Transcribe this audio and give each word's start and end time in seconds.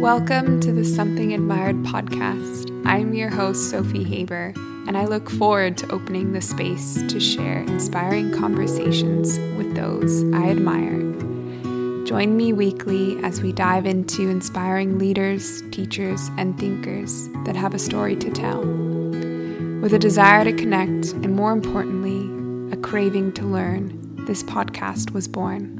Welcome 0.00 0.60
to 0.60 0.72
the 0.72 0.82
Something 0.82 1.34
Admired 1.34 1.82
podcast. 1.82 2.70
I'm 2.86 3.12
your 3.12 3.28
host, 3.28 3.68
Sophie 3.68 4.02
Haber, 4.02 4.54
and 4.88 4.96
I 4.96 5.04
look 5.04 5.28
forward 5.28 5.76
to 5.76 5.92
opening 5.92 6.32
the 6.32 6.40
space 6.40 7.02
to 7.06 7.20
share 7.20 7.58
inspiring 7.64 8.32
conversations 8.32 9.38
with 9.58 9.76
those 9.76 10.22
I 10.32 10.48
admire. 10.48 10.96
Join 12.06 12.34
me 12.34 12.54
weekly 12.54 13.22
as 13.22 13.42
we 13.42 13.52
dive 13.52 13.84
into 13.84 14.30
inspiring 14.30 14.98
leaders, 14.98 15.60
teachers, 15.70 16.30
and 16.38 16.58
thinkers 16.58 17.28
that 17.44 17.54
have 17.54 17.74
a 17.74 17.78
story 17.78 18.16
to 18.16 18.30
tell. 18.30 18.62
With 19.82 19.92
a 19.92 19.98
desire 19.98 20.44
to 20.44 20.52
connect, 20.54 21.12
and 21.12 21.36
more 21.36 21.52
importantly, 21.52 22.72
a 22.72 22.80
craving 22.80 23.32
to 23.34 23.44
learn, 23.44 24.16
this 24.24 24.42
podcast 24.44 25.10
was 25.10 25.28
born. 25.28 25.79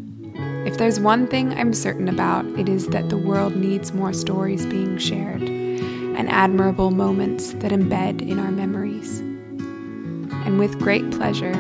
If 0.67 0.77
there's 0.77 1.01
one 1.01 1.27
thing 1.27 1.55
I'm 1.55 1.73
certain 1.73 2.07
about, 2.07 2.45
it 2.59 2.69
is 2.69 2.89
that 2.89 3.09
the 3.09 3.17
world 3.17 3.57
needs 3.57 3.95
more 3.95 4.13
stories 4.13 4.67
being 4.67 4.99
shared 4.99 5.43
and 5.43 6.29
admirable 6.29 6.91
moments 6.91 7.55
that 7.55 7.73
embed 7.73 8.21
in 8.21 8.39
our 8.39 8.51
memories. 8.51 9.21
And 9.21 10.59
with 10.59 10.79
great 10.79 11.11
pleasure, 11.13 11.55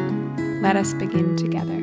let 0.60 0.76
us 0.76 0.92
begin 0.92 1.34
together. 1.34 1.78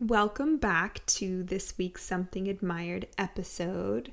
Welcome 0.00 0.58
back 0.58 1.04
to 1.06 1.44
this 1.44 1.78
week's 1.78 2.04
Something 2.04 2.46
Admired 2.48 3.08
episode. 3.16 4.12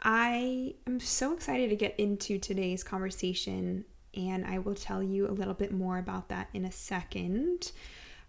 I 0.00 0.74
am 0.86 1.00
so 1.00 1.32
excited 1.32 1.70
to 1.70 1.76
get 1.76 1.98
into 1.98 2.38
today's 2.38 2.84
conversation, 2.84 3.84
and 4.16 4.46
I 4.46 4.60
will 4.60 4.76
tell 4.76 5.02
you 5.02 5.26
a 5.26 5.34
little 5.34 5.54
bit 5.54 5.72
more 5.72 5.98
about 5.98 6.28
that 6.28 6.50
in 6.54 6.64
a 6.64 6.70
second. 6.70 7.72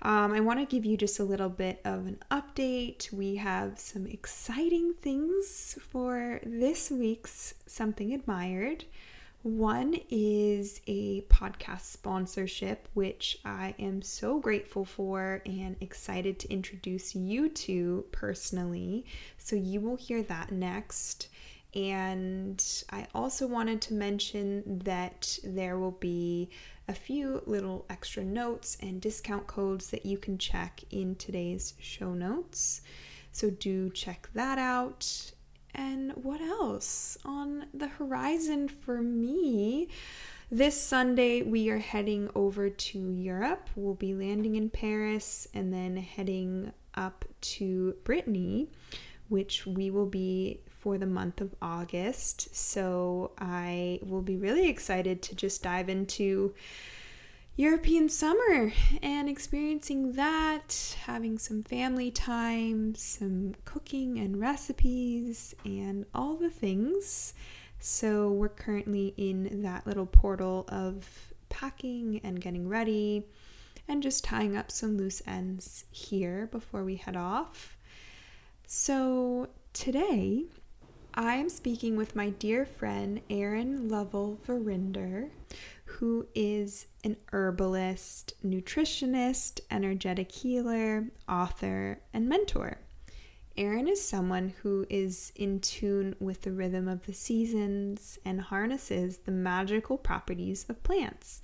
Um, 0.02 0.34
I 0.34 0.40
want 0.40 0.59
to 0.59 0.66
give 0.66 0.85
you 0.85 0.98
just 0.98 1.20
a 1.20 1.23
little 1.23 1.49
bit 1.49 1.81
of 1.85 2.05
an 2.05 2.20
update. 2.30 3.12
We 3.12 3.38
have 3.38 3.80
some 3.80 4.05
exciting 4.05 4.93
things 5.02 5.77
for 5.90 6.40
this 6.46 6.91
week's 6.91 7.55
Something 7.65 8.13
Admired. 8.13 8.85
One 9.41 9.99
is 10.10 10.82
a 10.87 11.21
podcast 11.21 11.82
sponsorship, 11.82 12.87
which 12.96 13.37
I 13.46 13.76
am 13.77 14.02
so 14.02 14.40
grateful 14.40 14.85
for 14.85 15.43
and 15.46 15.76
excited 15.82 16.40
to 16.40 16.52
introduce 16.52 17.13
you 17.13 17.49
to 17.49 18.05
personally. 18.12 19.05
So 19.37 19.55
you 19.55 19.82
will 19.82 19.98
hear 19.98 20.24
that 20.24 20.52
next. 20.52 21.30
And 21.76 22.63
I 22.90 23.05
also 23.13 23.46
wanted 23.46 23.82
to 23.84 23.93
mention 23.93 24.80
that 24.84 25.37
there 25.43 25.77
will 25.77 25.91
be 25.91 26.49
a 26.88 26.94
few 26.94 27.41
little 27.46 27.86
extra 27.90 28.24
notes 28.24 28.78
and 28.82 29.02
discount 29.02 29.48
codes 29.48 29.90
that 29.90 30.05
you 30.05 30.18
can 30.18 30.38
check 30.38 30.82
in 30.92 31.16
today's 31.16 31.74
show 31.80 32.14
notes. 32.14 32.82
So 33.32 33.50
do 33.50 33.90
check 33.90 34.30
that 34.34 34.60
out. 34.60 35.32
And 35.74 36.12
what 36.14 36.42
else 36.42 37.18
on 37.26 37.66
the 37.74 37.88
horizon 37.88 38.68
for 38.68 39.02
me? 39.02 39.90
This 40.52 40.80
Sunday, 40.80 41.42
we 41.42 41.70
are 41.70 41.80
heading 41.80 42.30
over 42.36 42.70
to 42.70 43.12
Europe. 43.12 43.70
We'll 43.76 43.96
be 43.96 44.14
landing 44.14 44.55
in 44.55 44.70
Paris 44.70 45.48
and 45.54 45.74
then 45.74 45.98
heading 45.98 46.72
up 46.94 47.26
to 47.42 47.96
Brittany, 48.04 48.70
which 49.27 49.66
we 49.66 49.90
will 49.90 50.05
be 50.05 50.62
for 50.86 51.00
the 51.00 51.05
month 51.08 51.41
of 51.41 51.55
August. 51.64 52.55
So 52.55 53.32
I 53.40 54.00
will 54.04 54.22
be 54.22 54.38
really 54.38 54.70
excited 54.70 55.24
to 55.24 55.34
just 55.34 55.64
dive 55.64 55.90
into 55.90 56.54
European 57.55 58.08
summer 58.08 58.72
and 59.02 59.27
experiencing 59.27 60.12
that, 60.12 60.96
having 61.05 61.40
some 61.40 61.64
family 61.64 62.12
time, 62.12 62.94
some 62.94 63.55
cooking 63.66 64.19
and 64.19 64.40
recipes, 64.40 65.56
and 65.66 66.06
all 66.14 66.36
the 66.36 66.52
things. 66.52 67.34
So, 67.80 68.32
we're 68.32 68.50
currently 68.50 69.16
in 69.18 69.64
that 69.64 69.88
little 69.88 70.06
portal 70.06 70.66
of 70.68 71.34
packing 71.50 72.22
and 72.24 72.40
getting 72.40 72.70
ready 72.70 73.26
and 73.88 74.04
just 74.04 74.24
tying 74.24 74.56
up 74.56 74.70
some 74.70 74.98
loose 74.98 75.24
ends 75.26 75.86
here 75.90 76.48
before 76.52 76.84
we 76.84 76.98
head 76.98 77.18
off. 77.18 77.76
So, 78.68 79.50
today 79.74 80.46
I 81.18 81.36
am 81.36 81.48
speaking 81.48 81.96
with 81.96 82.14
my 82.14 82.31
dear 82.31 82.66
friend 82.66 83.22
Erin 83.30 83.88
Lovell 83.88 84.38
Verinder, 84.46 85.30
who 85.86 86.28
is 86.36 86.88
an 87.06 87.16
herbalist, 87.31 88.34
nutritionist, 88.46 89.62
energetic 89.72 90.30
healer, 90.30 91.06
author, 91.30 92.02
and 92.14 92.28
mentor. 92.28 92.80
Erin 93.56 93.88
is 93.88 94.06
someone 94.06 94.56
who 94.62 94.86
is 94.90 95.31
in 95.38 95.62
tune 95.62 96.18
with 96.20 96.42
the 96.42 96.52
rhythm 96.52 96.90
of 96.90 97.06
the 97.06 97.14
seasons 97.14 98.20
and 98.26 98.42
harnesses 98.42 99.20
the 99.20 99.32
magical 99.32 99.97
properties 99.97 100.66
of 100.68 100.84
plants 100.84 101.42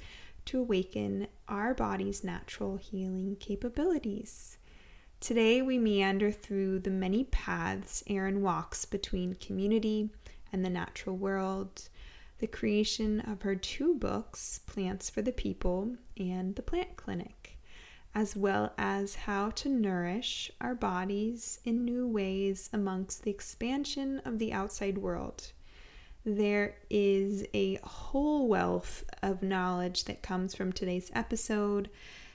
to 0.47 0.59
awaken 0.59 1.27
our 1.47 1.73
body's 1.73 2.25
natural 2.25 2.75
healing 2.75 3.37
capabilities. 3.39 4.57
Today, 5.21 5.61
we 5.61 5.77
meander 5.77 6.31
through 6.31 6.79
the 6.79 6.89
many 6.89 7.25
paths 7.25 8.03
Erin 8.07 8.41
walks 8.41 8.85
between 8.85 9.35
community 9.35 10.09
and 10.51 10.65
the 10.65 10.69
natural 10.69 11.15
world, 11.15 11.89
the 12.39 12.47
creation 12.47 13.19
of 13.19 13.43
her 13.43 13.55
two 13.55 13.93
books, 13.93 14.61
Plants 14.65 15.11
for 15.11 15.21
the 15.21 15.31
People 15.31 15.95
and 16.17 16.55
The 16.55 16.63
Plant 16.63 16.95
Clinic, 16.95 17.59
as 18.15 18.35
well 18.35 18.73
as 18.79 19.13
how 19.13 19.51
to 19.51 19.69
nourish 19.69 20.49
our 20.59 20.73
bodies 20.73 21.59
in 21.63 21.85
new 21.85 22.07
ways 22.07 22.71
amongst 22.73 23.21
the 23.21 23.29
expansion 23.29 24.23
of 24.25 24.39
the 24.39 24.51
outside 24.51 24.97
world. 24.97 25.51
There 26.25 26.77
is 26.89 27.45
a 27.53 27.75
whole 27.83 28.47
wealth 28.47 29.03
of 29.21 29.43
knowledge 29.43 30.05
that 30.05 30.23
comes 30.23 30.55
from 30.55 30.73
today's 30.73 31.11
episode 31.13 31.91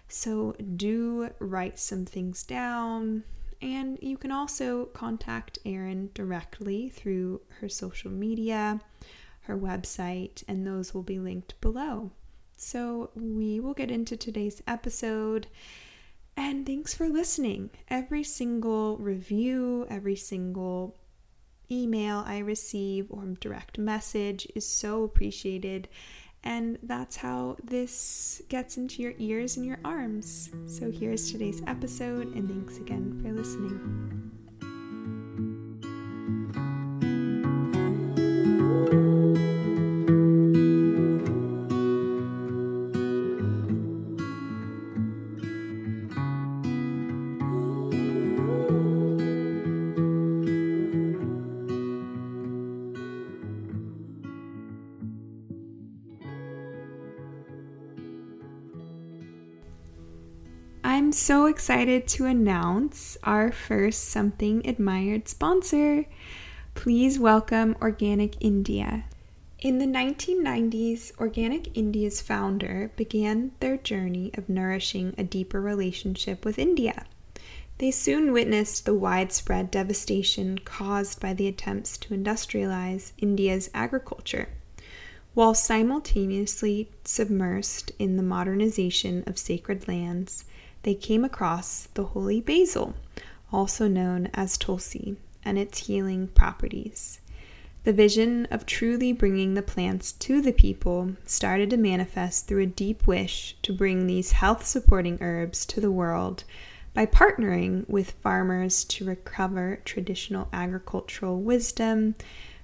so 0.09 0.55
do 0.77 1.31
write 1.39 1.79
some 1.79 2.05
things 2.05 2.43
down. 2.43 3.25
And 3.63 3.99
you 4.03 4.19
can 4.19 4.31
also 4.31 4.87
contact 4.87 5.59
Erin 5.65 6.11
directly 6.15 6.91
through 6.91 7.41
her 7.61 7.69
social 7.69 8.11
media, 8.11 8.81
her 9.43 9.57
website, 9.57 10.43
and 10.47 10.67
those 10.67 10.93
will 10.93 11.03
be 11.03 11.19
linked 11.19 11.59
below. 11.61 12.11
So 12.57 13.11
we 13.15 13.61
will 13.61 13.75
get 13.75 13.91
into 13.91 14.17
today's 14.17 14.63
episode. 14.67 15.47
And 16.37 16.67
thanks 16.67 16.95
for 16.95 17.09
listening. 17.09 17.71
Every 17.89 18.23
single 18.23 18.99
review, 18.99 19.87
every 19.89 20.17
single 20.17 20.97
email 21.71 22.23
I 22.27 22.39
receive 22.39 23.07
or 23.11 23.25
direct 23.41 23.79
message 23.79 24.47
is 24.55 24.67
so 24.67 25.03
appreciated. 25.03 25.89
And 26.47 26.79
that's 26.85 27.17
how 27.17 27.57
this 27.65 28.41
gets 28.49 28.77
into 28.77 29.03
your 29.03 29.15
ears 29.19 29.57
and 29.57 29.67
your 29.67 29.81
arms. 29.85 30.49
So 30.69 30.93
here's 30.93 31.33
today's 31.33 31.61
episode, 31.67 32.37
and 32.37 32.49
thanks 32.49 32.79
again 32.79 33.21
for 33.21 33.33
listening. 33.33 34.27
So 61.27 61.47
excited 61.47 62.07
to 62.07 62.25
announce 62.25 63.19
our 63.25 63.51
first 63.51 64.05
Something 64.05 64.65
Admired 64.65 65.27
sponsor. 65.27 66.07
Please 66.77 67.19
welcome 67.19 67.75
Organic 67.83 68.37
India. 68.39 69.07
In 69.59 69.79
the 69.79 69.87
1990s, 69.87 71.11
Organic 71.19 71.77
India's 71.77 72.21
founder 72.21 72.93
began 72.95 73.51
their 73.59 73.77
journey 73.77 74.31
of 74.35 74.49
nourishing 74.49 75.17
a 75.19 75.25
deeper 75.25 75.61
relationship 75.61 76.45
with 76.45 76.61
India. 76.61 77.07
They 77.79 77.91
soon 77.91 78.33
witnessed 78.33 78.85
the 78.85 78.95
widespread 78.95 79.73
devastation 79.73 80.61
caused 80.61 81.19
by 81.19 81.35
the 81.35 81.49
attempts 81.49 81.99
to 81.99 82.15
industrialize 82.15 83.11
India's 83.19 83.69
agriculture, 83.75 84.51
while 85.35 85.55
simultaneously 85.55 86.89
submersed 87.05 87.91
in 87.99 88.17
the 88.17 88.23
modernization 88.23 89.25
of 89.27 89.39
sacred 89.39 89.89
lands 89.89 90.45
they 90.83 90.95
came 90.95 91.25
across 91.25 91.89
the 91.95 92.05
holy 92.05 92.41
basil, 92.41 92.95
also 93.53 93.89
known 93.89 94.29
as 94.35 94.59
tulsi, 94.59 95.17
and 95.45 95.59
its 95.59 95.87
healing 95.87 96.29
properties. 96.29 97.21
The 97.85 97.93
vision 97.93 98.49
of 98.51 98.67
truly 98.67 99.13
bringing 99.13 99.55
the 99.55 99.63
plants 99.63 100.11
to 100.11 100.43
the 100.43 100.53
people 100.53 101.13
started 101.25 101.71
to 101.71 101.77
manifest 101.77 102.49
through 102.49 102.65
a 102.65 102.67
deep 102.67 103.07
wish 103.07 103.57
to 103.63 103.73
bring 103.73 104.07
these 104.07 104.33
health 104.33 104.67
supporting 104.67 105.19
herbs 105.21 105.65
to 105.67 105.81
the 105.81 105.93
world 105.93 106.43
by 106.95 107.07
partnering 107.07 107.89
with 107.89 108.11
farmers 108.23 108.83
to 108.85 109.05
recover 109.05 109.81
traditional 109.85 110.49
agricultural 110.53 111.41
wisdom, 111.41 112.17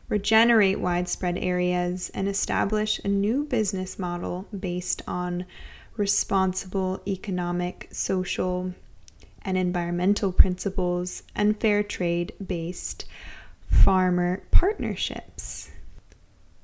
regenerate 0.08 0.80
widespread 0.80 1.38
areas, 1.38 2.10
and 2.14 2.26
establish 2.26 2.98
a 3.04 3.08
new 3.08 3.44
business 3.44 4.00
model 4.00 4.46
based 4.58 5.02
on 5.06 5.44
responsible 5.96 7.02
economic, 7.06 7.88
social, 7.92 8.74
and 9.42 9.58
environmental 9.58 10.32
principles 10.32 11.22
and 11.34 11.58
fair 11.60 11.82
trade 11.82 12.32
based 12.44 13.04
farmer 13.68 14.42
partnerships. 14.50 15.70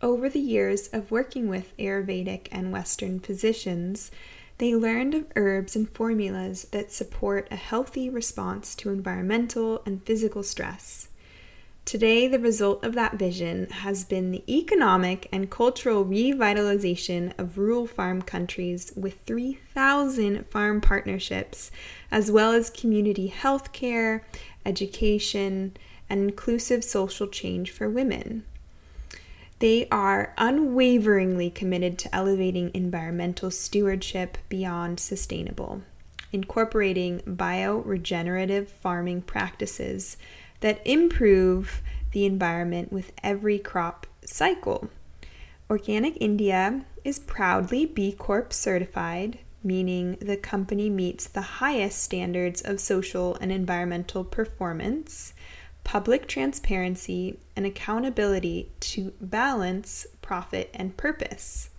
Over 0.01 0.29
the 0.29 0.39
years 0.39 0.89
of 0.93 1.11
working 1.11 1.49
with 1.49 1.77
Ayurvedic 1.77 2.47
and 2.53 2.71
Western 2.71 3.19
physicians, 3.19 4.13
they 4.59 4.75
learned 4.75 5.15
of 5.15 5.27
herbs 5.35 5.75
and 5.75 5.89
formulas 5.91 6.69
that 6.71 6.93
support 6.93 7.49
a 7.51 7.57
healthy 7.57 8.09
response 8.09 8.75
to 8.77 8.91
environmental 8.91 9.83
and 9.87 10.05
physical 10.05 10.43
stress. 10.43 11.08
Today, 11.89 12.29
the 12.29 12.39
result 12.39 12.85
of 12.85 12.95
that 12.97 13.15
vision 13.15 13.71
has 13.71 14.05
been 14.05 14.31
the 14.31 14.45
economic 14.47 15.27
and 15.33 15.49
cultural 15.49 16.05
revitalization 16.05 17.33
of 17.39 17.57
rural 17.57 17.87
farm 17.87 18.21
countries 18.21 18.93
with 18.95 19.23
3,000 19.23 20.47
farm 20.51 20.83
partnerships, 20.83 21.71
as 22.11 22.31
well 22.31 22.53
as 22.53 22.69
community 22.69 23.29
health 23.29 23.73
care, 23.73 24.27
education, 24.67 25.79
and 26.11 26.21
inclusive 26.21 26.85
social 26.85 27.27
change 27.27 27.71
for 27.71 27.89
women. 27.89 28.45
They 29.59 29.89
are 29.89 30.35
unwaveringly 30.37 31.49
committed 31.49 31.99
to 32.01 32.15
elevating 32.15 32.71
environmental 32.75 33.51
stewardship 33.51 34.37
beyond 34.51 35.01
sustainable, 35.01 35.81
incorporating 36.33 37.21
bioregenerative 37.21 38.69
farming 38.69 39.23
practices 39.23 40.19
that 40.61 40.81
improve 40.87 41.83
the 42.13 42.25
environment 42.25 42.93
with 42.93 43.13
every 43.23 43.59
crop 43.59 44.07
cycle. 44.25 44.89
Organic 45.71 46.17
India 46.21 46.85
is 47.05 47.19
proudly 47.19 47.85
B 47.85 48.13
Corp 48.13 48.53
certified, 48.53 49.39
meaning 49.63 50.17
the 50.21 50.37
company 50.37 50.89
meets 50.89 51.27
the 51.27 51.41
highest 51.41 52.03
standards 52.03 52.63
of 52.63 52.81
social 52.81 53.37
and 53.37 53.53
environmental 53.53 54.25
performance, 54.25 55.35
public 55.85 56.27
transparency, 56.27 57.39
and 57.55 57.67
accountability 57.67 58.71
to 58.81 59.13
balance 59.21 60.07
profit 60.23 60.71
and 60.75 60.97
purpose. 60.97 61.71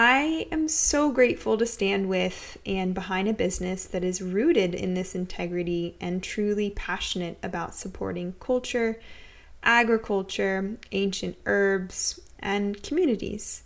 I 0.00 0.46
am 0.52 0.68
so 0.68 1.10
grateful 1.10 1.58
to 1.58 1.66
stand 1.66 2.08
with 2.08 2.56
and 2.64 2.94
behind 2.94 3.26
a 3.26 3.32
business 3.32 3.84
that 3.86 4.04
is 4.04 4.22
rooted 4.22 4.72
in 4.72 4.94
this 4.94 5.12
integrity 5.12 5.96
and 6.00 6.22
truly 6.22 6.70
passionate 6.70 7.36
about 7.42 7.74
supporting 7.74 8.36
culture, 8.38 9.00
agriculture, 9.64 10.76
ancient 10.92 11.36
herbs, 11.46 12.20
and 12.38 12.80
communities. 12.80 13.64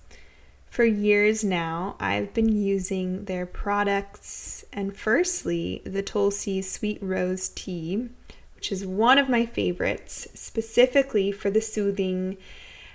For 0.71 0.87
years 0.87 1.45
now, 1.45 1.97
I've 2.01 2.33
been 2.33 2.49
using 2.49 3.27
their 3.27 3.45
products, 3.45 4.65
and 4.73 4.97
firstly, 4.97 5.83
the 5.85 6.03
Tulsi 6.03 6.63
Sweet 6.63 6.99
Rose 7.03 7.51
Tea, 7.51 8.09
which 8.55 8.73
is 8.73 8.87
one 8.87 9.19
of 9.19 9.29
my 9.29 9.45
favorites, 9.45 10.29
specifically 10.33 11.31
for 11.31 11.51
the 11.51 11.61
soothing 11.61 12.39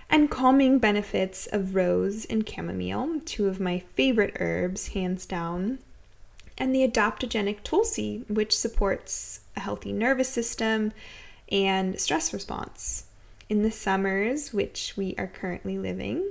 and 0.10 0.32
calming 0.32 0.80
benefits 0.80 1.48
of 1.48 1.76
rose 1.76 2.26
and 2.26 2.48
chamomile, 2.48 3.20
two 3.26 3.48
of 3.48 3.60
my 3.60 3.80
favorite 3.96 4.38
herbs, 4.40 4.90
hands 4.90 5.26
down, 5.26 5.80
and 6.58 6.74
the 6.74 6.88
adaptogenic 6.88 7.64
tulsi, 7.64 8.24
which 8.28 8.58
supports 8.58 9.42
a 9.56 9.60
healthy 9.60 9.92
nervous 9.92 10.30
system 10.30 10.92
and 11.52 12.00
stress 12.00 12.34
response. 12.34 13.06
In 13.50 13.64
the 13.64 13.72
summers, 13.72 14.54
which 14.54 14.96
we 14.98 15.16
are 15.18 15.28
currently 15.28 15.78
living, 15.78 16.26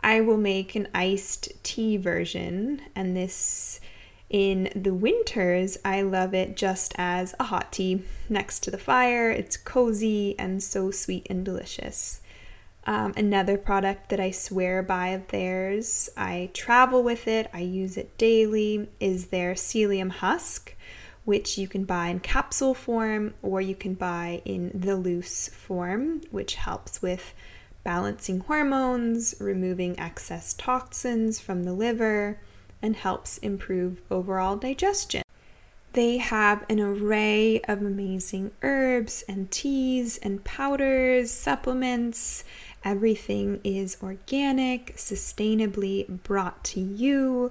I 0.00 0.20
will 0.20 0.36
make 0.36 0.74
an 0.74 0.88
iced 0.94 1.52
tea 1.62 1.96
version, 1.96 2.82
and 2.94 3.16
this 3.16 3.80
in 4.28 4.70
the 4.74 4.94
winters, 4.94 5.78
I 5.84 6.02
love 6.02 6.34
it 6.34 6.56
just 6.56 6.94
as 6.98 7.34
a 7.38 7.44
hot 7.44 7.72
tea 7.72 8.02
next 8.28 8.60
to 8.64 8.70
the 8.70 8.78
fire. 8.78 9.30
It's 9.30 9.56
cozy 9.56 10.34
and 10.38 10.62
so 10.62 10.90
sweet 10.90 11.26
and 11.30 11.44
delicious. 11.44 12.20
Um, 12.88 13.14
another 13.16 13.58
product 13.58 14.10
that 14.10 14.20
I 14.20 14.30
swear 14.30 14.80
by 14.80 15.08
of 15.08 15.26
theirs, 15.28 16.08
I 16.16 16.50
travel 16.54 17.02
with 17.02 17.26
it, 17.26 17.50
I 17.52 17.58
use 17.58 17.96
it 17.96 18.16
daily, 18.16 18.88
is 19.00 19.26
their 19.26 19.54
psyllium 19.54 20.10
husk, 20.10 20.76
which 21.24 21.58
you 21.58 21.66
can 21.66 21.84
buy 21.84 22.08
in 22.08 22.20
capsule 22.20 22.74
form 22.74 23.34
or 23.42 23.60
you 23.60 23.74
can 23.74 23.94
buy 23.94 24.40
in 24.44 24.70
the 24.72 24.94
loose 24.94 25.48
form, 25.48 26.20
which 26.30 26.54
helps 26.54 27.02
with 27.02 27.34
balancing 27.82 28.38
hormones, 28.40 29.34
removing 29.40 29.98
excess 29.98 30.54
toxins 30.54 31.40
from 31.40 31.64
the 31.64 31.72
liver, 31.72 32.38
and 32.80 32.94
helps 32.94 33.38
improve 33.38 34.00
overall 34.12 34.56
digestion. 34.56 35.22
They 35.92 36.18
have 36.18 36.64
an 36.68 36.78
array 36.78 37.60
of 37.62 37.80
amazing 37.80 38.50
herbs 38.62 39.24
and 39.28 39.50
teas 39.50 40.18
and 40.18 40.44
powders, 40.44 41.30
supplements, 41.30 42.44
Everything 42.86 43.60
is 43.64 43.96
organic, 44.00 44.94
sustainably 44.96 46.22
brought 46.22 46.62
to 46.62 46.80
you. 46.80 47.50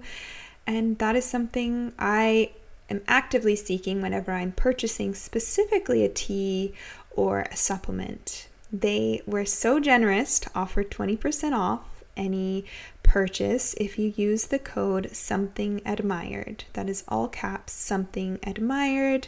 And 0.66 0.98
that 1.00 1.18
is 1.18 1.26
something 1.26 1.92
I 2.00 2.52
am 2.90 3.02
actively 3.06 3.58
seeking 3.58 4.02
whenever 4.02 4.32
I'm 4.32 4.54
purchasing 4.54 5.14
specifically 5.14 6.06
a 6.06 6.10
tea 6.10 6.74
or 7.12 7.42
a 7.52 7.58
supplement. 7.58 8.48
They 8.72 9.22
were 9.28 9.44
so 9.44 9.82
generous 9.82 10.40
to 10.40 10.52
offer 10.56 10.86
20% 10.86 11.52
off 11.52 11.82
any 12.16 12.64
purchase 13.04 13.76
if 13.78 14.00
you 14.00 14.14
use 14.16 14.46
the 14.46 14.58
code 14.60 15.10
something 15.12 15.82
admired. 15.86 16.64
That 16.74 16.90
is 16.90 17.04
all 17.10 17.28
caps 17.28 17.74
something 17.74 18.40
admired 18.44 19.28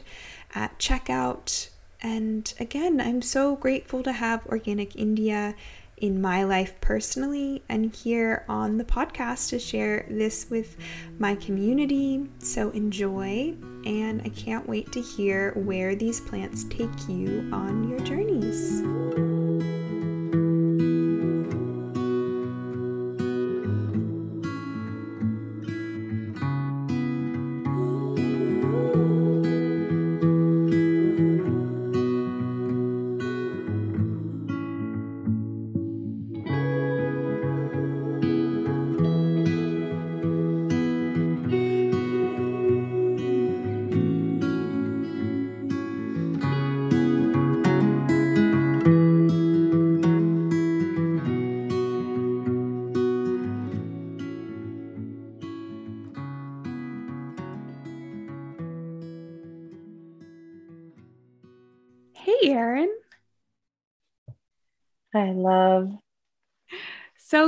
at 0.56 0.80
checkout. 0.80 1.68
And 2.02 2.54
again, 2.62 3.02
I'm 3.02 3.22
so 3.22 3.58
grateful 3.58 4.04
to 4.04 4.14
have 4.14 4.46
Organic 4.48 4.96
India 4.96 5.54
in 5.98 6.22
my 6.22 6.44
life 6.44 6.80
personally 6.82 7.64
and 7.70 7.94
here 7.96 8.46
on 8.48 8.78
the 8.78 8.84
podcast 8.84 9.50
to 9.50 9.60
share 9.60 10.06
this 10.10 10.50
with 10.50 10.78
my 11.20 11.36
community. 11.36 12.28
So 12.40 12.70
enjoy, 12.72 13.56
and 13.86 14.22
I 14.24 14.30
can't 14.30 14.68
wait 14.68 14.92
to 14.92 15.02
hear 15.02 15.54
where 15.54 15.96
these 15.96 16.22
plants 16.22 16.66
take 16.66 17.10
you 17.10 17.50
on 17.52 17.90
your 17.90 18.00
journeys. 18.00 19.47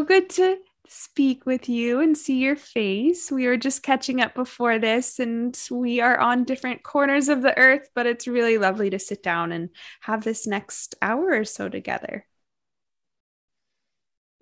Good 0.10 0.28
to 0.28 0.58
speak 0.88 1.46
with 1.46 1.70
you 1.70 2.00
and 2.00 2.18
see 2.18 2.40
your 2.40 2.56
face. 2.56 3.32
We 3.32 3.46
were 3.46 3.58
just 3.58 3.84
catching 3.84 4.22
up 4.22 4.34
before 4.34 4.80
this, 4.80 5.20
and 5.20 5.56
we 5.70 6.02
are 6.02 6.20
on 6.20 6.46
different 6.46 6.82
corners 6.82 7.30
of 7.30 7.44
the 7.44 7.56
earth, 7.56 7.88
but 7.94 8.08
it's 8.08 8.28
really 8.28 8.58
lovely 8.58 8.90
to 8.90 8.98
sit 8.98 9.22
down 9.22 9.52
and 9.52 9.70
have 10.02 10.24
this 10.24 10.48
next 10.48 10.96
hour 11.00 11.30
or 11.30 11.46
so 11.46 11.70
together. 11.70 12.26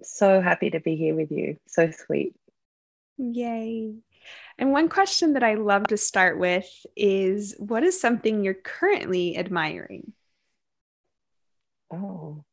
So 0.04 0.42
happy 0.42 0.70
to 0.70 0.80
be 0.80 0.96
here 0.96 1.16
with 1.16 1.32
you. 1.32 1.58
So 1.68 1.92
sweet. 1.92 2.34
Yay. 3.18 3.96
And 4.58 4.72
one 4.72 4.88
question 4.88 5.34
that 5.34 5.44
I 5.44 5.56
love 5.56 5.88
to 5.88 5.98
start 5.98 6.40
with 6.40 6.70
is 6.96 7.56
what 7.60 7.84
is 7.84 8.00
something 8.00 8.42
you're 8.42 8.54
currently 8.54 9.38
admiring? 9.38 10.14
Oh, 11.92 12.46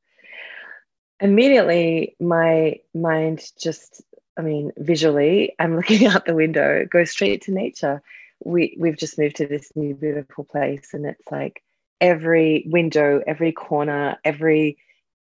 immediately 1.24 2.14
my 2.20 2.76
mind 2.94 3.42
just, 3.58 4.02
I 4.38 4.42
mean, 4.42 4.72
visually, 4.76 5.54
I'm 5.58 5.74
looking 5.76 6.06
out 6.06 6.26
the 6.26 6.34
window, 6.34 6.86
go 6.88 7.04
straight 7.04 7.42
to 7.42 7.52
nature. 7.52 8.02
we 8.44 8.76
we've 8.78 8.98
just 8.98 9.18
moved 9.18 9.36
to 9.36 9.46
this 9.46 9.72
new 9.74 9.94
beautiful 9.94 10.44
place 10.44 10.92
and 10.92 11.06
it's 11.06 11.30
like 11.30 11.62
every 12.00 12.64
window 12.66 13.22
every 13.26 13.52
corner 13.52 14.18
every 14.24 14.76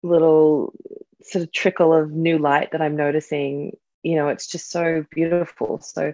little 0.01 0.73
sort 1.21 1.43
of 1.43 1.51
trickle 1.51 1.93
of 1.93 2.11
new 2.11 2.37
light 2.39 2.71
that 2.71 2.81
i'm 2.81 2.95
noticing 2.95 3.75
you 4.01 4.15
know 4.15 4.29
it's 4.29 4.47
just 4.47 4.71
so 4.71 5.05
beautiful 5.11 5.79
so 5.81 6.13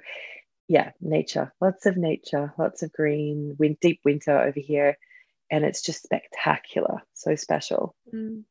yeah 0.67 0.91
nature 0.99 1.53
lots 1.61 1.85
of 1.85 1.95
nature 1.95 2.53
lots 2.57 2.83
of 2.83 2.91
green 2.91 3.55
wind, 3.59 3.77
deep 3.79 4.01
winter 4.03 4.37
over 4.37 4.59
here 4.59 4.97
and 5.51 5.63
it's 5.63 5.81
just 5.81 6.03
spectacular 6.03 7.01
so 7.13 7.35
special 7.35 7.95
mm. 8.13 8.43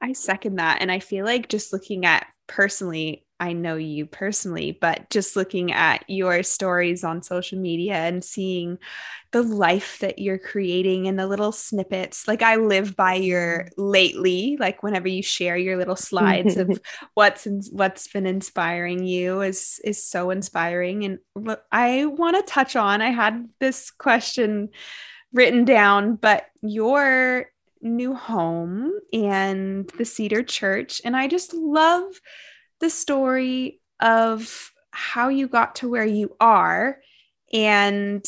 I 0.00 0.12
second 0.12 0.56
that 0.56 0.80
and 0.80 0.90
i 0.90 0.98
feel 0.98 1.24
like 1.24 1.48
just 1.48 1.72
looking 1.72 2.04
at 2.04 2.26
personally 2.46 3.26
I 3.38 3.52
know 3.52 3.76
you 3.76 4.06
personally, 4.06 4.78
but 4.80 5.10
just 5.10 5.36
looking 5.36 5.72
at 5.72 6.04
your 6.08 6.42
stories 6.42 7.04
on 7.04 7.22
social 7.22 7.58
media 7.58 7.94
and 7.94 8.24
seeing 8.24 8.78
the 9.32 9.42
life 9.42 9.98
that 9.98 10.18
you're 10.18 10.38
creating 10.38 11.06
and 11.06 11.18
the 11.18 11.26
little 11.26 11.52
snippets. 11.52 12.26
Like 12.26 12.40
I 12.40 12.56
live 12.56 12.96
by 12.96 13.14
your 13.14 13.68
lately, 13.76 14.56
like 14.58 14.82
whenever 14.82 15.08
you 15.08 15.22
share 15.22 15.56
your 15.56 15.76
little 15.76 15.96
slides 15.96 16.56
of 16.56 16.80
what's 17.14 17.46
in, 17.46 17.60
what's 17.72 18.08
been 18.08 18.26
inspiring 18.26 19.04
you 19.04 19.42
is 19.42 19.80
is 19.84 20.02
so 20.02 20.30
inspiring. 20.30 21.04
And 21.04 21.18
I 21.70 22.06
want 22.06 22.36
to 22.36 22.50
touch 22.50 22.74
on. 22.74 23.02
I 23.02 23.10
had 23.10 23.48
this 23.60 23.90
question 23.90 24.70
written 25.32 25.66
down, 25.66 26.16
but 26.16 26.46
your 26.62 27.50
new 27.82 28.14
home 28.14 28.92
and 29.12 29.88
the 29.98 30.04
Cedar 30.04 30.42
Church, 30.42 31.00
and 31.04 31.16
I 31.16 31.28
just 31.28 31.54
love 31.54 32.20
the 32.80 32.90
story 32.90 33.80
of 34.00 34.72
how 34.90 35.28
you 35.28 35.48
got 35.48 35.76
to 35.76 35.88
where 35.88 36.06
you 36.06 36.34
are 36.40 36.98
and 37.52 38.24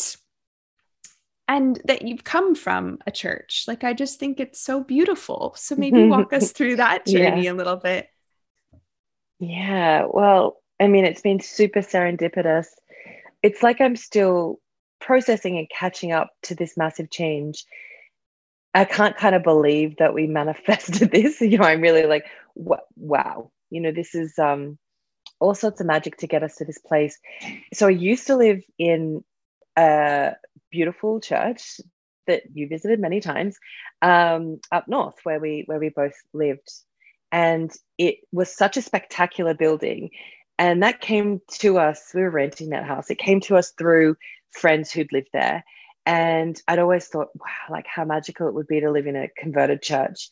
and 1.51 1.81
that 1.87 2.03
you've 2.03 2.25
come 2.25 2.55
from 2.55 2.99
a 3.07 3.11
church. 3.11 3.65
Like 3.67 3.85
i 3.85 3.93
just 3.95 4.21
think 4.21 4.39
it's 4.39 4.61
so 4.61 4.85
beautiful. 4.85 5.55
So 5.57 5.77
maybe 5.77 6.07
walk 6.07 6.33
us 6.33 6.53
through 6.53 6.77
that 6.85 7.07
journey 7.07 7.45
yeah. 7.45 7.53
a 7.53 7.55
little 7.55 7.77
bit. 7.77 8.09
Yeah 9.41 10.07
well 10.11 10.63
i 10.81 10.87
mean 10.87 11.05
it's 11.05 11.23
been 11.23 11.41
super 11.41 11.81
serendipitous. 11.81 12.67
It's 13.43 13.63
like 13.63 13.81
i'm 13.81 13.97
still 13.97 14.61
processing 15.01 15.57
and 15.59 15.69
catching 15.71 16.13
up 16.13 16.31
to 16.43 16.55
this 16.55 16.77
massive 16.77 17.11
change 17.11 17.65
i 18.75 18.85
can't 18.85 19.17
kind 19.17 19.35
of 19.35 19.43
believe 19.43 19.97
that 19.99 20.15
we 20.15 20.27
manifested 20.27 21.11
this 21.13 21.41
you 21.41 21.59
know 21.59 21.65
i'm 21.65 21.81
really 21.81 22.07
like 22.07 22.27
wow 22.97 23.51
you 23.71 23.81
know 23.81 23.93
this 23.93 24.15
is 24.15 24.39
um 24.39 24.79
all 25.41 25.55
sorts 25.55 25.81
of 25.81 25.87
magic 25.87 26.17
to 26.19 26.27
get 26.27 26.43
us 26.43 26.57
to 26.57 26.65
this 26.65 26.79
place. 26.79 27.19
So 27.73 27.87
i 27.87 27.91
used 27.91 28.27
to 28.27 28.37
live 28.37 28.63
in 28.79 29.25
a 29.77 30.33
beautiful 30.71 31.21
church 31.21 31.81
that 32.27 32.43
you 32.53 32.69
visited 32.69 33.01
many 33.01 33.21
times 33.21 33.57
um, 34.03 34.61
up 34.71 34.87
north 34.89 35.15
where 35.23 35.41
we 35.41 35.65
where 35.67 35.79
we 35.79 35.89
both 35.89 36.15
lived. 36.33 36.71
And 37.31 37.71
it 37.99 38.17
was 38.33 38.55
such 38.55 38.77
a 38.77 38.83
spectacular 38.83 39.55
building. 39.55 40.11
And 40.59 40.83
that 40.83 41.01
came 41.01 41.41
to 41.61 41.79
us 41.79 42.11
we 42.15 42.23
were 42.23 42.31
renting 42.31 42.71
that 42.71 42.85
house. 42.85 43.11
It 43.11 43.19
came 43.19 43.41
to 43.43 43.57
us 43.57 43.71
through 43.71 44.17
friends 44.51 44.91
who'd 44.91 45.13
lived 45.13 45.29
there 45.33 45.65
and 46.09 46.61
i'd 46.67 46.81
always 46.81 47.07
thought 47.07 47.29
wow 47.37 47.71
like 47.71 47.87
how 47.87 48.05
magical 48.05 48.49
it 48.49 48.55
would 48.55 48.67
be 48.67 48.81
to 48.81 48.91
live 48.91 49.07
in 49.07 49.15
a 49.15 49.29
converted 49.37 49.81
church 49.81 50.29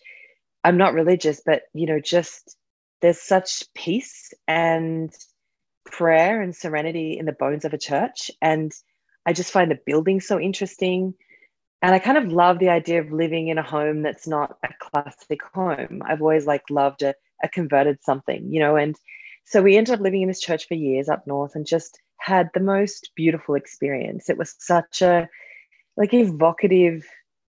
i'm 0.65 0.77
not 0.77 0.95
religious 0.95 1.41
but 1.47 1.63
you 1.73 1.87
know 1.87 2.01
just 2.01 2.57
there's 3.01 3.21
such 3.21 3.63
peace 3.75 4.33
and 4.49 5.15
prayer 5.85 6.43
and 6.43 6.55
serenity 6.55 7.17
in 7.19 7.27
the 7.27 7.33
bones 7.33 7.65
of 7.65 7.73
a 7.73 7.79
church. 7.79 8.31
And 8.43 8.73
I 9.25 9.33
just 9.33 9.53
find 9.53 9.71
the 9.71 9.79
building 9.87 10.21
so 10.21 10.39
interesting. 10.39 11.15
And 11.83 11.95
I 11.95 11.99
kind 11.99 12.19
of 12.19 12.33
love 12.33 12.59
the 12.59 12.69
idea 12.69 13.01
of 13.01 13.13
living 13.13 13.49
in 13.49 13.59
a 13.59 13.63
home 13.63 14.03
that's 14.03 14.27
not 14.27 14.59
a 14.65 14.69
classic 14.81 15.41
home. 15.55 16.03
I've 16.05 16.23
always 16.23 16.47
like 16.47 16.65
loved 16.71 17.03
a, 17.03 17.15
a 17.43 17.49
converted 17.49 18.03
something, 18.03 18.53
you 18.53 18.61
know, 18.61 18.77
and 18.77 18.97
so 19.45 19.63
we 19.63 19.77
ended 19.77 19.95
up 19.95 20.01
living 20.01 20.23
in 20.23 20.29
this 20.29 20.41
church 20.41 20.67
for 20.67 20.75
years 20.75 21.09
up 21.09 21.27
north 21.27 21.55
and 21.55 21.65
just 21.65 22.01
had 22.19 22.51
the 22.53 22.61
most 22.61 23.11
beautiful 23.15 23.55
experience. 23.55 24.29
It 24.29 24.39
was 24.39 24.57
such 24.59 25.03
a 25.03 25.29
like 25.97 26.13
evocative, 26.15 27.07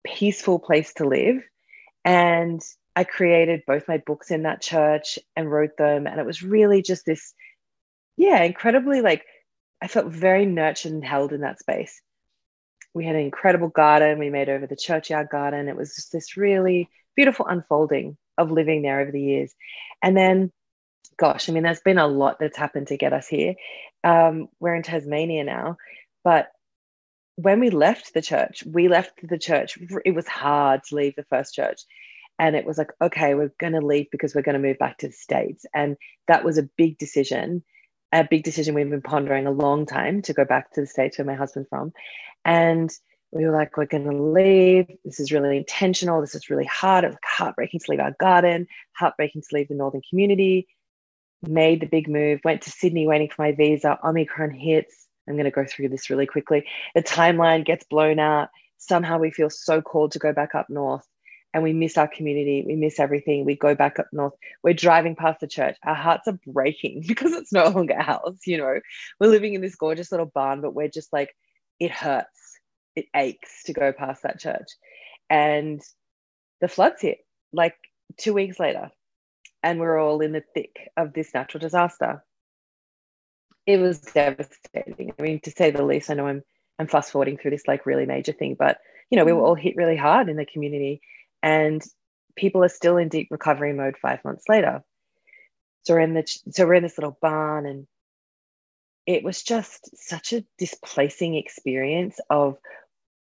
peaceful 0.04 0.60
place 0.60 0.94
to 0.96 1.08
live. 1.08 1.44
And 2.04 2.62
I 2.96 3.04
created 3.04 3.64
both 3.68 3.88
my 3.88 3.98
books 3.98 4.32
in 4.32 4.44
that 4.44 4.62
church 4.62 5.20
and 5.36 5.50
wrote 5.50 5.78
them. 5.78 6.08
And 6.08 6.20
it 6.20 6.26
was 6.26 6.44
really 6.44 6.82
just 6.82 7.06
this, 7.06 7.34
yeah, 8.18 8.42
incredibly 8.44 9.02
like, 9.02 9.26
I 9.82 9.88
felt 9.88 10.08
very 10.08 10.46
nurtured 10.46 10.92
and 10.92 11.06
held 11.06 11.34
in 11.34 11.42
that 11.42 11.60
space. 11.60 12.02
We 12.94 13.06
had 13.06 13.16
an 13.16 13.22
incredible 13.22 13.70
garden. 13.70 14.20
We 14.20 14.30
made 14.30 14.50
over 14.50 14.68
the 14.68 14.76
churchyard 14.76 15.30
garden. 15.32 15.70
It 15.70 15.78
was 15.78 15.96
just 15.96 16.12
this 16.12 16.36
really 16.36 16.90
beautiful 17.16 17.46
unfolding 17.48 18.18
of 18.38 18.52
living 18.52 18.82
there 18.82 19.00
over 19.00 19.12
the 19.12 19.22
years. 19.22 19.54
And 20.02 20.16
then, 20.16 20.52
gosh, 21.18 21.48
I 21.48 21.54
mean, 21.54 21.64
there's 21.64 21.82
been 21.82 21.98
a 21.98 22.08
lot 22.08 22.38
that's 22.40 22.58
happened 22.58 22.88
to 22.88 22.98
get 22.98 23.14
us 23.14 23.28
here. 23.28 23.56
Um, 24.04 24.50
we're 24.60 24.76
in 24.76 24.84
Tasmania 24.84 25.44
now, 25.44 25.78
but 26.24 26.52
when 27.44 27.60
we 27.60 27.70
left 27.70 28.14
the 28.14 28.22
church, 28.22 28.64
we 28.66 28.88
left 28.88 29.14
the 29.24 29.38
church. 29.38 29.78
It 30.06 30.16
was 30.16 30.28
hard 30.28 30.82
to 30.86 30.96
leave 30.96 31.16
the 31.16 31.26
first 31.26 31.54
church. 31.54 31.82
And 32.40 32.56
it 32.56 32.66
was 32.66 32.78
like 32.78 32.92
okay 33.02 33.36
we're 33.36 33.54
going 33.60 33.74
to 33.74 33.86
leave 33.86 34.08
because 34.12 34.34
we're 34.34 34.42
going 34.42 34.62
to 34.62 34.68
move 34.68 34.80
back 34.80 34.98
to 35.00 35.08
the 35.08 35.14
states. 35.14 35.66
And 35.74 35.98
that 36.28 36.44
was 36.44 36.58
a 36.58 36.70
big 36.78 36.98
decision 36.98 37.64
a 38.12 38.28
big 38.30 38.44
decision 38.44 38.76
we've 38.76 38.90
been 38.90 39.02
pondering 39.02 39.48
a 39.48 39.52
long 39.52 39.86
time 39.86 40.22
to 40.24 40.34
go 40.34 40.44
back 40.44 40.72
to 40.74 40.82
the 40.82 40.88
states 40.88 41.18
where 41.18 41.26
my 41.26 41.36
husband's 41.36 41.70
from. 41.70 41.94
And 42.44 42.92
we 43.32 43.46
were 43.46 43.56
like 43.56 43.78
we're 43.78 43.86
going 43.86 44.10
to 44.10 44.24
leave. 44.24 44.88
This 45.06 45.20
is 45.20 45.32
really 45.32 45.56
intentional. 45.56 46.20
This 46.20 46.36
is 46.36 46.50
really 46.50 46.66
hard. 46.66 47.06
It 47.06 47.10
was 47.10 47.18
heartbreaking 47.24 47.80
to 47.80 47.92
leave 47.92 48.00
our 48.00 48.16
garden 48.20 48.68
heartbreaking 48.94 49.42
to 49.42 49.56
leave 49.56 49.70
the 49.70 49.76
northern 49.76 50.02
community. 50.10 50.68
Made 51.44 51.82
the 51.82 51.88
big 51.88 52.08
move 52.08 52.42
went 52.44 52.64
to 52.64 52.70
sydney 52.70 53.08
waiting 53.08 53.30
for 53.30 53.42
my 53.42 53.54
visa. 53.54 53.98
Omicron 54.04 54.52
hits 54.52 55.08
i'm 55.28 55.36
going 55.36 55.46
to 55.46 55.52
go 55.52 55.66
through 55.66 55.90
this 55.90 56.10
really 56.10 56.26
quickly 56.26 56.66
the 56.96 57.04
timeline 57.04 57.66
gets 57.66 57.86
blown 57.86 58.20
out 58.20 58.50
somehow 58.78 59.18
we 59.18 59.32
feel 59.32 59.50
so 59.50 59.82
called 59.82 60.12
to 60.12 60.20
go 60.20 60.34
back 60.34 60.56
up 60.56 60.70
north 60.70 61.08
and 61.54 61.64
we 61.64 61.74
miss 61.74 61.98
our 61.98 62.08
community, 62.08 62.64
we 62.66 62.76
miss 62.76 63.00
everything. 63.00 63.46
We 63.46 63.56
go 63.56 63.76
back 63.76 64.00
up 64.00 64.08
north. 64.12 64.34
We're 64.64 64.74
driving 64.74 65.16
past 65.16 65.42
the 65.42 65.48
church. 65.48 65.78
Our 65.84 65.96
hearts 65.96 66.28
are 66.28 66.40
breaking 66.48 67.04
because 67.08 67.34
it's 67.34 67.52
no 67.52 67.68
longer 67.68 67.96
ours. 67.98 68.40
You 68.46 68.58
know, 68.58 68.80
we're 69.20 69.28
living 69.28 69.54
in 69.54 69.62
this 69.62 69.76
gorgeous 69.76 70.12
little 70.12 70.26
barn, 70.26 70.62
but 70.62 70.74
we're 70.74 70.88
just 70.88 71.12
like, 71.12 71.36
it 71.80 71.92
hurts, 71.92 72.60
it 72.96 73.06
aches 73.16 73.64
to 73.66 73.74
go 73.74 73.92
past 73.92 74.24
that 74.24 74.40
church. 74.40 74.68
And 75.30 75.82
the 76.62 76.68
floods 76.68 77.02
hit 77.02 77.20
like 77.52 77.76
two 78.18 78.34
weeks 78.34 78.60
later, 78.60 78.92
and 79.64 79.80
we're 79.80 80.00
all 80.00 80.22
in 80.22 80.32
the 80.32 80.44
thick 80.54 80.90
of 80.96 81.14
this 81.14 81.34
natural 81.34 81.60
disaster. 81.60 82.24
It 83.66 83.78
was 83.78 84.02
devastating. 84.02 85.14
I 85.18 85.22
mean, 85.22 85.40
to 85.42 85.52
say 85.52 85.72
the 85.72 85.84
least, 85.84 86.10
I 86.10 86.16
know 86.16 86.28
I'm 86.28 86.44
I'm 86.80 86.88
fast 86.88 87.12
forwarding 87.12 87.38
through 87.38 87.52
this 87.52 87.68
like 87.68 87.86
really 87.86 88.06
major 88.06 88.32
thing, 88.32 88.56
but 88.58 88.80
you 89.10 89.18
know, 89.18 89.26
we 89.26 89.34
were 89.34 89.42
mm. 89.42 89.46
all 89.46 89.56
hit 89.56 89.76
really 89.76 89.98
hard 89.98 90.30
in 90.30 90.38
the 90.38 90.46
community 90.46 91.02
and 91.44 91.82
people 92.36 92.64
are 92.64 92.70
still 92.70 92.98
in 92.98 93.10
deep 93.10 93.28
recovery 93.32 93.74
mode 93.74 93.98
five 94.02 94.24
months 94.24 94.46
later. 94.48 94.84
So 95.84 95.94
we're 95.94 96.02
in 96.02 96.14
the 96.14 96.40
so 96.52 96.66
we're 96.66 96.76
in 96.76 96.84
this 96.84 96.98
little 96.98 97.18
barn, 97.22 97.66
and 97.66 97.88
it 99.06 99.24
was 99.24 99.42
just 99.42 99.90
such 99.98 100.34
a 100.34 100.46
displacing 100.58 101.36
experience 101.36 102.20
of 102.30 102.58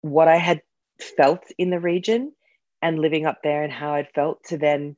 what 0.01 0.27
I 0.27 0.37
had 0.37 0.61
felt 0.99 1.43
in 1.57 1.69
the 1.69 1.79
region 1.79 2.33
and 2.81 2.99
living 2.99 3.25
up 3.25 3.39
there 3.43 3.63
and 3.63 3.71
how 3.71 3.93
I'd 3.93 4.11
felt 4.13 4.43
to 4.45 4.57
then 4.57 4.95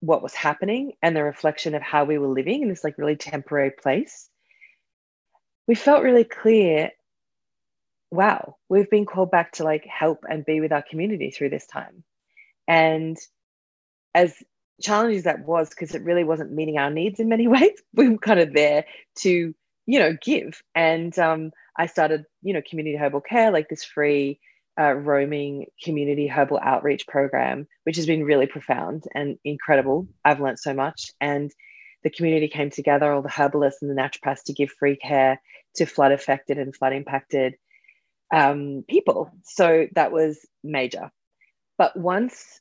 what 0.00 0.22
was 0.22 0.34
happening 0.34 0.92
and 1.02 1.14
the 1.14 1.24
reflection 1.24 1.74
of 1.74 1.82
how 1.82 2.04
we 2.04 2.18
were 2.18 2.28
living 2.28 2.62
in 2.62 2.68
this 2.68 2.84
like 2.84 2.98
really 2.98 3.16
temporary 3.16 3.70
place. 3.70 4.29
We 5.66 5.74
felt 5.74 6.02
really 6.02 6.24
clear 6.24 6.90
wow, 8.10 8.56
we've 8.68 8.90
been 8.90 9.06
called 9.06 9.30
back 9.30 9.52
to 9.52 9.64
like 9.64 9.84
help 9.86 10.24
and 10.28 10.44
be 10.44 10.60
with 10.60 10.72
our 10.72 10.82
community 10.82 11.30
through 11.30 11.50
this 11.50 11.66
time. 11.66 12.02
And 12.66 13.16
as 14.14 14.34
challenging 14.82 15.18
as 15.18 15.24
that 15.24 15.46
was, 15.46 15.70
because 15.70 15.94
it 15.94 16.02
really 16.02 16.24
wasn't 16.24 16.52
meeting 16.52 16.78
our 16.78 16.90
needs 16.90 17.20
in 17.20 17.28
many 17.28 17.46
ways, 17.48 17.80
we 17.94 18.08
were 18.08 18.18
kind 18.18 18.40
of 18.40 18.52
there 18.52 18.84
to, 19.18 19.54
you 19.86 19.98
know, 19.98 20.16
give. 20.20 20.62
And 20.74 21.16
um, 21.18 21.52
I 21.76 21.86
started, 21.86 22.24
you 22.42 22.52
know, 22.52 22.62
community 22.68 22.96
herbal 22.96 23.20
care, 23.20 23.50
like 23.50 23.68
this 23.68 23.84
free 23.84 24.40
uh, 24.78 24.92
roaming 24.92 25.66
community 25.84 26.26
herbal 26.26 26.58
outreach 26.62 27.06
program, 27.06 27.66
which 27.84 27.96
has 27.96 28.06
been 28.06 28.24
really 28.24 28.46
profound 28.46 29.04
and 29.14 29.38
incredible. 29.44 30.08
I've 30.24 30.40
learned 30.40 30.58
so 30.58 30.74
much. 30.74 31.10
And 31.20 31.52
the 32.02 32.10
community 32.10 32.48
came 32.48 32.70
together, 32.70 33.12
all 33.12 33.22
the 33.22 33.28
herbalists 33.28 33.82
and 33.82 33.90
the 33.90 34.00
naturopaths, 34.00 34.44
to 34.44 34.52
give 34.52 34.70
free 34.70 34.96
care 34.96 35.40
to 35.76 35.86
flood 35.86 36.12
affected 36.12 36.58
and 36.58 36.74
flood 36.74 36.92
impacted 36.92 37.56
um, 38.32 38.84
people. 38.88 39.30
So 39.44 39.86
that 39.94 40.12
was 40.12 40.46
major. 40.62 41.10
But 41.78 41.96
once 41.96 42.60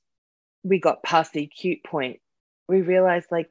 we 0.63 0.79
got 0.79 1.03
past 1.03 1.33
the 1.33 1.43
acute 1.43 1.83
point, 1.83 2.19
we 2.67 2.81
realized 2.81 3.27
like 3.31 3.49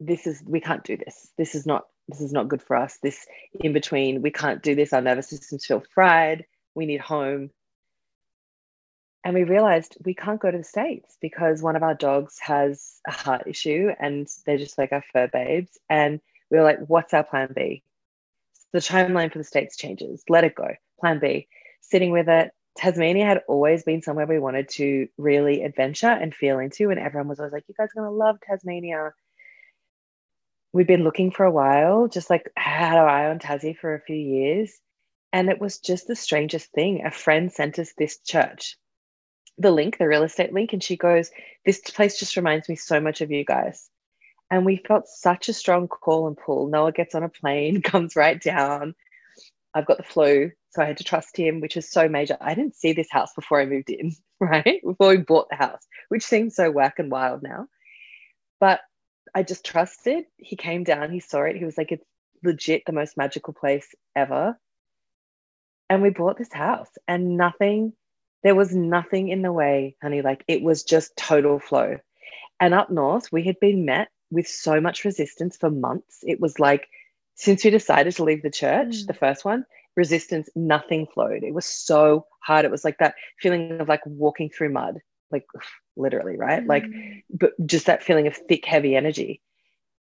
this 0.00 0.26
is 0.26 0.42
we 0.46 0.60
can't 0.60 0.84
do 0.84 0.96
this. 0.96 1.30
This 1.38 1.54
is 1.54 1.66
not 1.66 1.84
this 2.08 2.20
is 2.20 2.32
not 2.32 2.48
good 2.48 2.62
for 2.62 2.76
us. 2.76 2.98
This 3.02 3.26
in 3.60 3.72
between, 3.72 4.22
we 4.22 4.30
can't 4.30 4.62
do 4.62 4.74
this. 4.74 4.92
Our 4.92 5.00
nervous 5.00 5.28
systems 5.28 5.64
feel 5.66 5.82
fried. 5.94 6.44
We 6.74 6.86
need 6.86 7.00
home. 7.00 7.50
And 9.26 9.34
we 9.34 9.42
realized 9.42 9.96
we 10.04 10.14
can't 10.14 10.40
go 10.40 10.52
to 10.52 10.58
the 10.58 10.62
States 10.62 11.18
because 11.20 11.60
one 11.60 11.74
of 11.74 11.82
our 11.82 11.94
dogs 11.94 12.38
has 12.38 13.00
a 13.08 13.10
heart 13.10 13.48
issue 13.48 13.90
and 13.98 14.28
they're 14.46 14.56
just 14.56 14.78
like 14.78 14.92
our 14.92 15.02
fur 15.12 15.26
babes. 15.26 15.76
And 15.90 16.20
we 16.48 16.58
were 16.58 16.62
like, 16.62 16.78
what's 16.86 17.12
our 17.12 17.24
plan 17.24 17.50
B? 17.52 17.82
So 18.52 18.66
the 18.74 18.78
timeline 18.78 19.32
for 19.32 19.38
the 19.38 19.44
States 19.44 19.76
changes. 19.76 20.22
Let 20.28 20.44
it 20.44 20.54
go. 20.54 20.68
Plan 21.00 21.18
B. 21.18 21.48
Sitting 21.80 22.12
with 22.12 22.28
it. 22.28 22.52
Tasmania 22.76 23.26
had 23.26 23.42
always 23.48 23.82
been 23.82 24.00
somewhere 24.00 24.26
we 24.26 24.38
wanted 24.38 24.68
to 24.74 25.08
really 25.18 25.64
adventure 25.64 26.06
and 26.06 26.32
feel 26.32 26.60
into. 26.60 26.90
And 26.90 27.00
everyone 27.00 27.26
was 27.26 27.40
always 27.40 27.52
like, 27.52 27.64
you 27.66 27.74
guys 27.76 27.88
are 27.96 28.00
going 28.00 28.12
to 28.12 28.16
love 28.16 28.36
Tasmania 28.40 29.12
we'd 30.72 30.86
been 30.86 31.02
looking 31.02 31.32
for 31.32 31.44
a 31.44 31.50
while, 31.50 32.06
just 32.06 32.30
like 32.30 32.48
had 32.54 32.96
our 32.96 33.08
eye 33.08 33.28
on 33.28 33.40
Tassie 33.40 33.76
for 33.76 33.92
a 33.92 34.00
few 34.00 34.14
years. 34.14 34.78
And 35.32 35.48
it 35.48 35.60
was 35.60 35.80
just 35.80 36.06
the 36.06 36.14
strangest 36.14 36.70
thing. 36.70 37.04
A 37.04 37.10
friend 37.10 37.50
sent 37.50 37.80
us 37.80 37.92
this 37.98 38.18
church, 38.18 38.76
the 39.58 39.70
link, 39.70 39.98
the 39.98 40.08
real 40.08 40.22
estate 40.22 40.52
link. 40.52 40.72
And 40.72 40.82
she 40.82 40.96
goes, 40.96 41.30
This 41.64 41.80
place 41.80 42.18
just 42.18 42.36
reminds 42.36 42.68
me 42.68 42.76
so 42.76 43.00
much 43.00 43.20
of 43.20 43.30
you 43.30 43.44
guys. 43.44 43.88
And 44.50 44.64
we 44.64 44.76
felt 44.76 45.08
such 45.08 45.48
a 45.48 45.52
strong 45.52 45.88
call 45.88 46.28
and 46.28 46.36
pull. 46.36 46.68
Noah 46.68 46.92
gets 46.92 47.14
on 47.14 47.22
a 47.24 47.28
plane, 47.28 47.82
comes 47.82 48.16
right 48.16 48.40
down. 48.40 48.94
I've 49.74 49.86
got 49.86 49.98
the 49.98 50.02
flu. 50.04 50.52
So 50.70 50.82
I 50.82 50.86
had 50.86 50.98
to 50.98 51.04
trust 51.04 51.36
him, 51.36 51.60
which 51.60 51.76
is 51.76 51.90
so 51.90 52.08
major. 52.08 52.36
I 52.40 52.54
didn't 52.54 52.76
see 52.76 52.92
this 52.92 53.10
house 53.10 53.32
before 53.34 53.60
I 53.60 53.66
moved 53.66 53.90
in, 53.90 54.12
right? 54.40 54.80
Before 54.84 55.08
we 55.08 55.16
bought 55.16 55.48
the 55.48 55.56
house, 55.56 55.86
which 56.08 56.22
seems 56.22 56.54
so 56.54 56.70
whack 56.70 56.98
and 56.98 57.10
wild 57.10 57.42
now. 57.42 57.66
But 58.60 58.80
I 59.34 59.42
just 59.42 59.64
trusted. 59.64 60.24
He 60.36 60.56
came 60.56 60.84
down, 60.84 61.10
he 61.10 61.20
saw 61.20 61.42
it. 61.42 61.56
He 61.56 61.64
was 61.64 61.76
like, 61.76 61.92
it's 61.92 62.04
legit 62.42 62.82
the 62.86 62.92
most 62.92 63.16
magical 63.16 63.52
place 63.52 63.94
ever. 64.14 64.58
And 65.88 66.02
we 66.02 66.10
bought 66.10 66.36
this 66.36 66.52
house, 66.52 66.90
and 67.06 67.36
nothing, 67.36 67.92
there 68.42 68.54
was 68.54 68.74
nothing 68.74 69.28
in 69.28 69.42
the 69.42 69.52
way, 69.52 69.96
honey. 70.02 70.22
Like 70.22 70.44
it 70.48 70.62
was 70.62 70.82
just 70.82 71.16
total 71.16 71.58
flow. 71.58 71.98
And 72.60 72.74
up 72.74 72.90
north, 72.90 73.30
we 73.32 73.44
had 73.44 73.60
been 73.60 73.84
met 73.84 74.08
with 74.30 74.48
so 74.48 74.80
much 74.80 75.04
resistance 75.04 75.56
for 75.56 75.70
months. 75.70 76.20
It 76.22 76.40
was 76.40 76.58
like, 76.58 76.88
since 77.34 77.64
we 77.64 77.70
decided 77.70 78.14
to 78.16 78.24
leave 78.24 78.42
the 78.42 78.50
church, 78.50 78.88
mm. 78.88 79.06
the 79.06 79.14
first 79.14 79.44
one, 79.44 79.64
resistance, 79.94 80.48
nothing 80.54 81.06
flowed. 81.12 81.42
It 81.42 81.54
was 81.54 81.66
so 81.66 82.26
hard. 82.40 82.64
It 82.64 82.70
was 82.70 82.84
like 82.84 82.98
that 82.98 83.14
feeling 83.40 83.80
of 83.80 83.88
like 83.88 84.04
walking 84.06 84.48
through 84.48 84.72
mud 84.72 85.00
like 85.30 85.46
literally, 85.96 86.36
right? 86.36 86.62
Mm. 86.62 86.68
Like, 86.68 86.84
but 87.30 87.52
just 87.66 87.86
that 87.86 88.02
feeling 88.02 88.26
of 88.26 88.36
thick, 88.36 88.64
heavy 88.64 88.96
energy. 88.96 89.40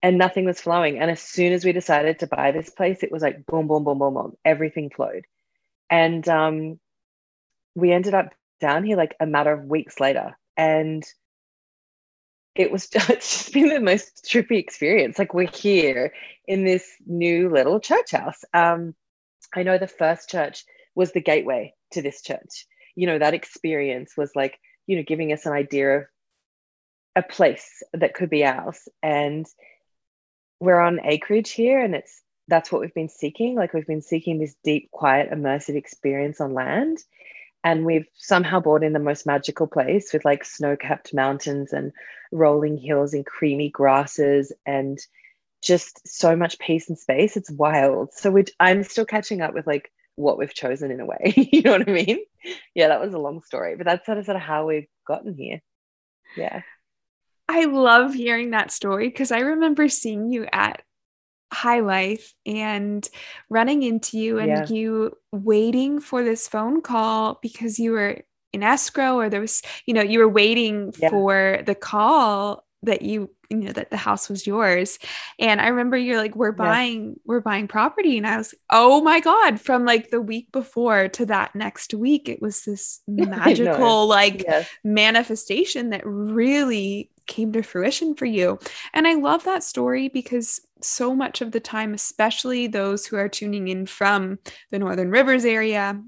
And 0.03 0.17
nothing 0.17 0.45
was 0.45 0.59
flowing. 0.59 0.97
And 0.97 1.11
as 1.11 1.21
soon 1.21 1.53
as 1.53 1.63
we 1.63 1.73
decided 1.73 2.19
to 2.19 2.27
buy 2.27 2.51
this 2.51 2.71
place, 2.71 3.03
it 3.03 3.11
was 3.11 3.21
like 3.21 3.45
boom, 3.45 3.67
boom, 3.67 3.83
boom, 3.83 3.99
boom, 3.99 4.15
boom. 4.15 4.33
Everything 4.43 4.89
flowed. 4.89 5.25
And 5.89 6.27
um, 6.27 6.79
we 7.75 7.91
ended 7.91 8.13
up 8.13 8.33
down 8.59 8.83
here 8.83 8.97
like 8.97 9.15
a 9.19 9.25
matter 9.25 9.51
of 9.51 9.65
weeks 9.65 9.99
later. 9.99 10.37
And 10.57 11.03
it 12.55 12.71
was 12.71 12.87
just, 12.89 13.09
it's 13.09 13.37
just 13.37 13.53
been 13.53 13.69
the 13.69 13.79
most 13.79 14.25
trippy 14.29 14.57
experience. 14.57 15.17
Like 15.17 15.33
we're 15.33 15.51
here 15.51 16.13
in 16.47 16.63
this 16.63 16.87
new 17.05 17.49
little 17.49 17.79
church 17.79 18.11
house. 18.11 18.43
Um, 18.53 18.95
I 19.55 19.63
know 19.63 19.77
the 19.77 19.87
first 19.87 20.29
church 20.29 20.63
was 20.95 21.11
the 21.11 21.21
gateway 21.21 21.73
to 21.91 22.01
this 22.01 22.21
church. 22.21 22.65
You 22.95 23.07
know, 23.07 23.19
that 23.19 23.33
experience 23.33 24.15
was 24.17 24.31
like 24.35 24.59
you 24.87 24.97
know 24.97 25.03
giving 25.03 25.31
us 25.31 25.45
an 25.45 25.53
idea 25.53 25.97
of 25.97 26.03
a 27.15 27.23
place 27.23 27.83
that 27.93 28.13
could 28.13 28.29
be 28.29 28.45
ours 28.45 28.87
and 29.03 29.45
we're 30.59 30.79
on 30.79 30.99
acreage 31.03 31.51
here 31.51 31.81
and 31.81 31.95
it's 31.95 32.21
that's 32.47 32.71
what 32.71 32.81
we've 32.81 32.93
been 32.93 33.09
seeking 33.09 33.55
like 33.55 33.73
we've 33.73 33.87
been 33.87 34.01
seeking 34.01 34.39
this 34.39 34.55
deep 34.63 34.89
quiet 34.91 35.31
immersive 35.31 35.75
experience 35.75 36.39
on 36.39 36.53
land 36.53 36.99
and 37.63 37.85
we've 37.85 38.07
somehow 38.15 38.59
bought 38.59 38.83
in 38.83 38.93
the 38.93 38.99
most 38.99 39.25
magical 39.25 39.67
place 39.67 40.13
with 40.13 40.25
like 40.25 40.43
snow-capped 40.43 41.13
mountains 41.13 41.73
and 41.73 41.91
rolling 42.31 42.77
hills 42.77 43.13
and 43.13 43.25
creamy 43.25 43.69
grasses 43.69 44.51
and 44.65 44.99
just 45.63 46.01
so 46.07 46.35
much 46.35 46.57
peace 46.57 46.89
and 46.89 46.97
space 46.97 47.37
it's 47.37 47.51
wild 47.51 48.11
so 48.13 48.31
we 48.31 48.43
i'm 48.59 48.83
still 48.83 49.05
catching 49.05 49.41
up 49.41 49.53
with 49.53 49.67
like 49.67 49.91
what 50.15 50.37
we've 50.37 50.53
chosen 50.53 50.91
in 50.91 50.99
a 50.99 51.05
way. 51.05 51.33
you 51.51 51.61
know 51.61 51.71
what 51.71 51.87
I 51.87 51.91
mean? 51.91 52.19
Yeah, 52.73 52.89
that 52.89 53.01
was 53.01 53.13
a 53.13 53.19
long 53.19 53.41
story, 53.41 53.75
but 53.75 53.85
that's 53.85 54.05
sort 54.05 54.17
of 54.17 54.25
sort 54.25 54.35
of 54.35 54.41
how 54.41 54.67
we've 54.67 54.87
gotten 55.05 55.33
here. 55.35 55.61
Yeah. 56.37 56.61
I 57.47 57.65
love 57.65 58.13
hearing 58.13 58.51
that 58.51 58.71
story 58.71 59.09
because 59.09 59.31
I 59.31 59.39
remember 59.39 59.89
seeing 59.89 60.31
you 60.31 60.47
at 60.51 60.81
High 61.51 61.81
Life 61.81 62.33
and 62.45 63.07
running 63.49 63.83
into 63.83 64.17
you 64.17 64.39
and 64.39 64.49
yeah. 64.49 64.65
you 64.67 65.17
waiting 65.31 65.99
for 65.99 66.23
this 66.23 66.47
phone 66.47 66.81
call 66.81 67.39
because 67.41 67.79
you 67.79 67.91
were 67.91 68.21
in 68.53 68.63
escrow 68.63 69.17
or 69.17 69.29
there 69.29 69.41
was, 69.41 69.61
you 69.85 69.93
know, 69.93 70.01
you 70.01 70.19
were 70.19 70.29
waiting 70.29 70.93
yeah. 70.97 71.09
for 71.09 71.61
the 71.65 71.75
call 71.75 72.65
that 72.83 73.01
you 73.01 73.29
you 73.49 73.57
know 73.57 73.71
that 73.71 73.89
the 73.89 73.97
house 73.97 74.29
was 74.29 74.47
yours 74.47 74.97
and 75.37 75.61
i 75.61 75.67
remember 75.67 75.97
you're 75.97 76.17
like 76.17 76.35
we're 76.35 76.51
buying 76.51 77.09
yeah. 77.09 77.15
we're 77.25 77.41
buying 77.41 77.67
property 77.67 78.17
and 78.17 78.25
i 78.25 78.37
was 78.37 78.55
oh 78.69 79.01
my 79.01 79.19
god 79.19 79.59
from 79.59 79.85
like 79.85 80.09
the 80.09 80.21
week 80.21 80.51
before 80.51 81.07
to 81.09 81.25
that 81.25 81.53
next 81.53 81.93
week 81.93 82.29
it 82.29 82.41
was 82.41 82.63
this 82.63 83.01
magical 83.07 84.07
like 84.07 84.43
yes. 84.47 84.67
manifestation 84.83 85.89
that 85.89 86.01
really 86.05 87.11
came 87.27 87.51
to 87.51 87.61
fruition 87.61 88.15
for 88.15 88.25
you 88.25 88.57
and 88.93 89.07
i 89.07 89.13
love 89.13 89.43
that 89.43 89.63
story 89.63 90.07
because 90.07 90.59
so 90.83 91.15
much 91.15 91.41
of 91.41 91.51
the 91.51 91.59
time 91.59 91.93
especially 91.93 92.67
those 92.67 93.05
who 93.05 93.15
are 93.15 93.29
tuning 93.29 93.67
in 93.67 93.85
from 93.85 94.37
the 94.71 94.79
northern 94.79 95.09
rivers 95.09 95.45
area 95.45 96.01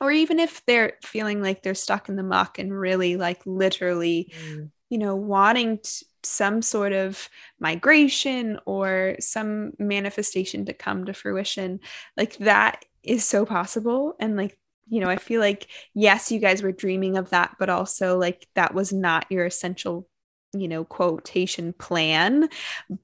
or 0.00 0.12
even 0.12 0.38
if 0.38 0.64
they're 0.66 0.92
feeling 1.02 1.42
like 1.42 1.62
they're 1.62 1.74
stuck 1.74 2.08
in 2.08 2.16
the 2.16 2.22
muck 2.22 2.58
and 2.58 2.72
really 2.78 3.16
like 3.16 3.40
literally 3.44 4.32
mm 4.46 4.70
you 4.90 4.98
know, 4.98 5.16
wanting 5.16 5.78
t- 5.78 6.06
some 6.22 6.62
sort 6.62 6.92
of 6.92 7.28
migration 7.60 8.58
or 8.66 9.16
some 9.20 9.72
manifestation 9.78 10.64
to 10.66 10.72
come 10.72 11.04
to 11.04 11.12
fruition, 11.12 11.80
like 12.16 12.36
that 12.38 12.84
is 13.02 13.24
so 13.24 13.44
possible. 13.46 14.14
And 14.18 14.36
like, 14.36 14.58
you 14.88 15.00
know, 15.00 15.08
I 15.08 15.16
feel 15.16 15.40
like, 15.40 15.66
yes, 15.94 16.32
you 16.32 16.40
guys 16.40 16.62
were 16.62 16.72
dreaming 16.72 17.16
of 17.16 17.30
that, 17.30 17.56
but 17.58 17.68
also 17.68 18.18
like 18.18 18.46
that 18.54 18.74
was 18.74 18.92
not 18.92 19.26
your 19.30 19.46
essential, 19.46 20.08
you 20.54 20.68
know, 20.68 20.84
quotation 20.84 21.72
plan. 21.74 22.48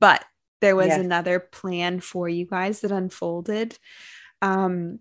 But 0.01 0.25
there 0.64 0.77
was 0.77 0.88
yes. 0.88 1.00
another 1.00 1.38
plan 1.38 2.00
for 2.00 2.29
you 2.29 2.46
guys 2.46 2.81
that 2.81 2.90
unfolded. 2.90 3.79
Um, 4.42 4.98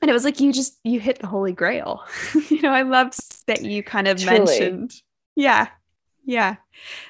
and 0.00 0.10
it 0.10 0.14
was 0.14 0.24
like 0.24 0.40
you 0.40 0.52
just 0.52 0.78
you 0.82 0.98
hit 0.98 1.18
the 1.18 1.26
holy 1.26 1.52
grail 1.52 2.02
you 2.48 2.62
know 2.62 2.70
i 2.70 2.80
love 2.80 3.14
that 3.46 3.62
you 3.62 3.82
kind 3.82 4.08
of 4.08 4.18
Truly. 4.18 4.38
mentioned 4.38 4.94
yeah 5.36 5.68
yeah. 6.24 6.56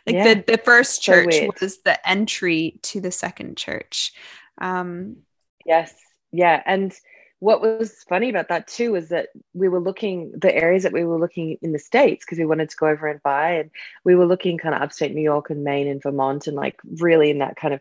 Like 0.07 0.17
yeah. 0.17 0.35
the, 0.35 0.45
the 0.47 0.59
first 0.59 1.03
church 1.03 1.35
so 1.35 1.51
was 1.61 1.79
the 1.85 2.09
entry 2.09 2.81
to 2.85 3.01
the 3.01 3.11
second 3.11 3.57
church. 3.57 4.13
Um, 4.59 5.19
yes. 5.65 5.93
Yeah. 6.33 6.63
And 6.65 6.95
what 7.41 7.61
was 7.61 8.05
funny 8.09 8.31
about 8.31 8.49
that 8.49 8.69
too 8.69 8.93
was 8.93 9.09
that 9.09 9.29
we 9.55 9.69
were 9.69 9.81
looking 9.81 10.33
the 10.41 10.55
areas 10.55 10.85
that 10.85 10.93
we 10.93 11.05
were 11.05 11.19
looking 11.19 11.59
in 11.63 11.73
the 11.73 11.79
states 11.79 12.25
because 12.25 12.39
we 12.39 12.47
wanted 12.47 12.71
to 12.71 12.77
go 12.77 12.87
over 12.87 13.07
and 13.07 13.23
buy 13.23 13.53
and 13.53 13.71
we 14.05 14.15
were 14.15 14.27
looking 14.27 14.59
kind 14.59 14.75
of 14.75 14.83
upstate 14.83 15.15
new 15.15 15.23
york 15.23 15.51
and 15.51 15.65
maine 15.65 15.89
and 15.89 16.03
vermont 16.03 16.47
and 16.47 16.57
like 16.57 16.77
really 17.01 17.31
in 17.31 17.39
that 17.39 17.57
kind 17.57 17.75
of 17.75 17.81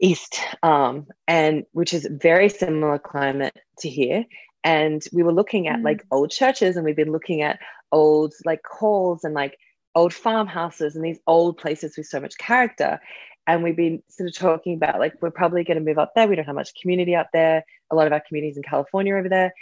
east 0.00 0.40
um 0.62 1.06
and 1.26 1.64
which 1.72 1.94
is 1.94 2.06
very 2.10 2.48
similar 2.48 2.98
climate 2.98 3.56
to 3.78 3.88
here 3.88 4.24
and 4.64 5.04
we 5.12 5.22
were 5.22 5.32
looking 5.32 5.68
at 5.68 5.78
mm. 5.78 5.84
like 5.84 6.04
old 6.10 6.30
churches 6.30 6.76
and 6.76 6.84
we've 6.84 6.96
been 6.96 7.12
looking 7.12 7.42
at 7.42 7.60
old 7.92 8.34
like 8.44 8.62
halls 8.66 9.22
and 9.22 9.34
like 9.34 9.56
old 9.94 10.12
farmhouses 10.12 10.96
and 10.96 11.04
these 11.04 11.20
old 11.26 11.56
places 11.56 11.96
with 11.96 12.06
so 12.06 12.20
much 12.20 12.36
character. 12.38 13.00
And 13.46 13.62
we've 13.62 13.76
been 13.76 14.02
sort 14.08 14.28
of 14.28 14.36
talking 14.36 14.74
about 14.74 14.98
like 14.98 15.14
we're 15.20 15.30
probably 15.30 15.64
going 15.64 15.78
to 15.78 15.84
move 15.84 15.98
up 15.98 16.12
there. 16.14 16.26
We 16.26 16.36
don't 16.36 16.46
have 16.46 16.54
much 16.54 16.74
community 16.80 17.14
up 17.14 17.28
there. 17.32 17.64
A 17.90 17.94
lot 17.94 18.06
of 18.06 18.12
our 18.12 18.22
communities 18.26 18.56
in 18.56 18.62
California 18.62 19.14
over 19.14 19.28
there. 19.28 19.52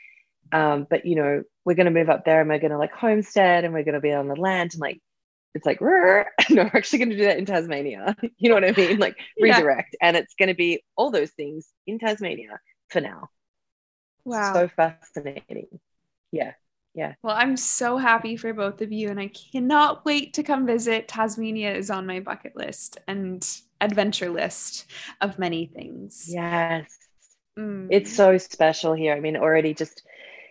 Um, 0.53 0.87
but 0.89 1.05
you 1.05 1.17
know, 1.17 1.43
we're 1.65 1.75
going 1.75 1.87
to 1.87 1.93
move 1.93 2.11
up 2.11 2.25
there 2.25 2.41
and 2.41 2.49
we're 2.49 2.59
going 2.59 2.73
to 2.73 2.79
like 2.79 2.93
homestead 2.93 3.65
and 3.65 3.73
we're 3.73 3.85
going 3.85 3.95
to 3.95 4.01
be 4.01 4.13
on 4.13 4.29
the 4.29 4.37
land 4.37 4.75
and 4.75 4.81
like 4.81 5.01
it's 5.55 5.67
like 5.67 5.81
no, 5.83 5.87
we're 5.87 6.71
actually 6.75 6.99
going 6.99 7.11
to 7.11 7.17
do 7.17 7.25
that 7.25 7.39
in 7.39 7.45
Tasmania. 7.45 8.17
you 8.39 8.49
know 8.49 8.55
what 8.55 8.65
I 8.65 8.73
mean? 8.73 8.99
Like 8.99 9.17
redirect, 9.41 9.97
and 10.01 10.17
it's 10.17 10.35
going 10.35 10.49
to 10.49 10.55
be 10.55 10.83
all 10.97 11.11
those 11.11 11.31
things 11.31 11.69
in 11.87 11.99
Tasmania 11.99 12.59
for 12.89 13.01
now. 13.01 13.29
Wow, 14.25 14.55
so 14.55 14.69
fascinating. 14.69 15.81
Yeah 16.31 16.53
yeah. 16.95 17.15
Well, 17.23 17.35
I'm 17.37 17.57
so 17.57 17.97
happy 17.97 18.37
for 18.37 18.53
both 18.53 18.83
of 18.83 18.93
you, 18.93 19.09
and 19.09 19.19
I 19.19 19.29
cannot 19.29 20.05
wait 20.05 20.35
to 20.35 20.43
come 20.43 20.67
visit. 20.67 21.09
Tasmania 21.09 21.75
is 21.75 21.91
on 21.91 22.07
my 22.07 22.21
bucket 22.21 22.55
list 22.55 22.99
and 23.09 23.47
adventure 23.83 24.31
list 24.31 24.87
of 25.21 25.39
many 25.39 25.67
things. 25.67 26.27
Yes. 26.29 26.97
Mm. 27.59 27.89
It's 27.91 28.13
so 28.13 28.39
special 28.39 28.95
here. 28.95 29.15
I 29.15 29.21
mean, 29.21 29.37
already 29.37 29.75
just 29.75 30.03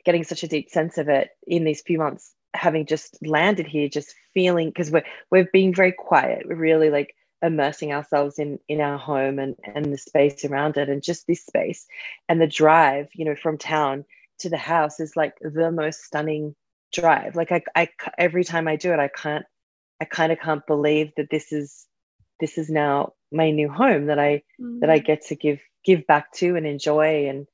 getting 0.06 0.24
such 0.24 0.44
a 0.44 0.48
deep 0.48 0.70
sense 0.70 0.98
of 0.98 1.10
it 1.10 1.30
in 1.48 1.64
these 1.64 1.82
few 1.82 1.98
months, 1.98 2.34
having 2.54 2.86
just 2.86 3.18
landed 3.26 3.66
here, 3.66 3.90
just 3.90 4.14
feeling 4.34 4.70
because 4.70 4.92
we're 4.92 5.06
we've 5.32 5.52
been 5.52 5.74
very 5.74 5.92
quiet. 5.92 6.46
We're 6.48 6.56
really 6.56 6.90
like 6.90 7.16
immersing 7.42 7.92
ourselves 7.92 8.38
in 8.38 8.60
in 8.68 8.80
our 8.82 8.98
home 8.98 9.40
and 9.40 9.56
and 9.64 9.86
the 9.86 9.98
space 9.98 10.46
around 10.46 10.78
it 10.78 10.90
and 10.90 11.02
just 11.02 11.26
this 11.26 11.44
space 11.44 11.88
and 12.30 12.40
the 12.40 12.48
drive 12.48 13.08
you 13.16 13.26
know 13.26 13.36
from 13.36 13.58
town 13.58 14.06
to 14.38 14.50
the 14.50 14.58
house 14.58 15.00
is 15.00 15.16
like 15.16 15.34
the 15.42 15.72
most 15.72 16.04
stunning 16.04 16.56
drive 16.94 17.36
like 17.36 17.52
I, 17.52 17.64
I 17.76 17.90
every 18.18 18.44
time 18.44 18.68
i 18.68 18.76
do 18.76 18.94
it 18.94 19.00
i 19.00 19.08
can't 19.08 19.46
i 20.00 20.06
kind 20.06 20.32
of 20.32 20.40
can't 20.40 20.66
believe 20.68 21.14
that 21.18 21.32
this 21.32 21.52
is 21.52 21.88
this 22.40 22.60
is 22.60 22.70
now 22.70 23.14
my 23.32 23.52
new 23.52 23.70
home 23.70 24.08
that 24.08 24.20
i 24.20 24.42
mm. 24.60 24.80
that 24.82 24.90
i 24.90 25.00
mm. 25.00 25.06
get 25.06 25.26
to 25.26 25.36
give 25.36 25.60
give 25.84 26.06
back 26.08 26.32
to 26.34 26.56
and 26.56 26.68
enjoy 26.68 27.28
and 27.28 27.48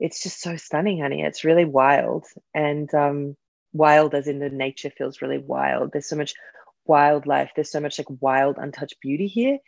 it's 0.00 0.22
just 0.22 0.40
so 0.40 0.56
stunning 0.56 1.00
honey 1.00 1.22
it's 1.22 1.44
really 1.44 1.64
wild 1.64 2.24
and 2.54 2.92
um 2.94 3.36
wild 3.72 4.14
as 4.14 4.26
in 4.26 4.38
the 4.38 4.48
nature 4.48 4.90
feels 4.90 5.20
really 5.20 5.38
wild 5.38 5.92
there's 5.92 6.08
so 6.08 6.16
much 6.16 6.34
wildlife. 6.88 7.50
There's 7.54 7.70
so 7.70 7.80
much 7.80 7.98
like 7.98 8.08
wild, 8.20 8.56
untouched 8.58 9.00
beauty 9.00 9.28
here. 9.28 9.58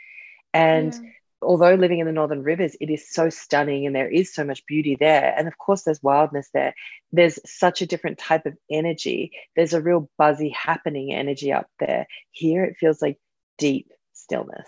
And 0.52 0.92
yeah. 0.92 1.10
although 1.42 1.74
living 1.74 2.00
in 2.00 2.06
the 2.06 2.12
Northern 2.12 2.42
Rivers, 2.42 2.76
it 2.80 2.90
is 2.90 3.08
so 3.08 3.30
stunning 3.30 3.86
and 3.86 3.94
there 3.94 4.10
is 4.10 4.34
so 4.34 4.42
much 4.42 4.66
beauty 4.66 4.96
there. 4.98 5.32
And 5.36 5.46
of 5.46 5.56
course, 5.58 5.82
there's 5.82 6.02
wildness 6.02 6.48
there. 6.52 6.74
There's 7.12 7.38
such 7.46 7.82
a 7.82 7.86
different 7.86 8.18
type 8.18 8.46
of 8.46 8.56
energy. 8.68 9.32
There's 9.54 9.74
a 9.74 9.82
real 9.82 10.10
buzzy, 10.18 10.48
happening 10.48 11.12
energy 11.12 11.52
up 11.52 11.68
there. 11.78 12.06
Here, 12.32 12.64
it 12.64 12.78
feels 12.78 13.00
like 13.00 13.18
deep 13.58 13.92
stillness. 14.14 14.66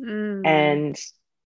Mm. 0.00 0.46
And 0.46 1.00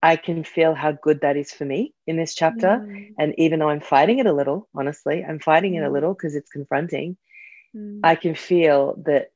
I 0.01 0.15
can 0.15 0.43
feel 0.43 0.73
how 0.73 0.91
good 0.91 1.21
that 1.21 1.37
is 1.37 1.51
for 1.51 1.65
me 1.65 1.93
in 2.05 2.17
this 2.17 2.35
chapter. 2.35 2.67
Mm. 2.67 3.13
And 3.17 3.35
even 3.37 3.59
though 3.59 3.69
I'm 3.69 3.81
fighting 3.81 4.19
it 4.19 4.25
a 4.25 4.33
little, 4.33 4.69
honestly, 4.75 5.23
I'm 5.27 5.39
fighting 5.39 5.75
it 5.75 5.83
a 5.83 5.89
mm. 5.89 5.93
little 5.93 6.13
because 6.13 6.35
it's 6.35 6.49
confronting. 6.49 7.17
Mm. 7.75 8.01
I 8.03 8.15
can 8.15 8.35
feel 8.35 9.01
that 9.05 9.31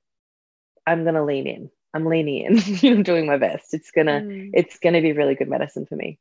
I'm 0.85 1.03
gonna 1.03 1.25
lean 1.25 1.47
in. 1.47 1.69
I'm 1.93 2.05
leaning 2.05 2.45
in. 2.45 2.59
I'm 2.91 3.03
doing 3.03 3.25
my 3.25 3.37
best. 3.37 3.73
It's 3.73 3.91
gonna 3.91 4.21
mm. 4.21 4.51
it's 4.53 4.77
gonna 4.79 5.01
be 5.01 5.13
really 5.13 5.35
good 5.35 5.49
medicine 5.49 5.85
for 5.85 5.95
me. 5.95 6.19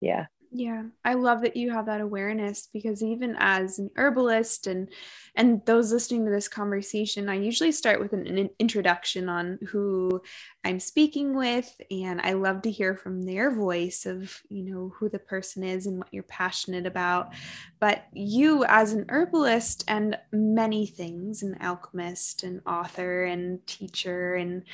Yeah. 0.00 0.26
Yeah, 0.50 0.84
I 1.04 1.12
love 1.12 1.42
that 1.42 1.56
you 1.56 1.72
have 1.72 1.86
that 1.86 2.00
awareness 2.00 2.68
because 2.72 3.02
even 3.02 3.36
as 3.38 3.78
an 3.78 3.90
herbalist 3.96 4.66
and 4.66 4.88
and 5.34 5.64
those 5.66 5.92
listening 5.92 6.24
to 6.24 6.30
this 6.30 6.48
conversation, 6.48 7.28
I 7.28 7.34
usually 7.34 7.70
start 7.70 8.00
with 8.00 8.14
an, 8.14 8.26
an, 8.26 8.50
introduction 8.58 9.28
on 9.28 9.58
who 9.68 10.22
I'm 10.64 10.80
speaking 10.80 11.36
with 11.36 11.78
and 11.90 12.20
I 12.22 12.32
love 12.32 12.62
to 12.62 12.70
hear 12.70 12.96
from 12.96 13.22
their 13.22 13.50
voice 13.50 14.06
of, 14.06 14.40
you 14.48 14.64
know, 14.64 14.92
who 14.98 15.10
the 15.10 15.18
person 15.18 15.62
is 15.62 15.86
and 15.86 15.98
what 15.98 16.12
you're 16.12 16.22
passionate 16.22 16.86
about. 16.86 17.34
But 17.78 18.06
you 18.14 18.64
as 18.64 18.94
an 18.94 19.04
herbalist 19.10 19.84
and 19.86 20.18
many 20.32 20.86
things, 20.86 21.42
an 21.42 21.58
alchemist, 21.60 22.42
an 22.42 22.62
author 22.66 23.24
and 23.24 23.64
teacher 23.66 24.34
and 24.34 24.64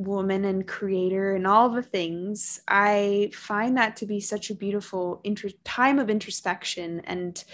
woman 0.00 0.46
and 0.46 0.66
creator 0.66 1.34
and 1.34 1.46
all 1.46 1.68
the 1.68 1.82
things 1.82 2.60
i 2.68 3.30
find 3.34 3.76
that 3.76 3.96
to 3.96 4.06
be 4.06 4.18
such 4.18 4.48
a 4.48 4.54
beautiful 4.54 5.20
inter- 5.24 5.50
time 5.64 5.98
of 5.98 6.08
introspection 6.08 7.00
and 7.04 7.44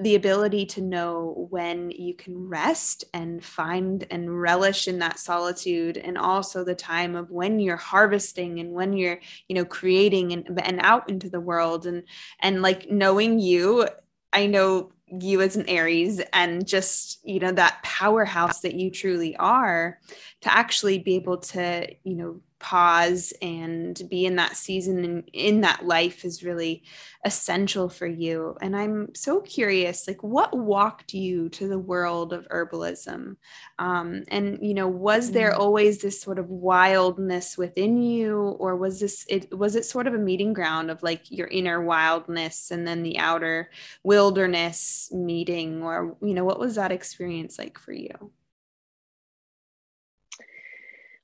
the 0.00 0.14
ability 0.14 0.64
to 0.64 0.80
know 0.80 1.46
when 1.50 1.90
you 1.90 2.14
can 2.14 2.48
rest 2.48 3.04
and 3.12 3.44
find 3.44 4.06
and 4.10 4.40
relish 4.40 4.88
in 4.88 4.98
that 4.98 5.18
solitude 5.18 5.96
and 5.96 6.16
also 6.16 6.64
the 6.64 6.74
time 6.74 7.14
of 7.14 7.30
when 7.30 7.60
you're 7.60 7.76
harvesting 7.76 8.58
and 8.58 8.72
when 8.72 8.94
you're 8.94 9.20
you 9.48 9.54
know 9.54 9.64
creating 9.64 10.32
and, 10.32 10.60
and 10.62 10.80
out 10.82 11.08
into 11.10 11.28
the 11.28 11.40
world. 11.40 11.86
And 11.86 12.04
and 12.40 12.62
like 12.62 12.90
knowing 12.90 13.38
you 13.38 13.86
i 14.32 14.46
know 14.46 14.90
you 15.20 15.40
as 15.42 15.56
an 15.56 15.68
Aries 15.68 16.20
and 16.32 16.66
just, 16.66 17.20
you 17.24 17.40
know, 17.40 17.52
that 17.52 17.82
powerhouse 17.82 18.60
that 18.60 18.74
you 18.74 18.90
truly 18.90 19.36
are 19.36 19.98
to 20.40 20.52
actually 20.52 20.98
be 20.98 21.16
able 21.16 21.38
to, 21.38 21.86
you 22.04 22.16
know, 22.16 22.40
pause 22.62 23.34
and 23.42 24.00
be 24.08 24.24
in 24.24 24.36
that 24.36 24.56
season 24.56 25.04
and 25.04 25.28
in 25.32 25.62
that 25.62 25.84
life 25.84 26.24
is 26.24 26.44
really 26.44 26.84
essential 27.24 27.88
for 27.88 28.06
you. 28.06 28.56
And 28.62 28.76
i'm 28.76 29.14
so 29.14 29.40
curious 29.40 30.06
like 30.06 30.22
what 30.22 30.56
walked 30.56 31.12
you 31.12 31.48
to 31.50 31.68
the 31.68 31.78
world 31.78 32.32
of 32.32 32.48
herbalism? 32.48 33.36
Um, 33.78 34.22
and 34.28 34.58
you 34.62 34.74
know 34.74 34.88
was 34.88 35.32
there 35.32 35.52
mm. 35.52 35.58
always 35.58 36.00
this 36.00 36.20
sort 36.20 36.38
of 36.38 36.48
wildness 36.48 37.58
within 37.58 38.00
you 38.00 38.38
or 38.38 38.76
was 38.76 39.00
this 39.00 39.26
it 39.28 39.56
was 39.56 39.74
it 39.74 39.84
sort 39.84 40.06
of 40.06 40.14
a 40.14 40.18
meeting 40.18 40.52
ground 40.52 40.90
of 40.90 41.02
like 41.02 41.30
your 41.30 41.48
inner 41.48 41.82
wildness 41.82 42.70
and 42.70 42.86
then 42.86 43.02
the 43.02 43.18
outer 43.18 43.70
wilderness 44.04 45.10
meeting 45.12 45.82
or 45.82 46.16
you 46.22 46.34
know 46.34 46.44
what 46.44 46.60
was 46.60 46.76
that 46.76 46.92
experience 46.92 47.58
like 47.58 47.78
for 47.78 47.92
you 47.92 48.30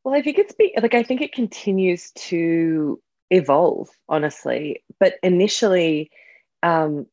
well, 0.09 0.19
I 0.19 0.23
think 0.23 0.39
it's 0.39 0.55
be, 0.55 0.73
like 0.81 0.95
I 0.95 1.03
think 1.03 1.21
it 1.21 1.35
continues 1.35 2.13
to 2.13 2.99
evolve, 3.31 3.91
honestly. 4.09 4.83
But 4.99 5.17
initially, 5.23 6.11
um, 6.63 7.07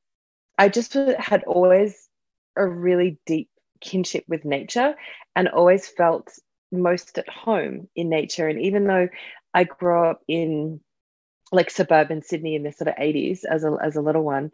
I 0.57 0.69
just 0.69 0.93
had 0.93 1.43
always 1.43 2.07
a 2.55 2.65
really 2.65 3.19
deep 3.25 3.49
kinship 3.81 4.23
with 4.29 4.45
nature 4.45 4.95
and 5.35 5.49
always 5.49 5.85
felt 5.85 6.39
most 6.71 7.17
at 7.17 7.27
home 7.27 7.89
in 7.97 8.07
nature. 8.07 8.47
And 8.47 8.61
even 8.61 8.87
though 8.87 9.09
I 9.53 9.65
grew 9.65 10.07
up 10.07 10.21
in 10.29 10.79
like 11.51 11.69
suburban 11.71 12.21
Sydney 12.21 12.55
in 12.55 12.63
the 12.63 12.71
sort 12.71 12.87
of 12.87 12.95
80s 12.95 13.43
as 13.43 13.65
a, 13.65 13.75
as 13.83 13.97
a 13.97 14.01
little 14.01 14.23
one, 14.23 14.51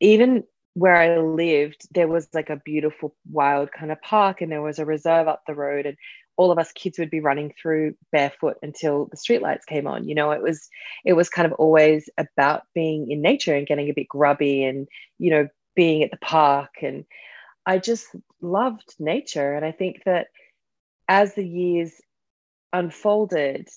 even 0.00 0.42
where 0.74 0.96
I 0.96 1.18
lived, 1.18 1.86
there 1.92 2.08
was 2.08 2.26
like 2.34 2.50
a 2.50 2.56
beautiful 2.56 3.14
wild 3.30 3.70
kind 3.70 3.92
of 3.92 4.02
park 4.02 4.40
and 4.40 4.50
there 4.50 4.60
was 4.60 4.80
a 4.80 4.84
reserve 4.84 5.28
up 5.28 5.42
the 5.46 5.54
road. 5.54 5.86
And 5.86 5.96
all 6.36 6.50
of 6.50 6.58
us 6.58 6.72
kids 6.72 6.98
would 6.98 7.10
be 7.10 7.20
running 7.20 7.52
through 7.60 7.94
barefoot 8.12 8.56
until 8.62 9.06
the 9.06 9.16
streetlights 9.16 9.66
came 9.66 9.86
on. 9.86 10.08
You 10.08 10.14
know, 10.14 10.30
it 10.30 10.42
was 10.42 10.68
it 11.04 11.14
was 11.14 11.28
kind 11.28 11.46
of 11.46 11.52
always 11.52 12.08
about 12.18 12.62
being 12.74 13.10
in 13.10 13.22
nature 13.22 13.54
and 13.54 13.66
getting 13.66 13.88
a 13.88 13.94
bit 13.94 14.08
grubby 14.08 14.64
and 14.64 14.88
you 15.18 15.30
know 15.30 15.48
being 15.74 16.02
at 16.02 16.10
the 16.10 16.18
park. 16.18 16.70
And 16.82 17.04
I 17.64 17.78
just 17.78 18.06
loved 18.40 18.94
nature. 18.98 19.54
And 19.54 19.64
I 19.64 19.72
think 19.72 20.02
that 20.04 20.28
as 21.08 21.34
the 21.34 21.46
years 21.46 21.92
unfolded 22.72 23.68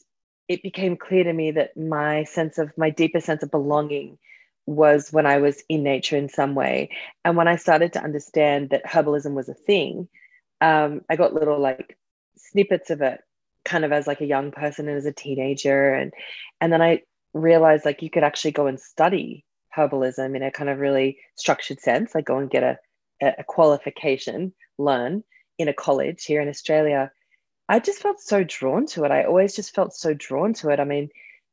it 0.47 0.63
became 0.63 0.97
clear 0.97 1.23
to 1.23 1.31
me 1.31 1.51
that 1.51 1.77
my 1.77 2.23
sense 2.23 2.57
of 2.57 2.75
my 2.75 2.89
deeper 2.89 3.19
sense 3.19 3.43
of 3.43 3.51
belonging 3.51 4.17
was 4.65 5.13
when 5.13 5.27
I 5.27 5.37
was 5.37 5.63
in 5.69 5.83
nature 5.83 6.17
in 6.17 6.27
some 6.27 6.55
way. 6.55 6.89
And 7.23 7.37
when 7.37 7.47
I 7.47 7.55
started 7.55 7.93
to 7.93 8.03
understand 8.03 8.71
that 8.71 8.83
herbalism 8.83 9.35
was 9.35 9.47
a 9.47 9.53
thing 9.53 10.09
um, 10.61 11.01
I 11.09 11.15
got 11.15 11.33
little 11.33 11.59
like 11.59 11.97
snippets 12.52 12.89
of 12.89 13.02
it 13.02 13.21
kind 13.65 13.86
of 13.86 13.91
as 13.91 14.08
like 14.08 14.21
a 14.21 14.25
young 14.25 14.52
person 14.52 14.88
and 14.88 14.97
as 14.97 15.06
a 15.06 15.12
teenager 15.12 15.93
and 15.93 16.13
and 16.62 16.71
then 16.71 16.82
I 16.82 17.02
realized 17.34 17.86
like 17.86 18.02
you 18.02 18.10
could 18.10 18.23
actually 18.23 18.52
go 18.52 18.67
and 18.67 18.80
study 18.80 19.45
herbalism 19.75 20.36
in 20.36 20.43
a 20.43 20.52
kind 20.52 20.69
of 20.69 20.80
really 20.80 21.17
structured 21.36 21.80
sense 21.80 22.15
like 22.15 22.25
go 22.25 22.38
and 22.38 22.49
get 22.49 22.63
a, 22.63 22.78
a 23.21 23.43
qualification 23.43 24.54
learn 24.78 25.23
in 25.58 25.67
a 25.67 25.73
college 25.73 26.23
here 26.23 26.41
in 26.41 26.49
Australia 26.49 27.12
I 27.67 27.80
just 27.80 28.02
felt 28.02 28.19
so 28.19 28.43
drawn 28.43 28.88
to 28.88 29.04
it 29.04 29.12
I 29.12 29.25
always 29.25 29.56
just 29.56 29.75
felt 29.75 29.93
so 29.93 30.13
drawn 30.13 30.54
to 30.56 30.69
it 30.69 30.80
I 30.80 30.86
mean 30.86 31.10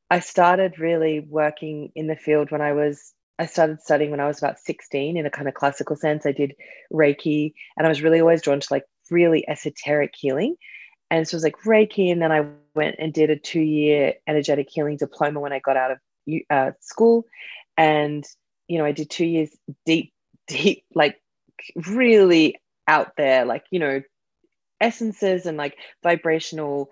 I 0.09 0.21
started 0.21 0.79
really 0.79 1.21
working 1.21 1.91
in 1.95 2.07
the 2.07 2.17
field 2.17 2.51
when 2.51 2.63
I 2.63 2.73
was 2.73 3.13
I 3.39 3.47
started 3.47 3.83
studying 3.83 4.11
when 4.11 4.21
I 4.21 4.27
was 4.27 4.39
about 4.39 4.59
16 4.59 5.17
in 5.17 5.27
a 5.27 5.31
kind 5.31 5.49
of 5.49 5.55
classical 5.55 5.97
sense. 5.97 6.25
I 6.25 6.33
did 6.33 6.55
Reiki 6.93 7.53
and 7.77 7.87
I 7.87 7.91
was 7.91 8.03
really 8.03 8.21
always 8.21 8.41
drawn 8.41 8.61
to 8.61 8.69
like 8.71 8.85
really 9.11 9.47
esoteric 9.49 10.15
healing. 10.17 10.57
And 11.11 11.27
so 11.27 11.35
it 11.35 11.39
was 11.39 11.45
like 11.45 11.61
Reiki. 11.65 12.11
And 12.11 12.21
then 12.21 12.33
I 12.33 12.47
went 12.75 12.97
and 12.99 13.13
did 13.13 13.31
a 13.31 13.37
two 13.37 13.61
year 13.61 14.15
energetic 14.27 14.69
healing 14.71 14.97
diploma 14.97 15.41
when 15.41 15.53
I 15.53 15.61
got 15.61 15.77
out 15.77 15.93
of 15.93 15.99
uh, 16.51 16.71
school. 16.81 17.25
And, 17.77 18.25
you 18.69 18.79
know, 18.79 18.85
I 18.85 18.93
did 18.93 19.11
two 19.11 19.27
years 19.27 19.51
deep, 19.85 20.13
deep, 20.47 20.85
like 20.95 21.21
really 21.87 22.57
out 22.89 23.17
there, 23.17 23.45
like, 23.45 23.65
you 23.71 23.79
know, 23.79 24.03
essences 24.81 25.47
and 25.47 25.57
like 25.57 25.77
vibrational 26.03 26.91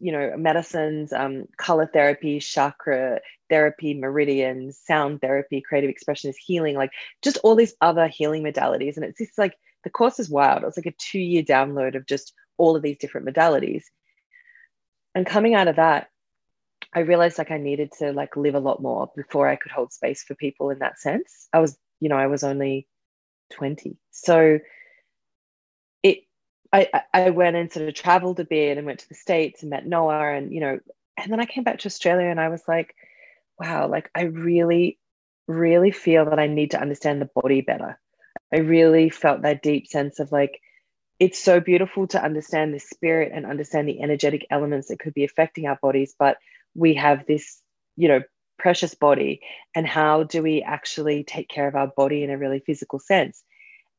you 0.00 0.12
know 0.12 0.34
medicines 0.36 1.12
um, 1.12 1.44
color 1.58 1.86
therapy 1.92 2.40
chakra 2.40 3.20
therapy 3.50 3.94
meridians 3.94 4.78
sound 4.78 5.20
therapy 5.20 5.60
creative 5.60 5.90
expression 5.90 6.30
is 6.30 6.36
healing 6.36 6.76
like 6.76 6.90
just 7.22 7.38
all 7.44 7.54
these 7.54 7.74
other 7.80 8.08
healing 8.08 8.42
modalities 8.42 8.96
and 8.96 9.04
it's 9.04 9.18
just 9.18 9.36
like 9.36 9.56
the 9.82 9.90
course 9.90 10.18
is 10.18 10.30
wild 10.30 10.62
it 10.62 10.66
was 10.66 10.76
like 10.76 10.86
a 10.86 10.94
two 10.98 11.18
year 11.18 11.42
download 11.42 11.94
of 11.96 12.06
just 12.06 12.32
all 12.56 12.76
of 12.76 12.82
these 12.82 12.98
different 12.98 13.26
modalities. 13.26 13.84
And 15.14 15.26
coming 15.26 15.54
out 15.54 15.68
of 15.68 15.76
that 15.76 16.08
i 16.94 17.00
realized 17.00 17.38
like 17.38 17.50
i 17.50 17.58
needed 17.58 17.90
to 17.98 18.12
like 18.12 18.36
live 18.36 18.54
a 18.54 18.60
lot 18.60 18.82
more 18.82 19.10
before 19.16 19.48
i 19.48 19.56
could 19.56 19.72
hold 19.72 19.92
space 19.92 20.22
for 20.22 20.34
people 20.34 20.70
in 20.70 20.80
that 20.80 20.98
sense. 20.98 21.48
I 21.52 21.60
was 21.60 21.76
you 22.00 22.08
know 22.08 22.16
i 22.16 22.26
was 22.26 22.44
only 22.44 22.86
20 23.52 23.96
so 24.10 24.58
it 26.02 26.24
i 26.72 26.88
i 27.12 27.30
went 27.30 27.56
and 27.56 27.72
sort 27.72 27.88
of 27.88 27.94
traveled 27.94 28.40
a 28.40 28.44
bit 28.44 28.76
and 28.76 28.86
went 28.86 29.00
to 29.00 29.08
the 29.08 29.14
states 29.14 29.62
and 29.62 29.70
met 29.70 29.86
noah 29.86 30.34
and 30.34 30.52
you 30.52 30.60
know 30.60 30.78
and 31.16 31.32
then 31.32 31.40
i 31.40 31.46
came 31.46 31.64
back 31.64 31.78
to 31.80 31.86
australia 31.86 32.26
and 32.26 32.40
i 32.40 32.48
was 32.48 32.62
like 32.66 32.94
wow 33.58 33.86
like 33.86 34.10
i 34.14 34.22
really 34.22 34.98
really 35.46 35.90
feel 35.90 36.24
that 36.24 36.38
i 36.38 36.46
need 36.46 36.72
to 36.72 36.80
understand 36.80 37.20
the 37.20 37.30
body 37.34 37.60
better. 37.60 37.98
I 38.52 38.58
really 38.58 39.10
felt 39.10 39.42
that 39.42 39.62
deep 39.62 39.86
sense 39.88 40.20
of 40.20 40.30
like 40.32 40.60
it's 41.20 41.42
so 41.42 41.60
beautiful 41.60 42.06
to 42.08 42.22
understand 42.22 42.74
the 42.74 42.80
spirit 42.80 43.32
and 43.34 43.46
understand 43.46 43.88
the 43.88 44.00
energetic 44.02 44.46
elements 44.50 44.88
that 44.88 44.98
could 44.98 45.14
be 45.14 45.24
affecting 45.24 45.66
our 45.66 45.78
bodies 45.80 46.14
but 46.18 46.38
we 46.74 46.94
have 46.94 47.26
this, 47.26 47.60
you 47.96 48.08
know, 48.08 48.20
precious 48.58 48.94
body 48.94 49.40
and 49.74 49.86
how 49.86 50.22
do 50.24 50.42
we 50.42 50.62
actually 50.62 51.24
take 51.24 51.48
care 51.48 51.68
of 51.68 51.74
our 51.74 51.88
body 51.88 52.22
in 52.22 52.30
a 52.30 52.38
really 52.38 52.60
physical 52.60 52.98
sense? 52.98 53.42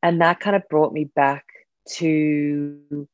And 0.04 0.22
that 0.22 0.40
kind 0.40 0.56
of 0.56 0.68
brought 0.70 0.94
me 0.94 1.06
back 1.06 1.46
to 1.96 3.08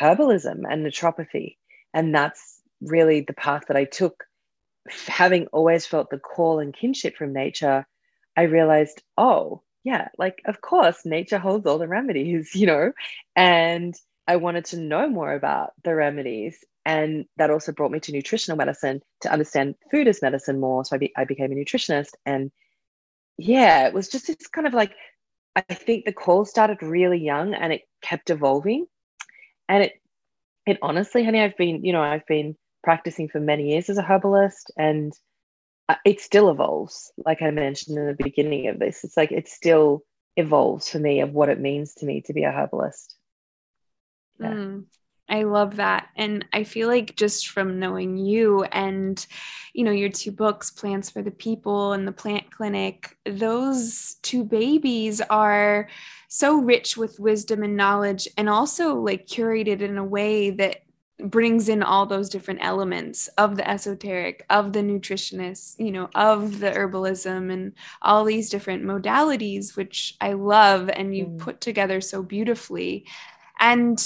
herbalism 0.00 0.62
and 0.68 0.86
naturopathy. 0.86 1.56
And 1.94 2.14
that's 2.14 2.60
really 2.82 3.22
the 3.22 3.32
path 3.32 3.64
that 3.68 3.76
i 3.76 3.84
took. 3.84 4.24
Having 5.06 5.46
always 5.48 5.86
felt 5.86 6.10
the 6.10 6.18
call 6.18 6.60
and 6.60 6.74
kinship 6.74 7.16
from 7.16 7.32
nature 7.32 7.86
i 8.36 8.42
realized 8.42 9.02
oh 9.16 9.62
yeah 9.86 10.08
like 10.18 10.42
of 10.44 10.60
course 10.60 11.06
nature 11.06 11.38
holds 11.38 11.66
all 11.66 11.78
the 11.78 11.88
remedies 11.88 12.50
you 12.54 12.66
know 12.66 12.92
and 13.34 13.94
i 14.26 14.36
wanted 14.36 14.64
to 14.64 14.78
know 14.78 15.08
more 15.08 15.32
about 15.32 15.70
the 15.84 15.94
remedies 15.94 16.62
and 16.86 17.26
that 17.36 17.50
also 17.50 17.72
brought 17.72 17.90
me 17.90 17.98
to 17.98 18.12
nutritional 18.12 18.56
medicine 18.56 19.02
to 19.20 19.30
understand 19.30 19.74
food 19.90 20.06
as 20.06 20.22
medicine 20.22 20.60
more. 20.60 20.84
So 20.84 20.94
I, 20.94 20.98
be, 21.00 21.12
I 21.16 21.24
became 21.24 21.50
a 21.50 21.54
nutritionist. 21.56 22.10
And 22.24 22.52
yeah, 23.36 23.88
it 23.88 23.92
was 23.92 24.08
just 24.08 24.28
this 24.28 24.46
kind 24.46 24.68
of 24.68 24.72
like, 24.72 24.92
I 25.56 25.62
think 25.62 26.04
the 26.04 26.12
call 26.12 26.44
started 26.44 26.82
really 26.82 27.18
young 27.18 27.54
and 27.54 27.72
it 27.72 27.82
kept 28.02 28.30
evolving. 28.30 28.86
And 29.68 29.82
it, 29.82 29.94
it 30.64 30.78
honestly, 30.80 31.24
honey, 31.24 31.40
I've 31.40 31.56
been, 31.56 31.84
you 31.84 31.92
know, 31.92 32.02
I've 32.02 32.26
been 32.26 32.56
practicing 32.84 33.28
for 33.28 33.40
many 33.40 33.72
years 33.72 33.90
as 33.90 33.98
a 33.98 34.02
herbalist 34.02 34.70
and 34.76 35.12
it 36.04 36.20
still 36.20 36.50
evolves. 36.50 37.12
Like 37.24 37.42
I 37.42 37.50
mentioned 37.50 37.98
in 37.98 38.06
the 38.06 38.16
beginning 38.18 38.68
of 38.68 38.78
this, 38.78 39.04
it's 39.04 39.16
like 39.16 39.32
it 39.32 39.48
still 39.48 40.02
evolves 40.36 40.88
for 40.88 40.98
me 40.98 41.20
of 41.20 41.32
what 41.32 41.48
it 41.48 41.60
means 41.60 41.94
to 41.94 42.06
me 42.06 42.20
to 42.22 42.32
be 42.32 42.44
a 42.44 42.52
herbalist. 42.52 43.16
Yeah. 44.38 44.52
Mm. 44.52 44.84
I 45.28 45.42
love 45.42 45.76
that. 45.76 46.08
And 46.16 46.44
I 46.52 46.62
feel 46.64 46.88
like 46.88 47.16
just 47.16 47.48
from 47.48 47.80
knowing 47.80 48.16
you 48.16 48.62
and, 48.64 49.24
you 49.74 49.82
know, 49.82 49.90
your 49.90 50.08
two 50.08 50.30
books, 50.30 50.70
Plants 50.70 51.10
for 51.10 51.20
the 51.20 51.32
People 51.32 51.92
and 51.92 52.06
The 52.06 52.12
Plant 52.12 52.52
Clinic, 52.52 53.16
those 53.24 54.16
two 54.22 54.44
babies 54.44 55.20
are 55.22 55.88
so 56.28 56.60
rich 56.60 56.96
with 56.96 57.18
wisdom 57.18 57.64
and 57.64 57.76
knowledge 57.76 58.28
and 58.36 58.48
also 58.48 58.94
like 58.94 59.26
curated 59.26 59.80
in 59.80 59.98
a 59.98 60.04
way 60.04 60.50
that 60.50 60.82
brings 61.18 61.68
in 61.68 61.82
all 61.82 62.06
those 62.06 62.28
different 62.28 62.60
elements 62.62 63.28
of 63.38 63.56
the 63.56 63.68
esoteric, 63.68 64.44
of 64.50 64.72
the 64.72 64.80
nutritionist, 64.80 65.78
you 65.78 65.90
know, 65.90 66.10
of 66.14 66.60
the 66.60 66.70
herbalism 66.70 67.50
and 67.52 67.72
all 68.02 68.24
these 68.24 68.50
different 68.50 68.84
modalities, 68.84 69.76
which 69.76 70.14
I 70.20 70.34
love 70.34 70.90
and 70.90 71.16
you 71.16 71.26
mm. 71.26 71.38
put 71.38 71.60
together 71.60 72.00
so 72.00 72.22
beautifully. 72.22 73.06
And 73.58 73.98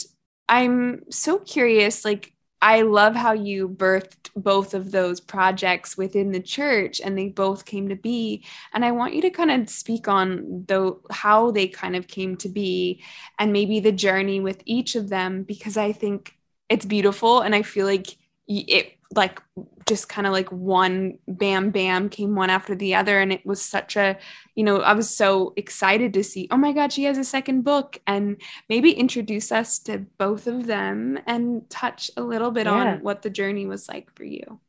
I'm 0.49 1.03
so 1.11 1.39
curious, 1.39 2.05
like, 2.05 2.33
I 2.63 2.83
love 2.83 3.17
how 3.17 3.33
you 3.33 3.69
birthed 3.69 4.31
both 4.37 4.75
of 4.75 4.91
those 4.91 5.19
projects 5.19 5.97
within 5.97 6.31
the 6.31 6.43
church 6.43 7.01
and 7.01 7.17
they 7.17 7.29
both 7.29 7.65
came 7.65 7.89
to 7.89 7.97
be. 7.97 8.45
And 8.75 8.85
I 8.85 8.93
want 8.93 9.15
you 9.15 9.23
to 9.23 9.31
kind 9.31 9.51
of 9.51 9.71
speak 9.71 10.09
on 10.09 10.67
though 10.69 11.01
how 11.11 11.53
they 11.53 11.69
kind 11.69 11.97
of 11.97 12.07
came 12.07 12.37
to 12.37 12.51
be 12.51 13.03
and 13.39 13.53
maybe 13.53 13.81
the 13.81 13.93
journey 13.93 14.41
with 14.41 14.63
each 14.67 14.95
of 14.95 15.09
them 15.09 15.43
because 15.43 15.79
I 15.79 15.93
think 15.93 16.37
it's 16.71 16.87
beautiful. 16.87 17.41
And 17.41 17.55
I 17.55 17.63
feel 17.63 17.85
like 17.85 18.17
it 18.49 18.93
like 19.15 19.43
just 19.87 20.09
kind 20.09 20.27
of 20.27 20.33
like 20.33 20.51
one 20.51 21.19
bam 21.27 21.71
bam 21.71 22.09
came 22.09 22.37
one 22.37 22.49
after 22.49 22.75
the 22.75 22.95
other. 22.95 23.21
And 23.21 23.33
it 23.33 23.45
was 23.45 23.61
such 23.61 23.97
a 23.97 24.17
you 24.61 24.65
know 24.65 24.81
i 24.81 24.93
was 24.93 25.09
so 25.09 25.55
excited 25.57 26.13
to 26.13 26.23
see 26.23 26.47
oh 26.51 26.57
my 26.59 26.73
god 26.73 26.93
she 26.93 27.05
has 27.05 27.17
a 27.17 27.25
second 27.25 27.63
book 27.63 27.99
and 28.07 28.39
maybe 28.69 28.93
introduce 28.93 29.51
us 29.51 29.79
to 29.79 29.99
both 30.19 30.47
of 30.47 30.67
them 30.67 31.19
and 31.27 31.69
touch 31.71 32.11
a 32.19 32.23
little 32.23 32.51
bit 32.51 32.67
yeah. 32.67 32.73
on 32.73 32.99
what 33.01 33.23
the 33.23 33.31
journey 33.31 33.65
was 33.65 33.89
like 33.89 34.15
for 34.15 34.25
you. 34.25 34.61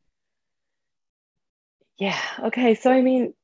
Yeah. 1.98 2.18
Okay. 2.44 2.74
So 2.74 2.90
i 2.90 3.02
mean 3.02 3.34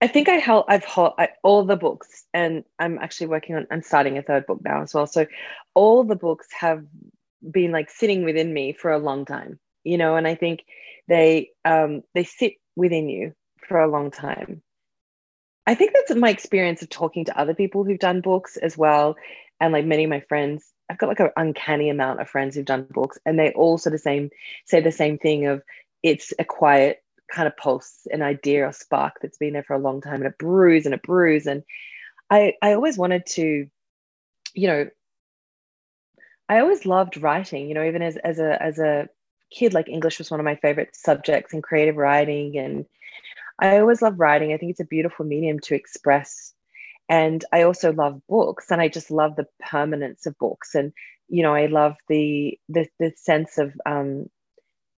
i 0.00 0.06
think 0.06 0.28
i 0.28 0.36
held 0.36 0.64
i've 0.68 0.84
held 0.84 1.12
I, 1.18 1.28
all 1.42 1.64
the 1.64 1.76
books 1.76 2.24
and 2.32 2.64
i'm 2.78 2.98
actually 2.98 3.28
working 3.28 3.54
on 3.54 3.66
i'm 3.70 3.82
starting 3.82 4.16
a 4.18 4.22
third 4.22 4.46
book 4.46 4.60
now 4.64 4.82
as 4.82 4.94
well. 4.94 5.06
So 5.06 5.26
all 5.74 6.04
the 6.04 6.16
books 6.16 6.48
have 6.58 6.84
been 7.50 7.72
like 7.72 7.90
sitting 7.90 8.24
within 8.24 8.52
me 8.52 8.72
for 8.72 8.90
a 8.90 8.98
long 8.98 9.24
time 9.24 9.58
you 9.84 9.98
know 9.98 10.16
and 10.16 10.26
i 10.26 10.34
think 10.34 10.64
they 11.08 11.50
um, 11.64 12.02
they 12.14 12.24
sit 12.24 12.54
within 12.76 13.08
you 13.08 13.34
for 13.68 13.80
a 13.80 13.90
long 13.90 14.10
time. 14.10 14.62
I 15.66 15.74
think 15.74 15.92
that's 15.92 16.14
my 16.14 16.30
experience 16.30 16.82
of 16.82 16.88
talking 16.88 17.26
to 17.26 17.38
other 17.38 17.54
people 17.54 17.84
who've 17.84 17.98
done 17.98 18.20
books 18.20 18.56
as 18.56 18.76
well 18.76 19.16
and 19.60 19.72
like 19.72 19.84
many 19.84 20.04
of 20.04 20.10
my 20.10 20.20
friends 20.20 20.72
i've 20.90 20.98
got 20.98 21.08
like 21.08 21.20
an 21.20 21.30
uncanny 21.36 21.88
amount 21.88 22.20
of 22.20 22.28
friends 22.28 22.56
who've 22.56 22.64
done 22.64 22.86
books 22.90 23.16
and 23.24 23.38
they 23.38 23.52
all 23.52 23.78
sort 23.78 23.94
of 23.94 24.00
same 24.00 24.28
say 24.64 24.80
the 24.80 24.90
same 24.90 25.18
thing 25.18 25.46
of 25.46 25.62
it's 26.02 26.32
a 26.40 26.44
quiet 26.44 26.98
kind 27.32 27.46
of 27.46 27.56
pulse 27.56 28.06
an 28.10 28.22
idea 28.22 28.66
or 28.66 28.72
spark 28.72 29.18
that's 29.22 29.38
been 29.38 29.52
there 29.52 29.62
for 29.62 29.74
a 29.74 29.78
long 29.78 30.00
time 30.00 30.16
and 30.16 30.26
it 30.26 30.38
brews 30.38 30.84
and 30.84 30.94
it 30.94 31.02
brews 31.02 31.46
and 31.46 31.62
i 32.28 32.54
i 32.60 32.72
always 32.72 32.98
wanted 32.98 33.24
to 33.24 33.68
you 34.54 34.66
know 34.66 34.88
I 36.52 36.60
always 36.60 36.84
loved 36.84 37.16
writing, 37.16 37.66
you 37.66 37.74
know, 37.74 37.86
even 37.86 38.02
as, 38.02 38.18
as 38.18 38.38
a 38.38 38.62
as 38.62 38.78
a 38.78 39.08
kid, 39.50 39.72
like 39.72 39.88
English 39.88 40.18
was 40.18 40.30
one 40.30 40.38
of 40.38 40.44
my 40.44 40.56
favorite 40.56 40.94
subjects 40.94 41.54
and 41.54 41.62
creative 41.62 41.96
writing. 41.96 42.58
And 42.58 42.84
I 43.58 43.78
always 43.78 44.02
love 44.02 44.20
writing. 44.20 44.52
I 44.52 44.58
think 44.58 44.70
it's 44.72 44.80
a 44.80 44.94
beautiful 44.96 45.24
medium 45.24 45.60
to 45.60 45.74
express. 45.74 46.52
And 47.08 47.42
I 47.52 47.62
also 47.62 47.90
love 47.90 48.20
books 48.28 48.70
and 48.70 48.82
I 48.82 48.88
just 48.88 49.10
love 49.10 49.34
the 49.34 49.46
permanence 49.70 50.26
of 50.26 50.36
books. 50.36 50.74
And, 50.74 50.92
you 51.28 51.42
know, 51.42 51.54
I 51.54 51.66
love 51.66 51.94
the 52.08 52.58
the, 52.68 52.86
the 52.98 53.12
sense 53.16 53.56
of 53.56 53.72
um, 53.86 54.28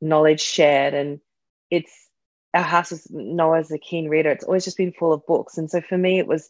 knowledge 0.00 0.40
shared. 0.40 0.92
And 0.92 1.20
it's 1.70 2.08
our 2.52 2.62
house 2.62 2.90
is 2.90 3.06
Noah's 3.10 3.70
a 3.70 3.78
keen 3.78 4.08
reader. 4.08 4.30
It's 4.30 4.44
always 4.44 4.64
just 4.64 4.76
been 4.76 4.92
full 4.92 5.12
of 5.12 5.24
books. 5.26 5.56
And 5.56 5.70
so 5.70 5.80
for 5.80 5.98
me, 5.98 6.18
it 6.18 6.26
was, 6.26 6.48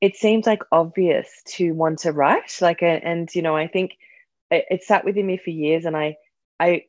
it 0.00 0.16
seemed 0.16 0.46
like 0.46 0.62
obvious 0.72 1.28
to 1.54 1.74
want 1.74 2.00
to 2.00 2.10
write. 2.10 2.58
Like, 2.60 2.82
a, 2.82 3.04
and, 3.04 3.32
you 3.36 3.42
know, 3.42 3.56
I 3.56 3.68
think 3.68 3.92
it, 4.52 4.64
it 4.70 4.84
sat 4.84 5.04
within 5.04 5.26
me 5.26 5.38
for 5.42 5.50
years. 5.50 5.84
And 5.84 5.96
I, 5.96 6.16
I 6.60 6.84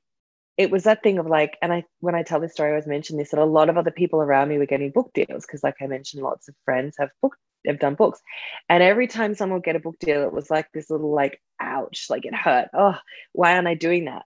it 0.58 0.70
was 0.70 0.84
that 0.84 1.02
thing 1.02 1.18
of 1.18 1.26
like, 1.26 1.58
and 1.62 1.74
I 1.74 1.84
when 2.00 2.16
I 2.16 2.24
tell 2.24 2.40
this 2.40 2.54
story, 2.54 2.70
I 2.70 2.74
always 2.74 2.88
mention 2.88 3.18
this 3.18 3.32
that 3.32 3.40
a 3.40 3.46
lot 3.46 3.70
of 3.70 3.78
other 3.78 3.92
people 3.92 4.22
around 4.22 4.50
me 4.50 4.58
were 4.58 4.68
getting 4.68 4.92
book 4.92 5.12
deals 5.14 5.46
because, 5.46 5.64
like 5.64 5.76
I 5.82 5.88
mentioned, 5.88 6.24
lots 6.24 6.48
of 6.48 6.56
friends 6.66 6.96
have 7.00 7.10
book 7.22 7.36
have 7.66 7.80
done 7.80 7.96
books, 7.96 8.22
and 8.70 8.84
every 8.84 9.08
time 9.08 9.34
someone 9.34 9.58
would 9.58 9.66
get 9.66 9.76
a 9.76 9.80
book 9.80 9.98
deal, 10.00 10.24
it 10.24 10.34
was 10.34 10.50
like 10.52 10.68
this 10.74 10.90
little 10.90 11.14
like 11.14 11.42
ouch, 11.60 12.08
like 12.10 12.26
it 12.26 12.36
hurt. 12.36 12.68
Oh, 12.74 12.96
why 13.32 13.56
aren't 13.56 13.68
I 13.68 13.74
doing 13.76 14.06
that? 14.06 14.24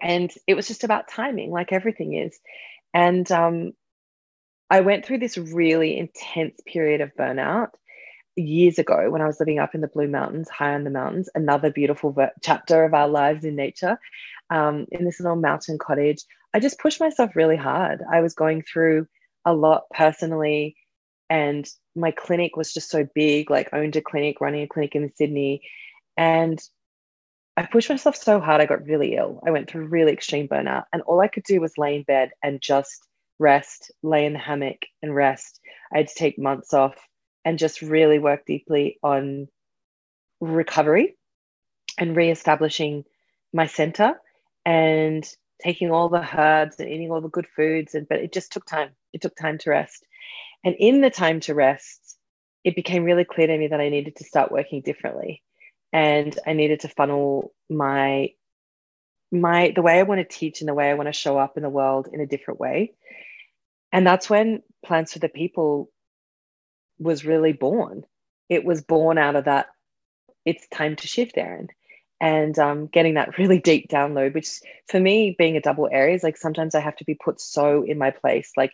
And 0.00 0.32
it 0.46 0.54
was 0.54 0.66
just 0.66 0.84
about 0.84 1.08
timing, 1.08 1.50
like 1.50 1.72
everything 1.72 2.14
is. 2.14 2.38
And 2.92 3.30
um, 3.30 3.72
I 4.70 4.80
went 4.80 5.04
through 5.04 5.18
this 5.18 5.38
really 5.38 5.98
intense 5.98 6.58
period 6.66 7.00
of 7.00 7.14
burnout 7.18 7.70
years 8.36 8.78
ago 8.78 9.10
when 9.10 9.22
I 9.22 9.26
was 9.26 9.40
living 9.40 9.58
up 9.58 9.74
in 9.74 9.80
the 9.80 9.88
Blue 9.88 10.08
Mountains, 10.08 10.48
high 10.48 10.74
on 10.74 10.84
the 10.84 10.90
mountains, 10.90 11.28
another 11.34 11.70
beautiful 11.70 12.12
ver- 12.12 12.32
chapter 12.42 12.84
of 12.84 12.94
our 12.94 13.08
lives 13.08 13.44
in 13.44 13.56
nature 13.56 13.98
um, 14.50 14.86
in 14.90 15.04
this 15.04 15.20
little 15.20 15.36
mountain 15.36 15.78
cottage, 15.78 16.22
I 16.52 16.60
just 16.60 16.78
pushed 16.78 17.00
myself 17.00 17.36
really 17.36 17.56
hard. 17.56 18.02
I 18.10 18.20
was 18.20 18.34
going 18.34 18.62
through 18.62 19.06
a 19.44 19.54
lot 19.54 19.84
personally, 19.92 20.76
and 21.30 21.68
my 21.96 22.10
clinic 22.10 22.56
was 22.56 22.72
just 22.72 22.90
so 22.90 23.06
big 23.14 23.50
like, 23.50 23.70
owned 23.72 23.96
a 23.96 24.00
clinic, 24.00 24.40
running 24.40 24.62
a 24.62 24.68
clinic 24.68 24.94
in 24.94 25.12
Sydney. 25.14 25.62
And 26.16 26.60
I 27.56 27.66
pushed 27.66 27.90
myself 27.90 28.16
so 28.16 28.40
hard, 28.40 28.60
I 28.60 28.66
got 28.66 28.84
really 28.84 29.14
ill. 29.16 29.40
I 29.46 29.50
went 29.50 29.70
through 29.70 29.86
really 29.86 30.12
extreme 30.12 30.48
burnout, 30.48 30.84
and 30.92 31.02
all 31.02 31.20
I 31.20 31.28
could 31.28 31.44
do 31.44 31.60
was 31.60 31.78
lay 31.78 31.96
in 31.96 32.02
bed 32.02 32.30
and 32.42 32.60
just 32.60 33.06
rest, 33.38 33.92
lay 34.02 34.26
in 34.26 34.32
the 34.32 34.38
hammock 34.38 34.78
and 35.02 35.14
rest. 35.14 35.60
I 35.92 35.98
had 35.98 36.08
to 36.08 36.14
take 36.14 36.38
months 36.38 36.74
off 36.74 36.96
and 37.44 37.58
just 37.58 37.82
really 37.82 38.18
work 38.18 38.46
deeply 38.46 38.98
on 39.02 39.48
recovery 40.40 41.16
and 41.98 42.16
reestablishing 42.16 43.04
my 43.52 43.66
center 43.66 44.14
and 44.64 45.28
taking 45.62 45.90
all 45.90 46.08
the 46.08 46.26
herbs 46.36 46.80
and 46.80 46.88
eating 46.90 47.10
all 47.10 47.20
the 47.20 47.28
good 47.28 47.46
foods. 47.56 47.94
And 47.94 48.08
but 48.08 48.20
it 48.20 48.32
just 48.32 48.52
took 48.52 48.66
time. 48.66 48.90
It 49.12 49.22
took 49.22 49.36
time 49.36 49.58
to 49.58 49.70
rest. 49.70 50.06
And 50.64 50.74
in 50.78 51.00
the 51.00 51.10
time 51.10 51.40
to 51.40 51.54
rest 51.54 52.16
it 52.64 52.74
became 52.74 53.04
really 53.04 53.24
clear 53.24 53.46
to 53.46 53.58
me 53.58 53.68
that 53.68 53.80
i 53.80 53.90
needed 53.90 54.16
to 54.16 54.24
start 54.24 54.50
working 54.50 54.80
differently. 54.80 55.42
And 55.92 56.36
i 56.46 56.54
needed 56.54 56.80
to 56.80 56.88
funnel 56.88 57.52
my 57.70 58.30
my 59.30 59.72
the 59.74 59.82
way 59.82 59.98
i 59.98 60.02
want 60.02 60.20
to 60.20 60.36
teach 60.38 60.60
and 60.60 60.68
the 60.68 60.74
way 60.74 60.90
i 60.90 60.94
want 60.94 61.08
to 61.08 61.12
show 61.12 61.38
up 61.38 61.56
in 61.56 61.62
the 61.62 61.68
world 61.68 62.08
in 62.12 62.20
a 62.20 62.26
different 62.26 62.58
way. 62.58 62.94
And 63.92 64.06
that's 64.06 64.28
when 64.28 64.62
plants 64.84 65.12
for 65.12 65.20
the 65.20 65.28
people 65.28 65.90
was 66.98 67.24
really 67.24 67.52
born. 67.52 68.04
It 68.48 68.64
was 68.64 68.82
born 68.82 69.18
out 69.18 69.36
of 69.36 69.46
that 69.46 69.66
it's 70.44 70.66
time 70.68 70.96
to 70.96 71.06
shift 71.06 71.36
Erin. 71.36 71.68
And 72.20 72.58
um, 72.58 72.86
getting 72.86 73.14
that 73.14 73.38
really 73.38 73.58
deep 73.70 73.88
download 73.88 74.34
which 74.34 74.60
for 74.88 75.00
me 75.00 75.34
being 75.36 75.56
a 75.56 75.60
double 75.60 75.88
aries 75.90 76.22
like 76.22 76.36
sometimes 76.36 76.74
i 76.74 76.80
have 76.80 76.96
to 76.96 77.04
be 77.04 77.16
put 77.16 77.40
so 77.40 77.82
in 77.82 77.98
my 77.98 78.10
place 78.10 78.52
like 78.56 78.72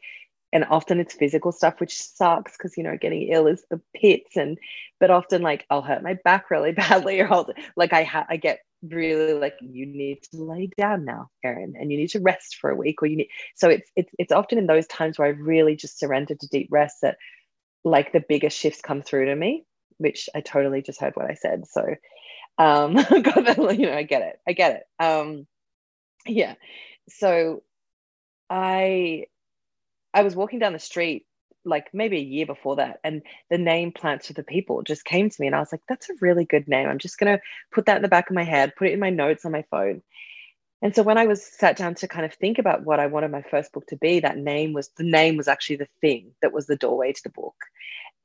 and 0.53 0.65
often 0.65 1.01
it's 1.01 1.15
physical 1.15 1.51
stuff 1.51 1.81
which 1.81 2.01
sucks 2.01 2.57
because 2.57 2.77
you 2.77 2.85
know 2.85 2.97
getting 3.01 3.23
ill 3.23 3.47
is 3.47 3.65
the 3.71 3.81
pits 3.97 4.37
and 4.37 4.59
but 5.01 5.11
often 5.11 5.43
like 5.43 5.65
i'll 5.71 5.83
hurt 5.83 6.03
my 6.03 6.15
back 6.23 6.51
really 6.51 6.73
badly 6.91 7.19
or 7.19 7.33
I'll, 7.33 7.49
like 7.77 7.93
i 7.93 8.05
ha- 8.05 8.27
i 8.29 8.37
get 8.37 8.61
really 8.83 9.35
like 9.35 9.57
you 9.61 9.87
need 9.87 10.23
to 10.23 10.43
lay 10.43 10.69
down 10.79 11.05
now 11.05 11.29
Erin 11.45 11.75
and 11.79 11.91
you 11.91 11.99
need 11.99 12.11
to 12.11 12.21
rest 12.21 12.57
for 12.61 12.71
a 12.71 12.77
week 12.77 13.03
or 13.03 13.07
you 13.07 13.17
need 13.17 13.29
so 13.55 13.69
it's 13.69 13.91
it's 13.97 14.13
it's 14.19 14.33
often 14.33 14.59
in 14.59 14.67
those 14.67 14.87
times 14.87 15.19
where 15.19 15.29
I 15.29 15.33
really 15.33 15.77
just 15.77 15.99
surrender 15.99 16.35
to 16.35 16.49
deep 16.49 16.69
rest 16.71 16.97
that 17.03 17.19
like 17.85 18.13
the 18.13 18.25
biggest 18.29 18.59
shifts 18.59 18.81
come 18.81 19.03
through 19.03 19.27
to 19.27 19.35
me 19.37 19.65
which 20.01 20.31
I 20.35 20.41
totally 20.41 20.81
just 20.81 21.01
heard 21.01 21.15
what 21.15 21.31
I 21.31 21.35
said. 21.35 21.67
So 21.69 21.83
um 22.59 22.95
that, 22.95 23.77
you 23.79 23.87
know 23.87 23.95
I 23.95 24.03
get 24.03 24.23
it. 24.23 24.41
I 24.49 24.53
get 24.53 24.77
it. 24.77 25.05
Um 25.05 25.47
yeah. 26.27 26.55
So 27.09 27.63
I 28.49 29.27
I 30.15 30.23
was 30.23 30.35
walking 30.37 30.59
down 30.59 30.73
the 30.73 30.79
street 30.79 31.27
like 31.65 31.89
maybe 31.93 32.17
a 32.17 32.21
year 32.21 32.47
before 32.47 32.77
that 32.77 33.01
and 33.05 33.21
the 33.51 33.59
name 33.59 33.93
plants 33.93 34.29
for 34.29 34.33
the 34.33 34.43
people 34.43 34.83
just 34.83 35.05
came 35.05 35.29
to 35.29 35.37
me 35.41 35.47
and 35.47 35.55
i 35.55 35.61
was 35.61 35.71
like 35.71 35.83
that's 35.91 36.09
a 36.09 36.15
really 36.23 36.47
good 36.47 36.67
name. 36.67 36.89
I'm 36.89 36.99
just 36.99 37.19
going 37.19 37.37
to 37.37 37.43
put 37.71 37.85
that 37.85 37.97
in 37.97 38.03
the 38.03 38.09
back 38.09 38.31
of 38.31 38.35
my 38.35 38.45
head 38.45 38.75
put 38.77 38.89
it 38.89 38.95
in 38.95 38.99
my 39.01 39.11
notes 39.11 39.45
on 39.45 39.53
my 39.53 39.65
phone 39.71 40.01
and 40.83 40.95
so 40.95 41.03
when 41.03 41.19
i 41.19 41.27
was 41.27 41.45
sat 41.45 41.77
down 41.77 41.95
to 41.95 42.09
kind 42.09 42.25
of 42.25 42.35
think 42.35 42.59
about 42.59 42.85
what 42.85 43.01
i 43.01 43.07
wanted 43.07 43.31
my 43.31 43.43
first 43.43 43.73
book 43.73 43.87
to 43.87 43.97
be 43.97 44.21
that 44.21 44.37
name 44.37 44.73
was 44.73 44.91
the 44.97 45.05
name 45.05 45.37
was 45.37 45.49
actually 45.49 45.77
the 45.77 45.89
thing 46.01 46.33
that 46.43 46.53
was 46.53 46.67
the 46.67 46.77
doorway 46.77 47.13
to 47.13 47.23
the 47.23 47.31
book. 47.31 47.57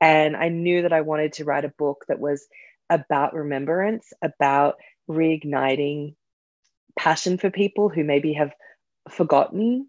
And 0.00 0.36
i 0.36 0.48
knew 0.48 0.82
that 0.82 0.92
i 0.92 1.00
wanted 1.00 1.34
to 1.34 1.44
write 1.44 1.64
a 1.64 1.74
book 1.78 2.04
that 2.08 2.20
was 2.20 2.46
about 2.90 3.34
remembrance 3.34 4.12
about 4.22 4.76
reigniting 5.08 6.14
passion 6.98 7.38
for 7.38 7.50
people 7.50 7.88
who 7.88 8.04
maybe 8.04 8.32
have 8.32 8.52
forgotten 9.10 9.88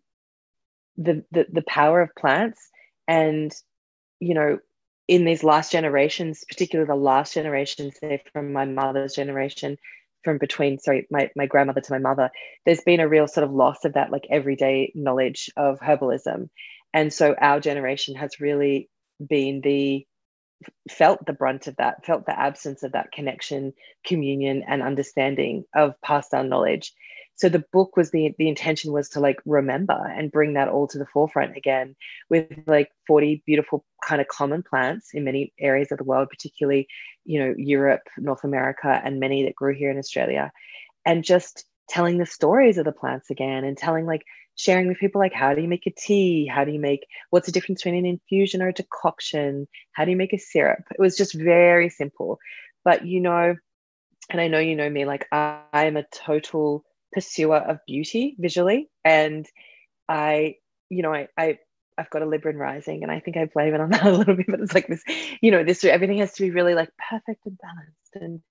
the, 0.97 1.23
the, 1.31 1.47
the 1.51 1.63
power 1.63 2.01
of 2.01 2.15
plants. 2.15 2.69
And, 3.07 3.53
you 4.19 4.33
know, 4.33 4.59
in 5.07 5.23
these 5.23 5.43
last 5.43 5.71
generations, 5.71 6.43
particularly 6.47 6.87
the 6.87 6.95
last 6.95 7.33
generation, 7.33 7.91
say 7.91 8.21
from 8.33 8.51
my 8.51 8.65
mother's 8.65 9.15
generation, 9.15 9.77
from 10.27 10.39
between, 10.39 10.77
sorry, 10.77 11.07
my, 11.09 11.29
my 11.37 11.45
grandmother 11.45 11.79
to 11.79 11.93
my 11.93 11.99
mother, 11.99 12.29
there's 12.65 12.81
been 12.81 12.99
a 12.99 13.07
real 13.07 13.29
sort 13.29 13.45
of 13.45 13.53
loss 13.53 13.85
of 13.85 13.93
that 13.93 14.11
like 14.11 14.27
everyday 14.29 14.91
knowledge 14.93 15.49
of 15.55 15.79
herbalism. 15.79 16.49
And 16.93 17.13
so 17.13 17.33
our 17.39 17.61
generation 17.61 18.15
has 18.15 18.41
really 18.41 18.89
been 19.25 19.61
the 19.61 20.05
felt 20.89 21.25
the 21.25 21.31
brunt 21.31 21.67
of 21.67 21.77
that, 21.77 22.05
felt 22.05 22.25
the 22.25 22.37
absence 22.37 22.83
of 22.83 22.91
that 22.91 23.13
connection, 23.13 23.71
communion, 24.05 24.65
and 24.67 24.81
understanding 24.81 25.63
of 25.73 25.93
passed 26.01 26.31
down 26.31 26.49
knowledge 26.49 26.91
so 27.37 27.49
the 27.49 27.63
book 27.71 27.95
was 27.95 28.11
the 28.11 28.35
the 28.37 28.49
intention 28.49 28.91
was 28.91 29.09
to 29.09 29.19
like 29.19 29.39
remember 29.45 30.13
and 30.15 30.31
bring 30.31 30.53
that 30.53 30.67
all 30.67 30.87
to 30.87 30.97
the 30.97 31.05
forefront 31.05 31.55
again 31.55 31.95
with 32.29 32.47
like 32.65 32.91
40 33.07 33.43
beautiful 33.45 33.85
kind 34.03 34.19
of 34.19 34.27
common 34.27 34.63
plants 34.63 35.11
in 35.13 35.23
many 35.23 35.53
areas 35.59 35.91
of 35.91 35.99
the 35.99 36.03
world 36.03 36.29
particularly 36.29 36.87
you 37.23 37.39
know 37.39 37.53
europe 37.57 38.01
north 38.17 38.43
america 38.43 39.01
and 39.03 39.19
many 39.19 39.43
that 39.43 39.55
grew 39.55 39.73
here 39.73 39.91
in 39.91 39.97
australia. 39.97 40.51
And 41.05 41.23
just 41.23 41.63
telling 41.87 42.17
the 42.17 42.25
stories 42.25 42.77
of 42.77 42.83
the 42.83 42.91
plants 42.91 43.29
again 43.29 43.63
and 43.63 43.77
telling 43.77 44.05
like 44.05 44.23
sharing 44.55 44.87
with 44.87 44.97
people 44.97 45.19
like 45.19 45.33
how 45.33 45.53
do 45.53 45.61
you 45.61 45.67
make 45.69 45.87
a 45.87 45.91
tea? 45.91 46.47
How 46.47 46.65
do 46.65 46.71
you 46.71 46.79
make 46.79 47.07
what's 47.29 47.45
the 47.45 47.51
difference 47.53 47.81
between 47.81 48.03
an 48.03 48.09
infusion 48.09 48.61
or 48.61 48.69
a 48.69 48.73
decoction? 48.73 49.67
How 49.93 50.03
do 50.03 50.11
you 50.11 50.17
make 50.17 50.33
a 50.33 50.37
syrup? 50.37 50.83
It 50.91 50.99
was 50.99 51.15
just 51.15 51.33
very 51.33 51.89
simple. 51.89 52.39
But 52.83 53.05
you 53.05 53.21
know 53.21 53.55
and 54.29 54.41
i 54.41 54.47
know 54.47 54.59
you 54.59 54.75
know 54.75 54.89
me 54.89 55.05
like 55.05 55.25
I, 55.31 55.61
i'm 55.73 55.97
a 55.97 56.03
total 56.03 56.83
pursuer 57.13 57.57
of 57.57 57.79
beauty 57.85 58.35
visually. 58.39 58.89
And 59.03 59.45
I, 60.07 60.55
you 60.89 61.03
know, 61.03 61.13
I, 61.13 61.27
I 61.37 61.59
I've 61.97 62.09
got 62.11 62.21
a 62.21 62.27
Libra 62.27 62.51
in 62.51 62.57
rising, 62.57 63.03
and 63.03 63.11
I 63.11 63.19
think 63.19 63.37
I 63.37 63.45
blame 63.45 63.73
it 63.73 63.81
on 63.81 63.89
that 63.91 64.05
a 64.05 64.11
little 64.11 64.35
bit. 64.35 64.47
But 64.47 64.59
it's 64.59 64.73
like 64.73 64.87
this, 64.87 65.03
you 65.41 65.51
know, 65.51 65.63
this 65.63 65.83
everything 65.83 66.19
has 66.19 66.33
to 66.33 66.43
be 66.43 66.51
really 66.51 66.75
like 66.75 66.89
perfect 67.09 67.45
and 67.45 67.57
balanced, 67.57 68.15
and 68.15 68.41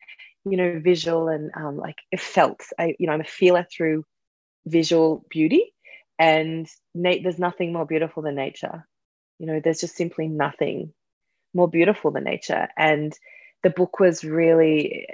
you 0.44 0.56
know, 0.56 0.80
visual 0.82 1.28
and 1.28 1.50
um, 1.56 1.76
like 1.76 1.96
it 2.10 2.20
felt. 2.20 2.62
I, 2.78 2.94
you 2.98 3.06
know, 3.06 3.12
I'm 3.12 3.20
a 3.20 3.24
feeler 3.24 3.66
through 3.74 4.04
visual 4.66 5.24
beauty, 5.30 5.72
and 6.18 6.66
Nate. 6.94 7.22
There's 7.22 7.38
nothing 7.38 7.72
more 7.72 7.86
beautiful 7.86 8.22
than 8.22 8.34
nature. 8.34 8.86
You 9.38 9.46
know, 9.46 9.60
there's 9.62 9.80
just 9.80 9.96
simply 9.96 10.28
nothing 10.28 10.92
more 11.54 11.68
beautiful 11.68 12.10
than 12.10 12.24
nature. 12.24 12.68
And 12.76 13.12
the 13.62 13.70
book 13.70 13.98
was 13.98 14.24
really 14.24 15.06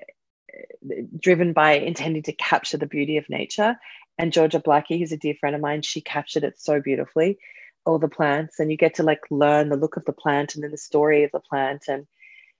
driven 1.19 1.53
by 1.53 1.73
intending 1.73 2.23
to 2.25 2.33
capture 2.33 2.77
the 2.77 2.87
beauty 2.87 3.17
of 3.17 3.29
nature. 3.29 3.77
And 4.19 4.33
Georgia 4.33 4.61
Blackie, 4.61 4.99
who's 4.99 5.13
a 5.13 5.17
dear 5.17 5.35
friend 5.35 5.55
of 5.55 5.63
mine, 5.63 5.83
she 5.83 6.01
captured 6.01 6.45
it 6.45 6.61
so 6.61 6.81
beautifully, 6.81 7.39
all 7.85 7.99
the 7.99 8.09
plants, 8.09 8.61
and 8.61 8.71
you 8.71 8.77
get 8.77 8.95
to 8.95 9.03
like 9.03 9.21
learn 9.31 9.69
the 9.69 9.77
look 9.77 9.97
of 9.97 10.05
the 10.05 10.13
plant 10.13 10.55
and 10.55 10.63
then 10.63 10.71
the 10.71 10.79
story 10.79 11.25
of 11.25 11.33
the 11.33 11.41
plant. 11.41 11.85
And 11.89 12.07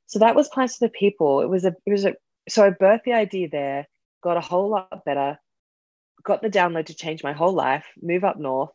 so 0.07 0.19
that 0.19 0.35
was 0.35 0.49
Plants 0.49 0.77
for 0.77 0.87
the 0.87 0.93
People. 0.93 1.41
It 1.41 1.49
was 1.49 1.65
a, 1.65 1.75
it 1.87 1.93
was 1.93 2.05
a, 2.05 2.15
so 2.49 2.65
I 2.65 2.71
birthed 2.71 3.05
the 3.05 3.13
idea 3.13 3.49
there, 3.49 3.87
got 4.23 4.37
a 4.37 4.41
whole 4.41 4.71
lot 4.71 5.05
better, 5.05 5.39
got 6.23 6.43
the 6.43 6.51
download 6.51 6.87
to 6.87 6.95
change 6.95 7.23
my 7.23 7.33
whole 7.33 7.53
life, 7.53 7.87
move 8.01 8.25
up 8.25 8.39
north, 8.39 8.71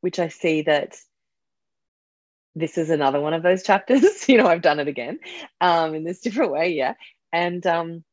which 0.00 0.18
I 0.18 0.28
see 0.28 0.62
that 0.62 0.96
this 2.54 2.78
is 2.78 2.90
another 2.90 3.20
one 3.20 3.34
of 3.34 3.42
those 3.42 3.64
chapters. 3.64 4.28
you 4.28 4.38
know, 4.38 4.46
I've 4.46 4.62
done 4.62 4.80
it 4.80 4.88
again 4.88 5.18
um, 5.60 5.94
in 5.94 6.04
this 6.04 6.20
different 6.22 6.52
way. 6.52 6.72
Yeah 6.72 6.94
and 7.34 7.66
um, 7.66 8.04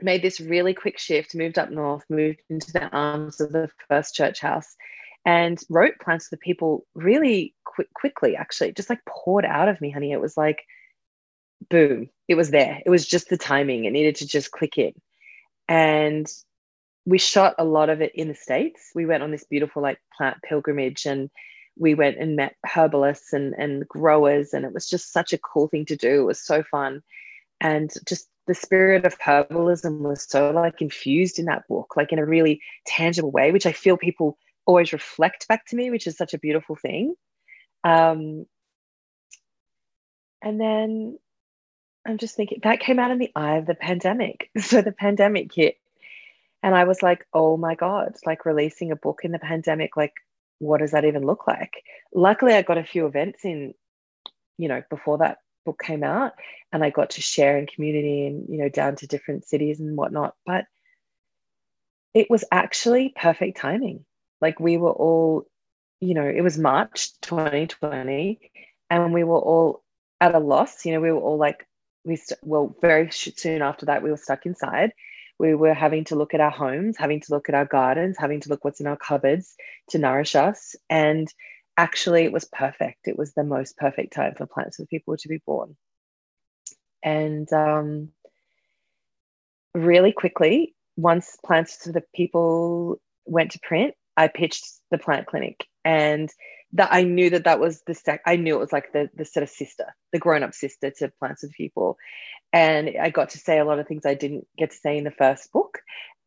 made 0.00 0.22
this 0.22 0.40
really 0.40 0.74
quick 0.74 0.98
shift, 0.98 1.34
moved 1.34 1.58
up 1.58 1.70
north, 1.70 2.04
moved 2.10 2.40
into 2.50 2.70
the 2.70 2.86
arms 2.90 3.40
of 3.40 3.50
the 3.50 3.70
first 3.88 4.14
church 4.14 4.40
house, 4.40 4.76
and 5.24 5.58
wrote 5.70 5.98
plants 6.00 6.28
to 6.28 6.36
the 6.36 6.40
people 6.40 6.86
really 6.94 7.54
quick, 7.64 7.88
quickly, 7.94 8.36
actually, 8.36 8.72
just 8.72 8.90
like 8.90 9.00
poured 9.08 9.46
out 9.46 9.68
of 9.68 9.80
me, 9.80 9.90
honey. 9.90 10.12
It 10.12 10.20
was 10.20 10.36
like, 10.36 10.58
boom, 11.70 12.10
it 12.28 12.34
was 12.34 12.50
there. 12.50 12.80
It 12.84 12.90
was 12.90 13.06
just 13.06 13.30
the 13.30 13.38
timing. 13.38 13.86
It 13.86 13.92
needed 13.92 14.16
to 14.16 14.26
just 14.26 14.50
click 14.50 14.76
in. 14.76 14.92
And 15.66 16.26
we 17.06 17.18
shot 17.18 17.54
a 17.58 17.64
lot 17.64 17.88
of 17.88 18.02
it 18.02 18.12
in 18.14 18.28
the 18.28 18.34
States. 18.34 18.90
We 18.94 19.06
went 19.06 19.22
on 19.22 19.30
this 19.30 19.44
beautiful 19.44 19.80
like 19.80 19.98
plant 20.16 20.36
pilgrimage 20.42 21.06
and 21.06 21.30
we 21.78 21.94
went 21.94 22.18
and 22.18 22.36
met 22.36 22.54
herbalists 22.66 23.32
and, 23.32 23.54
and 23.54 23.88
growers. 23.88 24.52
And 24.52 24.66
it 24.66 24.74
was 24.74 24.86
just 24.86 25.10
such 25.10 25.32
a 25.32 25.38
cool 25.38 25.68
thing 25.68 25.86
to 25.86 25.96
do. 25.96 26.20
It 26.20 26.26
was 26.26 26.44
so 26.44 26.62
fun. 26.62 27.02
And 27.60 27.90
just 28.06 28.28
the 28.48 28.54
spirit 28.54 29.04
of 29.04 29.18
herbalism 29.18 30.00
was 30.00 30.22
so 30.22 30.50
like 30.50 30.82
infused 30.82 31.38
in 31.38 31.44
that 31.44 31.68
book, 31.68 31.94
like 31.96 32.12
in 32.12 32.18
a 32.18 32.26
really 32.26 32.60
tangible 32.86 33.30
way, 33.30 33.52
which 33.52 33.66
I 33.66 33.72
feel 33.72 33.96
people 33.96 34.38
always 34.66 34.92
reflect 34.92 35.46
back 35.46 35.66
to 35.66 35.76
me, 35.76 35.90
which 35.90 36.06
is 36.06 36.16
such 36.16 36.34
a 36.34 36.38
beautiful 36.38 36.74
thing. 36.74 37.14
Um, 37.84 38.46
and 40.42 40.60
then 40.60 41.18
I'm 42.06 42.16
just 42.16 42.36
thinking 42.36 42.60
that 42.62 42.80
came 42.80 42.98
out 42.98 43.10
in 43.10 43.18
the 43.18 43.30
eye 43.36 43.58
of 43.58 43.66
the 43.66 43.74
pandemic. 43.74 44.50
So 44.58 44.80
the 44.80 44.92
pandemic 44.92 45.52
hit, 45.54 45.76
and 46.62 46.74
I 46.74 46.84
was 46.84 47.02
like, 47.02 47.26
oh 47.34 47.56
my 47.58 47.74
God, 47.74 48.14
like 48.24 48.46
releasing 48.46 48.90
a 48.90 48.96
book 48.96 49.20
in 49.24 49.32
the 49.32 49.38
pandemic, 49.38 49.96
like, 49.96 50.14
what 50.58 50.78
does 50.78 50.92
that 50.92 51.04
even 51.04 51.24
look 51.24 51.46
like? 51.46 51.84
Luckily, 52.14 52.54
I 52.54 52.62
got 52.62 52.78
a 52.78 52.84
few 52.84 53.06
events 53.06 53.44
in, 53.44 53.74
you 54.56 54.68
know, 54.68 54.82
before 54.88 55.18
that 55.18 55.38
book 55.68 55.80
came 55.84 56.02
out 56.02 56.32
and 56.72 56.82
I 56.82 56.88
got 56.88 57.10
to 57.10 57.20
share 57.20 57.58
in 57.58 57.66
community 57.66 58.26
and, 58.26 58.48
you 58.48 58.58
know, 58.58 58.70
down 58.70 58.96
to 58.96 59.06
different 59.06 59.46
cities 59.46 59.80
and 59.80 59.96
whatnot. 59.96 60.34
But 60.46 60.64
it 62.14 62.30
was 62.30 62.44
actually 62.50 63.12
perfect 63.14 63.58
timing. 63.58 64.06
Like 64.40 64.58
we 64.58 64.78
were 64.78 64.92
all, 64.92 65.46
you 66.00 66.14
know, 66.14 66.26
it 66.26 66.40
was 66.40 66.56
March 66.56 67.10
2020 67.20 68.50
and 68.88 69.12
we 69.12 69.24
were 69.24 69.38
all 69.38 69.82
at 70.20 70.34
a 70.34 70.38
loss. 70.38 70.86
You 70.86 70.92
know, 70.92 71.00
we 71.00 71.12
were 71.12 71.20
all 71.20 71.36
like, 71.36 71.66
we, 72.04 72.16
st- 72.16 72.40
well, 72.42 72.74
very 72.80 73.10
soon 73.10 73.60
after 73.60 73.86
that, 73.86 74.02
we 74.02 74.10
were 74.10 74.16
stuck 74.16 74.46
inside. 74.46 74.92
We 75.38 75.54
were 75.54 75.74
having 75.74 76.04
to 76.04 76.16
look 76.16 76.32
at 76.32 76.40
our 76.40 76.50
homes, 76.50 76.96
having 76.96 77.20
to 77.20 77.32
look 77.32 77.48
at 77.48 77.54
our 77.54 77.66
gardens, 77.66 78.16
having 78.18 78.40
to 78.40 78.48
look 78.48 78.64
what's 78.64 78.80
in 78.80 78.86
our 78.86 78.96
cupboards 78.96 79.54
to 79.90 79.98
nourish 79.98 80.34
us. 80.34 80.74
And 80.88 81.32
actually 81.78 82.24
it 82.24 82.32
was 82.32 82.44
perfect. 82.44 83.06
It 83.06 83.16
was 83.16 83.32
the 83.32 83.44
most 83.44 83.78
perfect 83.78 84.12
time 84.12 84.34
for 84.34 84.46
plants 84.46 84.76
for 84.76 84.84
people 84.84 85.16
to 85.16 85.28
be 85.28 85.40
born. 85.46 85.76
And 87.02 87.50
um, 87.52 88.10
really 89.72 90.12
quickly, 90.12 90.74
once 90.96 91.38
Plants 91.46 91.84
for 91.84 91.92
the 91.92 92.02
People 92.14 93.00
went 93.24 93.52
to 93.52 93.60
print, 93.62 93.94
I 94.16 94.26
pitched 94.26 94.66
the 94.90 94.98
plant 94.98 95.26
clinic, 95.26 95.64
and 95.84 96.28
that 96.72 96.88
I 96.92 97.04
knew 97.04 97.30
that 97.30 97.44
that 97.44 97.60
was 97.60 97.82
the 97.86 97.94
sec- 97.94 98.22
I 98.26 98.34
knew 98.34 98.56
it 98.56 98.60
was 98.60 98.72
like 98.72 98.92
the 98.92 99.08
the 99.14 99.24
sort 99.24 99.44
of 99.44 99.48
sister, 99.48 99.94
the 100.12 100.18
grown 100.18 100.42
up 100.42 100.54
sister 100.54 100.90
to 100.98 101.12
Plants 101.20 101.42
the 101.42 101.48
People, 101.48 101.96
and 102.52 102.90
I 103.00 103.10
got 103.10 103.30
to 103.30 103.38
say 103.38 103.60
a 103.60 103.64
lot 103.64 103.78
of 103.78 103.86
things 103.86 104.04
I 104.04 104.14
didn't 104.14 104.48
get 104.58 104.72
to 104.72 104.76
say 104.76 104.98
in 104.98 105.04
the 105.04 105.12
first 105.12 105.52
book. 105.52 105.78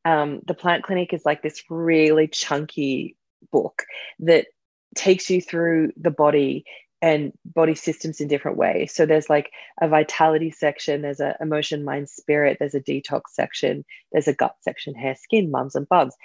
Um, 0.06 0.40
the 0.48 0.54
plant 0.54 0.84
clinic 0.84 1.14
is 1.14 1.26
like 1.26 1.44
this 1.44 1.62
really 1.70 2.30
chunky 2.30 3.18
book 3.52 3.84
that 4.20 4.48
takes 4.96 5.30
you 5.30 5.42
through 5.42 5.92
the 5.98 6.12
body 6.12 6.66
and 7.02 7.34
body 7.46 7.74
systems 7.74 8.22
in 8.22 8.28
different 8.28 8.58
ways. 8.58 8.94
So 8.94 9.06
there's 9.06 9.30
like 9.30 9.52
a 9.82 9.88
vitality 9.88 10.52
section, 10.52 11.02
there's 11.02 11.20
a 11.20 11.36
emotion, 11.42 11.84
mind, 11.84 12.10
spirit, 12.10 12.58
there's 12.60 12.76
a 12.76 12.82
detox 12.82 13.22
section, 13.32 13.84
there's 14.12 14.28
a 14.28 14.34
gut 14.34 14.56
section, 14.62 14.94
hair, 14.94 15.16
skin, 15.16 15.50
mums 15.50 15.76
and 15.76 15.90
bugs. 15.90 16.16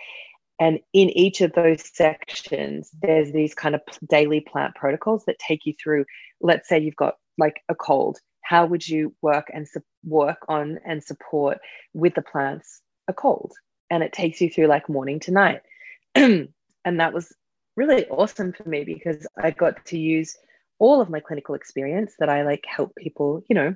And 0.58 0.80
in 0.92 1.10
each 1.10 1.40
of 1.40 1.52
those 1.52 1.82
sections, 1.94 2.90
there's 3.02 3.32
these 3.32 3.54
kind 3.54 3.74
of 3.74 3.82
daily 4.08 4.40
plant 4.40 4.74
protocols 4.74 5.24
that 5.26 5.38
take 5.38 5.66
you 5.66 5.74
through. 5.82 6.04
Let's 6.40 6.68
say 6.68 6.78
you've 6.78 6.96
got 6.96 7.14
like 7.38 7.62
a 7.68 7.74
cold. 7.74 8.18
How 8.42 8.66
would 8.66 8.86
you 8.86 9.14
work 9.22 9.46
and 9.52 9.66
su- 9.68 9.82
work 10.04 10.38
on 10.48 10.78
and 10.86 11.02
support 11.02 11.58
with 11.94 12.14
the 12.14 12.22
plants 12.22 12.80
a 13.08 13.12
cold 13.12 13.52
and 13.90 14.02
it 14.02 14.12
takes 14.12 14.40
you 14.40 14.50
through 14.50 14.66
like 14.66 14.88
morning 14.88 15.20
to 15.20 15.30
night. 15.30 15.60
and 16.14 16.50
that 16.84 17.12
was 17.12 17.32
really 17.76 18.06
awesome 18.08 18.52
for 18.52 18.68
me 18.68 18.84
because 18.84 19.26
I 19.36 19.50
got 19.50 19.84
to 19.86 19.98
use 19.98 20.36
all 20.78 21.00
of 21.00 21.10
my 21.10 21.20
clinical 21.20 21.54
experience 21.54 22.14
that 22.18 22.28
I 22.28 22.42
like 22.42 22.64
help 22.66 22.94
people, 22.96 23.42
you 23.48 23.54
know, 23.54 23.74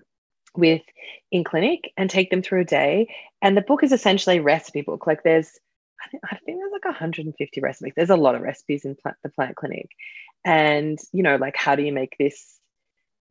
with 0.57 0.83
in 1.31 1.45
clinic 1.45 1.93
and 1.97 2.11
take 2.11 2.31
them 2.31 2.43
through 2.43 2.63
a 2.63 2.65
day. 2.65 3.09
And 3.41 3.57
the 3.57 3.63
book 3.63 3.83
is 3.83 3.93
essentially 3.93 4.39
a 4.39 4.43
recipe 4.43 4.83
book. 4.83 5.07
Like 5.07 5.23
there's, 5.23 5.59
I 6.05 6.09
think, 6.09 6.23
I 6.25 6.37
think 6.45 6.59
there's 6.59 6.73
like 6.73 6.85
150 6.85 7.61
recipes. 7.61 7.93
There's 7.97 8.11
a 8.11 8.17
lot 8.17 8.35
of 8.35 8.43
recipes 8.43 8.85
in 8.85 8.97
plant, 8.97 9.17
the 9.23 9.29
plant 9.31 9.57
clinic. 9.57 9.89
And, 10.45 10.99
you 11.13 11.23
know, 11.23 11.37
like 11.37 11.57
how 11.57 11.77
do 11.77 11.83
you 11.83 11.93
make 11.93 12.17
this 12.19 12.59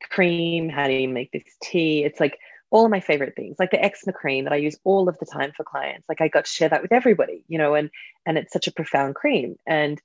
cream? 0.10 0.70
How 0.70 0.88
do 0.88 0.94
you 0.94 1.10
make 1.10 1.32
this 1.32 1.44
tea? 1.62 2.04
It's 2.04 2.20
like 2.20 2.38
all 2.72 2.86
of 2.86 2.92
my 2.92 3.00
favorite 3.00 3.36
things, 3.36 3.58
like 3.60 3.72
the 3.72 3.84
eczema 3.84 4.14
cream 4.14 4.44
that 4.44 4.54
I 4.54 4.58
use 4.58 4.78
all 4.84 5.10
of 5.10 5.18
the 5.20 5.26
time 5.26 5.52
for 5.56 5.64
clients. 5.64 6.08
Like 6.08 6.22
I 6.22 6.28
got 6.28 6.46
to 6.46 6.52
share 6.52 6.70
that 6.70 6.82
with 6.82 6.92
everybody, 6.92 7.44
you 7.48 7.58
know, 7.58 7.74
and 7.74 7.90
and 8.26 8.38
it's 8.38 8.54
such 8.54 8.68
a 8.68 8.72
profound 8.72 9.16
cream. 9.16 9.56
And 9.68 10.00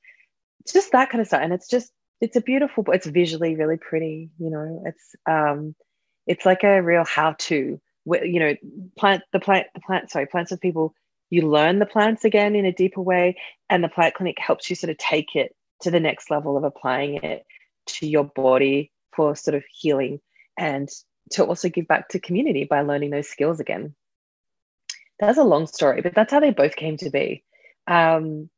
it's 0.60 0.72
just 0.72 0.92
that 0.92 1.10
kind 1.10 1.20
of 1.20 1.26
stuff. 1.26 1.40
And 1.42 1.52
it's 1.52 1.68
just 1.68 1.92
it's 2.20 2.36
a 2.36 2.40
beautiful 2.40 2.84
it's 2.88 3.06
visually 3.06 3.56
really 3.56 3.76
pretty, 3.76 4.30
you 4.38 4.50
know. 4.50 4.82
It's 4.86 5.14
um 5.28 5.74
it's 6.26 6.46
like 6.46 6.64
a 6.64 6.82
real 6.82 7.04
how-to 7.04 7.80
you 8.06 8.40
know 8.40 8.54
plant 8.98 9.22
the 9.32 9.40
plant 9.40 9.66
the 9.74 9.80
plant 9.80 10.10
sorry 10.10 10.26
plants 10.26 10.50
with 10.50 10.60
people 10.60 10.94
you 11.30 11.48
learn 11.48 11.78
the 11.78 11.86
plants 11.86 12.24
again 12.24 12.54
in 12.54 12.66
a 12.66 12.72
deeper 12.72 13.00
way 13.00 13.36
and 13.70 13.82
the 13.82 13.88
plant 13.88 14.14
clinic 14.14 14.38
helps 14.38 14.68
you 14.68 14.76
sort 14.76 14.90
of 14.90 14.98
take 14.98 15.34
it 15.34 15.54
to 15.80 15.90
the 15.90 16.00
next 16.00 16.30
level 16.30 16.56
of 16.56 16.64
applying 16.64 17.14
it 17.16 17.44
to 17.86 18.06
your 18.06 18.24
body 18.24 18.92
for 19.14 19.34
sort 19.34 19.54
of 19.54 19.64
healing 19.70 20.20
and 20.58 20.88
to 21.30 21.44
also 21.44 21.68
give 21.68 21.88
back 21.88 22.08
to 22.08 22.20
community 22.20 22.64
by 22.64 22.82
learning 22.82 23.10
those 23.10 23.28
skills 23.28 23.58
again 23.58 23.94
that's 25.18 25.38
a 25.38 25.44
long 25.44 25.66
story 25.66 26.02
but 26.02 26.14
that's 26.14 26.32
how 26.32 26.40
they 26.40 26.50
both 26.50 26.76
came 26.76 26.96
to 26.96 27.10
be 27.10 27.42
um, 27.86 28.48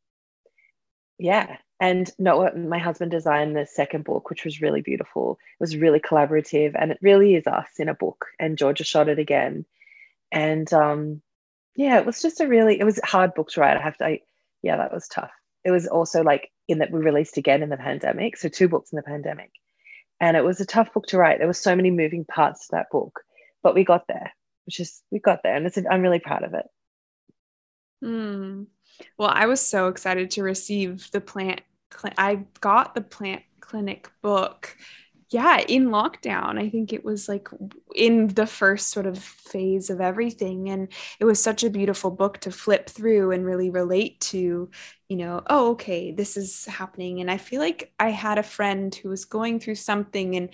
yeah. 1.19 1.59
And 1.79 2.11
no 2.19 2.51
my 2.57 2.79
husband 2.79 3.11
designed 3.11 3.55
the 3.55 3.67
second 3.67 4.05
book 4.05 4.31
which 4.31 4.45
was 4.45 4.63
really 4.63 4.81
beautiful. 4.81 5.39
It 5.61 5.63
was 5.63 5.77
really 5.77 6.01
collaborative 6.01 6.75
and 6.75 6.91
it 6.91 6.99
really 7.03 7.35
is 7.35 7.47
us 7.47 7.69
in 7.79 7.89
a 7.89 7.95
book 7.95 8.27
and 8.39 8.59
georgia 8.59 8.85
shot 8.85 9.09
it 9.09 9.19
again. 9.19 9.67
And 10.33 10.71
um 10.73 11.23
yeah 11.75 11.99
it 11.99 12.07
was 12.07 12.23
just 12.23 12.41
a 12.41 12.49
really 12.49 12.81
it 12.81 12.85
was 12.85 12.99
a 12.99 13.07
hard 13.07 13.35
book 13.35 13.51
to 13.51 13.61
write 13.61 13.77
i 13.77 13.83
have 13.83 13.99
to 13.99 14.07
I, 14.07 14.21
yeah 14.63 14.79
that 14.79 14.93
was 14.93 15.09
tough. 15.09 15.31
It 15.65 15.71
was 15.71 15.87
also 15.87 16.23
like 16.23 16.51
in 16.69 16.79
that 16.79 16.91
we 16.91 17.01
released 17.01 17.37
again 17.37 17.63
in 17.63 17.69
the 17.69 17.77
pandemic 17.77 18.37
so 18.37 18.49
two 18.49 18.69
books 18.69 18.93
in 18.93 18.97
the 18.97 19.03
pandemic. 19.03 19.51
And 20.19 20.37
it 20.37 20.45
was 20.45 20.61
a 20.61 20.67
tough 20.67 20.95
book 20.95 21.07
to 21.09 21.19
write. 21.19 21.39
There 21.39 21.47
were 21.47 21.53
so 21.53 21.77
many 21.77 21.91
moving 21.91 22.25
parts 22.25 22.69
to 22.69 22.77
that 22.77 22.91
book 22.91 23.21
but 23.63 23.75
we 23.75 23.85
got 23.85 24.07
there. 24.09 24.33
Which 24.65 24.81
is 24.81 25.03
we 25.11 25.19
got 25.19 25.43
there 25.43 25.55
and 25.55 25.67
it's 25.67 25.79
i'm 25.91 26.03
really 26.03 26.21
proud 26.21 26.43
of 26.43 26.55
it. 26.55 26.67
Mm. 28.03 28.67
Well, 29.19 29.31
I 29.33 29.47
was 29.47 29.61
so 29.61 29.89
excited 29.89 30.31
to 30.33 30.43
receive 30.43 31.11
the 31.11 31.21
plant. 31.21 31.61
Cl- 31.93 32.15
I 32.19 32.45
got 32.61 32.95
the 32.95 33.01
plant 33.01 33.43
clinic 33.61 34.11
book. 34.23 34.77
Yeah, 35.31 35.59
in 35.59 35.89
lockdown. 35.89 36.57
I 36.57 36.71
think 36.71 36.93
it 36.93 37.05
was 37.05 37.29
like 37.29 37.49
in 37.95 38.29
the 38.29 38.47
first 38.47 38.91
sort 38.91 39.07
of 39.07 39.19
phase 39.19 39.91
of 39.91 40.01
everything. 40.01 40.69
And 40.71 40.89
it 41.19 41.25
was 41.25 41.43
such 41.43 41.65
a 41.65 41.71
beautiful 41.71 42.13
book 42.13 42.39
to 42.43 42.53
flip 42.53 42.89
through 42.89 43.33
and 43.33 43.45
really 43.45 43.69
relate 43.71 44.21
to, 44.21 44.71
you 45.09 45.17
know, 45.17 45.43
oh, 45.49 45.73
okay, 45.73 46.13
this 46.13 46.37
is 46.37 46.67
happening. 46.67 47.21
And 47.21 47.29
I 47.29 47.39
feel 47.39 47.61
like 47.61 47.93
I 47.99 48.11
had 48.11 48.39
a 48.39 48.45
friend 48.45 48.95
who 48.95 49.09
was 49.09 49.25
going 49.25 49.59
through 49.59 49.75
something. 49.75 50.37
And 50.37 50.51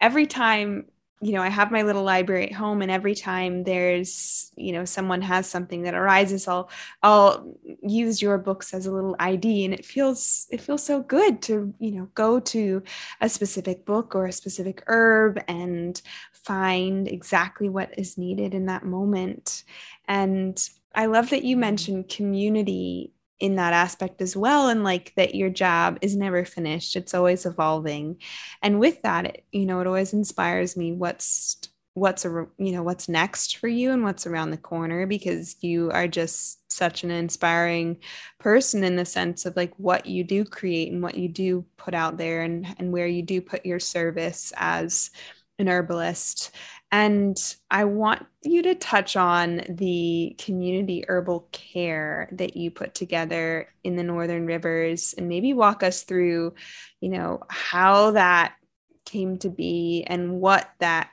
every 0.00 0.26
time 0.26 0.86
you 1.22 1.32
know, 1.32 1.40
I 1.40 1.48
have 1.48 1.70
my 1.70 1.82
little 1.82 2.02
library 2.02 2.46
at 2.46 2.52
home 2.52 2.82
and 2.82 2.90
every 2.90 3.14
time 3.14 3.62
there's, 3.62 4.50
you 4.56 4.72
know, 4.72 4.84
someone 4.84 5.22
has 5.22 5.48
something 5.48 5.82
that 5.82 5.94
arises, 5.94 6.48
I'll 6.48 6.68
I'll 7.02 7.56
use 7.80 8.20
your 8.20 8.38
books 8.38 8.74
as 8.74 8.86
a 8.86 8.92
little 8.92 9.14
ID 9.20 9.64
and 9.64 9.72
it 9.72 9.84
feels 9.84 10.48
it 10.50 10.60
feels 10.60 10.82
so 10.82 11.00
good 11.00 11.40
to, 11.42 11.72
you 11.78 11.92
know, 11.92 12.08
go 12.14 12.40
to 12.40 12.82
a 13.20 13.28
specific 13.28 13.84
book 13.86 14.16
or 14.16 14.26
a 14.26 14.32
specific 14.32 14.82
herb 14.88 15.40
and 15.46 16.02
find 16.32 17.06
exactly 17.06 17.68
what 17.68 17.96
is 17.96 18.18
needed 18.18 18.52
in 18.52 18.66
that 18.66 18.84
moment. 18.84 19.62
And 20.08 20.60
I 20.94 21.06
love 21.06 21.30
that 21.30 21.44
you 21.44 21.54
mm-hmm. 21.54 21.60
mentioned 21.60 22.08
community 22.08 23.12
in 23.42 23.56
that 23.56 23.72
aspect 23.72 24.22
as 24.22 24.36
well 24.36 24.68
and 24.68 24.84
like 24.84 25.12
that 25.16 25.34
your 25.34 25.50
job 25.50 25.98
is 26.00 26.14
never 26.14 26.44
finished 26.44 26.94
it's 26.94 27.12
always 27.12 27.44
evolving. 27.44 28.16
And 28.62 28.78
with 28.78 29.02
that 29.02 29.26
it, 29.26 29.44
you 29.50 29.66
know 29.66 29.80
it 29.80 29.86
always 29.88 30.12
inspires 30.12 30.76
me 30.76 30.92
what's 30.92 31.56
what's 31.94 32.24
a 32.24 32.46
you 32.56 32.72
know 32.72 32.84
what's 32.84 33.08
next 33.08 33.58
for 33.58 33.66
you 33.66 33.90
and 33.90 34.04
what's 34.04 34.26
around 34.26 34.50
the 34.50 34.56
corner 34.56 35.06
because 35.06 35.56
you 35.60 35.90
are 35.90 36.06
just 36.06 36.60
such 36.72 37.02
an 37.02 37.10
inspiring 37.10 37.98
person 38.38 38.84
in 38.84 38.94
the 38.94 39.04
sense 39.04 39.44
of 39.44 39.56
like 39.56 39.74
what 39.76 40.06
you 40.06 40.22
do 40.22 40.44
create 40.44 40.92
and 40.92 41.02
what 41.02 41.16
you 41.16 41.28
do 41.28 41.66
put 41.76 41.94
out 41.94 42.16
there 42.16 42.42
and 42.42 42.64
and 42.78 42.92
where 42.92 43.08
you 43.08 43.22
do 43.22 43.40
put 43.40 43.66
your 43.66 43.80
service 43.80 44.52
as 44.56 45.10
an 45.58 45.68
herbalist 45.68 46.52
and 46.92 47.38
I 47.70 47.84
want 47.84 48.26
you 48.42 48.62
to 48.64 48.74
touch 48.74 49.16
on 49.16 49.62
the 49.66 50.36
community 50.38 51.06
herbal 51.08 51.48
care 51.50 52.28
that 52.32 52.54
you 52.54 52.70
put 52.70 52.94
together 52.94 53.68
in 53.82 53.96
the 53.96 54.02
Northern 54.02 54.44
Rivers 54.44 55.14
and 55.16 55.26
maybe 55.26 55.54
walk 55.54 55.82
us 55.82 56.02
through, 56.02 56.54
you 57.00 57.08
know, 57.08 57.40
how 57.48 58.10
that 58.10 58.56
came 59.06 59.38
to 59.38 59.48
be 59.48 60.04
and 60.06 60.38
what 60.38 60.70
that 60.80 61.08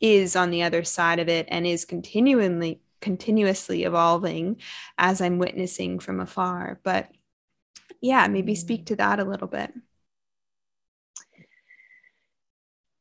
is 0.00 0.36
on 0.36 0.50
the 0.50 0.62
other 0.62 0.84
side 0.84 1.18
of 1.18 1.28
it 1.28 1.46
and 1.50 1.66
is 1.66 1.84
continually 1.84 2.80
continuously 3.02 3.82
evolving 3.82 4.56
as 4.96 5.20
I'm 5.20 5.38
witnessing 5.38 5.98
from 5.98 6.20
afar. 6.20 6.80
But 6.82 7.08
yeah, 8.00 8.26
maybe 8.28 8.54
speak 8.54 8.82
mm. 8.82 8.86
to 8.86 8.96
that 8.96 9.20
a 9.20 9.24
little 9.24 9.48
bit. 9.48 9.72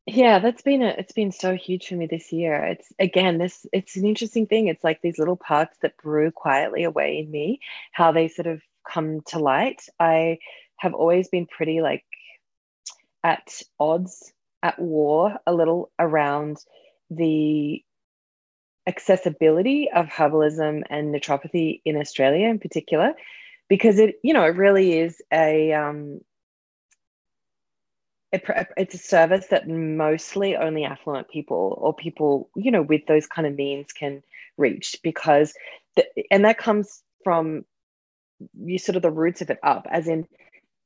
Yeah 0.06 0.40
that's 0.40 0.62
been 0.62 0.82
a 0.82 0.90
it's 0.98 1.14
been 1.14 1.32
so 1.32 1.56
huge 1.56 1.88
for 1.88 1.96
me 1.96 2.08
this 2.08 2.32
year. 2.32 2.56
It's 2.64 2.92
again 3.00 3.38
this 3.38 3.66
it's 3.72 3.96
an 3.96 4.06
interesting 4.06 4.48
thing. 4.48 4.68
It's 4.68 4.84
like 4.84 5.02
these 5.02 5.20
little 5.20 5.38
parts 5.38 5.78
that 5.82 5.98
brew 5.98 6.32
quietly 6.32 6.84
away 6.84 7.20
in 7.20 7.32
me 7.32 7.60
how 7.92 8.12
they 8.12 8.28
sort 8.28 8.48
of 8.48 8.62
come 8.90 9.22
to 9.28 9.40
light. 9.40 9.82
I 10.00 10.40
have 10.78 10.94
always 10.94 11.30
been 11.30 11.46
pretty 11.46 11.82
like 11.82 12.04
at 13.24 13.62
odds 13.80 14.34
at 14.64 14.80
war 14.80 15.38
a 15.46 15.54
little 15.54 15.92
around 16.00 16.58
the 17.10 17.84
accessibility 18.88 19.90
of 19.94 20.08
herbalism 20.08 20.82
and 20.90 21.14
naturopathy 21.14 21.82
in 21.86 21.98
australia 21.98 22.48
in 22.48 22.58
particular 22.58 23.14
because 23.70 24.00
it 24.00 24.16
you 24.24 24.34
know 24.34 24.44
it 24.44 24.56
really 24.56 24.98
is 24.98 25.22
a 25.32 25.72
um, 25.72 26.20
it, 28.32 28.44
it's 28.78 28.96
a 28.96 29.00
service 29.00 29.48
that 29.48 29.68
mostly 29.68 30.56
only 30.56 30.86
affluent 30.86 31.30
people 31.30 31.78
or 31.82 31.94
people 31.94 32.50
you 32.56 32.72
know 32.72 32.82
with 32.82 33.06
those 33.08 33.28
kind 33.28 33.48
of 33.48 33.56
means 33.56 33.92
can 33.92 34.24
reach 34.58 34.98
because 35.04 35.54
the, 35.96 36.06
and 36.30 36.46
that 36.46 36.58
comes 36.58 37.02
from 37.24 37.66
you 38.60 38.80
sort 38.80 38.96
of 38.96 39.02
the 39.02 39.12
roots 39.12 39.42
of 39.42 39.50
it 39.50 39.60
up 39.64 39.88
as 39.90 40.08
in 40.08 40.28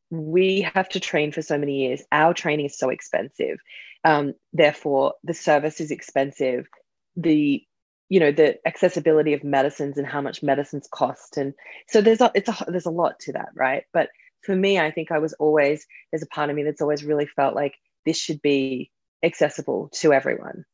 we 0.10 0.62
have 0.74 0.90
to 0.90 1.00
train 1.00 1.32
for 1.32 1.42
so 1.42 1.58
many 1.58 1.88
years. 1.88 2.04
Our 2.12 2.34
training 2.34 2.68
is 2.68 2.78
so 2.78 2.90
expensive. 2.90 3.60
Um, 4.04 4.34
therefore 4.54 5.16
the 5.24 5.34
service 5.34 5.82
is 5.82 5.92
expensive. 5.92 6.68
The 7.18 7.64
you 8.08 8.20
know 8.20 8.32
the 8.32 8.60
accessibility 8.68 9.34
of 9.34 9.44
medicines 9.44 9.98
and 9.98 10.06
how 10.06 10.22
much 10.22 10.44
medicines 10.44 10.88
cost. 10.92 11.38
And 11.38 11.54
so 11.90 12.02
there's 12.02 12.22
a 12.22 12.32
it's 12.36 12.50
a 12.50 12.66
there's 12.68 12.86
a 12.86 12.92
lot 12.92 13.20
to 13.22 13.34
that 13.34 13.50
right? 13.56 13.84
But 13.94 14.10
for 14.46 14.56
me, 14.56 14.80
I 14.80 14.92
think 14.92 15.12
I 15.12 15.20
was 15.20 15.34
always, 15.34 15.86
there's 16.12 16.24
a 16.24 16.28
part 16.28 16.50
of 16.50 16.56
me 16.56 16.64
that's 16.64 16.82
always 16.82 17.04
really 17.04 17.26
felt 17.26 17.56
like 17.56 17.76
this 18.06 18.18
should 18.18 18.42
be 18.42 18.92
accessible 19.24 19.90
to 19.94 20.14
everyone 20.14 20.66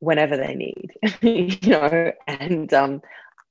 whenever 0.00 0.36
they 0.36 0.54
need, 0.54 0.92
you 1.22 1.70
know, 1.70 2.12
and 2.26 2.72
um, 2.72 3.02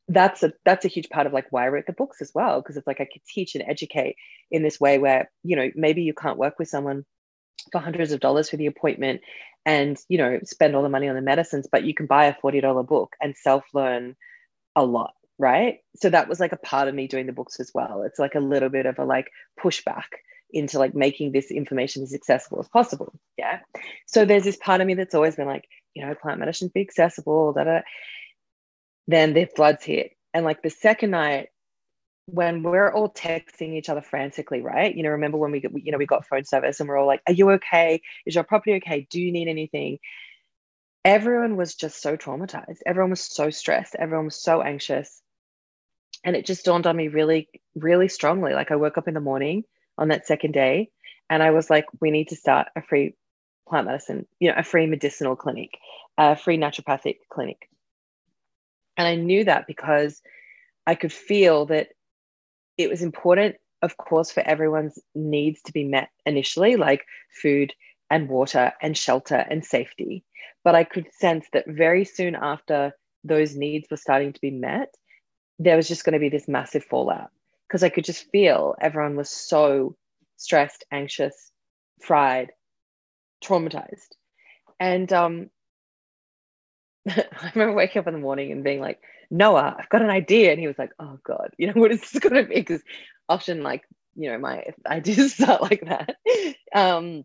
that's 0.10 0.42
a 0.42 0.52
that's 0.66 0.86
a 0.86 0.90
huge 0.90 1.08
part 1.10 1.28
of 1.28 1.34
like 1.34 1.46
why 1.52 1.66
I 1.66 1.70
wrote 1.70 1.86
the 1.86 1.94
books 1.94 2.22
as 2.22 2.32
well 2.34 2.60
because 2.60 2.76
it's 2.76 2.88
like 2.88 3.00
I 3.00 3.06
could 3.06 3.22
teach 3.28 3.56
and 3.56 3.64
educate 3.68 4.16
in 4.50 4.64
this 4.64 4.80
way 4.80 4.98
where 4.98 5.32
you 5.44 5.56
know 5.56 5.70
maybe 5.76 6.02
you 6.02 6.14
can't 6.16 6.38
work 6.38 6.58
with 6.58 6.68
someone 6.68 7.06
for 7.72 7.80
hundreds 7.80 8.12
of 8.12 8.20
dollars 8.20 8.50
for 8.50 8.58
the 8.58 8.66
appointment 8.66 9.22
and 9.66 9.98
you 10.10 10.18
know 10.18 10.40
spend 10.44 10.76
all 10.76 10.82
the 10.82 10.90
money 10.90 11.08
on 11.08 11.16
the 11.16 11.22
medicines 11.22 11.68
but 11.72 11.84
you 11.84 11.94
can 11.94 12.08
buy 12.08 12.26
a 12.26 12.34
$40 12.34 12.88
book 12.88 13.16
and 13.22 13.36
self 13.38 13.64
learn 13.74 14.16
a 14.76 14.84
lot 14.84 15.14
right? 15.40 15.80
So 15.96 16.10
that 16.10 16.28
was 16.28 16.40
like 16.40 16.52
a 16.52 16.58
part 16.58 16.88
of 16.88 16.94
me 16.94 17.08
doing 17.08 17.26
the 17.26 17.34
books 17.34 17.60
as 17.60 17.72
well. 17.74 18.04
It's 18.04 18.20
like 18.20 18.36
a 18.36 18.40
little 18.40 18.70
bit 18.70 18.86
of 18.86 19.00
a 19.00 19.06
like 19.06 19.32
pushback 19.60 20.06
into 20.52 20.80
like 20.80 20.96
making 20.96 21.32
this 21.32 21.52
information 21.52 22.04
as 22.04 22.14
accessible 22.14 22.60
as 22.60 22.68
possible 22.68 23.14
yeah? 23.38 23.60
So 24.06 24.26
there's 24.26 24.44
this 24.44 24.58
part 24.58 24.82
of 24.82 24.88
me 24.88 24.96
that's 24.96 25.16
always 25.16 25.36
been 25.36 25.48
like 25.48 25.66
you 25.96 26.06
know 26.06 26.14
plant 26.14 26.40
medicine 26.40 26.72
be 26.74 26.82
accessible 26.82 27.54
that 27.54 27.86
then 29.08 29.34
the 29.34 29.46
floods 29.46 29.84
hit. 29.84 30.12
And 30.34 30.46
like 30.46 30.62
the 30.62 30.70
second 30.70 31.12
night 31.12 31.50
when 32.26 32.62
we're 32.62 32.94
all 32.94 33.12
texting 33.12 33.74
each 33.74 33.90
other 33.90 34.02
frantically 34.02 34.62
right? 34.62 34.96
You 34.96 35.04
know 35.04 35.10
remember 35.10 35.38
when 35.38 35.52
we 35.52 35.64
you 35.76 35.92
know 35.92 35.98
we 35.98 36.06
got 36.06 36.28
phone 36.28 36.46
service 36.46 36.80
and 36.80 36.88
we're 36.88 36.98
all 36.98 37.08
like 37.08 37.22
are 37.26 37.34
you 37.34 37.50
okay? 37.52 38.02
Is 38.26 38.36
your 38.36 38.44
property 38.44 38.76
okay? 38.76 39.08
Do 39.10 39.20
you 39.20 39.32
need 39.32 39.48
anything? 39.48 40.00
Everyone 41.06 41.56
was 41.56 41.76
just 41.76 42.02
so 42.02 42.18
traumatized. 42.18 42.80
Everyone 42.86 43.12
was 43.12 43.22
so 43.22 43.50
stressed. 43.50 43.96
Everyone 43.98 44.26
was 44.26 44.42
so 44.42 44.62
anxious 44.62 45.22
And 46.24 46.36
it 46.36 46.46
just 46.46 46.66
dawned 46.66 46.88
on 46.88 46.98
me 46.98 47.08
really, 47.08 47.50
really 47.76 48.08
strongly. 48.08 48.54
Like 48.54 48.72
I 48.72 48.76
woke 48.76 48.98
up 48.98 49.08
in 49.08 49.14
the 49.14 49.20
morning 49.20 49.64
on 49.98 50.10
that 50.10 50.28
second 50.28 50.52
day 50.52 50.90
and 51.30 51.42
I 51.42 51.52
was 51.52 51.70
like, 51.70 51.86
we 52.02 52.12
need 52.12 52.30
to 52.30 52.36
start 52.36 52.68
a 52.76 52.82
free 52.82 53.16
plant 53.68 53.88
medicine, 53.88 54.26
you 54.40 54.50
know, 54.50 54.56
a 54.58 54.64
free 54.64 54.88
medicinal 54.88 55.36
clinic, 55.36 55.78
a 56.18 56.36
free 56.36 56.58
naturopathic 56.58 57.18
clinic. 57.32 57.70
And 58.98 59.08
I 59.08 59.16
knew 59.16 59.46
that 59.46 59.68
because 59.68 60.22
I 60.86 60.96
could 60.96 61.14
feel 61.14 61.68
that 61.68 61.90
it 62.78 62.90
was 62.90 63.02
important, 63.02 63.56
of 63.82 63.96
course, 63.98 64.32
for 64.32 64.42
everyone's 64.42 65.00
needs 65.16 65.62
to 65.64 65.72
be 65.72 65.84
met 65.84 66.10
initially, 66.26 66.76
like 66.76 67.06
food 67.42 67.74
and 68.10 68.28
water 68.28 68.74
and 68.82 68.98
shelter 68.98 69.46
and 69.50 69.64
safety. 69.64 70.24
But 70.64 70.76
I 70.76 70.84
could 70.84 71.08
sense 71.14 71.46
that 71.54 71.66
very 71.68 72.04
soon 72.04 72.36
after 72.36 72.94
those 73.24 73.56
needs 73.56 73.88
were 73.90 73.98
starting 73.98 74.34
to 74.34 74.42
be 74.42 74.52
met, 74.52 74.94
there 75.60 75.76
was 75.76 75.88
just 75.88 76.06
going 76.06 76.14
to 76.14 76.20
be 76.20 76.30
this 76.30 76.48
massive 76.48 76.84
fallout 76.86 77.30
because 77.68 77.84
I 77.84 77.90
could 77.90 78.06
just 78.06 78.32
feel 78.32 78.76
everyone 78.82 79.16
was 79.16 79.30
so 79.30 79.96
stressed, 80.38 80.86
anxious, 80.92 81.52
fried, 82.02 82.52
traumatized. 83.44 84.16
And 84.80 85.12
um, 85.14 85.50
I 87.08 87.52
remember 87.54 87.76
waking 87.76 88.00
up 88.00 88.08
in 88.08 88.14
the 88.14 88.20
morning 88.20 88.52
and 88.52 88.64
being 88.64 88.80
like, 88.80 89.00
Noah, 89.30 89.76
I've 89.78 89.90
got 89.90 90.02
an 90.02 90.10
idea. 90.10 90.52
And 90.52 90.60
he 90.60 90.68
was 90.68 90.80
like, 90.80 90.92
oh 91.00 91.20
God, 91.24 91.52
you 91.58 91.68
know, 91.68 91.74
what 91.74 91.92
is 91.92 92.02
this 92.02 92.20
going 92.22 92.36
to 92.36 92.50
be? 92.50 92.56
Because 92.56 92.82
often, 93.28 93.62
like, 93.62 93.84
you 94.16 94.32
know, 94.32 94.40
my 94.40 94.64
ideas 94.88 95.34
start 95.34 95.62
like 95.62 95.84
that. 95.86 96.16
Um, 96.74 97.24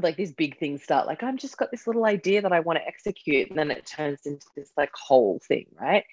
like 0.00 0.16
these 0.16 0.32
big 0.32 0.58
things 0.58 0.82
start 0.82 1.08
like, 1.08 1.24
I've 1.24 1.36
just 1.36 1.58
got 1.58 1.70
this 1.72 1.86
little 1.86 2.06
idea 2.06 2.42
that 2.42 2.52
I 2.52 2.60
want 2.60 2.78
to 2.78 2.86
execute. 2.86 3.50
And 3.50 3.58
then 3.58 3.70
it 3.70 3.84
turns 3.84 4.20
into 4.26 4.46
this 4.56 4.70
like 4.76 4.90
whole 4.94 5.40
thing, 5.48 5.66
right? 5.78 6.04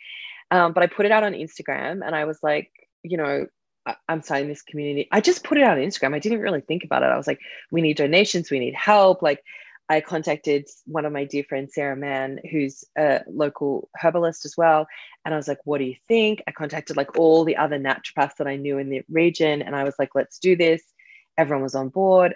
Um, 0.52 0.74
but 0.74 0.84
I 0.84 0.88
put 0.88 1.06
it 1.06 1.12
out 1.12 1.24
on 1.24 1.34
Instagram 1.34 2.06
and 2.06 2.16
I 2.16 2.26
was 2.26 2.40
like, 2.44 2.72
you 3.04 3.18
know, 3.18 3.48
I, 3.86 3.96
I'm 4.08 4.22
starting 4.22 4.48
this 4.48 4.62
community. 4.62 5.08
I 5.12 5.22
just 5.22 5.44
put 5.44 5.58
it 5.58 5.64
out 5.64 5.78
on 5.78 5.84
Instagram. 5.84 6.16
I 6.16 6.20
didn't 6.20 6.42
really 6.42 6.62
think 6.62 6.84
about 6.84 7.04
it. 7.04 7.08
I 7.08 7.18
was 7.18 7.28
like, 7.28 7.40
we 7.72 7.82
need 7.82 7.98
donations, 7.98 8.52
we 8.52 8.60
need 8.60 8.76
help. 8.76 9.22
Like, 9.22 9.44
I 9.88 10.02
contacted 10.02 10.68
one 10.86 11.06
of 11.06 11.14
my 11.14 11.26
dear 11.26 11.44
friends, 11.44 11.76
Sarah 11.76 11.96
Mann, 11.96 12.40
who's 12.50 12.84
a 12.98 13.22
local 13.28 13.90
herbalist 14.02 14.46
as 14.46 14.58
well. 14.58 14.88
And 15.24 15.34
I 15.34 15.38
was 15.38 15.48
like, 15.48 15.60
what 15.64 15.78
do 15.78 15.84
you 15.84 15.96
think? 16.08 16.42
I 16.48 16.52
contacted 16.52 16.98
like 16.98 17.18
all 17.20 17.44
the 17.44 17.58
other 17.58 17.78
naturopaths 17.78 18.38
that 18.38 18.48
I 18.48 18.56
knew 18.56 18.80
in 18.80 18.90
the 18.90 19.04
region. 19.10 19.62
And 19.62 19.76
I 19.76 19.84
was 19.84 19.96
like, 20.00 20.16
let's 20.16 20.40
do 20.40 20.56
this. 20.56 20.82
Everyone 21.38 21.62
was 21.62 21.76
on 21.76 21.90
board. 21.90 22.36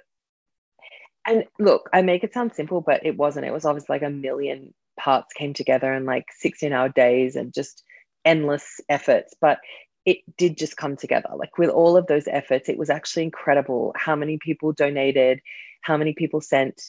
And 1.25 1.45
look, 1.57 1.89
I 1.91 2.03
make 2.03 2.23
it 2.23 2.33
sound 2.33 2.53
simple, 2.53 2.81
but 2.81 3.05
it 3.05 3.17
wasn't. 3.17 3.47
It 3.47 3.53
was 3.53 3.65
obviously 3.65 3.95
like 3.95 4.03
a 4.03 4.09
million 4.11 4.73
parts 4.99 5.33
came 5.33 5.53
together 5.53 5.91
in 5.93 6.05
like 6.05 6.25
16 6.37 6.71
hour 6.71 6.89
days 6.89 7.35
and 7.35 7.53
just 7.53 7.83
endless 8.25 8.81
efforts. 8.89 9.33
But 9.39 9.59
it 10.05 10.19
did 10.37 10.57
just 10.57 10.77
come 10.77 10.95
together. 10.95 11.29
Like 11.35 11.57
with 11.57 11.69
all 11.69 11.97
of 11.97 12.07
those 12.07 12.27
efforts, 12.27 12.69
it 12.69 12.77
was 12.77 12.89
actually 12.89 13.23
incredible 13.23 13.93
how 13.95 14.15
many 14.15 14.37
people 14.37 14.71
donated, 14.71 15.41
how 15.81 15.97
many 15.97 16.13
people 16.13 16.41
sent 16.41 16.81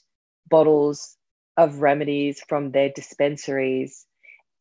bottles 0.48 1.16
of 1.56 1.80
remedies 1.80 2.40
from 2.48 2.72
their 2.72 2.88
dispensaries, 2.88 4.06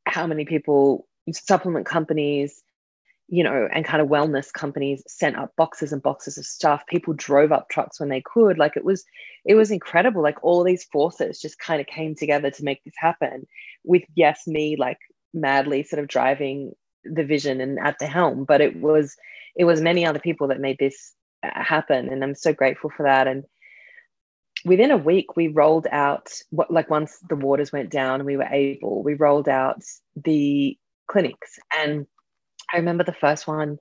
how 0.06 0.28
many 0.28 0.46
people, 0.46 1.08
supplement 1.32 1.86
companies, 1.86 2.62
you 3.28 3.44
know, 3.44 3.70
and 3.72 3.86
kind 3.86 4.02
of 4.02 4.08
wellness 4.08 4.52
companies 4.52 5.04
sent 5.08 5.38
up 5.38 5.56
boxes 5.56 5.94
and 5.94 6.02
boxes 6.02 6.38
of 6.38 6.46
stuff. 6.46 6.84
People 6.88 7.14
drove 7.14 7.52
up 7.52 7.70
trucks 7.70 8.00
when 8.00 8.10
they 8.10 8.22
could. 8.22 8.58
Like 8.58 8.76
it 8.76 8.84
was, 8.84 9.06
it 9.46 9.54
was 9.54 9.70
incredible. 9.70 10.24
Like 10.24 10.44
all 10.44 10.64
these 10.64 10.84
forces 10.86 11.40
just 11.40 11.60
kind 11.60 11.80
of 11.80 11.86
came 11.86 12.16
together 12.16 12.50
to 12.50 12.64
make 12.64 12.84
this 12.84 12.96
happen. 12.98 13.46
With 13.84 14.04
yes, 14.16 14.48
me 14.48 14.76
like 14.78 14.98
madly 15.34 15.84
sort 15.84 16.02
of 16.02 16.08
driving 16.10 16.74
the 17.06 17.24
vision 17.26 17.62
and 17.62 17.80
at 17.80 17.98
the 18.00 18.08
helm, 18.08 18.46
but 18.46 18.62
it 18.62 18.80
was, 18.80 19.16
it 19.56 19.66
was 19.66 19.82
many 19.82 20.06
other 20.06 20.20
people 20.20 20.50
that 20.50 20.60
made 20.62 20.78
this 20.80 21.14
uh, 21.44 21.50
happen, 21.64 22.10
and 22.10 22.24
I'm 22.24 22.36
so 22.36 22.54
grateful 22.54 22.92
for 22.96 23.04
that. 23.04 23.28
And 23.28 23.44
within 24.66 24.92
a 24.92 24.98
week 24.98 25.36
we 25.36 25.48
rolled 25.48 25.88
out 25.92 26.30
what 26.50 26.72
like 26.72 26.90
once 26.90 27.18
the 27.30 27.36
waters 27.36 27.72
went 27.72 27.90
down 27.90 28.16
and 28.16 28.26
we 28.26 28.38
were 28.38 28.44
able 28.44 29.04
we 29.04 29.14
rolled 29.16 29.50
out 29.50 29.82
the 30.24 30.78
clinics 31.10 31.58
and 31.78 32.06
i 32.74 32.78
remember 32.78 33.04
the 33.04 33.14
first 33.14 33.48
one 33.48 33.78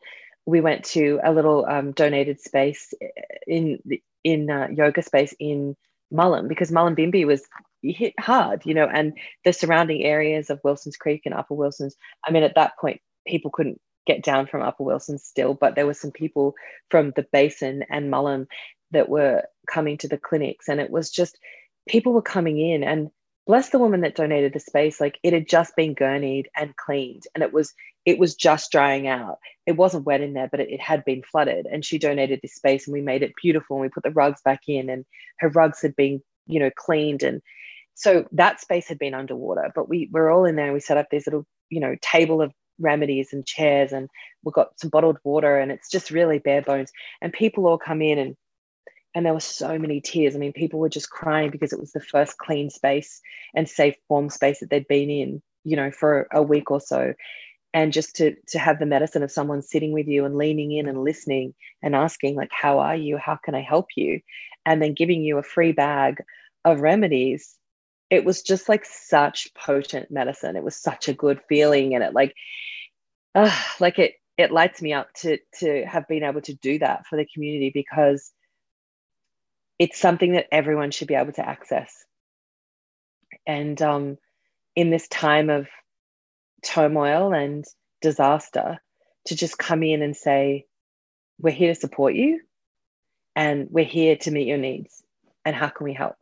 we 0.46 0.61
went 0.61 0.84
to 0.84 1.20
a 1.24 1.32
little 1.32 1.66
um, 1.66 1.92
donated 1.92 2.40
space 2.40 2.92
in 3.46 3.78
in 4.24 4.51
uh, 4.51 4.68
yoga 4.74 5.03
space 5.03 5.34
in 5.40 5.76
Mullum 6.12 6.49
because 6.49 6.70
Mullumbimby 6.70 7.26
was 7.26 7.42
hit 7.83 8.14
hard, 8.18 8.62
you 8.64 8.74
know, 8.74 8.87
and 8.87 9.12
the 9.45 9.53
surrounding 9.53 10.05
areas 10.05 10.51
of 10.51 10.61
Wilson's 10.64 10.97
Creek 10.97 11.22
and 11.24 11.35
Upper 11.35 11.55
Wilson's. 11.55 11.97
I 12.26 12.31
mean, 12.31 12.43
at 12.43 12.55
that 12.55 12.72
point, 12.81 13.01
people 13.26 13.51
couldn't 13.51 13.81
get 14.07 14.22
down 14.22 14.47
from 14.47 14.62
Upper 14.62 14.85
Wilson 14.85 15.18
still, 15.18 15.55
but 15.55 15.74
there 15.74 15.87
were 15.87 15.95
some 15.95 16.11
people 16.11 16.55
from 16.91 17.12
the 17.14 17.26
basin 17.33 17.85
and 17.91 18.11
Mullum 18.11 18.47
that 18.91 19.09
were 19.09 19.43
coming 19.68 19.99
to 19.99 20.09
the 20.09 20.18
clinics 20.18 20.68
and 20.68 20.81
it 20.81 20.91
was 20.91 21.11
just 21.11 21.39
people 21.89 22.12
were 22.12 22.22
coming 22.22 22.59
in 22.59 22.83
and 22.83 23.11
bless 23.47 23.70
the 23.70 23.79
woman 23.79 24.03
that 24.03 24.14
donated 24.14 24.53
the 24.53 24.61
space 24.61 25.01
like 25.01 25.18
it 25.22 25.33
had 25.33 25.49
just 25.49 25.74
been 25.76 25.95
gurneyed 25.95 26.47
and 26.57 26.76
cleaned 26.76 27.24
and 27.35 27.43
it 27.43 27.53
was 27.53 27.74
it 28.07 28.18
was 28.18 28.35
just 28.35 28.72
drying 28.72 29.07
out 29.07 29.39
it 29.66 29.76
wasn't 29.76 30.05
wet 30.05 30.20
in 30.20 30.35
there 30.35 30.49
but 30.51 30.61
it, 30.61 30.70
it, 30.70 30.81
had 30.81 31.05
been 31.05 31.22
flooded 31.22 31.66
and 31.66 31.85
she 31.85 31.99
donated 31.99 32.41
this 32.43 32.55
space 32.55 32.87
and 32.87 32.93
we 32.93 33.01
made 33.01 33.22
it 33.22 33.33
beautiful 33.43 33.76
and 33.76 33.83
we 33.83 33.89
put 33.89 34.03
the 34.03 34.11
rugs 34.11 34.41
back 34.43 34.61
in 34.68 34.89
and 34.89 35.05
her 35.39 35.49
rugs 35.51 35.83
had 35.83 35.97
been 35.97 36.22
you 36.47 36.61
know 36.61 36.70
cleaned 36.76 37.22
and 37.22 37.43
so 37.99 38.24
that 38.32 38.61
space 38.61 38.88
had 38.88 38.99
been 38.99 39.14
underwater 39.14 39.70
but 39.74 39.88
we 39.88 40.09
were 40.12 40.30
all 40.30 40.44
in 40.44 40.57
there 40.57 40.66
and 40.66 40.74
we 40.74 40.80
set 40.80 40.96
up 40.96 41.07
this 41.11 41.26
little 41.26 41.44
you 41.68 41.80
know 41.80 41.96
table 42.01 42.40
of 42.40 42.53
remedies 42.80 43.32
and 43.32 43.44
chairs 43.46 43.92
and 43.92 44.09
we've 44.44 44.55
got 44.55 44.78
some 44.78 44.88
bottled 44.88 45.18
water 45.24 45.59
and 45.59 45.72
it's 45.72 45.90
just 45.90 46.11
really 46.11 46.38
bare 46.38 46.62
bones 46.62 46.92
and 47.20 47.32
people 47.32 47.66
all 47.66 47.78
come 47.78 48.01
in 48.01 48.18
and 48.18 48.36
and 49.14 49.26
there 49.26 49.34
were 49.34 49.40
so 49.40 49.78
many 49.78 50.01
tears. 50.01 50.36
I 50.36 50.38
mean, 50.38 50.53
people 50.53 50.78
were 50.78 50.88
just 50.88 51.11
crying 51.11 51.51
because 51.51 51.72
it 51.72 51.80
was 51.80 51.92
the 51.92 52.01
first 52.01 52.38
clean 52.38 52.70
space 52.70 53.20
and 53.55 53.68
safe 53.68 53.96
warm 54.09 54.30
space 54.30 54.61
that 54.61 54.70
they'd 54.70 54.86
been 54.86 55.11
in, 55.11 55.42
you 55.64 55.76
know, 55.76 55.90
for 55.90 56.28
a 56.32 56.42
week 56.42 56.70
or 56.70 56.80
so. 56.80 57.14
And 57.74 57.92
just 57.92 58.16
to 58.16 58.36
to 58.49 58.59
have 58.59 58.78
the 58.78 58.86
medicine 58.86 59.24
of 59.24 59.32
someone 59.32 59.61
sitting 59.62 59.92
with 59.92 60.07
you 60.07 60.24
and 60.24 60.36
leaning 60.36 60.72
in 60.72 60.88
and 60.88 61.03
listening 61.03 61.55
and 61.82 61.96
asking, 61.96 62.36
like, 62.36 62.51
how 62.53 62.78
are 62.78 62.96
you? 62.96 63.18
How 63.18 63.36
can 63.42 63.57
I 63.57 63.61
help 63.61 63.86
you? 63.96 64.20
And 64.64 64.80
then 64.80 64.94
giving 64.94 65.22
you 65.22 65.38
a 65.38 65.42
free 65.42 65.72
bag 65.72 66.22
of 66.64 66.80
remedies. 66.80 67.57
It 68.11 68.24
was 68.24 68.42
just 68.42 68.68
like 68.68 68.86
such 68.86 69.52
potent 69.54 70.11
medicine. 70.11 70.56
It 70.56 70.64
was 70.64 70.76
such 70.76 71.09
a 71.09 71.14
good 71.14 71.40
feeling. 71.48 71.94
And 71.94 72.02
it 72.04 72.14
like, 72.14 72.34
uh, 73.34 73.54
like 73.80 73.98
it 73.98 74.14
it 74.38 74.52
lights 74.52 74.80
me 74.80 74.92
up 74.92 75.12
to 75.14 75.38
to 75.61 75.84
have 75.86 76.09
been 76.09 76.22
able 76.24 76.40
to 76.42 76.54
do 76.54 76.78
that 76.78 77.06
for 77.06 77.16
the 77.16 77.26
community 77.34 77.70
because 77.74 78.32
it's 79.78 79.98
something 79.98 80.32
that 80.32 80.46
everyone 80.52 80.90
should 80.90 81.09
be 81.09 81.14
able 81.14 81.32
to 81.32 81.46
access. 81.46 81.94
And 83.46 83.80
um, 83.82 84.18
in 84.76 84.90
this 84.90 85.09
time 85.09 85.50
of 85.50 85.68
turmoil 86.64 87.32
and 87.32 87.64
disaster, 88.00 88.78
to 89.26 89.36
just 89.36 89.59
come 89.59 89.82
in 89.82 90.02
and 90.02 90.16
say, 90.16 90.66
We're 91.38 91.50
here 91.52 91.74
to 91.74 91.80
support 91.80 92.14
you 92.14 92.40
and 93.36 93.68
we're 93.70 93.84
here 93.84 94.16
to 94.16 94.30
meet 94.30 94.48
your 94.48 94.59
needs. 94.59 95.02
And 95.44 95.54
how 95.54 95.68
can 95.68 95.84
we 95.84 95.94
help? 95.94 96.16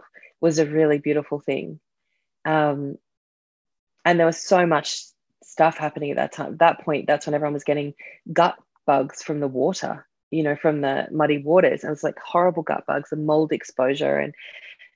Was 0.47 0.59
a 0.59 0.67
really 0.67 0.99
beautiful 0.99 1.41
thing. 1.41 1.81
Um, 2.45 2.99
and 4.05 4.19
there 4.19 4.27
was 4.27 4.39
so 4.39 4.67
much 4.67 5.03
stuff 5.43 5.77
happening 5.77 6.11
at 6.11 6.17
that 6.17 6.33
time. 6.33 6.53
At 6.53 6.59
that 6.61 6.81
point, 6.81 7.07
that's 7.07 7.27
when 7.27 7.35
everyone 7.35 7.55
was 7.55 7.65
getting 7.65 7.95
gut 8.33 8.57
bugs 8.87 9.23
from 9.23 9.41
the 9.41 9.49
water 9.49 10.07
you 10.31 10.43
know, 10.43 10.57
from 10.57 10.81
the 10.81 11.07
muddy 11.11 11.39
waters. 11.39 11.85
And 11.85 11.93
it's 11.93 12.03
like 12.03 12.19
horrible 12.19 12.63
gut 12.63 12.85
bugs 12.87 13.13
and 13.13 13.27
mold 13.27 13.53
exposure 13.53 14.19
and 14.19 14.35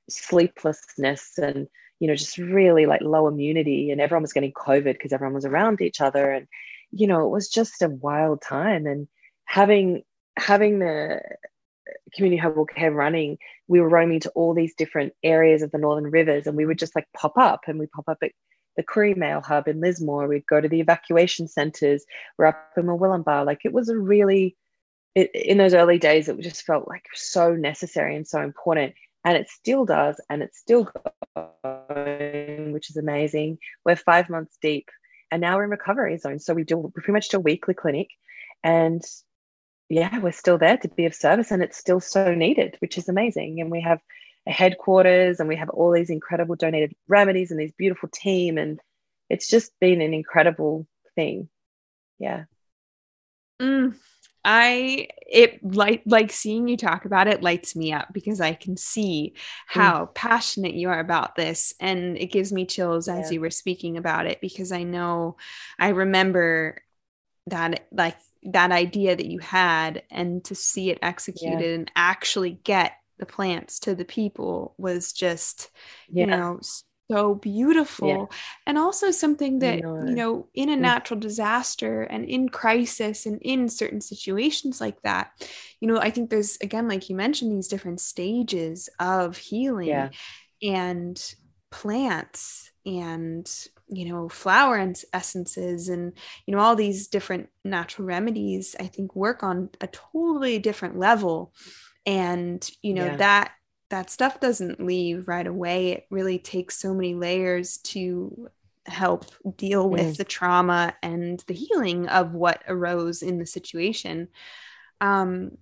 sleeplessness 0.08 1.38
and, 1.38 1.68
you 2.00 2.08
know, 2.08 2.14
just 2.14 2.38
really 2.38 2.86
like 2.86 3.00
low 3.00 3.28
immunity. 3.28 3.90
And 3.90 4.00
everyone 4.00 4.22
was 4.22 4.32
getting 4.32 4.52
COVID 4.52 4.94
because 4.94 5.12
everyone 5.12 5.34
was 5.34 5.44
around 5.44 5.80
each 5.80 6.00
other. 6.00 6.30
And, 6.30 6.48
you 6.90 7.06
know, 7.06 7.24
it 7.24 7.30
was 7.30 7.48
just 7.48 7.82
a 7.82 7.88
wild 7.88 8.42
time. 8.42 8.86
And 8.86 9.06
having 9.44 10.02
having 10.36 10.78
the 10.78 11.20
community 12.14 12.40
herbal 12.40 12.66
care 12.66 12.92
running, 12.92 13.38
we 13.68 13.80
were 13.80 13.88
roaming 13.88 14.20
to 14.20 14.30
all 14.30 14.54
these 14.54 14.74
different 14.74 15.12
areas 15.22 15.62
of 15.62 15.70
the 15.70 15.78
Northern 15.78 16.10
Rivers 16.10 16.46
and 16.46 16.56
we 16.56 16.66
would 16.66 16.78
just 16.78 16.94
like 16.94 17.06
pop 17.16 17.36
up 17.36 17.62
and 17.66 17.78
we 17.78 17.86
pop 17.86 18.08
up 18.08 18.18
at 18.22 18.32
the 18.76 18.82
Koori 18.82 19.16
Mail 19.16 19.40
Hub 19.40 19.68
in 19.68 19.80
Lismore. 19.80 20.28
We'd 20.28 20.46
go 20.46 20.60
to 20.60 20.68
the 20.68 20.80
evacuation 20.80 21.48
centers. 21.48 22.04
We're 22.38 22.46
up 22.46 22.70
in 22.76 22.84
Murwillumbah. 22.84 23.44
Like 23.44 23.60
it 23.64 23.72
was 23.72 23.88
a 23.88 23.98
really 23.98 24.56
it, 25.14 25.30
in 25.34 25.58
those 25.58 25.74
early 25.74 25.98
days, 25.98 26.28
it 26.28 26.38
just 26.40 26.62
felt 26.62 26.88
like 26.88 27.04
so 27.14 27.54
necessary 27.54 28.16
and 28.16 28.26
so 28.26 28.40
important. 28.40 28.94
And 29.24 29.36
it 29.36 29.50
still 29.50 29.84
does, 29.84 30.18
and 30.30 30.42
it's 30.42 30.58
still 30.58 30.90
going, 31.36 32.72
which 32.72 32.88
is 32.88 32.96
amazing. 32.96 33.58
We're 33.84 33.96
five 33.96 34.30
months 34.30 34.56
deep, 34.62 34.88
and 35.30 35.42
now 35.42 35.56
we're 35.56 35.64
in 35.64 35.70
recovery 35.70 36.16
zone. 36.16 36.38
So 36.38 36.54
we 36.54 36.64
do 36.64 36.78
we 36.78 36.90
pretty 36.90 37.12
much 37.12 37.28
do 37.28 37.36
a 37.36 37.40
weekly 37.40 37.74
clinic, 37.74 38.08
and 38.64 39.02
yeah, 39.90 40.20
we're 40.20 40.30
still 40.30 40.56
there 40.56 40.76
to 40.78 40.88
be 40.88 41.04
of 41.04 41.14
service, 41.14 41.50
and 41.50 41.62
it's 41.62 41.76
still 41.76 41.98
so 41.98 42.32
needed, 42.32 42.76
which 42.78 42.96
is 42.96 43.08
amazing. 43.08 43.60
And 43.60 43.70
we 43.70 43.80
have 43.80 44.00
a 44.46 44.52
headquarters, 44.52 45.40
and 45.40 45.48
we 45.48 45.56
have 45.56 45.68
all 45.68 45.92
these 45.92 46.10
incredible 46.10 46.54
donated 46.54 46.94
remedies 47.08 47.50
and 47.50 47.58
these 47.58 47.72
beautiful 47.72 48.08
team, 48.08 48.56
and 48.56 48.80
it's 49.28 49.48
just 49.48 49.72
been 49.80 50.00
an 50.00 50.14
incredible 50.14 50.86
thing. 51.16 51.48
Yeah. 52.20 52.44
Mm, 53.60 53.96
I 54.44 55.08
it 55.30 55.58
like 55.62 56.02
like 56.06 56.30
seeing 56.30 56.68
you 56.68 56.76
talk 56.76 57.04
about 57.04 57.26
it 57.26 57.42
lights 57.42 57.74
me 57.74 57.92
up 57.92 58.12
because 58.12 58.40
I 58.40 58.54
can 58.54 58.76
see 58.76 59.34
how 59.66 60.06
mm. 60.06 60.14
passionate 60.14 60.74
you 60.74 60.88
are 60.88 61.00
about 61.00 61.36
this 61.36 61.74
and 61.78 62.16
it 62.16 62.32
gives 62.32 62.52
me 62.52 62.64
chills 62.64 63.06
yeah. 63.06 63.18
as 63.18 63.30
you 63.30 63.40
were 63.40 63.50
speaking 63.50 63.98
about 63.98 64.26
it 64.26 64.40
because 64.40 64.72
I 64.72 64.82
know 64.82 65.36
I 65.78 65.88
remember 65.88 66.82
that 67.48 67.86
like 67.92 68.16
that 68.44 68.72
idea 68.72 69.14
that 69.14 69.26
you 69.26 69.38
had 69.38 70.02
and 70.10 70.42
to 70.44 70.54
see 70.54 70.90
it 70.90 70.98
executed 71.02 71.60
yeah. 71.60 71.74
and 71.74 71.90
actually 71.94 72.52
get 72.64 72.92
the 73.18 73.26
plants 73.26 73.78
to 73.80 73.94
the 73.94 74.04
people 74.04 74.74
was 74.78 75.12
just 75.12 75.70
yeah. 76.08 76.24
you 76.24 76.26
know 76.26 76.60
so 77.10 77.34
beautiful 77.34 78.08
yeah. 78.08 78.24
and 78.66 78.78
also 78.78 79.10
something 79.10 79.58
that 79.58 79.80
you 79.80 80.14
know 80.14 80.48
in 80.54 80.68
a 80.68 80.76
mm. 80.76 80.80
natural 80.80 81.18
disaster 81.18 82.02
and 82.02 82.24
in 82.24 82.48
crisis 82.48 83.26
and 83.26 83.40
in 83.42 83.68
certain 83.68 84.00
situations 84.00 84.80
like 84.80 85.02
that 85.02 85.32
you 85.80 85.88
know 85.88 85.98
i 85.98 86.08
think 86.08 86.30
there's 86.30 86.56
again 86.60 86.86
like 86.86 87.10
you 87.10 87.16
mentioned 87.16 87.50
these 87.50 87.68
different 87.68 88.00
stages 88.00 88.88
of 89.00 89.36
healing 89.36 90.10
and 90.62 91.34
plants 91.70 92.70
and 92.86 93.68
you 93.92 94.08
know 94.08 94.28
flower 94.28 94.76
and 94.76 95.02
essences 95.12 95.88
and 95.88 96.12
you 96.46 96.54
know 96.54 96.60
all 96.60 96.76
these 96.76 97.08
different 97.08 97.48
natural 97.64 98.06
remedies 98.06 98.76
i 98.78 98.84
think 98.84 99.14
work 99.16 99.42
on 99.42 99.68
a 99.80 99.88
totally 99.88 100.58
different 100.58 100.98
level 100.98 101.52
and 102.06 102.70
you 102.82 102.94
know 102.94 103.06
yeah. 103.06 103.16
that 103.16 103.52
that 103.90 104.08
stuff 104.08 104.40
doesn't 104.40 104.84
leave 104.84 105.28
right 105.28 105.46
away. 105.46 105.90
It 105.90 106.06
really 106.10 106.38
takes 106.38 106.78
so 106.78 106.94
many 106.94 107.14
layers 107.14 107.78
to 107.78 108.48
help 108.86 109.26
deal 109.56 109.88
with 109.90 110.14
mm. 110.14 110.16
the 110.16 110.24
trauma 110.24 110.94
and 111.02 111.42
the 111.46 111.54
healing 111.54 112.08
of 112.08 112.32
what 112.32 112.62
arose 112.66 113.22
in 113.22 113.38
the 113.38 113.46
situation. 113.46 114.28
Um, 115.00 115.58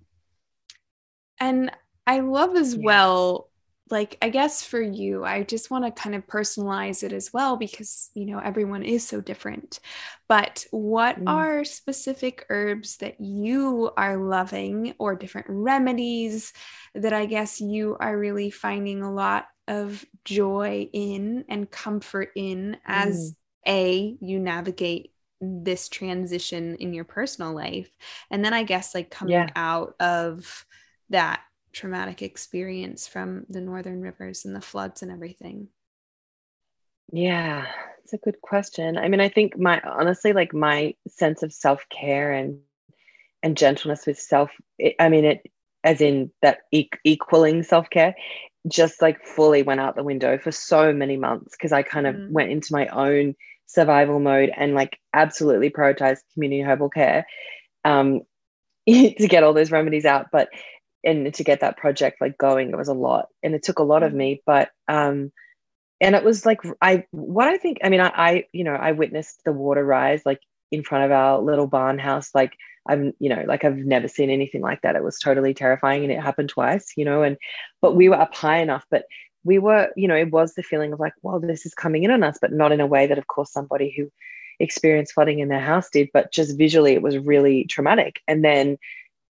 and 1.39 1.71
I 2.05 2.19
love 2.19 2.55
as 2.55 2.75
yeah. 2.75 2.81
well 2.83 3.48
like 3.91 4.17
i 4.21 4.29
guess 4.29 4.63
for 4.63 4.81
you 4.81 5.23
i 5.23 5.43
just 5.43 5.71
want 5.71 5.83
to 5.83 5.91
kind 5.91 6.15
of 6.15 6.25
personalize 6.27 7.03
it 7.03 7.13
as 7.13 7.33
well 7.33 7.57
because 7.57 8.09
you 8.13 8.25
know 8.25 8.39
everyone 8.39 8.83
is 8.83 9.07
so 9.07 9.21
different 9.21 9.79
but 10.27 10.65
what 10.71 11.19
mm. 11.19 11.29
are 11.29 11.63
specific 11.63 12.45
herbs 12.49 12.97
that 12.97 13.19
you 13.19 13.91
are 13.97 14.17
loving 14.17 14.93
or 14.99 15.15
different 15.15 15.47
remedies 15.49 16.53
that 16.95 17.13
i 17.13 17.25
guess 17.25 17.59
you 17.59 17.95
are 17.99 18.17
really 18.17 18.49
finding 18.49 19.01
a 19.01 19.11
lot 19.11 19.47
of 19.67 20.05
joy 20.25 20.89
in 20.93 21.45
and 21.49 21.69
comfort 21.69 22.29
in 22.35 22.77
as 22.85 23.35
mm. 23.67 23.71
a 23.71 24.17
you 24.19 24.39
navigate 24.39 25.11
this 25.41 25.87
transition 25.87 26.75
in 26.77 26.93
your 26.93 27.05
personal 27.05 27.53
life 27.53 27.89
and 28.29 28.43
then 28.43 28.53
i 28.53 28.63
guess 28.63 28.93
like 28.93 29.09
coming 29.09 29.33
yeah. 29.33 29.49
out 29.55 29.95
of 29.99 30.65
that 31.09 31.41
traumatic 31.71 32.21
experience 32.21 33.07
from 33.07 33.45
the 33.49 33.61
northern 33.61 34.01
rivers 34.01 34.45
and 34.45 34.55
the 34.55 34.61
floods 34.61 35.01
and 35.01 35.11
everything? 35.11 35.69
Yeah, 37.11 37.65
it's 38.03 38.13
a 38.13 38.17
good 38.17 38.41
question. 38.41 38.97
I 38.97 39.07
mean, 39.07 39.19
I 39.21 39.29
think 39.29 39.57
my 39.57 39.81
honestly, 39.81 40.33
like 40.33 40.53
my 40.53 40.95
sense 41.07 41.43
of 41.43 41.53
self 41.53 41.83
care 41.89 42.31
and 42.31 42.59
and 43.41 43.57
gentleness 43.57 44.05
with 44.05 44.19
self. 44.19 44.51
It, 44.77 44.95
I 44.99 45.09
mean, 45.09 45.25
it 45.25 45.51
as 45.83 46.01
in 46.01 46.31
that 46.41 46.59
e- 46.71 46.89
equaling 47.03 47.63
self 47.63 47.89
care, 47.89 48.15
just 48.67 49.01
like 49.01 49.25
fully 49.25 49.63
went 49.63 49.79
out 49.79 49.95
the 49.95 50.03
window 50.03 50.37
for 50.37 50.51
so 50.51 50.93
many 50.93 51.17
months 51.17 51.55
because 51.57 51.71
I 51.71 51.83
kind 51.83 52.07
of 52.07 52.15
mm. 52.15 52.31
went 52.31 52.51
into 52.51 52.73
my 52.73 52.87
own 52.87 53.35
survival 53.65 54.19
mode 54.19 54.51
and 54.55 54.73
like 54.73 54.97
absolutely 55.13 55.69
prioritized 55.69 56.21
community 56.33 56.61
herbal 56.61 56.89
care 56.89 57.25
um, 57.85 58.21
to 58.87 59.27
get 59.27 59.43
all 59.43 59.53
those 59.53 59.71
remedies 59.71 60.05
out. 60.05 60.27
But 60.31 60.49
and 61.03 61.33
to 61.33 61.43
get 61.43 61.61
that 61.61 61.77
project 61.77 62.19
like 62.21 62.37
going 62.37 62.69
it 62.69 62.77
was 62.77 62.87
a 62.87 62.93
lot 62.93 63.27
and 63.43 63.55
it 63.55 63.63
took 63.63 63.79
a 63.79 63.83
lot 63.83 64.03
of 64.03 64.11
mm. 64.11 64.17
me 64.17 64.43
but 64.45 64.69
um 64.87 65.31
and 66.01 66.15
it 66.15 66.23
was 66.23 66.45
like 66.45 66.61
i 66.81 67.03
what 67.11 67.47
i 67.47 67.57
think 67.57 67.77
i 67.83 67.89
mean 67.89 68.01
I, 68.01 68.11
I 68.15 68.43
you 68.51 68.63
know 68.63 68.75
i 68.75 68.91
witnessed 68.91 69.41
the 69.45 69.51
water 69.51 69.83
rise 69.83 70.21
like 70.25 70.41
in 70.71 70.83
front 70.83 71.05
of 71.05 71.11
our 71.11 71.41
little 71.41 71.67
barn 71.67 71.99
house 71.99 72.31
like 72.33 72.53
i'm 72.87 73.13
you 73.19 73.29
know 73.29 73.43
like 73.47 73.63
i've 73.63 73.77
never 73.77 74.07
seen 74.07 74.29
anything 74.29 74.61
like 74.61 74.81
that 74.81 74.95
it 74.95 75.03
was 75.03 75.19
totally 75.19 75.53
terrifying 75.53 76.03
and 76.03 76.11
it 76.11 76.21
happened 76.21 76.49
twice 76.49 76.93
you 76.95 77.05
know 77.05 77.23
and 77.23 77.37
but 77.81 77.95
we 77.95 78.09
were 78.09 78.19
up 78.19 78.35
high 78.35 78.59
enough 78.59 78.85
but 78.91 79.05
we 79.43 79.57
were 79.57 79.89
you 79.95 80.07
know 80.07 80.15
it 80.15 80.31
was 80.31 80.53
the 80.53 80.63
feeling 80.63 80.93
of 80.93 80.99
like 80.99 81.13
well 81.21 81.39
this 81.39 81.65
is 81.65 81.73
coming 81.73 82.03
in 82.03 82.11
on 82.11 82.23
us 82.23 82.37
but 82.41 82.51
not 82.51 82.71
in 82.71 82.81
a 82.81 82.87
way 82.87 83.07
that 83.07 83.17
of 83.17 83.27
course 83.27 83.51
somebody 83.51 83.93
who 83.95 84.09
experienced 84.59 85.13
flooding 85.13 85.39
in 85.39 85.47
their 85.47 85.61
house 85.61 85.89
did 85.89 86.09
but 86.13 86.31
just 86.33 86.57
visually 86.57 86.93
it 86.93 87.01
was 87.01 87.17
really 87.17 87.63
traumatic 87.65 88.19
and 88.27 88.43
then 88.43 88.77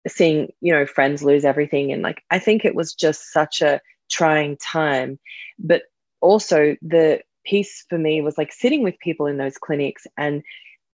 seeing 0.07 0.51
you 0.61 0.73
know 0.73 0.85
friends 0.85 1.23
lose 1.23 1.45
everything. 1.45 1.91
And 1.91 2.01
like 2.01 2.23
i 2.31 2.39
think 2.39 2.65
it 2.65 2.75
was 2.75 2.93
just 2.93 3.31
such 3.31 3.61
a 3.61 3.81
trying 4.09 4.57
time. 4.57 5.19
But 5.59 5.83
also 6.21 6.75
the 6.81 7.21
piece 7.45 7.85
for 7.89 7.97
me 7.97 8.21
was 8.21 8.37
like 8.37 8.51
sitting 8.51 8.83
with 8.83 8.99
people 8.99 9.27
in 9.27 9.37
those 9.37 9.57
clinics. 9.57 10.07
And 10.17 10.43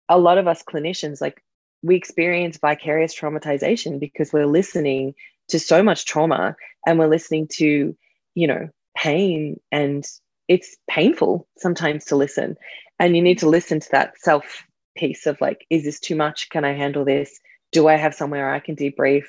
a 0.08 0.18
lot 0.18 0.38
of 0.38 0.48
us 0.48 0.62
clinicians 0.62 1.20
like 1.20 1.42
we 1.82 1.96
experience 1.96 2.58
vicarious 2.58 3.18
traumatization 3.18 3.98
because 3.98 4.32
we're 4.32 4.46
listening 4.46 5.14
to 5.48 5.58
so 5.58 5.82
much 5.82 6.04
trauma 6.04 6.54
and 6.86 6.98
we're 6.98 7.08
listening 7.08 7.48
to 7.52 7.96
you 8.34 8.46
know 8.46 8.68
pain. 8.96 9.58
And 9.72 10.04
it's 10.48 10.76
painful 10.88 11.46
sometimes 11.58 12.04
to 12.06 12.16
listen. 12.16 12.56
And 12.98 13.16
you 13.16 13.22
need 13.22 13.38
to 13.38 13.48
listen 13.48 13.80
to 13.80 13.88
that 13.92 14.18
self 14.18 14.64
piece 14.96 15.26
of 15.26 15.40
like 15.40 15.64
is 15.70 15.84
this 15.84 16.00
too 16.00 16.16
much? 16.16 16.48
Can 16.50 16.64
i 16.64 16.72
handle 16.72 17.04
this 17.04 17.40
do 17.72 17.88
I 17.88 17.96
have 17.96 18.14
somewhere 18.14 18.52
I 18.52 18.60
can 18.60 18.76
debrief? 18.76 19.24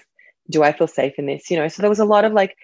Do 0.49 0.63
I 0.63 0.71
feel 0.71 0.87
safe 0.87 1.13
in 1.17 1.25
this? 1.25 1.49
You 1.49 1.57
know, 1.57 1.67
so 1.67 1.81
there 1.81 1.89
was 1.89 1.99
a 1.99 2.05
lot 2.05 2.25
of 2.25 2.33
like, 2.33 2.55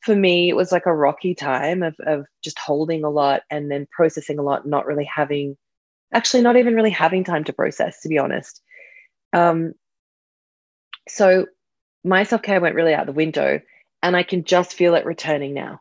for 0.00 0.14
me, 0.14 0.48
it 0.48 0.56
was 0.56 0.72
like 0.72 0.86
a 0.86 0.94
rocky 0.94 1.34
time 1.34 1.82
of, 1.82 1.94
of 2.06 2.26
just 2.42 2.58
holding 2.58 3.04
a 3.04 3.10
lot 3.10 3.42
and 3.50 3.70
then 3.70 3.86
processing 3.90 4.38
a 4.38 4.42
lot, 4.42 4.66
not 4.66 4.86
really 4.86 5.04
having, 5.12 5.56
actually, 6.12 6.42
not 6.42 6.56
even 6.56 6.74
really 6.74 6.90
having 6.90 7.24
time 7.24 7.44
to 7.44 7.52
process, 7.52 8.00
to 8.02 8.08
be 8.08 8.18
honest. 8.18 8.60
Um, 9.32 9.72
so 11.08 11.46
my 12.04 12.24
self 12.24 12.42
care 12.42 12.60
went 12.60 12.74
really 12.74 12.94
out 12.94 13.06
the 13.06 13.12
window 13.12 13.60
and 14.02 14.16
I 14.16 14.22
can 14.22 14.44
just 14.44 14.74
feel 14.74 14.94
it 14.94 15.06
returning 15.06 15.54
now. 15.54 15.80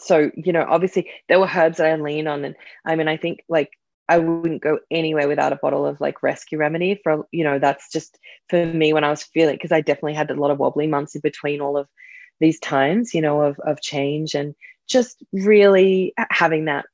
So, 0.00 0.30
you 0.36 0.52
know, 0.52 0.66
obviously 0.68 1.10
there 1.28 1.40
were 1.40 1.48
herbs 1.48 1.78
that 1.78 1.86
I 1.86 1.96
lean 1.96 2.26
on. 2.26 2.44
And 2.44 2.56
I 2.84 2.96
mean, 2.96 3.08
I 3.08 3.16
think 3.16 3.44
like 3.48 3.70
I 4.08 4.18
wouldn't 4.18 4.62
go 4.62 4.78
anywhere 4.90 5.26
without 5.26 5.52
a 5.52 5.56
bottle 5.56 5.84
of 5.84 6.00
like 6.00 6.22
rescue 6.22 6.58
remedy 6.58 7.00
for, 7.02 7.26
you 7.32 7.42
know, 7.42 7.58
that's 7.58 7.90
just 7.90 8.18
for 8.48 8.64
me 8.64 8.92
when 8.92 9.04
I 9.04 9.10
was 9.10 9.24
feeling, 9.24 9.56
because 9.56 9.72
I 9.72 9.80
definitely 9.80 10.14
had 10.14 10.30
a 10.30 10.34
lot 10.34 10.50
of 10.50 10.58
wobbly 10.58 10.86
months 10.86 11.14
in 11.14 11.20
between 11.20 11.60
all 11.60 11.76
of 11.76 11.88
these 12.38 12.60
times, 12.60 13.14
you 13.14 13.20
know, 13.20 13.40
of, 13.40 13.58
of 13.60 13.80
change 13.80 14.34
and 14.34 14.54
just 14.88 15.22
really 15.32 16.14
having 16.30 16.66
that, 16.66 16.86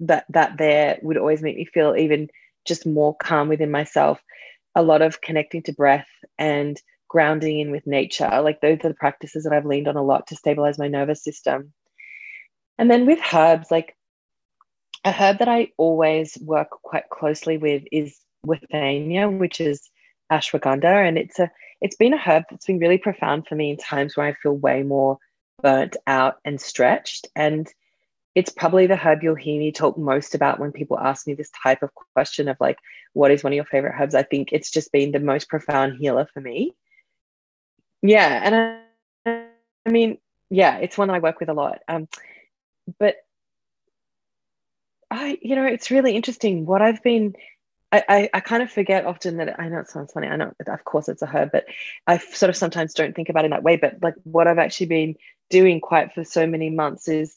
that, 0.00 0.24
that 0.30 0.58
there 0.58 0.98
would 1.02 1.16
always 1.16 1.42
make 1.42 1.56
me 1.56 1.64
feel 1.64 1.94
even 1.96 2.28
just 2.66 2.86
more 2.86 3.14
calm 3.16 3.48
within 3.48 3.70
myself. 3.70 4.20
A 4.74 4.82
lot 4.82 5.02
of 5.02 5.20
connecting 5.20 5.62
to 5.64 5.72
breath 5.72 6.08
and 6.38 6.80
grounding 7.08 7.60
in 7.60 7.70
with 7.70 7.86
nature. 7.86 8.40
Like 8.42 8.60
those 8.60 8.78
are 8.84 8.88
the 8.88 8.94
practices 8.94 9.44
that 9.44 9.52
I've 9.52 9.64
leaned 9.64 9.88
on 9.88 9.96
a 9.96 10.02
lot 10.02 10.26
to 10.28 10.36
stabilize 10.36 10.78
my 10.78 10.88
nervous 10.88 11.22
system. 11.22 11.72
And 12.78 12.90
then 12.90 13.06
with 13.06 13.18
herbs, 13.32 13.70
like 13.70 13.96
a 15.04 15.12
herb 15.12 15.38
that 15.38 15.48
I 15.48 15.72
always 15.76 16.36
work 16.40 16.70
quite 16.70 17.08
closely 17.10 17.56
with 17.58 17.84
is 17.92 18.18
withania, 18.46 19.36
which 19.36 19.60
is 19.60 19.88
ashwagandha, 20.30 21.06
and 21.06 21.18
it's 21.18 21.38
a 21.38 21.50
it's 21.80 21.96
been 21.96 22.14
a 22.14 22.18
herb 22.18 22.44
that's 22.50 22.66
been 22.66 22.78
really 22.78 22.98
profound 22.98 23.46
for 23.46 23.54
me 23.54 23.70
in 23.70 23.76
times 23.76 24.16
where 24.16 24.26
I 24.26 24.32
feel 24.34 24.56
way 24.56 24.82
more 24.82 25.18
burnt 25.62 25.96
out 26.06 26.36
and 26.44 26.60
stretched. 26.60 27.28
And 27.36 27.68
it's 28.34 28.50
probably 28.50 28.86
the 28.86 28.96
herb 28.96 29.22
you'll 29.22 29.36
hear 29.36 29.58
me 29.58 29.72
talk 29.72 29.96
most 29.96 30.34
about 30.34 30.58
when 30.58 30.72
people 30.72 30.98
ask 30.98 31.26
me 31.26 31.34
this 31.34 31.50
type 31.62 31.82
of 31.82 31.90
question 32.14 32.48
of 32.48 32.56
like, 32.60 32.78
what 33.12 33.30
is 33.30 33.44
one 33.44 33.52
of 33.52 33.56
your 33.56 33.64
favorite 33.64 33.94
herbs? 33.98 34.14
I 34.14 34.22
think 34.24 34.50
it's 34.52 34.70
just 34.70 34.92
been 34.92 35.12
the 35.12 35.20
most 35.20 35.48
profound 35.48 35.98
healer 35.98 36.28
for 36.32 36.40
me. 36.40 36.74
Yeah, 38.02 38.40
and 38.44 38.82
I, 39.26 39.48
I 39.86 39.90
mean, 39.90 40.18
yeah, 40.50 40.78
it's 40.78 40.98
one 40.98 41.10
I 41.10 41.18
work 41.18 41.40
with 41.40 41.48
a 41.48 41.54
lot. 41.54 41.80
Um, 41.88 42.08
but 42.98 43.16
I, 45.10 45.38
you 45.40 45.56
know, 45.56 45.64
it's 45.66 45.90
really 45.90 46.14
interesting. 46.14 46.66
What 46.66 46.82
I've 46.82 47.02
been, 47.02 47.34
I, 47.92 48.04
I, 48.08 48.30
I, 48.34 48.40
kind 48.40 48.62
of 48.62 48.70
forget 48.70 49.06
often 49.06 49.38
that 49.38 49.58
I 49.58 49.68
know 49.68 49.78
it 49.78 49.88
sounds 49.88 50.12
funny. 50.12 50.28
I 50.28 50.36
know, 50.36 50.52
of 50.66 50.84
course, 50.84 51.08
it's 51.08 51.22
a 51.22 51.26
herb, 51.26 51.50
but 51.52 51.64
I 52.06 52.18
sort 52.18 52.50
of 52.50 52.56
sometimes 52.56 52.92
don't 52.92 53.16
think 53.16 53.28
about 53.28 53.44
it 53.44 53.46
in 53.46 53.50
that 53.52 53.62
way. 53.62 53.76
But 53.76 54.02
like 54.02 54.14
what 54.24 54.46
I've 54.46 54.58
actually 54.58 54.86
been 54.86 55.16
doing 55.48 55.80
quite 55.80 56.12
for 56.12 56.24
so 56.24 56.46
many 56.46 56.68
months 56.68 57.08
is 57.08 57.36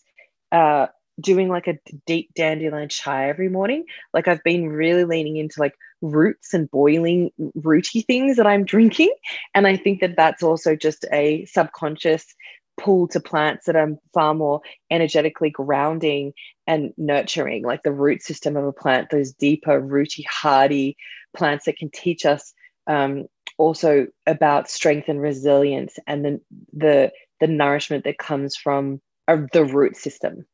uh, 0.51 0.88
doing 1.19 1.47
like 1.47 1.67
a 1.67 1.80
deep 2.05 2.32
dandelion 2.36 2.89
chai 2.89 3.30
every 3.30 3.47
morning. 3.49 3.86
Like 4.13 4.28
I've 4.28 4.43
been 4.43 4.67
really 4.67 5.05
leaning 5.05 5.38
into 5.38 5.59
like 5.59 5.76
roots 6.01 6.53
and 6.53 6.69
boiling 6.69 7.32
rooty 7.55 8.01
things 8.01 8.38
that 8.38 8.47
I'm 8.47 8.65
drinking. 8.65 9.13
And 9.53 9.67
I 9.67 9.78
think 9.78 10.01
that 10.01 10.17
that's 10.17 10.43
also 10.43 10.76
just 10.76 11.05
a 11.11 11.45
subconscious 11.45 12.26
pull 12.78 13.07
to 13.09 13.19
plants 13.19 13.65
that 13.65 13.76
are 13.76 13.89
far 14.13 14.34
more 14.34 14.61
energetically 14.89 15.49
grounding 15.49 16.34
and 16.72 16.93
nurturing, 16.97 17.63
like 17.63 17.84
the 17.84 17.91
root 17.91 18.22
system 18.22 18.55
of 18.55 18.65
a 18.65 18.72
plant, 18.72 19.09
those 19.09 19.34
deeper, 19.34 19.80
rooty, 19.80 20.26
hardy 20.30 20.95
plants 21.36 21.65
that 21.65 21.78
can 21.78 21.89
teach 21.89 22.26
us 22.26 22.53
um, 22.88 23.26
also 23.57 24.07
about 24.26 24.69
strength 24.69 25.07
and 25.07 25.22
resilience 25.22 25.97
and 26.07 26.26
the 26.26 26.41
the 26.74 27.11
the 27.39 27.47
nourishment 27.47 28.03
that 28.03 28.17
comes 28.17 28.55
from 28.55 29.01
uh, 29.28 29.38
the 29.53 29.65
root 29.65 29.95
system 29.95 30.45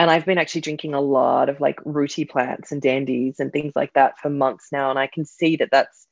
and 0.00 0.10
I've 0.10 0.24
been 0.24 0.38
actually 0.38 0.62
drinking 0.62 0.94
a 0.94 1.00
lot 1.02 1.50
of 1.50 1.60
like 1.60 1.78
rooty 1.84 2.24
plants 2.24 2.72
and 2.72 2.80
dandies 2.80 3.38
and 3.38 3.52
things 3.52 3.74
like 3.76 3.92
that 3.92 4.18
for 4.18 4.30
months 4.30 4.68
now. 4.72 4.88
And 4.88 4.98
I 4.98 5.06
can 5.06 5.26
see 5.26 5.56
that 5.56 5.68
that's, 5.70 6.06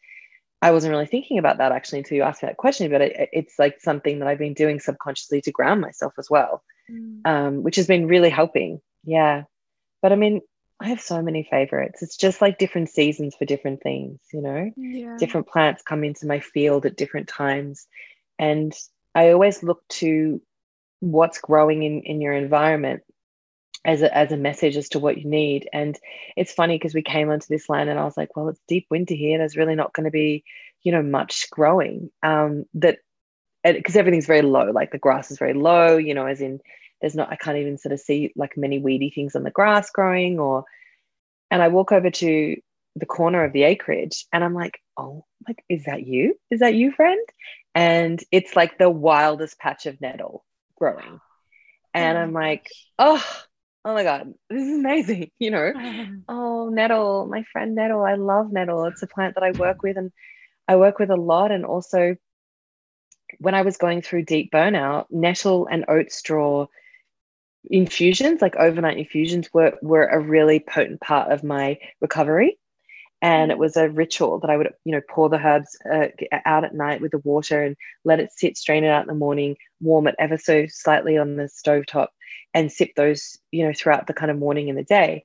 I 0.60 0.72
wasn't 0.72 0.90
really 0.90 1.06
thinking 1.06 1.38
about 1.38 1.56
that 1.56 1.72
actually 1.72 2.00
until 2.00 2.16
you 2.16 2.22
asked 2.22 2.42
me 2.42 2.48
that 2.48 2.58
question, 2.58 2.90
but 2.90 3.00
it, 3.00 3.30
it's 3.32 3.58
like 3.58 3.80
something 3.80 4.18
that 4.18 4.28
I've 4.28 4.38
been 4.38 4.52
doing 4.52 4.78
subconsciously 4.78 5.40
to 5.40 5.52
ground 5.52 5.80
myself 5.80 6.12
as 6.18 6.28
well, 6.28 6.62
mm. 6.90 7.20
um, 7.24 7.62
which 7.62 7.76
has 7.76 7.86
been 7.86 8.06
really 8.06 8.28
helping. 8.28 8.82
Yeah. 9.04 9.44
But 10.02 10.12
I 10.12 10.16
mean, 10.16 10.40
I 10.80 10.88
have 10.88 11.00
so 11.00 11.20
many 11.22 11.42
favorites. 11.42 12.02
It's 12.02 12.16
just 12.16 12.40
like 12.40 12.58
different 12.58 12.88
seasons 12.88 13.34
for 13.36 13.44
different 13.44 13.82
things, 13.82 14.20
you 14.32 14.40
know? 14.40 14.70
Yeah. 14.76 15.16
Different 15.18 15.48
plants 15.48 15.82
come 15.82 16.04
into 16.04 16.26
my 16.26 16.40
field 16.40 16.86
at 16.86 16.96
different 16.96 17.28
times. 17.28 17.86
And 18.38 18.72
I 19.14 19.30
always 19.30 19.62
look 19.62 19.86
to 19.88 20.40
what's 21.00 21.38
growing 21.38 21.82
in, 21.82 22.02
in 22.02 22.20
your 22.20 22.32
environment 22.32 23.02
as 23.84 24.02
a, 24.02 24.16
as 24.16 24.30
a 24.30 24.36
message 24.36 24.76
as 24.76 24.88
to 24.90 24.98
what 24.98 25.18
you 25.18 25.28
need. 25.28 25.68
And 25.72 25.98
it's 26.36 26.52
funny 26.52 26.76
because 26.76 26.94
we 26.94 27.02
came 27.02 27.30
onto 27.30 27.46
this 27.48 27.68
land 27.68 27.90
and 27.90 27.98
I 27.98 28.04
was 28.04 28.16
like, 28.16 28.36
well, 28.36 28.48
it's 28.48 28.60
deep 28.68 28.86
winter 28.90 29.14
here. 29.14 29.38
There's 29.38 29.56
really 29.56 29.74
not 29.74 29.92
going 29.92 30.04
to 30.04 30.10
be, 30.10 30.44
you 30.82 30.92
know, 30.92 31.02
much 31.02 31.50
growing. 31.50 32.10
Um, 32.22 32.64
that 32.74 32.98
because 33.64 33.96
everything's 33.96 34.26
very 34.26 34.42
low, 34.42 34.70
like 34.70 34.92
the 34.92 34.98
grass 34.98 35.30
is 35.30 35.38
very 35.38 35.54
low, 35.54 35.96
you 35.96 36.14
know, 36.14 36.26
as 36.26 36.40
in 36.40 36.60
there's 37.00 37.14
not, 37.14 37.30
I 37.30 37.36
can't 37.36 37.58
even 37.58 37.78
sort 37.78 37.92
of 37.92 38.00
see 38.00 38.32
like 38.36 38.56
many 38.56 38.78
weedy 38.78 39.10
things 39.10 39.36
on 39.36 39.42
the 39.42 39.50
grass 39.50 39.90
growing 39.90 40.38
or, 40.38 40.64
and 41.50 41.62
I 41.62 41.68
walk 41.68 41.92
over 41.92 42.10
to 42.10 42.56
the 42.96 43.06
corner 43.06 43.44
of 43.44 43.52
the 43.52 43.62
acreage 43.62 44.26
and 44.32 44.42
I'm 44.42 44.54
like, 44.54 44.80
oh, 44.96 45.24
like, 45.46 45.62
is 45.68 45.84
that 45.84 46.06
you? 46.06 46.34
Is 46.50 46.60
that 46.60 46.74
you, 46.74 46.92
friend? 46.92 47.26
And 47.74 48.22
it's 48.32 48.56
like 48.56 48.78
the 48.78 48.90
wildest 48.90 49.58
patch 49.58 49.86
of 49.86 50.00
nettle 50.00 50.44
growing. 50.76 51.20
And 51.94 52.18
oh 52.18 52.20
I'm 52.20 52.32
like, 52.32 52.68
oh, 52.98 53.24
oh 53.84 53.94
my 53.94 54.02
god 54.02 54.34
this 54.50 54.62
is 54.62 54.78
amazing 54.78 55.30
you 55.38 55.50
know 55.50 55.72
oh 56.28 56.68
nettle 56.68 57.26
my 57.26 57.42
friend 57.52 57.74
nettle 57.74 58.02
i 58.02 58.14
love 58.14 58.52
nettle 58.52 58.84
it's 58.84 59.02
a 59.02 59.06
plant 59.06 59.34
that 59.34 59.44
i 59.44 59.50
work 59.52 59.82
with 59.82 59.96
and 59.96 60.12
i 60.66 60.76
work 60.76 60.98
with 60.98 61.10
a 61.10 61.16
lot 61.16 61.50
and 61.50 61.64
also 61.64 62.16
when 63.38 63.54
i 63.54 63.62
was 63.62 63.76
going 63.76 64.02
through 64.02 64.24
deep 64.24 64.50
burnout 64.52 65.06
nettle 65.10 65.66
and 65.70 65.84
oat 65.88 66.10
straw 66.12 66.66
infusions 67.64 68.40
like 68.40 68.56
overnight 68.56 68.98
infusions 68.98 69.52
were 69.52 69.76
were 69.82 70.06
a 70.06 70.18
really 70.20 70.60
potent 70.60 71.00
part 71.00 71.30
of 71.30 71.44
my 71.44 71.78
recovery 72.00 72.58
and 73.20 73.50
it 73.50 73.58
was 73.58 73.76
a 73.76 73.88
ritual 73.88 74.38
that 74.38 74.50
I 74.50 74.56
would, 74.56 74.72
you 74.84 74.92
know, 74.92 75.00
pour 75.08 75.28
the 75.28 75.44
herbs 75.44 75.76
uh, 75.92 76.06
out 76.44 76.64
at 76.64 76.74
night 76.74 77.00
with 77.00 77.10
the 77.10 77.18
water 77.18 77.62
and 77.62 77.76
let 78.04 78.20
it 78.20 78.30
sit, 78.32 78.56
strain 78.56 78.84
it 78.84 78.88
out 78.88 79.02
in 79.02 79.08
the 79.08 79.14
morning, 79.14 79.56
warm 79.80 80.06
it 80.06 80.14
ever 80.18 80.38
so 80.38 80.66
slightly 80.68 81.18
on 81.18 81.36
the 81.36 81.48
stove 81.48 81.86
top, 81.86 82.12
and 82.54 82.70
sip 82.70 82.94
those, 82.94 83.36
you 83.50 83.66
know, 83.66 83.72
throughout 83.72 84.06
the 84.06 84.14
kind 84.14 84.30
of 84.30 84.38
morning 84.38 84.68
and 84.68 84.78
the 84.78 84.84
day. 84.84 85.24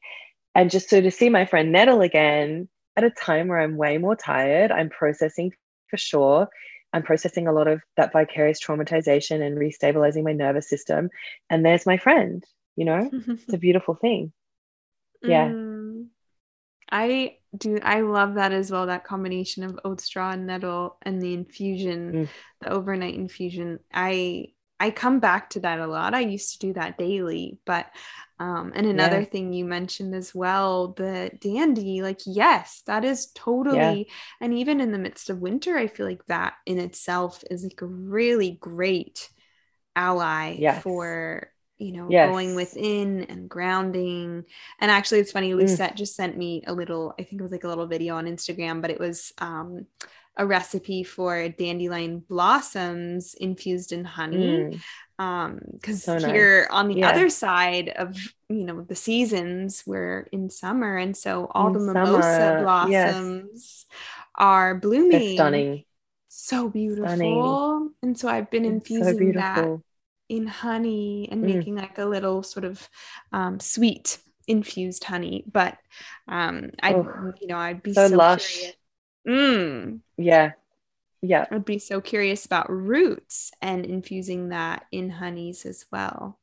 And 0.56 0.72
just 0.72 0.90
so 0.90 1.02
to 1.02 1.12
see 1.12 1.30
my 1.30 1.46
friend 1.46 1.72
Nettle 1.72 2.02
again 2.02 2.68
at 2.96 3.04
a 3.04 3.12
time 3.12 3.48
where 3.48 3.60
I'm 3.60 3.78
way 3.78 4.00
more 4.00 4.16
tired, 4.16 4.72
I'm 4.72 4.90
processing 4.90 5.52
for 5.88 5.98
sure. 5.98 6.50
I'm 6.94 7.04
processing 7.04 7.48
a 7.48 7.52
lot 7.54 7.68
of 7.68 7.82
that 7.98 8.14
vicarious 8.14 8.64
traumatization 8.64 9.42
and 9.46 9.58
restabilizing 9.58 10.24
my 10.24 10.34
nervous 10.34 10.70
system. 10.70 11.10
And 11.50 11.66
there's 11.66 11.86
my 11.86 11.98
friend, 11.98 12.44
you 12.76 12.86
know, 12.86 13.10
it's 13.12 13.54
a 13.54 13.58
beautiful 13.68 13.96
thing. 13.96 14.32
Yeah. 15.24 15.50
Mm, 15.50 16.08
I 16.92 17.38
do. 17.58 17.80
I 17.82 18.02
love 18.02 18.36
that 18.36 18.52
as 18.52 18.72
well. 18.72 18.86
That 18.86 19.06
combination 19.06 19.64
of 19.64 19.80
oat 19.84 20.02
straw 20.02 20.32
and 20.32 20.46
nettle 20.46 20.98
and 21.02 21.22
the 21.22 21.34
infusion, 21.34 22.14
mm. 22.14 22.30
the 22.62 22.70
overnight 22.70 23.16
infusion. 23.16 23.80
I 23.92 24.53
I 24.80 24.92
come 24.92 25.20
back 25.20 25.52
to 25.52 25.62
that 25.62 25.80
a 25.80 25.88
lot. 25.88 26.14
I 26.14 26.22
used 26.22 26.54
to 26.54 26.68
do 26.68 26.74
that 26.74 26.98
daily, 26.98 27.58
but 27.66 27.88
um, 28.40 28.74
and 28.76 28.88
another 28.88 29.20
yeah. 29.20 29.26
thing 29.26 29.54
you 29.54 29.64
mentioned 29.64 30.14
as 30.16 30.34
well, 30.36 30.90
the 30.90 31.32
dandy, 31.40 32.02
like 32.02 32.20
yes, 32.26 32.82
that 32.88 33.06
is 33.06 33.28
totally, 33.34 34.08
yeah. 34.08 34.14
and 34.42 34.54
even 34.54 34.82
in 34.82 34.92
the 34.92 34.98
midst 34.98 35.30
of 35.30 35.40
winter, 35.40 35.78
I 35.78 35.88
feel 35.88 36.06
like 36.06 36.26
that 36.26 36.54
in 36.66 36.80
itself 36.80 37.44
is 37.50 37.64
like 37.64 37.82
a 37.82 37.86
really 37.86 38.58
great 38.60 39.30
ally 39.96 40.56
yes. 40.58 40.82
for 40.82 41.50
you 41.78 41.92
know 41.92 42.08
yes. 42.10 42.30
going 42.30 42.56
within 42.56 43.24
and 43.26 43.48
grounding. 43.48 44.44
And 44.80 44.92
actually, 44.92 45.20
it's 45.20 45.32
funny, 45.32 45.54
Lucette 45.54 45.94
mm. 45.94 45.98
just 45.98 46.16
sent 46.16 46.36
me 46.38 46.64
a 46.68 46.74
little, 46.74 47.14
I 47.20 47.24
think 47.24 47.40
it 47.40 47.44
was 47.44 47.52
like 47.52 47.64
a 47.64 47.70
little 47.70 47.88
video 47.88 48.16
on 48.16 48.26
Instagram, 48.26 48.82
but 48.82 48.92
it 48.92 49.00
was 49.00 49.32
um 49.38 49.86
a 50.38 50.46
recipe 50.46 51.04
for 51.04 51.50
dandelion 51.50 52.20
blossoms 52.20 53.34
infused 53.36 53.92
in 53.92 54.04
honey. 54.04 54.48
Mm. 54.48 54.82
Um, 55.20 55.60
because 55.72 56.04
so 56.04 56.18
here 56.18 56.62
nice. 56.62 56.70
on 56.72 56.88
the 56.88 56.96
yeah. 56.96 57.10
other 57.10 57.30
side 57.30 57.90
of 57.90 58.18
you 58.50 58.66
know 58.66 58.82
the 58.82 58.96
seasons, 58.96 59.84
we're 59.86 60.28
in 60.32 60.50
summer, 60.50 60.98
and 60.98 61.16
so 61.16 61.48
all 61.52 61.68
in 61.68 61.74
the 61.74 61.94
mimosa 61.94 62.22
summer. 62.24 62.62
blossoms 62.64 63.86
yes. 63.90 63.98
are 64.36 64.76
blooming. 64.76 65.12
They're 65.12 65.34
stunning. 65.36 65.86
So 66.30 66.70
beautiful. 66.70 67.06
Stunning. 67.06 67.94
And 68.02 68.18
so 68.18 68.28
I've 68.28 68.50
been 68.50 68.66
infusing 68.66 69.34
so 69.34 69.40
that 69.40 69.80
in 70.30 70.48
honey 70.48 71.30
and 71.32 71.44
mm. 71.44 71.56
making 71.56 71.76
like 71.76 72.00
a 72.00 72.06
little 72.06 72.42
sort 72.42 72.66
of 72.66 72.90
um, 73.32 73.60
sweet 73.60 74.18
infused 74.48 75.04
honey. 75.04 75.44
But 75.50 75.78
um, 76.28 76.72
I, 76.82 76.94
oh, 76.96 77.34
you 77.40 77.48
know, 77.48 77.58
I'd 77.58 77.84
be 77.84 77.94
so, 77.94 78.08
so 78.08 78.16
lush. 78.16 78.52
Curious 78.52 78.76
Mm. 79.28 80.00
Yeah. 80.18 80.52
Yeah. 81.22 81.46
I'd 81.50 81.66
be 81.66 81.80
so 81.80 82.02
curious 82.02 82.46
about 82.46 82.70
roots 82.70 83.52
and 83.62 83.86
infusing 83.86 84.50
that 84.50 84.86
in 84.92 85.10
honeys 85.10 85.66
as 85.66 85.86
well. 85.92 86.40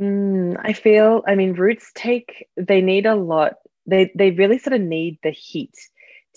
Mm, 0.00 0.56
I 0.60 0.72
feel, 0.72 1.22
I 1.26 1.34
mean, 1.34 1.52
roots 1.52 1.92
take, 1.94 2.48
they 2.56 2.80
need 2.80 3.06
a 3.06 3.14
lot, 3.14 3.54
they, 3.86 4.10
they 4.14 4.30
really 4.30 4.58
sort 4.58 4.74
of 4.74 4.80
need 4.80 5.18
the 5.22 5.30
heat 5.30 5.74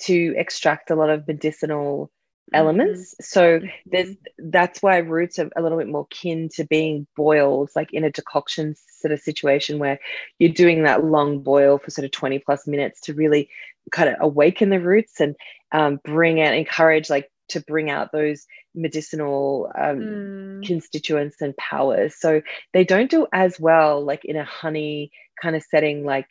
to 0.02 0.34
extract 0.38 0.92
a 0.92 0.96
lot 0.96 1.10
of 1.10 1.28
medicinal 1.28 2.12
elements. 2.54 3.14
Mm-hmm. 3.14 3.24
So 3.24 3.60
there's 3.86 4.10
mm-hmm. 4.10 4.50
that's 4.52 4.82
why 4.82 4.98
roots 4.98 5.40
are 5.40 5.50
a 5.56 5.62
little 5.62 5.78
bit 5.78 5.88
more 5.88 6.08
kin 6.10 6.50
to 6.56 6.66
being 6.66 7.08
boiled, 7.16 7.70
like 7.76 7.94
in 7.94 8.04
a 8.04 8.12
decoction 8.12 8.76
sort 9.00 9.12
of 9.12 9.20
situation 9.20 9.80
where 9.80 10.00
you're 10.40 10.52
doing 10.52 10.84
that 10.84 11.04
long 11.04 11.40
boil 11.40 11.78
for 11.78 11.92
sort 11.92 12.06
of 12.06 12.12
20 12.12 12.40
plus 12.40 12.68
minutes 12.68 13.02
to 13.02 13.14
really 13.14 13.50
kind 13.92 14.10
of 14.10 14.16
awaken 14.20 14.70
the 14.70 14.80
roots 14.80 15.20
and 15.20 15.36
um, 15.72 16.00
bring 16.04 16.42
out, 16.42 16.54
encourage 16.54 17.10
like 17.10 17.30
to 17.50 17.60
bring 17.62 17.90
out 17.90 18.12
those 18.12 18.46
medicinal 18.74 19.72
um, 19.78 20.00
mm. 20.00 20.68
constituents 20.68 21.42
and 21.42 21.56
powers. 21.58 22.16
So 22.20 22.42
they 22.74 22.84
don't 22.84 23.10
do 23.10 23.28
as 23.32 23.60
well 23.60 24.04
like 24.04 24.26
in 24.26 24.36
a 24.36 24.44
honey 24.44 25.12
kind 25.42 25.56
of 25.56 25.64
setting 25.64 26.06
like 26.06 26.28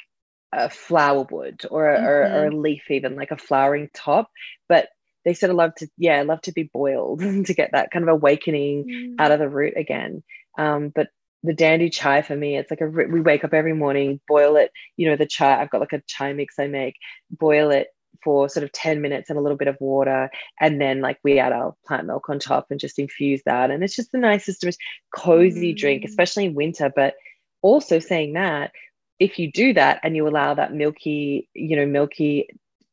a 0.55 0.71
flower 0.71 1.27
would 1.31 1.63
or 1.71 1.91
a, 1.91 1.97
mm-hmm. 1.99 2.07
or, 2.07 2.21
or, 2.21 2.47
a 2.47 2.51
mm-hmm. 2.51 2.61
leaf 2.61 2.91
even 2.91 3.17
like 3.17 3.31
a 3.31 3.37
flowering 3.37 3.91
top 3.93 4.31
but 4.69 4.89
they 5.25 5.35
sort 5.35 5.51
of 5.51 5.57
love 5.57 5.75
to 5.75 5.89
yeah 5.99 6.23
love 6.23 6.41
to 6.43 6.53
be 6.53 6.71
boiled 6.73 7.21
to 7.47 7.55
get 7.55 7.71
that 7.73 7.91
kind 7.91 8.05
of 8.05 8.09
awakening 8.09 8.85
mm. 8.85 9.15
out 9.19 9.33
of 9.33 9.39
the 9.39 9.49
root 9.49 9.75
again 9.77 10.23
um, 10.57 10.93
but 10.95 11.09
the 11.45 11.55
dandy 11.55 11.91
chai 11.91 12.23
for 12.23 12.35
me 12.35 12.57
it's 12.57 12.71
like 12.71 12.81
a 12.81 12.87
we 12.87 13.21
wake 13.21 13.45
up 13.45 13.55
every 13.55 13.75
morning 13.75 14.21
boil 14.27 14.57
it 14.57 14.73
you 14.97 15.09
know 15.09 15.17
the 15.17 15.27
chai 15.27 15.61
i've 15.61 15.71
got 15.71 15.81
like 15.81 15.93
a 15.93 16.03
chai 16.07 16.33
mix 16.33 16.59
i 16.59 16.67
make 16.67 16.97
boil 17.31 17.71
it 17.71 17.89
for 18.23 18.49
sort 18.49 18.65
of 18.65 18.73
10 18.73 19.03
minutes 19.03 19.29
and 19.29 19.39
a 19.39 19.43
little 19.43 19.59
bit 19.59 19.69
of 19.69 19.77
water 19.81 20.31
and 20.61 20.81
then 20.81 21.01
like 21.01 21.19
we 21.23 21.39
add 21.39 21.53
our 21.53 21.75
plant 21.87 22.07
milk 22.07 22.29
on 22.31 22.39
top 22.39 22.67
and 22.71 22.81
just 22.81 22.99
infuse 22.99 23.43
that 23.45 23.71
and 23.71 23.85
it's 23.85 23.95
just 23.95 24.13
the 24.13 24.19
nicest 24.19 24.65
most 24.65 24.81
cozy 25.15 25.75
mm. 25.75 25.77
drink 25.77 26.05
especially 26.05 26.47
in 26.47 26.55
winter 26.55 26.91
but 26.95 27.15
also 27.61 27.99
saying 27.99 28.33
that 28.33 28.73
if 29.21 29.39
you 29.39 29.51
do 29.53 29.75
that 29.75 30.01
and 30.03 30.17
you 30.17 30.27
allow 30.27 30.55
that 30.55 30.73
milky 30.73 31.49
you 31.55 31.77
know 31.77 31.87
milky 31.87 32.49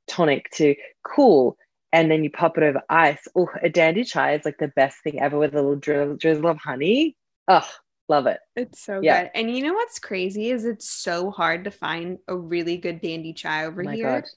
tonic 0.07 0.49
to 0.51 0.75
cool 1.03 1.57
and 1.93 2.09
then 2.09 2.23
you 2.23 2.29
pop 2.29 2.57
it 2.57 2.63
over 2.63 2.81
ice. 2.89 3.27
Oh, 3.35 3.49
a 3.61 3.69
dandy 3.69 4.03
chai 4.03 4.33
is 4.33 4.45
like 4.45 4.57
the 4.57 4.69
best 4.69 4.97
thing 5.03 5.19
ever 5.19 5.37
with 5.37 5.53
a 5.53 5.57
little 5.57 5.75
drizzle, 5.75 6.15
drizzle 6.15 6.47
of 6.47 6.57
honey. 6.57 7.17
Oh, 7.47 7.67
love 8.11 8.27
it. 8.27 8.39
It's 8.55 8.83
so 8.83 8.99
yeah. 9.01 9.23
good. 9.23 9.31
And 9.35 9.55
you 9.55 9.63
know 9.63 9.73
what's 9.73 9.97
crazy 9.97 10.51
is 10.51 10.65
it's 10.65 10.89
so 10.89 11.31
hard 11.31 11.63
to 11.63 11.71
find 11.71 12.19
a 12.27 12.35
really 12.35 12.77
good 12.77 13.01
dandy 13.01 13.33
chai 13.33 13.65
over 13.65 13.83
oh 13.87 13.89
here. 13.89 14.21
God. 14.21 14.29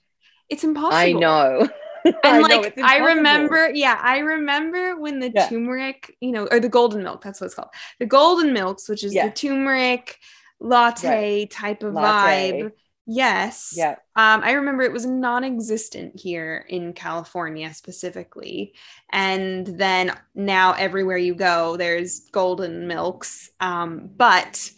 It's 0.49 0.65
impossible. 0.65 0.97
I 0.97 1.13
know. 1.13 1.69
and 2.05 2.17
I 2.23 2.39
like 2.39 2.77
know, 2.77 2.85
I 2.85 2.99
remember, 2.99 3.71
yeah, 3.75 3.99
I 4.01 4.19
remember 4.19 4.99
when 4.99 5.19
the 5.19 5.33
yeah. 5.35 5.49
turmeric, 5.49 6.17
you 6.21 6.33
know, 6.33 6.47
or 6.51 6.61
the 6.61 6.69
golden 6.69 7.03
milk, 7.03 7.23
that's 7.23 7.41
what 7.41 7.47
it's 7.47 7.55
called. 7.55 7.71
The 7.99 8.07
golden 8.07 8.53
milks, 8.53 8.89
which 8.89 9.05
is 9.05 9.13
yeah. 9.13 9.27
the 9.27 9.33
turmeric 9.33 10.19
latte 10.61 11.41
right. 11.41 11.51
type 11.51 11.83
of 11.83 11.95
latte. 11.95 12.53
vibe 12.53 12.73
Yes. 13.07 13.75
Yeah. 13.77 13.97
Um, 14.17 14.43
I 14.43 14.53
remember 14.53 14.83
it 14.83 14.93
was 14.93 15.05
non-existent 15.05 16.19
here 16.19 16.65
in 16.69 16.95
California 16.95 17.73
specifically, 17.75 18.75
and 19.13 19.67
then 19.67 20.17
now 20.35 20.73
everywhere 20.73 21.19
you 21.19 21.35
go, 21.35 21.77
there's 21.77 22.21
golden 22.33 22.89
milks. 22.89 23.51
Um, 23.61 24.11
but 24.17 24.71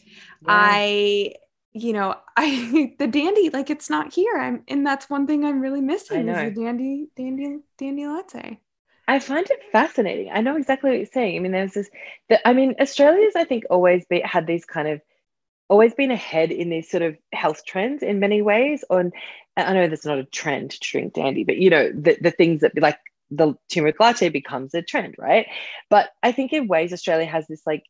yeah. 0.43 0.49
I, 0.49 1.35
you 1.73 1.93
know, 1.93 2.17
I 2.37 2.95
the 2.99 3.07
dandy 3.07 3.51
like 3.51 3.71
it's 3.71 3.89
not 3.89 4.13
here. 4.13 4.37
I'm, 4.37 4.65
and 4.67 4.85
that's 4.85 5.09
one 5.09 5.27
thing 5.27 5.45
I'm 5.45 5.61
really 5.61 5.81
missing 5.81 6.29
is 6.29 6.55
the 6.55 6.63
dandy, 6.63 7.09
dandy, 7.17 7.59
dandy 7.79 8.07
latte. 8.07 8.61
I 9.09 9.21
find 9.21 9.49
it 9.49 9.61
fascinating. 9.71 10.31
I 10.33 10.41
know 10.41 10.57
exactly 10.57 10.91
what 10.91 10.97
you're 10.97 11.07
saying. 11.07 11.37
I 11.37 11.39
mean, 11.39 11.53
there's 11.53 11.75
this. 11.75 11.89
The, 12.29 12.47
I 12.47 12.53
mean, 12.53 12.75
Australia's 12.81 13.37
I 13.37 13.45
think 13.45 13.65
always 13.71 14.05
be, 14.07 14.21
had 14.21 14.49
these 14.49 14.65
kind 14.65 14.89
of 14.89 15.01
always 15.69 15.95
been 15.95 16.11
ahead 16.11 16.53
in 16.53 16.71
these 16.71 16.91
sort 16.91 17.03
of 17.03 17.17
health 17.33 17.65
trends 17.65 18.03
in 18.03 18.21
many 18.21 18.43
ways. 18.43 18.85
On 18.91 19.13
I 19.57 19.73
know 19.73 19.89
that's 19.89 20.07
not 20.07 20.19
a 20.19 20.25
trend 20.25 20.73
to 20.73 20.79
drink 20.81 21.15
dandy, 21.15 21.45
but 21.45 21.57
you 21.57 21.71
know 21.71 21.91
the 21.93 22.19
the 22.21 22.31
things 22.31 22.61
that 22.61 22.75
be 22.75 22.81
like 22.81 22.99
the 23.31 23.55
turmeric 23.73 23.99
latte 23.99 24.29
becomes 24.29 24.75
a 24.75 24.83
trend, 24.83 25.17
right? 25.19 25.47
But 25.91 26.11
I 26.23 26.33
think 26.33 26.53
in 26.53 26.69
ways 26.69 26.93
Australia 26.93 27.27
has 27.27 27.47
this 27.49 27.63
like 27.67 27.83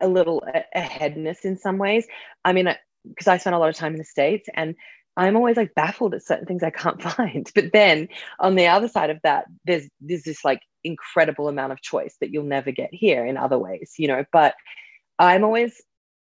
a 0.00 0.08
little 0.08 0.44
aheadness 0.74 1.44
in 1.44 1.58
some 1.58 1.78
ways. 1.78 2.06
I 2.44 2.52
mean, 2.52 2.68
because 3.04 3.26
I, 3.26 3.34
I 3.34 3.38
spent 3.38 3.56
a 3.56 3.58
lot 3.58 3.70
of 3.70 3.74
time 3.74 3.92
in 3.92 3.98
the 3.98 4.04
states 4.04 4.48
and 4.54 4.76
I'm 5.16 5.34
always 5.34 5.56
like 5.56 5.74
baffled 5.74 6.14
at 6.14 6.24
certain 6.24 6.46
things 6.46 6.62
I 6.62 6.70
can't 6.70 7.02
find. 7.14 7.50
But 7.54 7.72
then 7.72 8.08
on 8.38 8.54
the 8.54 8.68
other 8.68 8.88
side 8.88 9.10
of 9.10 9.18
that, 9.24 9.46
there's 9.64 9.88
there's 10.00 10.22
this 10.22 10.44
like 10.44 10.60
incredible 10.84 11.48
amount 11.48 11.72
of 11.72 11.82
choice 11.82 12.16
that 12.20 12.30
you'll 12.30 12.44
never 12.44 12.70
get 12.70 12.90
here 12.92 13.26
in 13.26 13.36
other 13.36 13.58
ways, 13.58 13.94
you 13.98 14.06
know. 14.06 14.24
But 14.32 14.54
I'm 15.18 15.42
always 15.42 15.82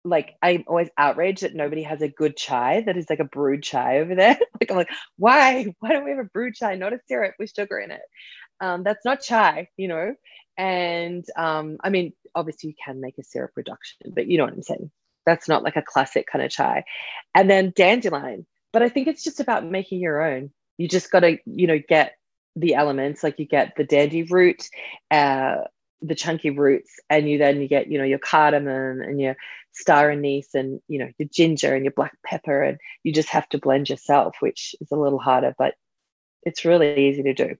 like 0.09 0.35
I'm 0.41 0.63
always 0.67 0.89
outraged 0.97 1.43
that 1.43 1.55
nobody 1.55 1.83
has 1.83 2.01
a 2.01 2.07
good 2.07 2.37
chai 2.37 2.81
that 2.85 2.97
is 2.97 3.09
like 3.09 3.19
a 3.19 3.25
brewed 3.25 3.63
chai 3.63 3.99
over 3.99 4.15
there. 4.15 4.37
like 4.61 4.71
I'm 4.71 4.77
like, 4.77 4.89
why? 5.17 5.73
Why 5.79 5.89
don't 5.89 6.03
we 6.05 6.11
have 6.11 6.19
a 6.19 6.23
brewed 6.23 6.55
chai, 6.55 6.75
not 6.75 6.93
a 6.93 6.99
syrup 7.07 7.35
with 7.39 7.51
sugar 7.55 7.77
in 7.79 7.91
it? 7.91 8.01
Um, 8.59 8.83
that's 8.83 9.05
not 9.05 9.21
chai, 9.21 9.69
you 9.77 9.87
know. 9.87 10.15
And 10.57 11.25
um, 11.37 11.77
I 11.83 11.89
mean, 11.89 12.13
obviously 12.33 12.69
you 12.69 12.75
can 12.83 13.01
make 13.01 13.17
a 13.19 13.23
syrup 13.23 13.51
reduction, 13.55 14.13
but 14.13 14.27
you 14.27 14.37
know 14.37 14.45
what 14.45 14.53
I'm 14.53 14.63
saying. 14.63 14.91
That's 15.25 15.47
not 15.47 15.63
like 15.63 15.75
a 15.75 15.83
classic 15.83 16.25
kind 16.31 16.43
of 16.43 16.51
chai. 16.51 16.83
And 17.35 17.49
then 17.49 17.73
dandelion, 17.75 18.47
but 18.73 18.81
I 18.81 18.89
think 18.89 19.07
it's 19.07 19.23
just 19.23 19.39
about 19.39 19.65
making 19.65 19.99
your 19.99 20.21
own. 20.21 20.51
You 20.77 20.87
just 20.87 21.11
got 21.11 21.21
to, 21.21 21.37
you 21.45 21.67
know, 21.67 21.79
get 21.87 22.13
the 22.55 22.75
elements 22.75 23.23
like 23.23 23.37
you 23.39 23.45
get 23.45 23.73
the 23.77 23.83
dandy 23.83 24.23
root, 24.23 24.67
uh, 25.11 25.57
the 26.01 26.15
chunky 26.15 26.49
roots, 26.51 26.91
and 27.09 27.29
you 27.29 27.37
then 27.37 27.61
you 27.61 27.67
get, 27.67 27.89
you 27.91 27.97
know, 27.97 28.03
your 28.03 28.19
cardamom 28.19 29.01
and 29.01 29.19
your 29.19 29.35
star 29.73 30.09
anise 30.09 30.55
and 30.55 30.79
you 30.87 30.97
know 30.97 31.09
your 31.19 31.29
ginger 31.31 31.75
and 31.75 31.85
your 31.85 31.93
black 31.93 32.17
pepper, 32.25 32.61
and 32.63 32.77
you 33.03 33.13
just 33.13 33.29
have 33.29 33.47
to 33.49 33.59
blend 33.59 33.89
yourself, 33.89 34.37
which 34.39 34.75
is 34.81 34.91
a 34.91 34.95
little 34.95 35.19
harder, 35.19 35.53
but 35.57 35.75
it's 36.43 36.65
really 36.65 37.07
easy 37.07 37.23
to 37.23 37.33
do. 37.33 37.55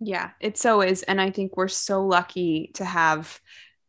Yeah, 0.00 0.30
it 0.40 0.56
so 0.56 0.80
is. 0.80 1.02
And 1.02 1.20
I 1.20 1.30
think 1.30 1.56
we're 1.56 1.68
so 1.68 2.04
lucky 2.06 2.70
to 2.74 2.84
have 2.84 3.40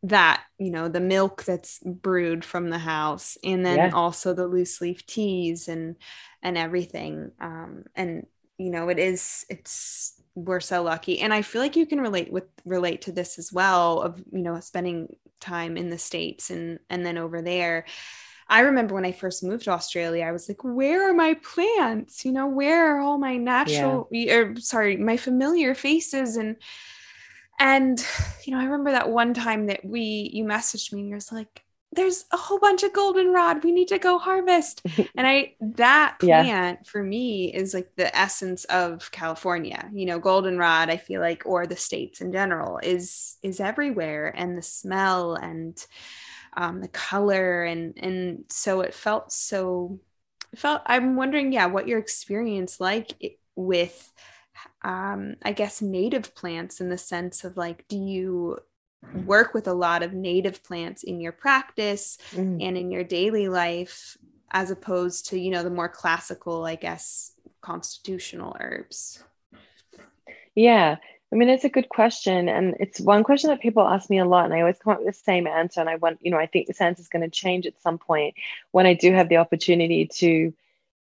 that, 0.02 0.42
you 0.58 0.70
know, 0.70 0.88
the 0.88 1.00
milk 1.00 1.44
that's 1.44 1.78
brewed 1.84 2.44
from 2.44 2.70
the 2.70 2.78
house 2.78 3.36
and 3.44 3.64
then 3.64 3.76
yeah. 3.76 3.90
also 3.92 4.32
the 4.34 4.46
loose 4.46 4.80
leaf 4.80 5.04
teas 5.06 5.68
and 5.68 5.96
and 6.42 6.56
everything. 6.56 7.30
Um, 7.40 7.84
and 7.94 8.26
you 8.58 8.70
know, 8.70 8.88
it 8.88 8.98
is 8.98 9.44
it's 9.48 10.19
we're 10.34 10.60
so 10.60 10.82
lucky. 10.82 11.20
And 11.20 11.34
I 11.34 11.42
feel 11.42 11.60
like 11.60 11.76
you 11.76 11.86
can 11.86 12.00
relate 12.00 12.32
with 12.32 12.44
relate 12.64 13.02
to 13.02 13.12
this 13.12 13.38
as 13.38 13.52
well 13.52 14.00
of, 14.00 14.22
you 14.32 14.42
know, 14.42 14.58
spending 14.60 15.14
time 15.40 15.76
in 15.76 15.90
the 15.90 15.98
States 15.98 16.50
and 16.50 16.78
and 16.88 17.04
then 17.04 17.18
over 17.18 17.42
there 17.42 17.86
I 18.50 18.60
remember 18.60 18.96
when 18.96 19.06
I 19.06 19.12
first 19.12 19.44
moved 19.44 19.64
to 19.64 19.70
Australia, 19.70 20.24
I 20.24 20.32
was 20.32 20.48
like, 20.48 20.64
where 20.64 21.08
are 21.08 21.14
my 21.14 21.34
plants? 21.34 22.24
You 22.24 22.32
know, 22.32 22.48
where 22.48 22.96
are 22.96 23.00
all 23.00 23.16
my 23.16 23.36
natural 23.36 24.08
yeah. 24.10 24.34
or 24.34 24.50
er, 24.50 24.54
sorry, 24.56 24.96
my 24.96 25.16
familiar 25.16 25.72
faces 25.74 26.36
and 26.36 26.56
and 27.60 28.04
you 28.44 28.52
know, 28.52 28.60
I 28.60 28.64
remember 28.64 28.90
that 28.90 29.08
one 29.08 29.34
time 29.34 29.66
that 29.66 29.84
we 29.84 30.30
you 30.34 30.44
messaged 30.44 30.92
me 30.92 31.00
and 31.00 31.08
you 31.08 31.14
was 31.14 31.30
like, 31.30 31.62
there's 31.92 32.24
a 32.30 32.36
whole 32.36 32.58
bunch 32.58 32.82
of 32.82 32.92
goldenrod. 32.92 33.64
We 33.64 33.72
need 33.72 33.88
to 33.88 33.98
go 33.98 34.18
harvest. 34.18 34.82
and 35.16 35.26
I 35.26 35.54
that 35.60 36.18
plant 36.20 36.80
yeah. 36.82 36.90
for 36.90 37.02
me 37.02 37.52
is 37.52 37.74
like 37.74 37.90
the 37.96 38.16
essence 38.16 38.64
of 38.66 39.10
California. 39.10 39.88
You 39.92 40.06
know, 40.06 40.18
goldenrod, 40.18 40.88
I 40.90 40.96
feel 40.96 41.20
like, 41.20 41.42
or 41.46 41.66
the 41.66 41.76
states 41.76 42.20
in 42.20 42.32
general, 42.32 42.78
is 42.78 43.36
is 43.42 43.60
everywhere. 43.60 44.32
And 44.36 44.56
the 44.56 44.62
smell 44.62 45.34
and 45.34 45.84
um, 46.56 46.80
the 46.80 46.88
color 46.88 47.64
and 47.64 47.96
and 47.98 48.44
so 48.48 48.80
it 48.80 48.94
felt 48.94 49.32
so 49.32 49.98
it 50.52 50.58
felt 50.58 50.82
i'm 50.86 51.16
wondering 51.16 51.52
yeah 51.52 51.66
what 51.66 51.88
your 51.88 51.98
experience 51.98 52.80
like 52.80 53.38
with 53.54 54.12
um, 54.82 55.36
i 55.42 55.52
guess 55.52 55.80
native 55.80 56.34
plants 56.34 56.80
in 56.80 56.88
the 56.88 56.98
sense 56.98 57.44
of 57.44 57.56
like 57.56 57.86
do 57.88 57.96
you 57.96 58.58
work 59.24 59.54
with 59.54 59.66
a 59.66 59.72
lot 59.72 60.02
of 60.02 60.12
native 60.12 60.62
plants 60.62 61.02
in 61.02 61.20
your 61.20 61.32
practice 61.32 62.18
mm. 62.32 62.62
and 62.62 62.76
in 62.76 62.90
your 62.90 63.04
daily 63.04 63.48
life 63.48 64.16
as 64.52 64.70
opposed 64.70 65.26
to 65.26 65.38
you 65.38 65.50
know 65.50 65.62
the 65.62 65.70
more 65.70 65.88
classical 65.88 66.64
i 66.64 66.74
guess 66.74 67.32
constitutional 67.60 68.56
herbs 68.60 69.22
yeah 70.54 70.96
I 71.32 71.36
mean, 71.36 71.48
it's 71.48 71.64
a 71.64 71.68
good 71.68 71.88
question. 71.88 72.48
And 72.48 72.74
it's 72.80 73.00
one 73.00 73.22
question 73.22 73.50
that 73.50 73.60
people 73.60 73.86
ask 73.86 74.10
me 74.10 74.18
a 74.18 74.24
lot. 74.24 74.46
And 74.46 74.54
I 74.54 74.60
always 74.60 74.78
come 74.78 74.94
up 74.94 74.98
with 74.98 75.14
the 75.14 75.22
same 75.24 75.46
answer. 75.46 75.80
And 75.80 75.88
I 75.88 75.96
want, 75.96 76.18
you 76.22 76.30
know, 76.30 76.38
I 76.38 76.46
think 76.46 76.66
this 76.66 76.80
answer 76.80 77.00
is 77.00 77.08
going 77.08 77.22
to 77.22 77.30
change 77.30 77.66
at 77.66 77.80
some 77.82 77.98
point 77.98 78.34
when 78.72 78.86
I 78.86 78.94
do 78.94 79.12
have 79.12 79.28
the 79.28 79.36
opportunity 79.36 80.06
to, 80.06 80.52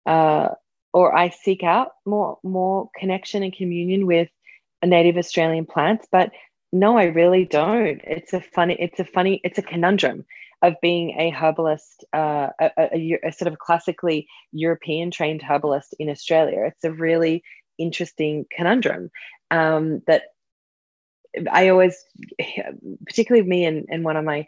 uh, 0.05 0.49
or 0.91 1.15
I 1.15 1.29
seek 1.29 1.63
out 1.63 1.93
more, 2.05 2.37
more 2.43 2.89
connection 2.97 3.43
and 3.43 3.53
communion 3.53 4.05
with 4.05 4.29
a 4.81 4.87
native 4.87 5.17
Australian 5.17 5.65
plants. 5.65 6.07
But 6.11 6.31
no, 6.71 6.97
I 6.97 7.05
really 7.05 7.45
don't. 7.45 8.01
It's 8.03 8.33
a 8.33 8.41
funny, 8.41 8.75
it's 8.79 8.99
a 8.99 9.05
funny, 9.05 9.41
it's 9.43 9.57
a 9.57 9.63
conundrum 9.63 10.25
of 10.61 10.75
being 10.81 11.11
a 11.19 11.29
herbalist, 11.29 12.03
uh, 12.13 12.49
a, 12.59 12.71
a, 12.77 13.19
a 13.23 13.31
sort 13.31 13.51
of 13.51 13.59
classically 13.59 14.27
European 14.51 15.09
trained 15.09 15.41
herbalist 15.41 15.95
in 15.99 16.09
Australia. 16.09 16.65
It's 16.65 16.83
a 16.83 16.91
really 16.91 17.43
interesting 17.77 18.45
conundrum 18.55 19.09
um, 19.51 20.01
that 20.05 20.23
I 21.51 21.69
always, 21.69 21.95
particularly 23.05 23.47
me 23.47 23.65
and, 23.65 23.85
and 23.89 24.03
one 24.03 24.17
of 24.17 24.25
my 24.25 24.47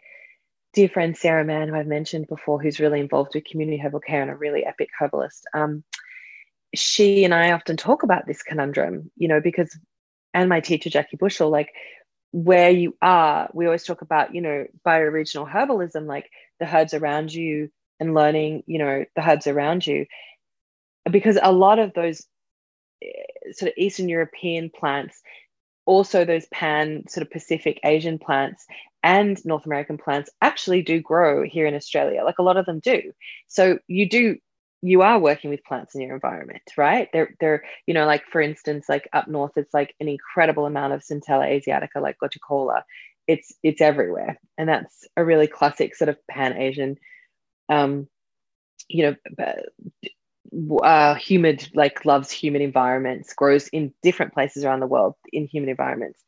dear 0.74 0.88
friend 0.88 1.16
Sarah 1.16 1.44
Mann, 1.44 1.68
who 1.68 1.74
I've 1.74 1.86
mentioned 1.86 2.28
before, 2.28 2.60
who's 2.60 2.80
really 2.80 3.00
involved 3.00 3.32
with 3.34 3.44
community 3.44 3.78
herbal 3.78 4.00
care 4.00 4.22
and 4.22 4.30
a 4.30 4.36
really 4.36 4.64
epic 4.64 4.88
herbalist. 4.98 5.46
Um, 5.54 5.84
she 6.74 7.24
and 7.24 7.34
I 7.34 7.52
often 7.52 7.76
talk 7.76 8.02
about 8.02 8.26
this 8.26 8.42
conundrum, 8.42 9.10
you 9.16 9.28
know, 9.28 9.40
because, 9.40 9.76
and 10.34 10.48
my 10.48 10.60
teacher 10.60 10.90
Jackie 10.90 11.18
Bushell, 11.18 11.50
like 11.50 11.70
where 12.32 12.70
you 12.70 12.96
are, 13.00 13.48
we 13.52 13.66
always 13.66 13.84
talk 13.84 14.02
about, 14.02 14.34
you 14.34 14.40
know, 14.40 14.66
bioregional 14.84 15.50
herbalism, 15.50 16.06
like 16.06 16.30
the 16.58 16.66
herbs 16.66 16.94
around 16.94 17.32
you 17.32 17.70
and 18.00 18.14
learning, 18.14 18.64
you 18.66 18.78
know, 18.78 19.04
the 19.14 19.30
herbs 19.30 19.46
around 19.46 19.86
you, 19.86 20.06
because 21.10 21.38
a 21.40 21.52
lot 21.52 21.78
of 21.78 21.92
those 21.94 22.26
eh, 23.02 23.52
sort 23.52 23.70
of 23.70 23.74
Eastern 23.76 24.08
European 24.08 24.70
plants, 24.70 25.20
also 25.84 26.24
those 26.24 26.46
pan 26.46 27.04
sort 27.08 27.26
of 27.26 27.30
Pacific 27.30 27.78
Asian 27.84 28.18
plants 28.18 28.64
and 29.02 29.44
North 29.44 29.66
American 29.66 29.98
plants 29.98 30.30
actually 30.40 30.82
do 30.82 31.00
grow 31.00 31.44
here 31.44 31.66
in 31.66 31.74
Australia. 31.74 32.24
Like 32.24 32.38
a 32.38 32.42
lot 32.42 32.56
of 32.56 32.66
them 32.66 32.80
do. 32.80 33.12
So 33.48 33.78
you 33.88 34.08
do 34.08 34.38
you 34.82 35.02
are 35.02 35.18
working 35.18 35.50
with 35.50 35.64
plants 35.64 35.94
in 35.94 36.00
your 36.02 36.14
environment, 36.14 36.62
right? 36.76 37.08
They're 37.12 37.34
they're, 37.40 37.64
you 37.86 37.94
know, 37.94 38.06
like 38.06 38.24
for 38.30 38.40
instance, 38.40 38.86
like 38.88 39.08
up 39.12 39.28
north, 39.28 39.52
it's 39.56 39.72
like 39.74 39.94
an 40.00 40.08
incredible 40.08 40.66
amount 40.66 40.92
of 40.92 41.02
Centella 41.02 41.48
asiatica, 41.48 42.00
like 42.02 42.16
gotu 42.22 42.38
kola. 42.46 42.84
It's 43.28 43.54
it's 43.62 43.80
everywhere. 43.80 44.38
And 44.58 44.68
that's 44.68 45.06
a 45.16 45.24
really 45.24 45.46
classic 45.46 45.94
sort 45.94 46.08
of 46.08 46.18
pan-Asian 46.28 46.96
um, 47.68 48.08
you 48.88 49.16
know, 49.30 50.76
uh, 50.82 51.14
humid, 51.14 51.68
like 51.74 52.04
loves 52.04 52.30
humid 52.30 52.62
environments, 52.62 53.32
grows 53.34 53.68
in 53.68 53.92
different 54.02 54.34
places 54.34 54.64
around 54.64 54.80
the 54.80 54.86
world 54.86 55.14
in 55.32 55.46
humid 55.46 55.70
environments. 55.70 56.20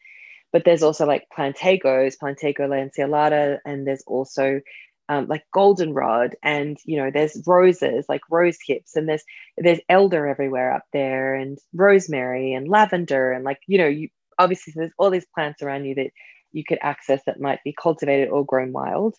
But 0.52 0.64
there's 0.64 0.82
also 0.82 1.06
like 1.06 1.26
plantaigos, 1.36 2.16
Plantago 2.16 2.60
lanceolata, 2.68 3.58
and 3.66 3.86
there's 3.86 4.04
also 4.06 4.60
um, 5.08 5.26
like 5.28 5.44
goldenrod, 5.52 6.36
and 6.42 6.76
you 6.84 6.96
know 6.96 7.10
there's 7.12 7.42
roses 7.46 8.06
like 8.08 8.22
rose 8.30 8.58
hips, 8.66 8.96
and 8.96 9.08
there's 9.08 9.24
there's 9.58 9.80
elder 9.88 10.26
everywhere 10.26 10.72
up 10.72 10.84
there, 10.92 11.34
and 11.34 11.58
rosemary 11.74 12.52
and 12.54 12.68
lavender, 12.68 13.32
and 13.32 13.44
like 13.44 13.58
you 13.66 13.78
know 13.78 13.88
you 13.88 14.08
obviously 14.38 14.72
there's 14.76 14.92
all 14.98 15.10
these 15.10 15.26
plants 15.34 15.62
around 15.62 15.84
you 15.84 15.94
that 15.94 16.10
you 16.52 16.64
could 16.66 16.78
access 16.82 17.20
that 17.26 17.40
might 17.40 17.60
be 17.64 17.74
cultivated 17.80 18.28
or 18.28 18.44
grown 18.44 18.72
wild. 18.72 19.14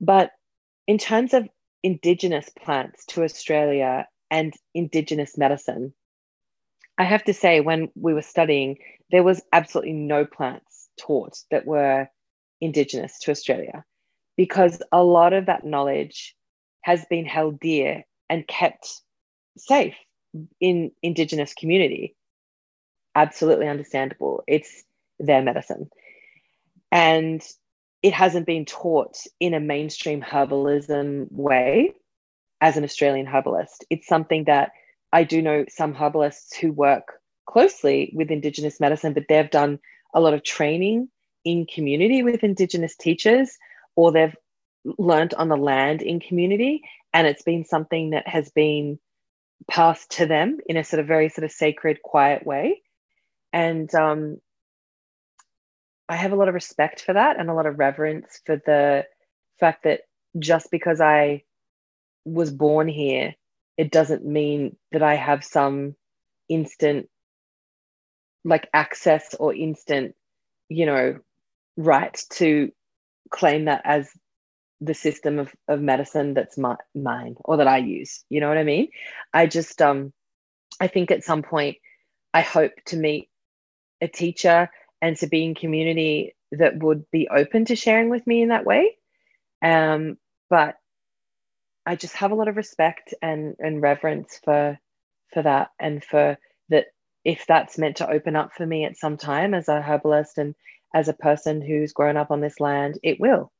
But 0.00 0.30
in 0.86 0.98
terms 0.98 1.34
of 1.34 1.48
indigenous 1.82 2.50
plants 2.50 3.04
to 3.06 3.22
Australia 3.22 4.06
and 4.30 4.52
indigenous 4.74 5.38
medicine. 5.38 5.94
I 6.98 7.04
have 7.04 7.24
to 7.24 7.34
say, 7.34 7.60
when 7.60 7.90
we 7.94 8.14
were 8.14 8.22
studying, 8.22 8.78
there 9.10 9.22
was 9.22 9.42
absolutely 9.52 9.92
no 9.92 10.24
plants 10.24 10.88
taught 10.98 11.38
that 11.50 11.66
were 11.66 12.08
indigenous 12.60 13.18
to 13.20 13.30
Australia 13.30 13.84
because 14.36 14.82
a 14.92 15.02
lot 15.02 15.32
of 15.32 15.46
that 15.46 15.64
knowledge 15.64 16.34
has 16.82 17.04
been 17.08 17.26
held 17.26 17.58
dear 17.60 18.04
and 18.28 18.46
kept 18.46 18.88
safe 19.56 19.94
in 20.60 20.90
indigenous 21.02 21.54
community. 21.54 22.14
Absolutely 23.14 23.68
understandable. 23.68 24.44
It's 24.46 24.84
their 25.18 25.42
medicine. 25.42 25.88
And 26.92 27.42
it 28.02 28.12
hasn't 28.12 28.46
been 28.46 28.64
taught 28.64 29.16
in 29.40 29.54
a 29.54 29.60
mainstream 29.60 30.22
herbalism 30.22 31.26
way 31.32 31.92
as 32.60 32.76
an 32.76 32.84
Australian 32.84 33.26
herbalist. 33.26 33.84
It's 33.90 34.06
something 34.06 34.44
that 34.44 34.70
I 35.12 35.24
do 35.24 35.42
know 35.42 35.64
some 35.68 35.94
herbalists 35.94 36.56
who 36.56 36.72
work 36.72 37.20
closely 37.46 38.12
with 38.14 38.30
Indigenous 38.30 38.80
medicine, 38.80 39.12
but 39.12 39.24
they've 39.28 39.50
done 39.50 39.78
a 40.14 40.20
lot 40.20 40.34
of 40.34 40.42
training 40.42 41.08
in 41.44 41.66
community 41.66 42.22
with 42.22 42.44
Indigenous 42.44 42.96
teachers, 42.96 43.56
or 43.96 44.12
they've 44.12 44.36
learned 44.98 45.34
on 45.34 45.48
the 45.48 45.56
land 45.56 46.02
in 46.02 46.20
community. 46.20 46.82
And 47.12 47.26
it's 47.26 47.42
been 47.42 47.64
something 47.64 48.10
that 48.10 48.28
has 48.28 48.50
been 48.50 48.98
passed 49.68 50.10
to 50.12 50.26
them 50.26 50.58
in 50.66 50.76
a 50.76 50.84
sort 50.84 51.00
of 51.00 51.06
very 51.06 51.28
sort 51.28 51.44
of 51.44 51.50
sacred, 51.50 52.02
quiet 52.02 52.46
way. 52.46 52.82
And 53.52 53.92
um, 53.94 54.36
I 56.08 56.16
have 56.16 56.32
a 56.32 56.36
lot 56.36 56.48
of 56.48 56.54
respect 56.54 57.00
for 57.00 57.14
that 57.14 57.38
and 57.38 57.50
a 57.50 57.54
lot 57.54 57.66
of 57.66 57.78
reverence 57.78 58.40
for 58.44 58.56
the 58.64 59.06
fact 59.58 59.84
that 59.84 60.02
just 60.38 60.70
because 60.70 61.00
I 61.00 61.42
was 62.24 62.50
born 62.50 62.88
here, 62.88 63.34
it 63.76 63.90
doesn't 63.90 64.24
mean 64.24 64.76
that 64.92 65.02
I 65.02 65.14
have 65.14 65.44
some 65.44 65.96
instant 66.48 67.08
like 68.44 68.68
access 68.72 69.34
or 69.34 69.52
instant, 69.52 70.14
you 70.68 70.86
know, 70.86 71.18
right 71.76 72.22
to 72.30 72.70
claim 73.30 73.66
that 73.66 73.82
as 73.84 74.08
the 74.80 74.94
system 74.94 75.38
of, 75.38 75.54
of 75.68 75.80
medicine 75.80 76.34
that's 76.34 76.58
my, 76.58 76.76
mine 76.94 77.36
or 77.44 77.58
that 77.58 77.68
I 77.68 77.78
use. 77.78 78.24
You 78.28 78.40
know 78.40 78.48
what 78.48 78.58
I 78.58 78.64
mean? 78.64 78.88
I 79.32 79.46
just 79.46 79.80
um 79.80 80.12
I 80.80 80.88
think 80.88 81.10
at 81.10 81.24
some 81.24 81.42
point 81.42 81.78
I 82.34 82.42
hope 82.42 82.72
to 82.86 82.96
meet 82.96 83.30
a 84.00 84.08
teacher 84.08 84.70
and 85.00 85.16
to 85.18 85.26
be 85.26 85.44
in 85.44 85.54
community 85.54 86.34
that 86.52 86.82
would 86.82 87.10
be 87.10 87.28
open 87.28 87.64
to 87.66 87.76
sharing 87.76 88.10
with 88.10 88.26
me 88.26 88.42
in 88.42 88.50
that 88.50 88.66
way. 88.66 88.96
Um, 89.62 90.18
but 90.50 90.76
I 91.86 91.96
just 91.96 92.14
have 92.16 92.32
a 92.32 92.34
lot 92.34 92.48
of 92.48 92.56
respect 92.56 93.14
and, 93.22 93.54
and 93.58 93.80
reverence 93.80 94.40
for 94.44 94.78
for 95.32 95.42
that 95.42 95.70
and 95.80 96.04
for 96.04 96.38
that 96.68 96.86
if 97.24 97.46
that's 97.46 97.78
meant 97.78 97.96
to 97.96 98.10
open 98.10 98.36
up 98.36 98.52
for 98.52 98.64
me 98.64 98.84
at 98.84 98.96
some 98.96 99.16
time 99.16 99.54
as 99.54 99.68
a 99.68 99.82
herbalist 99.82 100.38
and 100.38 100.54
as 100.94 101.08
a 101.08 101.14
person 101.14 101.60
who's 101.60 101.92
grown 101.92 102.16
up 102.16 102.30
on 102.30 102.40
this 102.40 102.60
land, 102.60 102.98
it 103.02 103.20
will. 103.20 103.52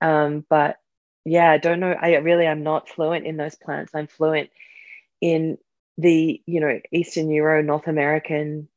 Um, 0.00 0.44
but 0.48 0.76
yeah, 1.24 1.50
I 1.50 1.58
don't 1.58 1.80
know. 1.80 1.92
I 1.98 2.16
really 2.16 2.46
am 2.46 2.62
not 2.62 2.88
fluent 2.88 3.26
in 3.26 3.36
those 3.36 3.54
plants. 3.54 3.94
I'm 3.94 4.06
fluent 4.06 4.50
in 5.20 5.58
the 5.96 6.42
you 6.46 6.60
know 6.60 6.80
Eastern 6.92 7.30
Euro, 7.30 7.62
North 7.62 7.86
American 7.86 8.68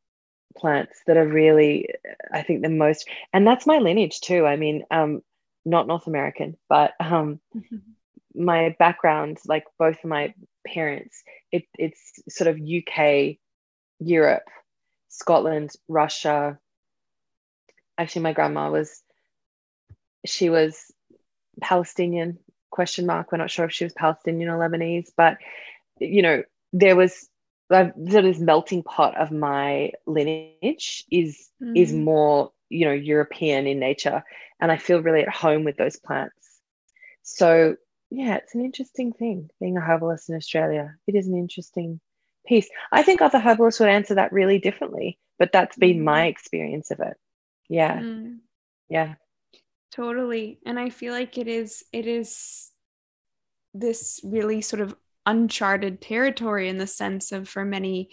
plants 0.58 1.02
that 1.08 1.18
are 1.18 1.28
really, 1.28 1.90
I 2.32 2.42
think, 2.42 2.62
the 2.62 2.70
most. 2.70 3.08
And 3.34 3.46
that's 3.46 3.68
my 3.68 3.78
lineage 3.78 4.22
too. 4.22 4.46
I 4.46 4.56
mean, 4.56 4.84
um, 4.92 5.22
not 5.66 5.88
North 5.88 6.08
American, 6.08 6.58
but 6.70 6.94
um, 7.00 7.40
mm-hmm. 7.56 7.78
my 8.34 8.76
background, 8.80 9.38
like 9.46 9.66
both 9.78 9.98
of 10.04 10.10
my 10.10 10.34
parents, 10.66 11.24
it, 11.52 11.66
it's 11.78 12.14
sort 12.30 12.48
of 12.48 12.60
UK 12.60 13.38
Europe, 14.00 14.48
Scotland, 15.10 15.72
Russia. 15.88 16.60
Actually, 17.98 18.24
my 18.24 18.34
grandma 18.34 18.70
was, 18.72 19.02
she 20.26 20.50
was 20.50 20.92
Palestinian, 21.62 22.40
question 22.70 23.06
mark. 23.06 23.32
We're 23.32 23.40
not 23.40 23.52
sure 23.52 23.66
if 23.66 23.74
she 23.74 23.86
was 23.86 23.94
Palestinian 23.94 24.50
or 24.50 24.58
Lebanese, 24.58 25.10
but, 25.16 25.38
you 26.00 26.22
know, 26.22 26.44
there 26.74 26.96
was 26.96 27.28
sort 27.72 27.88
of 27.88 28.24
this 28.24 28.40
melting 28.40 28.84
pot 28.84 29.18
of 29.18 29.32
my 29.32 29.92
lineage 30.06 31.06
is 31.12 31.50
mm. 31.62 31.74
is 31.76 31.94
more 31.94 32.52
you 32.70 32.86
know 32.86 32.94
European 32.94 33.68
in 33.68 33.80
nature, 33.80 34.24
and 34.60 34.72
I 34.72 34.78
feel 34.78 35.02
really 35.02 35.22
at 35.22 35.30
home 35.34 35.64
with 35.64 35.78
those 35.78 35.98
plants. 35.98 36.34
So 37.24 37.76
yeah, 38.10 38.36
it's 38.36 38.56
an 38.56 38.64
interesting 38.64 39.12
thing 39.12 39.50
being 39.60 39.78
a 39.78 39.82
herbalist 39.82 40.30
in 40.30 40.36
Australia. 40.36 40.96
It 41.08 41.16
is 41.16 41.28
an 41.28 41.38
interesting 41.38 42.00
piece. 42.46 42.70
I 42.92 43.04
think 43.04 43.22
other 43.22 43.40
herbalists 43.40 43.80
would 43.82 43.90
answer 43.90 44.16
that 44.16 44.32
really 44.32 44.60
differently, 44.60 45.20
but 45.38 45.52
that's 45.52 45.76
been 45.76 46.04
my 46.04 46.28
mm. 46.28 46.30
experience 46.30 46.92
of 46.92 47.00
it. 47.02 47.18
Yeah. 47.70 48.00
Mm. 48.00 48.38
Yeah. 48.90 49.16
Totally. 49.92 50.60
And 50.66 50.80
I 50.80 50.90
feel 50.90 51.14
like 51.14 51.38
it 51.38 51.48
is 51.48 51.84
it 51.92 52.08
is 52.08 52.72
this 53.74 54.20
really 54.24 54.62
sort 54.62 54.82
of 54.82 54.96
uncharted 55.26 56.02
territory 56.02 56.70
in 56.70 56.78
the 56.78 56.88
sense 56.88 57.32
of 57.32 57.50
for 57.50 57.66
many 57.66 58.10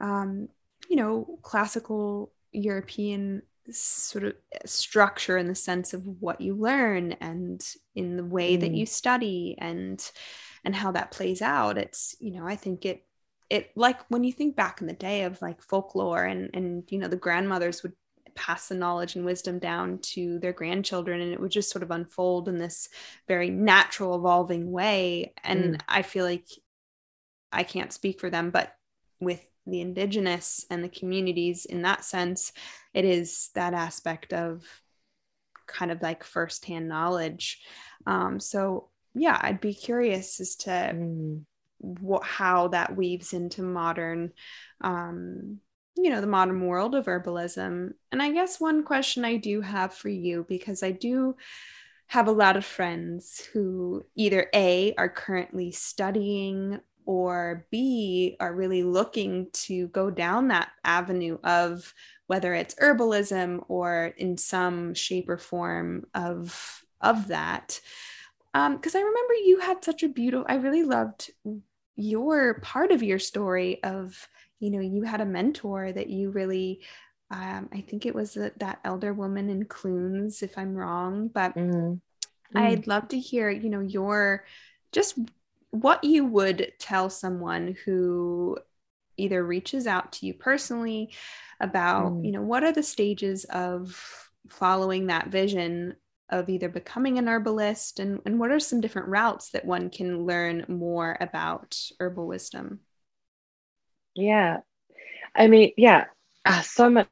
um, 0.00 0.48
you 0.88 0.96
know 0.96 1.38
classical 1.42 2.32
European 2.52 3.42
sort 3.70 4.24
of 4.24 4.34
structure 4.66 5.38
in 5.38 5.46
the 5.48 5.54
sense 5.54 5.94
of 5.94 6.04
what 6.20 6.40
you 6.40 6.54
learn 6.54 7.12
and 7.12 7.66
in 7.94 8.16
the 8.16 8.24
way 8.24 8.56
mm. 8.56 8.60
that 8.60 8.72
you 8.72 8.84
study 8.84 9.56
and 9.58 10.10
and 10.64 10.74
how 10.74 10.92
that 10.92 11.10
plays 11.10 11.40
out 11.40 11.78
it's 11.78 12.14
you 12.20 12.30
know 12.30 12.46
i 12.46 12.56
think 12.56 12.84
it 12.84 13.06
it 13.48 13.70
like 13.74 14.00
when 14.10 14.22
you 14.22 14.32
think 14.32 14.54
back 14.54 14.82
in 14.82 14.86
the 14.86 14.92
day 14.92 15.22
of 15.22 15.40
like 15.40 15.62
folklore 15.62 16.24
and 16.24 16.50
and 16.52 16.84
you 16.90 16.98
know 16.98 17.08
the 17.08 17.16
grandmothers 17.16 17.82
would 17.82 17.94
pass 18.34 18.68
the 18.68 18.74
knowledge 18.74 19.16
and 19.16 19.24
wisdom 19.24 19.58
down 19.58 19.98
to 19.98 20.38
their 20.38 20.52
grandchildren 20.52 21.20
and 21.20 21.32
it 21.32 21.40
would 21.40 21.50
just 21.50 21.70
sort 21.70 21.82
of 21.82 21.90
unfold 21.90 22.48
in 22.48 22.58
this 22.58 22.88
very 23.28 23.50
natural 23.50 24.14
evolving 24.16 24.70
way. 24.70 25.32
And 25.42 25.76
mm. 25.76 25.80
i 25.88 26.02
feel 26.02 26.24
like 26.24 26.46
i 27.52 27.62
can't 27.62 27.92
speak 27.92 28.20
for 28.20 28.30
them 28.30 28.50
but 28.50 28.74
with 29.20 29.46
the 29.66 29.80
indigenous 29.80 30.66
and 30.70 30.82
the 30.82 30.88
communities 30.88 31.64
in 31.64 31.82
that 31.82 32.04
sense 32.04 32.52
it 32.92 33.04
is 33.04 33.50
that 33.54 33.74
aspect 33.74 34.32
of 34.32 34.64
kind 35.66 35.90
of 35.90 36.02
like 36.02 36.22
firsthand 36.24 36.88
knowledge. 36.88 37.62
Um, 38.06 38.38
so 38.38 38.90
yeah 39.14 39.38
i'd 39.42 39.60
be 39.60 39.72
curious 39.72 40.40
as 40.40 40.56
to 40.56 40.70
mm. 40.70 41.42
what 41.80 42.24
how 42.24 42.68
that 42.68 42.96
weaves 42.96 43.32
into 43.32 43.62
modern 43.62 44.32
um 44.80 45.58
you 45.96 46.10
know 46.10 46.20
the 46.20 46.26
modern 46.26 46.66
world 46.66 46.94
of 46.94 47.06
herbalism 47.06 47.92
and 48.12 48.22
i 48.22 48.30
guess 48.30 48.60
one 48.60 48.82
question 48.82 49.24
i 49.24 49.36
do 49.36 49.60
have 49.60 49.92
for 49.94 50.08
you 50.08 50.44
because 50.48 50.82
i 50.82 50.90
do 50.90 51.36
have 52.06 52.28
a 52.28 52.32
lot 52.32 52.56
of 52.56 52.64
friends 52.64 53.48
who 53.52 54.04
either 54.14 54.48
a 54.54 54.94
are 54.96 55.08
currently 55.08 55.70
studying 55.70 56.80
or 57.06 57.66
b 57.70 58.36
are 58.40 58.54
really 58.54 58.82
looking 58.82 59.48
to 59.52 59.88
go 59.88 60.10
down 60.10 60.48
that 60.48 60.70
avenue 60.84 61.38
of 61.44 61.94
whether 62.26 62.54
it's 62.54 62.74
herbalism 62.76 63.62
or 63.68 64.12
in 64.16 64.36
some 64.36 64.94
shape 64.94 65.28
or 65.28 65.38
form 65.38 66.04
of 66.14 66.84
of 67.00 67.28
that 67.28 67.80
because 68.54 68.94
um, 68.94 69.00
I 69.00 69.04
remember 69.04 69.34
you 69.34 69.58
had 69.58 69.84
such 69.84 70.04
a 70.04 70.08
beautiful. 70.08 70.46
I 70.48 70.54
really 70.54 70.84
loved 70.84 71.32
your 71.96 72.60
part 72.60 72.92
of 72.92 73.02
your 73.02 73.18
story 73.18 73.82
of 73.82 74.28
you 74.64 74.70
know 74.70 74.80
you 74.80 75.02
had 75.02 75.20
a 75.20 75.26
mentor 75.26 75.92
that 75.92 76.08
you 76.08 76.30
really 76.30 76.80
um, 77.30 77.68
i 77.72 77.80
think 77.82 78.06
it 78.06 78.14
was 78.14 78.34
that, 78.34 78.58
that 78.58 78.80
elder 78.84 79.12
woman 79.12 79.50
in 79.50 79.64
clunes 79.66 80.42
if 80.42 80.56
i'm 80.56 80.74
wrong 80.74 81.28
but 81.28 81.54
mm-hmm. 81.54 81.94
i'd 82.56 82.86
love 82.86 83.06
to 83.08 83.18
hear 83.18 83.50
you 83.50 83.68
know 83.68 83.80
your 83.80 84.44
just 84.92 85.18
what 85.70 86.02
you 86.02 86.24
would 86.24 86.72
tell 86.78 87.10
someone 87.10 87.76
who 87.84 88.56
either 89.16 89.44
reaches 89.44 89.86
out 89.86 90.12
to 90.12 90.26
you 90.26 90.32
personally 90.32 91.12
about 91.60 92.12
mm. 92.12 92.24
you 92.24 92.32
know 92.32 92.42
what 92.42 92.64
are 92.64 92.72
the 92.72 92.82
stages 92.82 93.44
of 93.44 94.30
following 94.48 95.06
that 95.06 95.28
vision 95.28 95.94
of 96.30 96.48
either 96.48 96.68
becoming 96.68 97.18
an 97.18 97.28
herbalist 97.28 98.00
and, 98.00 98.20
and 98.24 98.40
what 98.40 98.50
are 98.50 98.58
some 98.58 98.80
different 98.80 99.08
routes 99.08 99.50
that 99.50 99.64
one 99.64 99.90
can 99.90 100.24
learn 100.24 100.64
more 100.68 101.16
about 101.20 101.78
herbal 102.00 102.26
wisdom 102.26 102.80
yeah 104.14 104.58
i 105.34 105.46
mean 105.46 105.72
yeah 105.76 106.06
uh, 106.44 106.62
so 106.62 106.88
much 106.90 107.08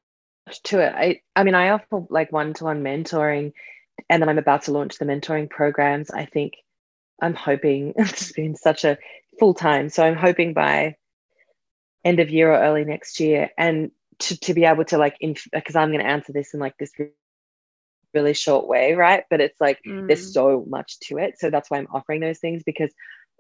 to 0.63 0.81
it 0.81 0.93
i 0.95 1.21
i 1.37 1.45
mean 1.45 1.55
i 1.55 1.71
offer 1.71 2.05
like 2.11 2.33
one-to-one 2.33 2.83
mentoring 2.83 3.53
and 4.09 4.23
then 4.23 4.29
i'm 4.29 4.39
about 4.39 4.63
to 4.63 4.73
launch 4.73 4.99
the 4.99 5.05
mentoring 5.05 5.49
programs 5.49 6.11
i 6.11 6.25
think 6.25 6.55
i'm 7.21 7.35
hoping 7.35 7.93
it's 7.97 8.33
been 8.33 8.57
such 8.57 8.85
a 8.85 8.99
full 9.39 9.55
time 9.55 9.89
so 9.89 10.05
i'm 10.05 10.17
hoping 10.17 10.53
by 10.53 10.97
end 12.05 12.21
of 12.21 12.31
year 12.31 12.53
or 12.53 12.59
early 12.59 12.85
next 12.85 13.21
year 13.21 13.51
and 13.57 13.91
to, 14.19 14.39
to 14.39 14.55
be 14.55 14.65
able 14.65 14.85
to 14.85 14.99
like 14.99 15.17
because 15.21 15.77
i'm 15.77 15.91
going 15.91 16.05
to 16.05 16.11
answer 16.11 16.33
this 16.33 16.53
in 16.55 16.61
like 16.61 16.77
this 16.79 16.93
really 18.15 18.35
short 18.35 18.67
way, 18.67 18.95
right? 18.95 19.25
But 19.31 19.41
it's 19.41 19.61
like 19.61 19.81
mm. 19.87 20.07
there's 20.07 20.33
so 20.33 20.65
much 20.69 20.99
to 21.01 21.19
it. 21.19 21.39
So 21.39 21.51
that's 21.51 21.71
why 21.71 21.79
I'm 21.79 21.89
offering 21.93 22.21
those 22.21 22.39
things 22.39 22.63
because 22.65 22.93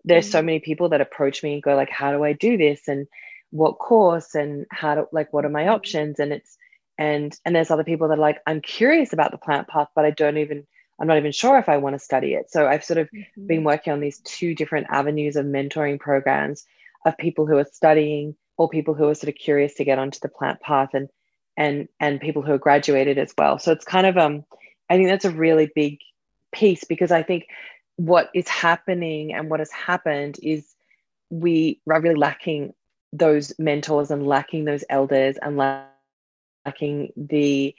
there's 0.04 0.28
mm. 0.28 0.32
so 0.32 0.42
many 0.42 0.60
people 0.60 0.90
that 0.90 1.00
approach 1.00 1.42
me 1.42 1.54
and 1.54 1.62
go 1.62 1.74
like, 1.74 1.90
how 1.90 2.12
do 2.12 2.24
I 2.24 2.32
do 2.32 2.56
this? 2.56 2.88
And 2.88 3.06
what 3.52 3.78
course 3.78 4.34
and 4.34 4.66
how 4.70 4.94
to 4.96 5.06
like 5.12 5.32
what 5.32 5.44
are 5.44 5.50
my 5.50 5.64
mm. 5.64 5.70
options? 5.72 6.18
And 6.18 6.32
it's 6.32 6.58
and 6.98 7.38
and 7.44 7.54
there's 7.54 7.70
other 7.70 7.84
people 7.84 8.08
that 8.08 8.18
are 8.18 8.20
like, 8.20 8.40
I'm 8.46 8.60
curious 8.60 9.12
about 9.12 9.30
the 9.30 9.38
plant 9.38 9.68
path, 9.68 9.88
but 9.94 10.04
I 10.04 10.10
don't 10.10 10.38
even 10.38 10.66
I'm 10.98 11.06
not 11.06 11.18
even 11.18 11.32
sure 11.32 11.58
if 11.58 11.68
I 11.68 11.76
want 11.76 11.94
to 11.94 11.98
study 11.98 12.34
it. 12.34 12.50
So 12.50 12.66
I've 12.66 12.84
sort 12.84 12.98
of 12.98 13.08
mm-hmm. 13.10 13.46
been 13.46 13.64
working 13.64 13.92
on 13.92 14.00
these 14.00 14.18
two 14.20 14.54
different 14.54 14.88
avenues 14.90 15.36
of 15.36 15.46
mentoring 15.46 16.00
programs 16.00 16.64
of 17.04 17.18
people 17.18 17.46
who 17.46 17.56
are 17.58 17.64
studying 17.64 18.36
or 18.56 18.68
people 18.68 18.94
who 18.94 19.08
are 19.08 19.14
sort 19.14 19.28
of 19.28 19.34
curious 19.34 19.74
to 19.74 19.84
get 19.84 19.98
onto 19.98 20.18
the 20.20 20.28
plant 20.28 20.60
path 20.60 20.90
and 20.94 21.08
and 21.56 21.88
and 22.00 22.20
people 22.20 22.42
who 22.42 22.52
are 22.52 22.58
graduated 22.58 23.18
as 23.18 23.34
well. 23.36 23.58
So 23.58 23.72
it's 23.72 23.84
kind 23.84 24.06
of 24.06 24.16
um 24.16 24.44
I 24.88 24.96
think 24.96 25.08
that's 25.08 25.24
a 25.24 25.30
really 25.30 25.70
big 25.74 25.98
piece 26.52 26.84
because 26.84 27.10
I 27.10 27.22
think 27.22 27.46
what 27.96 28.30
is 28.34 28.48
happening 28.48 29.34
and 29.34 29.50
what 29.50 29.60
has 29.60 29.70
happened 29.70 30.38
is 30.42 30.66
we 31.30 31.80
are 31.90 32.00
really 32.00 32.14
lacking 32.14 32.74
those 33.12 33.52
mentors 33.58 34.10
and 34.10 34.26
lacking 34.26 34.64
those 34.64 34.84
elders 34.88 35.36
and 35.40 35.56
lacking 35.56 37.12
the 37.16 37.74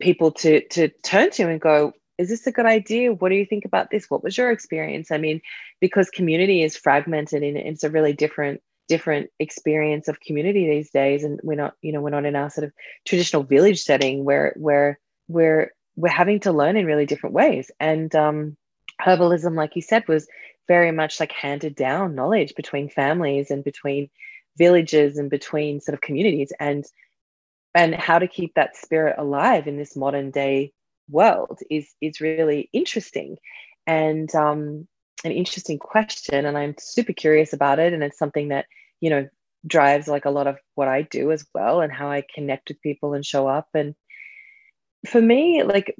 people 0.00 0.32
to 0.32 0.66
to 0.68 0.88
turn 1.02 1.30
to 1.30 1.48
and 1.48 1.60
go 1.60 1.92
is 2.16 2.28
this 2.28 2.46
a 2.46 2.52
good 2.52 2.66
idea? 2.66 3.12
What 3.12 3.30
do 3.30 3.34
you 3.34 3.44
think 3.44 3.64
about 3.64 3.90
this? 3.90 4.08
What 4.08 4.22
was 4.22 4.38
your 4.38 4.50
experience? 4.50 5.10
I 5.10 5.18
mean 5.18 5.40
because 5.80 6.10
community 6.10 6.62
is 6.62 6.76
fragmented 6.76 7.42
and 7.42 7.56
it's 7.56 7.84
a 7.84 7.90
really 7.90 8.12
different 8.12 8.60
different 8.86 9.30
experience 9.38 10.08
of 10.08 10.20
community 10.20 10.68
these 10.68 10.90
days 10.90 11.24
and 11.24 11.40
we're 11.42 11.54
not 11.54 11.74
you 11.80 11.90
know 11.90 12.00
we're 12.00 12.10
not 12.10 12.26
in 12.26 12.36
our 12.36 12.50
sort 12.50 12.66
of 12.66 12.72
traditional 13.06 13.42
village 13.42 13.82
setting 13.82 14.24
where 14.24 14.52
where 14.56 14.98
we're 15.28 15.72
we're 15.96 16.08
having 16.08 16.40
to 16.40 16.52
learn 16.52 16.76
in 16.76 16.86
really 16.86 17.06
different 17.06 17.34
ways. 17.34 17.70
And 17.80 18.14
um 18.14 18.56
herbalism 19.00 19.56
like 19.56 19.76
you 19.76 19.82
said 19.82 20.06
was 20.08 20.26
very 20.68 20.92
much 20.92 21.20
like 21.20 21.32
handed 21.32 21.74
down 21.74 22.14
knowledge 22.14 22.54
between 22.54 22.88
families 22.88 23.50
and 23.50 23.64
between 23.64 24.08
villages 24.56 25.18
and 25.18 25.30
between 25.30 25.80
sort 25.80 25.94
of 25.94 26.00
communities 26.00 26.52
and 26.60 26.84
and 27.74 27.94
how 27.94 28.20
to 28.20 28.28
keep 28.28 28.54
that 28.54 28.76
spirit 28.76 29.16
alive 29.18 29.66
in 29.66 29.76
this 29.76 29.96
modern 29.96 30.30
day 30.30 30.72
world 31.08 31.58
is 31.70 31.92
is 32.00 32.20
really 32.20 32.68
interesting. 32.72 33.36
And 33.86 34.32
um, 34.34 34.88
an 35.24 35.32
interesting 35.32 35.78
question 35.78 36.44
and 36.44 36.56
i'm 36.56 36.74
super 36.78 37.12
curious 37.12 37.52
about 37.52 37.78
it 37.78 37.92
and 37.92 38.02
it's 38.02 38.18
something 38.18 38.48
that 38.48 38.66
you 39.00 39.10
know 39.10 39.28
drives 39.66 40.06
like 40.06 40.26
a 40.26 40.30
lot 40.30 40.46
of 40.46 40.58
what 40.74 40.88
i 40.88 41.02
do 41.02 41.32
as 41.32 41.46
well 41.54 41.80
and 41.80 41.92
how 41.92 42.10
i 42.10 42.22
connect 42.34 42.68
with 42.68 42.80
people 42.82 43.14
and 43.14 43.24
show 43.24 43.48
up. 43.48 43.68
And 43.74 43.94
for 45.06 45.20
me 45.20 45.62
like 45.62 45.96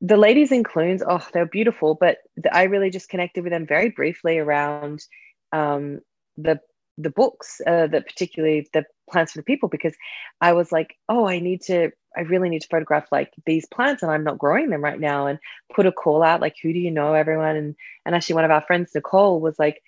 the 0.00 0.16
ladies 0.16 0.52
in 0.52 0.62
Clunes, 0.62 1.02
oh, 1.06 1.26
they're 1.32 1.46
beautiful, 1.46 1.96
but 1.96 2.18
I 2.52 2.64
really 2.64 2.90
just 2.90 3.08
connected 3.08 3.42
with 3.42 3.52
them 3.52 3.66
very 3.66 3.90
briefly 3.90 4.38
around 4.38 5.04
um, 5.52 6.00
the 6.36 6.60
the 6.98 7.10
books, 7.10 7.60
uh, 7.66 7.86
the 7.86 8.02
particularly 8.02 8.68
the 8.72 8.84
plants 9.10 9.32
for 9.32 9.38
the 9.38 9.44
people, 9.44 9.68
because 9.68 9.94
I 10.40 10.52
was 10.52 10.72
like, 10.72 10.96
oh, 11.08 11.26
I 11.28 11.38
need 11.38 11.62
to, 11.62 11.90
I 12.16 12.22
really 12.22 12.48
need 12.48 12.62
to 12.62 12.68
photograph 12.68 13.06
like 13.12 13.32
these 13.46 13.66
plants, 13.66 14.02
and 14.02 14.12
I'm 14.12 14.24
not 14.24 14.38
growing 14.38 14.70
them 14.70 14.82
right 14.84 15.00
now, 15.00 15.26
and 15.26 15.38
put 15.74 15.86
a 15.86 15.92
call 15.92 16.22
out 16.22 16.40
like, 16.40 16.56
who 16.62 16.72
do 16.72 16.78
you 16.78 16.90
know, 16.90 17.14
everyone, 17.14 17.56
and 17.56 17.76
and 18.04 18.14
actually 18.14 18.34
one 18.34 18.44
of 18.44 18.50
our 18.50 18.62
friends, 18.62 18.90
Nicole, 18.94 19.40
was 19.40 19.58
like, 19.58 19.82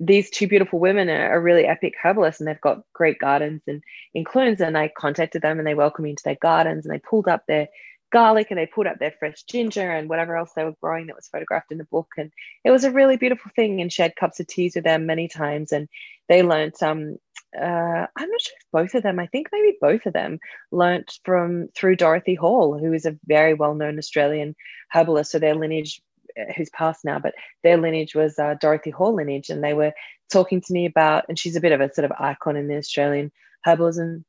these 0.00 0.28
two 0.30 0.48
beautiful 0.48 0.78
women 0.78 1.08
are, 1.08 1.32
are 1.32 1.40
really 1.40 1.64
epic 1.64 1.94
herbalists, 2.02 2.40
and 2.40 2.48
they've 2.48 2.60
got 2.60 2.82
great 2.92 3.18
gardens 3.18 3.62
and 3.66 3.82
in 4.14 4.24
Clunes, 4.24 4.60
and 4.60 4.76
I 4.76 4.88
contacted 4.88 5.42
them, 5.42 5.58
and 5.58 5.66
they 5.66 5.74
welcomed 5.74 6.04
me 6.04 6.10
into 6.10 6.24
their 6.24 6.38
gardens, 6.42 6.84
and 6.84 6.94
they 6.94 6.98
pulled 6.98 7.28
up 7.28 7.44
their 7.46 7.68
garlic 8.12 8.48
and 8.50 8.58
they 8.58 8.66
pulled 8.66 8.86
up 8.86 8.98
their 8.98 9.14
fresh 9.18 9.42
ginger 9.44 9.90
and 9.90 10.08
whatever 10.08 10.36
else 10.36 10.52
they 10.54 10.64
were 10.64 10.74
growing 10.80 11.06
that 11.06 11.16
was 11.16 11.28
photographed 11.28 11.72
in 11.72 11.78
the 11.78 11.84
book 11.84 12.08
and 12.16 12.32
it 12.64 12.70
was 12.70 12.84
a 12.84 12.90
really 12.90 13.16
beautiful 13.16 13.50
thing 13.56 13.80
and 13.80 13.92
shared 13.92 14.14
cups 14.16 14.38
of 14.38 14.46
teas 14.46 14.74
with 14.74 14.84
them 14.84 15.06
many 15.06 15.28
times 15.28 15.72
and 15.72 15.88
they 16.28 16.42
learnt 16.42 16.82
um 16.82 17.16
uh, 17.58 18.06
I'm 18.16 18.30
not 18.30 18.40
sure 18.40 18.54
if 18.60 18.66
both 18.72 18.94
of 18.94 19.02
them 19.02 19.18
I 19.18 19.26
think 19.26 19.48
maybe 19.50 19.78
both 19.80 20.04
of 20.04 20.12
them 20.12 20.38
learnt 20.70 21.18
from 21.24 21.68
through 21.74 21.96
Dorothy 21.96 22.34
Hall 22.34 22.78
who 22.78 22.92
is 22.92 23.06
a 23.06 23.16
very 23.24 23.54
well-known 23.54 23.98
Australian 23.98 24.54
herbalist. 24.92 25.30
So 25.30 25.38
their 25.38 25.54
lineage 25.54 26.02
uh, 26.38 26.52
who's 26.54 26.68
passed 26.70 27.04
now 27.04 27.18
but 27.18 27.34
their 27.62 27.78
lineage 27.78 28.14
was 28.14 28.38
uh, 28.38 28.56
Dorothy 28.60 28.90
Hall 28.90 29.14
lineage. 29.14 29.48
And 29.48 29.64
they 29.64 29.72
were 29.72 29.92
talking 30.30 30.60
to 30.60 30.72
me 30.72 30.84
about 30.86 31.24
and 31.28 31.38
she's 31.38 31.56
a 31.56 31.60
bit 31.60 31.72
of 31.72 31.80
a 31.80 31.92
sort 31.94 32.04
of 32.04 32.12
icon 32.18 32.56
in 32.56 32.68
the 32.68 32.76
Australian 32.76 33.32
herbalism 33.66 34.24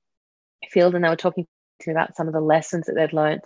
field. 0.69 0.95
And 0.95 1.03
they 1.03 1.09
were 1.09 1.15
talking 1.15 1.45
to 1.81 1.89
me 1.89 1.93
about 1.93 2.15
some 2.15 2.27
of 2.27 2.33
the 2.33 2.39
lessons 2.39 2.85
that 2.85 2.95
they'd 2.95 3.13
learnt 3.13 3.41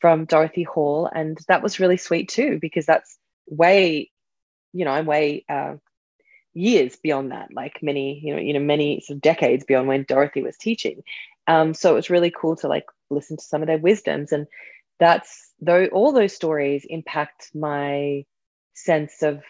from 0.00 0.24
Dorothy 0.24 0.62
Hall. 0.62 1.10
And 1.12 1.38
that 1.48 1.62
was 1.62 1.80
really 1.80 1.98
sweet 1.98 2.28
too, 2.28 2.58
because 2.60 2.86
that's 2.86 3.18
way, 3.46 4.10
you 4.72 4.84
know, 4.84 4.92
I'm 4.92 5.06
way 5.06 5.44
uh, 5.48 5.74
years 6.54 6.96
beyond 6.96 7.32
that, 7.32 7.48
like 7.52 7.78
many, 7.82 8.20
you 8.22 8.34
know, 8.34 8.40
you 8.40 8.52
know, 8.52 8.60
many 8.60 9.00
sort 9.00 9.16
of 9.16 9.22
decades 9.22 9.64
beyond 9.64 9.88
when 9.88 10.04
Dorothy 10.04 10.42
was 10.42 10.56
teaching. 10.56 11.02
Um, 11.46 11.74
so 11.74 11.92
it 11.92 11.94
was 11.94 12.10
really 12.10 12.30
cool 12.30 12.56
to 12.56 12.68
like 12.68 12.86
listen 13.10 13.36
to 13.36 13.44
some 13.44 13.62
of 13.62 13.68
their 13.68 13.78
wisdoms. 13.78 14.32
And 14.32 14.46
that's 14.98 15.52
though 15.60 15.86
all 15.86 16.12
those 16.12 16.34
stories 16.34 16.84
impact 16.88 17.50
my 17.54 18.24
sense 18.74 19.22
of 19.22 19.42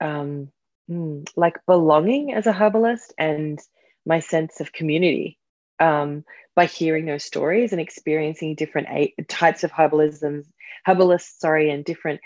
um, 0.00 0.48
mm, 0.90 1.28
like 1.36 1.64
belonging 1.66 2.34
as 2.34 2.46
a 2.46 2.52
herbalist 2.52 3.14
and 3.18 3.58
my 4.06 4.20
sense 4.20 4.60
of 4.60 4.72
community 4.72 5.38
um, 5.80 6.24
by 6.54 6.66
hearing 6.66 7.06
those 7.06 7.24
stories 7.24 7.72
and 7.72 7.80
experiencing 7.80 8.54
different 8.54 8.88
a- 8.90 9.14
types 9.28 9.64
of 9.64 9.72
herbalisms, 9.72 10.46
herbalists, 10.86 11.40
sorry, 11.40 11.70
and 11.70 11.84
different 11.84 12.20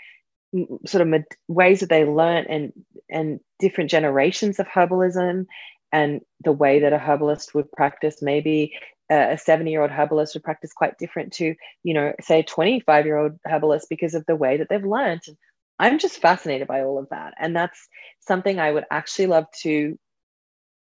sort 0.85 1.01
of 1.01 1.07
med- 1.07 1.25
ways 1.47 1.79
that 1.81 1.89
they 1.89 2.05
learn 2.05 2.45
and 2.49 2.73
and 3.09 3.39
different 3.59 3.89
generations 3.89 4.59
of 4.59 4.67
herbalism 4.67 5.45
and 5.91 6.21
the 6.43 6.51
way 6.51 6.79
that 6.79 6.93
a 6.93 6.97
herbalist 6.97 7.53
would 7.53 7.71
practice 7.71 8.21
maybe 8.21 8.73
a 9.11 9.37
70 9.37 9.71
year 9.71 9.81
old 9.81 9.91
herbalist 9.91 10.35
would 10.35 10.43
practice 10.43 10.71
quite 10.73 10.97
different 10.97 11.33
to 11.33 11.55
you 11.83 11.93
know 11.93 12.13
say 12.21 12.39
a 12.39 12.43
25 12.43 13.05
year 13.05 13.17
old 13.17 13.33
herbalist 13.45 13.87
because 13.89 14.13
of 14.15 14.25
the 14.25 14.35
way 14.35 14.57
that 14.57 14.69
they've 14.69 14.85
learned 14.85 15.21
i'm 15.79 15.99
just 15.99 16.21
fascinated 16.21 16.67
by 16.67 16.81
all 16.81 16.99
of 16.99 17.09
that 17.09 17.33
and 17.39 17.55
that's 17.55 17.87
something 18.19 18.59
i 18.59 18.71
would 18.71 18.85
actually 18.91 19.27
love 19.27 19.45
to 19.51 19.97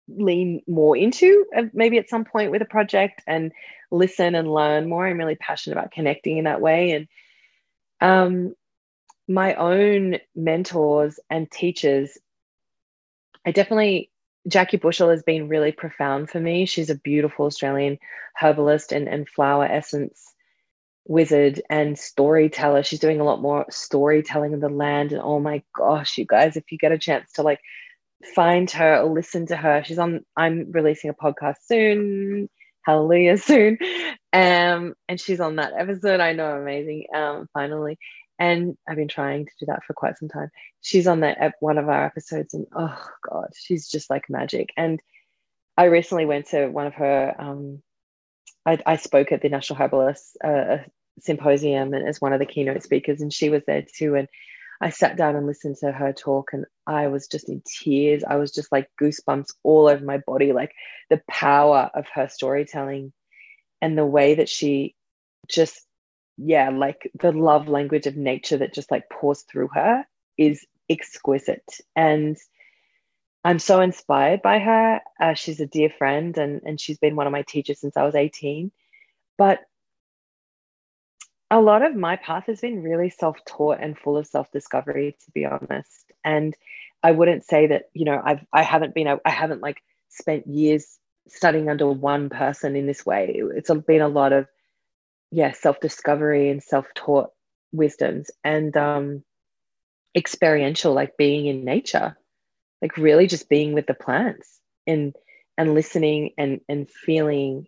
lean 0.08 0.62
more 0.68 0.98
into 0.98 1.46
uh, 1.56 1.64
maybe 1.74 1.98
at 1.98 2.10
some 2.10 2.26
point 2.26 2.52
with 2.52 2.62
a 2.62 2.66
project 2.66 3.22
and 3.28 3.52
listen 3.92 4.36
and 4.36 4.52
learn 4.52 4.90
more. 4.90 5.08
I'm 5.08 5.18
really 5.18 5.36
passionate 5.36 5.78
about 5.78 5.92
connecting 5.92 6.38
in 6.38 6.46
that 6.46 6.62
way. 6.62 6.92
And 6.92 7.08
um, 8.02 8.56
my 9.30 9.54
own 9.54 10.18
mentors 10.36 11.20
and 11.30 11.50
teachers, 11.50 12.18
I 13.46 13.52
definitely, 13.52 14.12
Jackie 14.48 14.78
Bushell 14.78 15.12
has 15.12 15.24
been 15.24 15.48
really 15.48 15.72
profound 15.72 16.30
for 16.30 16.40
me. 16.40 16.66
She's 16.66 16.90
a 16.90 16.96
beautiful 16.96 17.46
Australian 17.46 18.00
herbalist 18.36 18.92
and, 18.92 19.08
and 19.08 19.30
flower 19.30 19.66
essence 19.66 20.34
wizard 21.06 21.62
and 21.70 21.98
storyteller. 21.98 22.84
She's 22.84 23.00
doing 23.00 23.20
a 23.20 23.24
lot 23.24 23.42
more 23.42 23.66
storytelling 23.70 24.54
of 24.54 24.62
the 24.62 24.70
land. 24.70 25.12
And 25.12 25.22
oh 25.22 25.40
my 25.40 25.64
gosh, 25.76 26.18
you 26.18 26.26
guys, 26.26 26.58
if 26.58 26.72
you 26.72 26.78
get 26.78 26.92
a 26.92 26.98
chance 26.98 27.32
to 27.34 27.44
like 27.44 27.60
find 28.36 28.70
her 28.72 29.02
or 29.02 29.14
listen 29.14 29.46
to 29.48 29.56
her. 29.56 29.84
She's 29.84 30.00
on, 30.00 30.26
I'm 30.36 30.72
releasing 30.72 31.10
a 31.10 31.14
podcast 31.14 31.58
soon. 31.66 32.50
Hallelujah 32.84 33.38
soon. 33.40 33.78
Um, 34.34 34.96
and 35.08 35.20
she's 35.20 35.40
on 35.40 35.58
that 35.58 35.74
episode. 35.78 36.20
I 36.20 36.34
know, 36.34 36.52
amazing. 36.52 37.06
Um, 37.14 37.48
finally. 37.54 37.98
And 38.40 38.78
I've 38.88 38.96
been 38.96 39.10
trying 39.10 39.46
to 39.46 39.52
do 39.60 39.66
that 39.68 39.84
for 39.84 39.94
quite 39.94 40.18
some 40.18 40.30
time. 40.30 40.50
She's 40.82 41.08
on 41.08 41.20
that 41.20 41.38
at 41.40 41.56
one 41.60 41.78
of 41.78 41.90
our 41.90 42.06
episodes, 42.06 42.54
and 42.54 42.66
oh 42.76 42.98
god, 43.30 43.50
she's 43.56 43.88
just 43.88 44.10
like 44.10 44.30
magic. 44.30 44.70
And 44.78 45.02
I 45.78 45.86
recently 45.86 46.26
went 46.26 46.48
to 46.48 46.68
one 46.68 46.88
of 46.88 46.94
her. 46.96 47.36
Um, 47.38 47.82
I, 48.66 48.80
I 48.86 48.96
spoke 48.96 49.32
at 49.32 49.42
the 49.42 49.50
National 49.50 49.78
Herbalist 49.78 50.38
uh, 50.44 50.78
Symposium 51.20 51.94
and 51.94 52.08
as 52.08 52.22
one 52.22 52.34
of 52.34 52.40
the 52.40 52.46
keynote 52.46 52.84
speakers, 52.84 53.22
and 53.22 53.34
she 53.34 53.50
was 53.50 53.64
there 53.68 53.86
too. 53.98 54.16
And 54.16 54.28
I 54.82 54.90
sat 54.90 55.18
down 55.18 55.36
and 55.36 55.46
listened 55.46 55.78
to 55.78 55.92
her 55.92 56.14
talk 56.14 56.52
and 56.54 56.66
I 56.88 57.08
was 57.08 57.28
just 57.28 57.50
in 57.50 57.62
tears. 57.66 58.24
I 58.24 58.38
was 58.38 58.52
just 58.52 58.72
like 58.72 58.90
goosebumps 59.02 59.54
all 59.64 59.88
over 59.88 60.04
my 60.04 60.20
body, 60.20 60.54
like 60.54 60.74
the 61.10 61.22
power 61.30 61.92
of 61.94 62.06
her 62.14 62.30
storytelling 62.30 63.12
and 63.82 63.98
the 63.98 64.06
way 64.06 64.36
that 64.36 64.48
she 64.48 64.96
just, 65.50 65.86
yeah, 66.42 66.70
like 66.70 67.12
the 67.20 67.32
love 67.32 67.68
language 67.68 68.08
of 68.08 68.16
nature 68.16 68.58
that 68.58 68.74
just 68.74 68.92
like 68.92 69.10
pours 69.10 69.42
through 69.42 69.70
her 69.74 70.06
is 70.38 70.66
exquisite. 70.90 71.80
And 71.96 72.38
I'm 73.44 73.60
so 73.60 73.82
inspired 73.82 74.42
by 74.42 74.60
her. 74.60 75.02
Uh, 75.20 75.34
she's 75.34 75.60
a 75.60 75.68
dear 75.68 75.90
friend 75.90 76.38
and, 76.38 76.62
and 76.64 76.80
she's 76.80 76.98
been 76.98 77.16
one 77.16 77.28
of 77.28 77.34
my 77.34 77.44
teachers 77.44 77.80
since 77.80 77.98
I 77.98 78.04
was 78.04 78.16
18. 78.16 78.72
But 79.38 79.60
a 81.52 81.60
lot 81.60 81.82
of 81.82 81.96
my 81.96 82.16
path 82.16 82.46
has 82.46 82.62
been 82.62 82.84
really 82.84 83.10
self-taught 83.10 83.80
and 83.82 83.98
full 83.98 84.18
of 84.18 84.28
self-discovery 84.28 85.18
to 85.26 85.32
be 85.32 85.46
honest 85.46 86.12
and 86.24 86.56
i 87.02 87.12
wouldn't 87.12 87.44
say 87.44 87.68
that 87.68 87.86
you 87.94 88.06
know 88.06 88.22
i've 88.24 88.46
i 88.54 88.62
haven't 88.62 88.94
been 88.94 89.08
i 89.08 89.30
haven't 89.30 89.62
like 89.62 89.82
spent 90.10 90.46
years 90.48 91.00
studying 91.28 91.70
under 91.70 91.88
one 91.88 92.30
person 92.30 92.76
in 92.76 92.86
this 92.86 93.06
way 93.06 93.42
it's 93.56 93.72
been 93.88 94.02
a 94.02 94.08
lot 94.08 94.34
of 94.34 94.48
yeah 95.32 95.52
self-discovery 95.52 96.50
and 96.50 96.64
self-taught 96.64 97.30
wisdoms 97.72 98.32
and 98.44 98.76
um 98.78 99.24
experiential 100.16 100.94
like 100.94 101.18
being 101.18 101.46
in 101.46 101.64
nature 101.64 102.18
like 102.82 102.98
really 102.98 103.28
just 103.28 103.50
being 103.50 103.74
with 103.74 103.86
the 103.86 103.94
plants 103.94 104.60
and 104.88 105.16
and 105.58 105.74
listening 105.74 106.32
and 106.38 106.62
and 106.68 106.90
feeling 106.90 107.68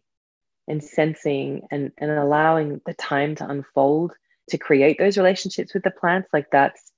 and 0.67 0.83
sensing 0.83 1.67
and, 1.69 1.91
and 1.97 2.11
allowing 2.11 2.79
the 2.85 2.93
time 2.93 3.35
to 3.35 3.47
unfold 3.47 4.13
to 4.49 4.57
create 4.57 4.97
those 4.97 5.17
relationships 5.17 5.73
with 5.73 5.83
the 5.83 5.91
plants. 5.91 6.29
Like 6.31 6.47
that's 6.51 6.91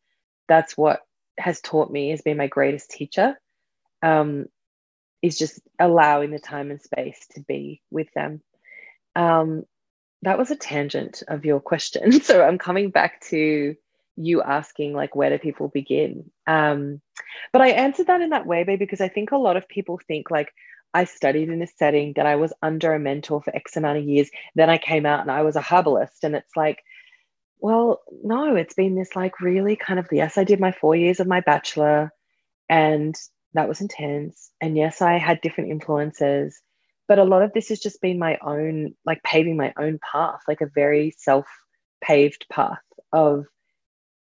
that's 0.47 0.77
what 0.77 1.01
has 1.39 1.61
taught 1.61 1.91
me 1.91 2.09
has 2.09 2.21
been 2.21 2.37
my 2.37 2.47
greatest 2.47 2.91
teacher 2.91 3.39
um, 4.03 4.45
is 5.21 5.37
just 5.37 5.59
allowing 5.79 6.31
the 6.31 6.39
time 6.39 6.69
and 6.69 6.81
space 6.81 7.25
to 7.31 7.41
be 7.41 7.81
with 7.89 8.07
them. 8.13 8.41
Um, 9.15 9.63
that 10.23 10.37
was 10.37 10.51
a 10.51 10.55
tangent 10.55 11.23
of 11.27 11.45
your 11.45 11.59
question 11.59 12.11
so 12.21 12.43
i'm 12.43 12.57
coming 12.57 12.89
back 12.89 13.21
to 13.21 13.75
you 14.15 14.41
asking 14.43 14.93
like 14.93 15.15
where 15.15 15.29
do 15.29 15.39
people 15.39 15.67
begin 15.67 16.29
um, 16.47 17.01
but 17.51 17.61
i 17.61 17.69
answered 17.69 18.07
that 18.07 18.21
in 18.21 18.29
that 18.29 18.45
way 18.45 18.63
babe, 18.63 18.79
because 18.79 19.01
i 19.01 19.07
think 19.07 19.31
a 19.31 19.37
lot 19.37 19.57
of 19.57 19.67
people 19.67 19.99
think 20.07 20.29
like 20.29 20.53
I 20.93 21.05
studied 21.05 21.49
in 21.49 21.61
a 21.61 21.67
setting, 21.67 22.13
that 22.17 22.27
I 22.27 22.35
was 22.35 22.53
under 22.61 22.93
a 22.93 22.99
mentor 22.99 23.41
for 23.41 23.55
X 23.55 23.75
amount 23.75 23.97
of 23.97 24.03
years. 24.03 24.29
Then 24.55 24.69
I 24.69 24.77
came 24.77 25.05
out 25.05 25.21
and 25.21 25.31
I 25.31 25.41
was 25.41 25.55
a 25.55 25.61
herbalist. 25.61 26.23
And 26.23 26.35
it's 26.35 26.55
like, 26.55 26.83
well, 27.59 28.01
no, 28.23 28.55
it's 28.55 28.75
been 28.75 28.95
this 28.95 29.15
like 29.15 29.41
really 29.41 29.75
kind 29.75 29.99
of, 29.99 30.07
yes, 30.11 30.37
I 30.37 30.43
did 30.43 30.59
my 30.59 30.71
four 30.71 30.95
years 30.95 31.19
of 31.19 31.27
my 31.27 31.39
bachelor 31.39 32.11
and 32.69 33.15
that 33.53 33.67
was 33.67 33.81
intense. 33.81 34.51
And 34.61 34.77
yes, 34.77 35.01
I 35.01 35.17
had 35.17 35.41
different 35.41 35.71
influences, 35.71 36.61
but 37.07 37.19
a 37.19 37.23
lot 37.23 37.41
of 37.41 37.53
this 37.53 37.69
has 37.69 37.79
just 37.79 38.01
been 38.01 38.19
my 38.19 38.37
own, 38.41 38.93
like 39.05 39.23
paving 39.23 39.57
my 39.57 39.73
own 39.77 39.99
path, 39.99 40.41
like 40.47 40.61
a 40.61 40.69
very 40.73 41.13
self 41.17 41.45
paved 42.01 42.45
path 42.51 42.81
of, 43.11 43.45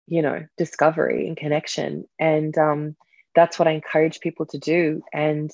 you 0.07 0.21
know, 0.21 0.45
discovery 0.57 1.27
and 1.27 1.37
connection. 1.37 2.05
And 2.19 2.57
um, 2.57 2.95
that's 3.35 3.59
what 3.59 3.67
I 3.67 3.71
encourage 3.71 4.19
people 4.19 4.45
to 4.47 4.57
do. 4.57 5.01
And 5.13 5.51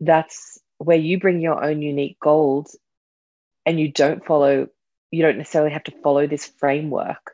that's 0.00 0.58
where 0.78 0.96
you 0.96 1.18
bring 1.18 1.40
your 1.40 1.62
own 1.62 1.82
unique 1.82 2.18
gold 2.20 2.68
and 3.66 3.80
you 3.80 3.90
don't 3.90 4.24
follow 4.24 4.68
you 5.10 5.22
don't 5.22 5.38
necessarily 5.38 5.70
have 5.70 5.84
to 5.84 6.00
follow 6.02 6.26
this 6.26 6.46
framework 6.58 7.32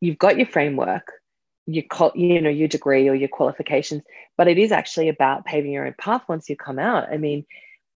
you've 0.00 0.18
got 0.18 0.36
your 0.36 0.46
framework 0.46 1.12
your 1.66 1.84
you 2.14 2.40
know 2.40 2.50
your 2.50 2.68
degree 2.68 3.08
or 3.08 3.14
your 3.14 3.28
qualifications 3.28 4.02
but 4.36 4.48
it 4.48 4.58
is 4.58 4.72
actually 4.72 5.08
about 5.08 5.44
paving 5.44 5.72
your 5.72 5.86
own 5.86 5.94
path 5.98 6.22
once 6.28 6.48
you 6.48 6.56
come 6.56 6.78
out 6.78 7.08
i 7.12 7.16
mean 7.16 7.44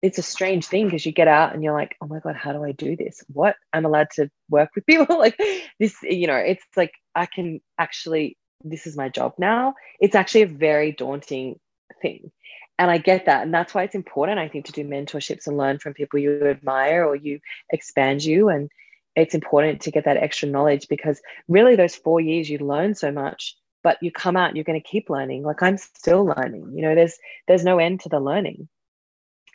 it's 0.04 0.20
a 0.20 0.24
strange 0.24 0.68
thing 0.68 0.86
because 0.86 1.06
you 1.06 1.12
get 1.12 1.28
out 1.28 1.54
and 1.54 1.64
you're 1.64 1.74
like 1.74 1.96
oh 2.02 2.08
my 2.08 2.20
god 2.20 2.36
how 2.36 2.52
do 2.52 2.64
i 2.64 2.72
do 2.72 2.96
this 2.96 3.24
what 3.34 3.56
i'm 3.72 3.86
allowed 3.86 4.10
to 4.12 4.30
work 4.50 4.70
with 4.76 4.86
people 4.86 5.08
like 5.18 5.40
this 5.80 5.96
you 6.04 6.28
know 6.28 6.36
it's 6.36 6.66
like 6.76 6.92
i 7.16 7.26
can 7.26 7.60
actually 7.80 8.38
this 8.64 8.86
is 8.86 8.96
my 8.96 9.10
job 9.10 9.34
now 9.40 9.74
it's 10.00 10.16
actually 10.16 10.44
a 10.44 10.48
very 10.48 10.92
daunting 10.92 11.60
thing 12.02 12.32
and 12.80 12.90
I 12.90 12.98
get 12.98 13.26
that. 13.26 13.44
And 13.44 13.54
that's 13.54 13.74
why 13.74 13.84
it's 13.84 13.96
important, 13.96 14.40
I 14.40 14.48
think, 14.48 14.66
to 14.66 14.72
do 14.72 14.84
mentorships 14.84 15.48
and 15.48 15.58
learn 15.58 15.80
from 15.80 15.94
people 15.94 16.20
you 16.20 16.48
admire 16.48 17.06
or 17.06 17.16
you 17.16 17.40
expand 17.70 18.24
you. 18.24 18.50
And 18.50 18.70
it's 19.16 19.36
important 19.36 19.82
to 19.82 19.92
get 19.92 20.06
that 20.06 20.18
extra 20.18 20.50
knowledge 20.50 20.88
because 20.88 21.22
really, 21.48 21.76
those 21.76 21.96
four 21.96 22.20
years, 22.20 22.50
you 22.50 22.58
learn 22.58 22.96
so 22.96 23.12
much, 23.12 23.56
but 23.84 23.98
you 24.02 24.12
come 24.12 24.36
out, 24.36 24.56
you're 24.56 24.64
going 24.64 24.82
to 24.82 24.88
keep 24.88 25.10
learning. 25.10 25.44
Like 25.44 25.62
I'm 25.62 25.78
still 25.78 26.26
learning, 26.26 26.74
you 26.76 26.82
know, 26.82 26.96
there's 26.96 27.18
there's 27.48 27.64
no 27.64 27.78
end 27.78 28.02
to 28.02 28.10
the 28.10 28.20
learning. 28.20 28.68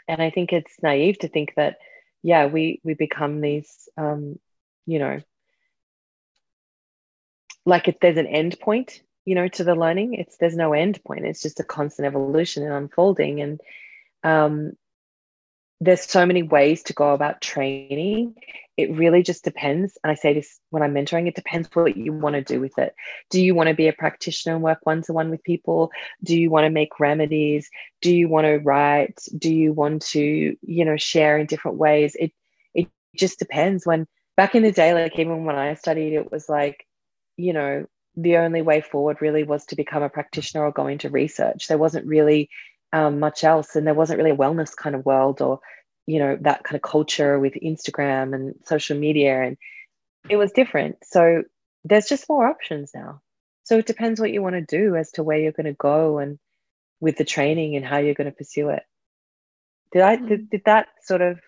And 0.09 0.23
I 0.23 0.31
think 0.31 0.53
it's 0.53 0.83
naive 0.83 1.19
to 1.21 1.29
think 1.29 1.55
that, 1.57 1.79
yeah, 2.23 2.47
we 2.47 2.81
we 2.83 2.95
become 2.95 3.41
these 3.41 3.89
um, 3.97 4.39
you 4.87 4.99
know, 4.99 5.21
like 7.67 7.89
if 7.89 8.01
there's 8.01 8.17
an 8.17 8.27
end 8.27 8.59
point 8.59 9.03
you 9.29 9.35
know 9.35 9.47
to 9.47 9.63
the 9.63 9.75
learning. 9.75 10.15
It's 10.15 10.39
there's 10.39 10.57
no 10.57 10.73
end 10.73 11.05
point. 11.05 11.27
It's 11.27 11.43
just 11.43 11.61
a 11.61 11.65
constant 11.65 12.07
evolution 12.07 12.63
and 12.63 12.73
unfolding. 12.73 13.43
And 13.43 13.61
um, 14.25 14.73
there's 15.81 16.03
so 16.03 16.27
many 16.27 16.43
ways 16.43 16.83
to 16.85 16.93
go 16.93 17.13
about 17.13 17.41
training. 17.41 18.35
It 18.77 18.91
really 18.93 19.23
just 19.23 19.45
depends. 19.45 19.99
And 20.03 20.11
i 20.11 20.15
say 20.15 20.35
this 20.35 20.61
when 20.71 20.83
i'm 20.83 20.95
mentoring 20.95 21.29
it 21.29 21.35
depends 21.35 21.69
what 21.73 21.97
you 21.97 22.13
want 22.13 22.35
to 22.35 22.43
do 22.43 22.61
with 22.61 22.79
it. 22.79 22.95
Do 23.31 23.43
you 23.43 23.55
want 23.55 23.69
to 23.69 23.75
be 23.75 23.89
a 23.89 23.93
practitioner 23.93 24.55
and 24.55 24.65
work 24.65 24.81
one-to-one 24.83 25.31
with 25.31 25.43
people? 25.43 25.91
Do 26.23 26.39
you 26.39 26.51
want 26.51 26.65
to 26.65 26.71
make 26.71 27.01
remedies? 27.01 27.69
Do 28.03 28.15
you 28.15 28.29
want 28.29 28.47
to 28.47 28.59
write? 28.59 29.19
Do 29.37 29.53
you 29.53 29.73
want 29.73 30.03
to 30.07 30.57
you 30.61 30.85
know 30.85 30.97
share 30.97 31.39
in 31.39 31.47
different 31.47 31.79
ways? 31.79 32.17
It 32.19 32.33
it 32.75 32.89
just 33.17 33.39
depends. 33.39 33.87
When 33.87 34.07
back 34.37 34.55
in 34.55 34.63
the 34.63 34.73
day 34.73 34.95
like 34.95 35.19
even 35.19 35.45
when 35.45 35.57
i 35.57 35.75
studied 35.75 36.13
it 36.15 36.31
was 36.31 36.49
like 36.49 36.87
you 37.37 37.53
know 37.53 37.85
the 38.19 38.37
only 38.37 38.63
way 38.63 38.81
forward 38.81 39.21
really 39.21 39.43
was 39.43 39.67
to 39.67 39.77
become 39.77 40.03
a 40.03 40.09
practitioner 40.09 40.65
or 40.65 40.73
go 40.73 40.87
into 40.89 41.09
research. 41.09 41.69
There 41.69 41.79
wasn't 41.79 42.07
really 42.07 42.51
um, 42.93 43.21
much 43.21 43.45
else, 43.45 43.77
and 43.77 43.87
there 43.87 43.95
wasn't 43.95 44.19
really 44.19 44.31
a 44.31 44.37
wellness 44.37 44.75
kind 44.75 44.95
of 44.95 45.05
world 45.05 45.41
or 45.41 45.61
you 46.07 46.19
know 46.19 46.39
that 46.41 46.65
kind 46.65 46.77
of 46.77 46.83
culture 46.83 47.39
with 47.39 47.55
Instagram 47.55 48.35
and 48.35 48.55
social 48.65 48.99
media, 48.99 49.43
and 49.43 49.57
it 50.29 50.37
was 50.37 50.53
different. 50.53 50.97
So 51.05 51.43
there's 51.85 52.07
just 52.07 52.29
more 52.29 52.47
options 52.47 52.91
now. 52.95 53.21
So 53.65 53.79
it 53.79 53.87
depends 53.87 54.21
what 54.21 54.33
you 54.33 54.43
want 54.43 54.55
to 54.55 54.63
do 54.63 54.97
as 54.97 55.11
to 55.13 55.23
where 55.23 55.39
you're 55.39 55.53
going 55.53 55.67
to 55.67 55.75
go 55.75 56.19
and 56.19 56.39
with 57.01 57.17
the 57.17 57.25
training 57.25 57.77
and 57.77 57.85
how 57.85 57.99
you're 57.99 58.15
going 58.15 58.31
to 58.31 58.37
pursue 58.37 58.71
it. 58.71 58.83
Did 59.93 60.03
I 60.03 60.17
did, 60.17 60.47
mm. 60.47 60.51
did 60.51 60.63
that 60.65 60.89
sort 61.03 61.21
of 61.21 61.39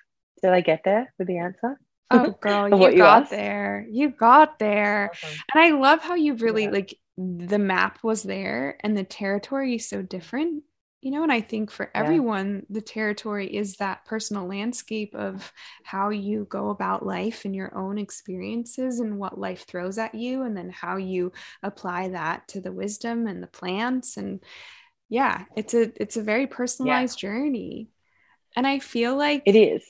did 0.43 0.51
I 0.51 0.61
get 0.61 0.83
there 0.85 1.13
with 1.19 1.29
the 1.29 1.39
answer? 1.39 1.81
Oh, 2.11 2.31
girl, 2.41 2.69
you, 2.69 2.91
you 2.91 2.99
got 2.99 3.23
asked? 3.23 3.31
there. 3.31 3.87
You 3.91 4.11
got 4.11 4.59
there. 4.59 5.11
Awesome. 5.13 5.39
And 5.55 5.65
I 5.65 5.79
love 5.79 6.01
how 6.03 6.15
you 6.15 6.35
really 6.35 6.65
yeah. 6.65 6.71
like 6.71 6.95
the 7.17 7.59
map 7.59 7.99
was 8.03 8.23
there 8.23 8.79
and 8.81 8.97
the 8.97 9.05
territory 9.05 9.77
is 9.77 9.89
so 9.89 10.03
different. 10.03 10.63
You 11.03 11.11
know, 11.11 11.23
and 11.23 11.33
I 11.33 11.41
think 11.41 11.71
for 11.71 11.91
everyone, 11.95 12.57
yeah. 12.57 12.75
the 12.75 12.83
territory 12.83 13.47
is 13.47 13.77
that 13.77 14.05
personal 14.05 14.47
landscape 14.47 15.15
of 15.15 15.51
how 15.83 16.11
you 16.11 16.47
go 16.51 16.69
about 16.69 17.07
life 17.07 17.47
and 17.47 17.57
your 17.57 17.75
own 17.75 17.97
experiences 17.97 19.01
and 19.01 19.19
what 19.19 19.39
life 19.39 19.65
throws 19.67 19.97
at 19.97 20.15
you, 20.15 20.43
and 20.43 20.55
then 20.55 20.69
how 20.69 20.97
you 20.97 21.33
apply 21.63 22.09
that 22.09 22.49
to 22.49 22.61
the 22.61 22.71
wisdom 22.71 23.27
and 23.27 23.43
the 23.43 23.47
plants. 23.47 24.19
And 24.19 24.41
yeah, 25.09 25.47
it's 25.57 25.73
a 25.73 25.91
it's 26.01 26.19
a 26.19 26.23
very 26.23 26.47
personalized 26.47 27.23
yeah. 27.23 27.31
journey. 27.31 27.89
And 28.55 28.67
I 28.67 28.79
feel 28.79 29.17
like 29.17 29.43
it 29.47 29.57
is. 29.57 29.83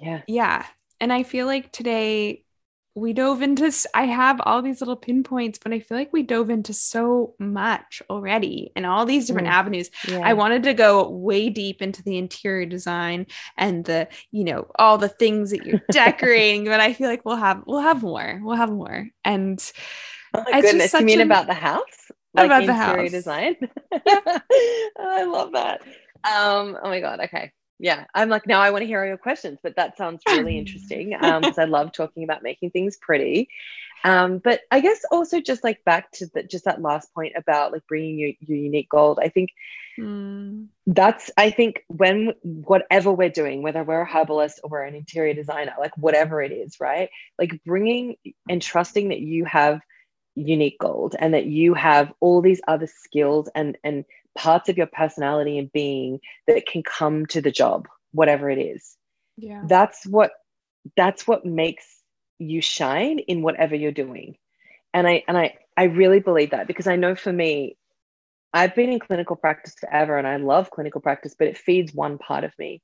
Yeah. 0.00 0.22
Yeah. 0.28 0.64
And 1.00 1.12
I 1.12 1.24
feel 1.24 1.46
like 1.46 1.72
today 1.72 2.43
we 2.94 3.12
dove 3.12 3.42
into, 3.42 3.72
I 3.92 4.04
have 4.04 4.40
all 4.44 4.62
these 4.62 4.80
little 4.80 4.96
pinpoints, 4.96 5.58
but 5.58 5.72
I 5.72 5.80
feel 5.80 5.98
like 5.98 6.12
we 6.12 6.22
dove 6.22 6.48
into 6.48 6.72
so 6.72 7.34
much 7.38 8.02
already 8.08 8.70
in 8.76 8.84
all 8.84 9.04
these 9.04 9.26
different 9.26 9.48
mm. 9.48 9.52
avenues. 9.52 9.90
Yeah. 10.06 10.20
I 10.20 10.34
wanted 10.34 10.62
to 10.64 10.74
go 10.74 11.08
way 11.08 11.50
deep 11.50 11.82
into 11.82 12.02
the 12.02 12.18
interior 12.18 12.66
design 12.66 13.26
and 13.56 13.84
the, 13.84 14.08
you 14.30 14.44
know, 14.44 14.68
all 14.78 14.98
the 14.98 15.08
things 15.08 15.50
that 15.50 15.66
you're 15.66 15.82
decorating, 15.90 16.64
but 16.64 16.78
I 16.80 16.92
feel 16.92 17.08
like 17.08 17.24
we'll 17.24 17.36
have, 17.36 17.64
we'll 17.66 17.80
have 17.80 18.02
more, 18.02 18.40
we'll 18.42 18.56
have 18.56 18.70
more. 18.70 19.08
And 19.24 19.72
oh 20.32 20.44
my 20.50 20.60
goodness, 20.60 20.92
you 20.92 21.00
mean 21.00 21.20
an, 21.20 21.26
about 21.26 21.46
the 21.48 21.54
house? 21.54 21.82
Like 22.32 22.46
about 22.46 22.66
the 22.66 22.74
house 22.74 23.10
design? 23.10 23.56
I 23.92 25.24
love 25.24 25.52
that. 25.52 25.82
Um, 26.24 26.76
oh 26.80 26.88
my 26.88 27.00
God. 27.00 27.20
Okay 27.20 27.52
yeah 27.84 28.06
i'm 28.14 28.30
like 28.30 28.46
now 28.46 28.60
i 28.60 28.70
want 28.70 28.80
to 28.80 28.86
hear 28.86 29.00
all 29.00 29.06
your 29.06 29.18
questions 29.18 29.58
but 29.62 29.76
that 29.76 29.96
sounds 29.98 30.22
really 30.26 30.58
interesting 30.62 31.14
um 31.20 31.42
because 31.42 31.58
i 31.58 31.64
love 31.64 31.92
talking 31.92 32.24
about 32.24 32.42
making 32.42 32.70
things 32.70 32.96
pretty 32.96 33.46
um 34.04 34.38
but 34.38 34.62
i 34.70 34.80
guess 34.80 35.04
also 35.12 35.38
just 35.38 35.62
like 35.62 35.84
back 35.84 36.10
to 36.10 36.26
the, 36.32 36.42
just 36.42 36.64
that 36.64 36.80
last 36.80 37.12
point 37.12 37.34
about 37.36 37.72
like 37.72 37.86
bringing 37.86 38.18
your, 38.18 38.30
your 38.40 38.56
unique 38.56 38.88
gold 38.88 39.18
i 39.22 39.28
think 39.28 39.50
mm. 39.98 40.66
that's 40.86 41.30
i 41.36 41.50
think 41.50 41.84
when 41.88 42.32
whatever 42.42 43.12
we're 43.12 43.28
doing 43.28 43.62
whether 43.62 43.84
we're 43.84 44.00
a 44.00 44.10
herbalist 44.10 44.60
or 44.64 44.70
we're 44.70 44.82
an 44.82 44.94
interior 44.94 45.34
designer 45.34 45.74
like 45.78 45.96
whatever 45.98 46.40
it 46.40 46.52
is 46.52 46.80
right 46.80 47.10
like 47.38 47.60
bringing 47.66 48.16
and 48.48 48.62
trusting 48.62 49.10
that 49.10 49.20
you 49.20 49.44
have 49.44 49.80
unique 50.36 50.78
gold 50.78 51.14
and 51.18 51.34
that 51.34 51.44
you 51.44 51.74
have 51.74 52.12
all 52.20 52.40
these 52.40 52.62
other 52.66 52.88
skills 52.88 53.48
and 53.54 53.76
and 53.84 54.06
parts 54.36 54.68
of 54.68 54.76
your 54.76 54.86
personality 54.86 55.58
and 55.58 55.72
being 55.72 56.20
that 56.46 56.66
can 56.66 56.82
come 56.82 57.26
to 57.26 57.40
the 57.40 57.52
job 57.52 57.86
whatever 58.12 58.48
it 58.48 58.58
is. 58.58 58.96
Yeah. 59.36 59.62
That's 59.66 60.06
what 60.06 60.32
that's 60.96 61.26
what 61.26 61.44
makes 61.44 61.84
you 62.38 62.60
shine 62.60 63.18
in 63.20 63.42
whatever 63.42 63.74
you're 63.74 63.92
doing. 63.92 64.36
And 64.92 65.06
i 65.06 65.24
and 65.26 65.36
i 65.36 65.54
i 65.76 65.84
really 65.84 66.20
believe 66.20 66.50
that 66.50 66.68
because 66.68 66.86
i 66.86 66.94
know 66.94 67.16
for 67.16 67.32
me 67.32 67.76
i've 68.52 68.76
been 68.76 68.90
in 68.90 69.00
clinical 69.00 69.34
practice 69.34 69.74
forever 69.80 70.16
and 70.16 70.26
i 70.26 70.36
love 70.36 70.70
clinical 70.70 71.00
practice 71.00 71.34
but 71.36 71.48
it 71.48 71.58
feeds 71.58 71.92
one 71.92 72.16
part 72.18 72.44
of 72.44 72.52
me. 72.58 72.80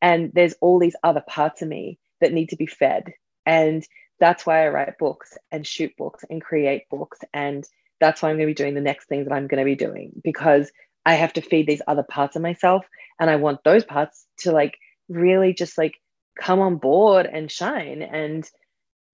And 0.00 0.32
there's 0.34 0.54
all 0.60 0.78
these 0.78 0.96
other 1.02 1.22
parts 1.26 1.60
of 1.60 1.68
me 1.68 1.98
that 2.20 2.32
need 2.32 2.48
to 2.50 2.56
be 2.56 2.66
fed. 2.66 3.12
And 3.44 3.86
that's 4.18 4.46
why 4.46 4.64
i 4.64 4.68
write 4.68 4.98
books 4.98 5.36
and 5.50 5.66
shoot 5.66 5.92
books 5.98 6.24
and 6.30 6.40
create 6.42 6.88
books. 6.90 7.18
And 7.34 7.66
that's 8.00 8.22
why 8.22 8.30
i'm 8.30 8.36
going 8.36 8.48
to 8.48 8.54
be 8.54 8.62
doing 8.62 8.74
the 8.74 8.80
next 8.80 9.06
things 9.06 9.26
that 9.26 9.34
i'm 9.34 9.46
going 9.46 9.58
to 9.58 9.64
be 9.64 9.76
doing 9.76 10.10
because 10.24 10.72
I 11.04 11.14
have 11.14 11.32
to 11.34 11.40
feed 11.40 11.66
these 11.66 11.82
other 11.86 12.02
parts 12.02 12.36
of 12.36 12.42
myself. 12.42 12.84
And 13.18 13.28
I 13.30 13.36
want 13.36 13.64
those 13.64 13.84
parts 13.84 14.26
to 14.40 14.52
like 14.52 14.76
really 15.08 15.52
just 15.52 15.76
like 15.78 15.94
come 16.38 16.60
on 16.60 16.76
board 16.76 17.26
and 17.26 17.50
shine. 17.50 18.02
And 18.02 18.48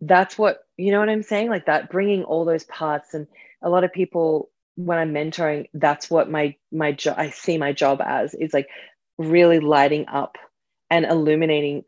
that's 0.01 0.37
what, 0.39 0.59
you 0.77 0.93
know 0.93 1.01
what 1.01 1.09
I'm 1.09 1.23
saying? 1.23 1.49
Like 1.49 1.67
that, 1.67 1.91
bringing 1.91 2.25
all 2.25 2.45
those 2.45 2.65
parts. 2.65 3.15
And 3.15 3.27
a 3.63 3.71
lot 3.71 3.85
of 3.85 3.93
people, 3.93 4.51
when 4.77 4.99
I'm 4.99 5.13
mentoring, 5.13 5.67
that's 5.75 6.11
what 6.11 6.31
my, 6.31 6.57
my 6.71 6.93
job, 6.93 7.17
I 7.19 7.31
see 7.31 7.59
my 7.59 7.73
job 7.73 8.01
as 8.05 8.35
is 8.35 8.53
like 8.53 8.69
really 9.19 9.61
lighting 9.61 10.07
up 10.09 10.37
and 10.91 11.07
illuminating 11.07 11.85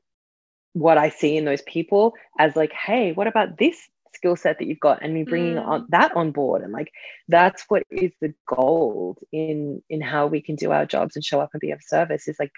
what 0.73 0.99
I 0.99 1.11
see 1.11 1.37
in 1.37 1.45
those 1.45 1.63
people 1.63 2.15
as 2.39 2.57
like, 2.57 2.73
hey, 2.73 3.13
what 3.13 3.27
about 3.27 3.59
this 3.59 3.77
skill 4.19 4.37
set 4.37 4.59
that 4.59 4.67
you've 4.67 4.81
got 4.89 5.03
and 5.03 5.15
me 5.15 5.23
bringing 5.23 5.55
mm. 5.55 5.67
on 5.67 5.87
that 5.91 6.15
on 6.17 6.33
board. 6.33 6.63
And 6.63 6.73
like 6.73 6.93
that's 7.29 7.65
what 7.69 7.85
is 7.91 8.13
the 8.21 8.35
gold 8.47 9.19
in 9.33 9.83
in 9.89 10.01
how 10.01 10.27
we 10.27 10.43
can 10.43 10.57
do 10.57 10.73
our 10.73 10.85
jobs 10.85 11.17
and 11.17 11.25
show 11.25 11.41
up 11.41 11.51
and 11.53 11.61
be 11.61 11.71
of 11.71 11.81
service 11.83 12.29
is 12.29 12.37
like 12.39 12.53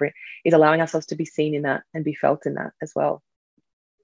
is 0.44 0.54
allowing 0.54 0.80
ourselves 0.80 1.06
to 1.06 1.16
be 1.16 1.24
seen 1.24 1.54
in 1.54 1.62
that 1.62 1.82
and 1.94 2.04
be 2.04 2.14
felt 2.14 2.46
in 2.46 2.54
that 2.54 2.72
as 2.82 2.92
well. 2.96 3.22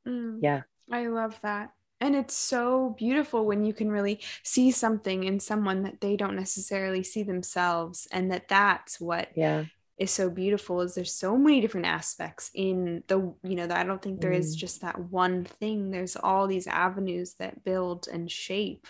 Mm. 0.07 0.39
yeah. 0.43 0.63
I 0.91 1.09
love 1.09 1.39
that. 1.43 1.71
And 1.99 2.15
it's 2.15 2.37
so 2.37 2.95
beautiful 2.99 3.47
when 3.47 3.65
you 3.65 3.73
can 3.73 3.91
really 3.91 4.21
see 4.43 4.71
something 4.71 5.25
in 5.25 5.41
someone 5.41 5.83
that 5.85 6.01
they 6.03 6.15
don't 6.17 6.37
necessarily 6.37 7.03
see 7.03 7.23
themselves 7.23 8.07
and 8.13 8.31
that 8.31 8.49
that's 8.49 9.01
what 9.01 9.31
yeah 9.35 9.65
is 9.99 10.11
so 10.11 10.29
beautiful 10.29 10.83
is 10.83 10.95
there's 10.95 11.15
so 11.15 11.37
many 11.39 11.61
different 11.61 11.87
aspects 11.87 12.51
in 12.55 13.03
the 13.09 13.19
you 13.43 13.55
know 13.57 13.67
that 13.67 13.79
I 13.79 13.85
don't 13.85 14.03
think 14.03 14.21
there 14.21 14.33
is 14.33 14.55
Mm. 14.55 14.59
just 14.61 14.81
that 14.83 14.99
one 15.11 15.45
thing 15.45 15.91
there's 15.91 16.17
all 16.17 16.47
these 16.47 16.67
avenues 16.67 17.35
that 17.39 17.65
build 17.65 18.07
and 18.13 18.31
shape 18.31 18.87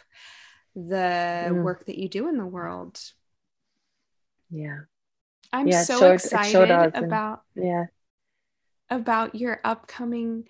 the 0.74 1.48
Mm. 1.52 1.62
work 1.62 1.86
that 1.86 1.96
you 1.98 2.08
do 2.08 2.28
in 2.28 2.36
the 2.38 2.46
world 2.46 3.00
Yeah. 4.50 4.80
I'm 5.52 5.68
Yeah, 5.68 5.82
so 5.84 6.12
excited 6.12 6.50
sure 6.52 6.66
does, 6.66 6.92
and- 6.94 7.06
about 7.06 7.42
Yeah. 7.54 7.86
About 8.90 9.34
your 9.34 9.60
upcoming 9.64 10.48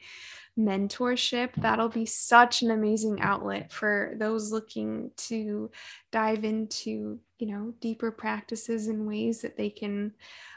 mentorship. 0.58 1.50
That'll 1.56 1.88
be 1.88 2.06
such 2.06 2.62
an 2.62 2.70
amazing 2.70 3.20
outlet 3.20 3.72
for 3.72 4.14
those 4.16 4.52
looking 4.52 5.10
to 5.16 5.70
dive 6.12 6.44
into, 6.44 7.20
you 7.38 7.46
know, 7.46 7.74
deeper 7.80 8.10
practices 8.10 8.88
and 8.88 9.06
ways 9.06 9.42
that 9.42 9.56
they 9.56 9.70
can 9.70 10.12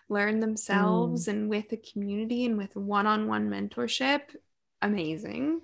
learn 0.07 0.39
themselves 0.39 1.25
mm. 1.25 1.29
and 1.29 1.49
with 1.49 1.71
a 1.71 1.77
community 1.77 2.45
and 2.45 2.57
with 2.57 2.75
one-on-one 2.75 3.49
mentorship. 3.49 4.21
Amazing. 4.81 5.61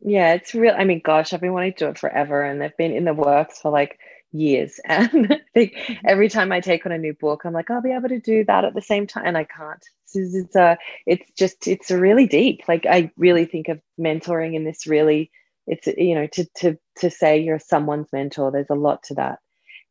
Yeah, 0.00 0.34
it's 0.34 0.54
real. 0.54 0.74
I 0.76 0.84
mean, 0.84 1.00
gosh, 1.02 1.32
I've 1.32 1.40
been 1.40 1.52
wanting 1.52 1.72
to 1.72 1.78
do 1.78 1.90
it 1.90 1.98
forever 1.98 2.42
and 2.42 2.60
they've 2.60 2.76
been 2.76 2.92
in 2.92 3.04
the 3.04 3.14
works 3.14 3.60
for 3.60 3.70
like 3.70 3.98
years. 4.32 4.80
And 4.88 5.32
I 5.32 5.40
think 5.54 5.74
every 6.04 6.28
time 6.28 6.52
I 6.52 6.60
take 6.60 6.86
on 6.86 6.92
a 6.92 6.98
new 6.98 7.14
book, 7.14 7.44
I'm 7.44 7.52
like, 7.52 7.70
I'll 7.70 7.82
be 7.82 7.92
able 7.92 8.08
to 8.08 8.20
do 8.20 8.44
that 8.44 8.64
at 8.64 8.74
the 8.74 8.82
same 8.82 9.06
time. 9.06 9.24
And 9.26 9.38
I 9.38 9.44
can't. 9.44 9.84
It's, 10.04 10.34
it's, 10.34 10.56
uh, 10.56 10.76
it's 11.06 11.30
just, 11.36 11.66
it's 11.66 11.90
really 11.90 12.26
deep. 12.26 12.62
Like, 12.68 12.86
I 12.86 13.10
really 13.16 13.44
think 13.44 13.68
of 13.68 13.80
mentoring 13.98 14.54
in 14.54 14.64
this 14.64 14.86
really, 14.86 15.30
it's, 15.66 15.86
you 15.86 16.14
know, 16.14 16.26
to, 16.28 16.44
to, 16.58 16.78
to 16.98 17.10
say 17.10 17.38
you're 17.38 17.58
someone's 17.58 18.12
mentor, 18.12 18.50
there's 18.50 18.70
a 18.70 18.74
lot 18.74 19.02
to 19.04 19.14
that. 19.14 19.40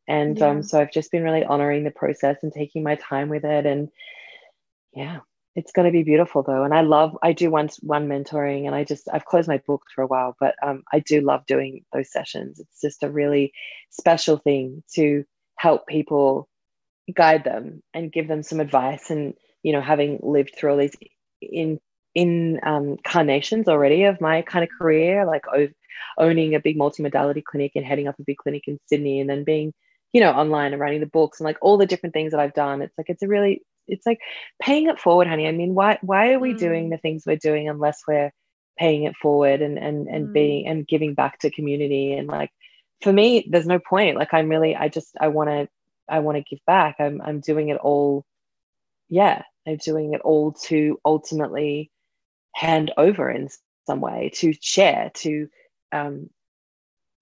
And 0.08 0.38
Yeah. 0.38 0.50
um, 0.50 0.62
so 0.62 0.80
I've 0.80 0.92
just 0.92 1.10
been 1.10 1.24
really 1.24 1.44
honoring 1.44 1.84
the 1.84 1.90
process 1.90 2.36
and 2.42 2.52
taking 2.52 2.82
my 2.82 2.94
time 2.94 3.28
with 3.28 3.44
it. 3.44 3.66
And 3.66 3.90
yeah, 4.94 5.20
it's 5.56 5.72
going 5.72 5.86
to 5.86 5.92
be 5.92 6.04
beautiful 6.04 6.42
though 6.42 6.62
and 6.62 6.74
i 6.74 6.82
love 6.82 7.16
i 7.22 7.32
do 7.32 7.50
one 7.50 7.68
one 7.80 8.06
mentoring 8.08 8.66
and 8.66 8.74
i 8.74 8.84
just 8.84 9.08
i've 9.12 9.24
closed 9.24 9.48
my 9.48 9.60
book 9.66 9.82
for 9.94 10.02
a 10.02 10.06
while 10.06 10.36
but 10.38 10.54
um, 10.62 10.84
i 10.92 11.00
do 11.00 11.20
love 11.20 11.44
doing 11.46 11.84
those 11.92 12.12
sessions. 12.12 12.60
It's 12.60 12.80
just 12.80 13.02
a 13.02 13.10
really 13.10 13.52
special 13.90 14.36
thing 14.36 14.82
to 14.94 15.24
help 15.56 15.86
people 15.86 16.48
guide 17.14 17.44
them 17.44 17.82
and 17.94 18.12
give 18.12 18.28
them 18.28 18.42
some 18.42 18.60
advice 18.60 19.10
and 19.10 19.34
you 19.62 19.72
know 19.72 19.80
having 19.80 20.20
lived 20.22 20.54
through 20.56 20.72
all 20.72 20.76
these 20.76 20.94
in 21.40 21.80
in 22.14 22.60
um, 22.62 22.96
carnations 23.04 23.68
already 23.68 24.04
of 24.04 24.20
my 24.20 24.42
kind 24.42 24.62
of 24.62 24.70
career 24.78 25.26
like 25.26 25.44
owning 26.18 26.54
a 26.54 26.60
big 26.60 26.78
multimodality 26.78 27.42
clinic 27.42 27.72
and 27.74 27.84
heading 27.84 28.08
up 28.08 28.18
a 28.18 28.24
big 28.24 28.36
clinic 28.38 28.62
in 28.66 28.78
sydney 28.86 29.20
and 29.20 29.30
then 29.30 29.44
being 29.44 29.72
you 30.12 30.20
know 30.20 30.32
online 30.32 30.72
and 30.72 30.80
writing 30.80 31.00
the 31.00 31.06
books 31.06 31.40
and 31.40 31.44
like 31.44 31.58
all 31.60 31.78
the 31.78 31.86
different 31.86 32.12
things 32.12 32.32
that 32.32 32.40
i've 32.40 32.54
done. 32.54 32.82
It's 32.82 32.96
like 32.98 33.08
it's 33.08 33.22
a 33.22 33.28
really 33.28 33.62
it's 33.88 34.06
like 34.06 34.20
paying 34.60 34.88
it 34.88 35.00
forward 35.00 35.26
honey. 35.28 35.46
I 35.48 35.52
mean 35.52 35.74
why 35.74 35.98
why 36.02 36.32
are 36.32 36.38
we 36.38 36.54
Mm. 36.54 36.58
doing 36.58 36.90
the 36.90 36.98
things 36.98 37.24
we're 37.26 37.36
doing 37.36 37.68
unless 37.68 38.02
we're 38.08 38.32
paying 38.78 39.04
it 39.04 39.16
forward 39.16 39.62
and 39.62 39.78
and 39.78 40.08
and 40.08 40.28
Mm. 40.28 40.32
being 40.32 40.66
and 40.66 40.86
giving 40.86 41.14
back 41.14 41.38
to 41.40 41.50
community? 41.50 42.12
And 42.12 42.28
like 42.28 42.50
for 43.02 43.12
me 43.12 43.46
there's 43.50 43.66
no 43.66 43.78
point. 43.78 44.16
Like 44.16 44.34
i'm 44.34 44.48
really 44.48 44.74
i 44.76 44.88
just 44.88 45.16
i 45.20 45.28
want 45.28 45.50
to 45.50 45.68
i 46.08 46.18
want 46.20 46.36
to 46.38 46.44
give 46.48 46.64
back. 46.66 46.96
I'm 47.00 47.20
i'm 47.22 47.40
doing 47.40 47.68
it 47.68 47.78
all 47.78 48.24
yeah 49.08 49.42
i'm 49.66 49.76
doing 49.76 50.14
it 50.14 50.20
all 50.22 50.52
to 50.52 50.98
ultimately 51.04 51.90
hand 52.54 52.92
over 52.96 53.30
in 53.30 53.48
some 53.86 54.00
way 54.00 54.30
to 54.34 54.52
share 54.60 55.10
to 55.14 55.48
um 55.92 56.28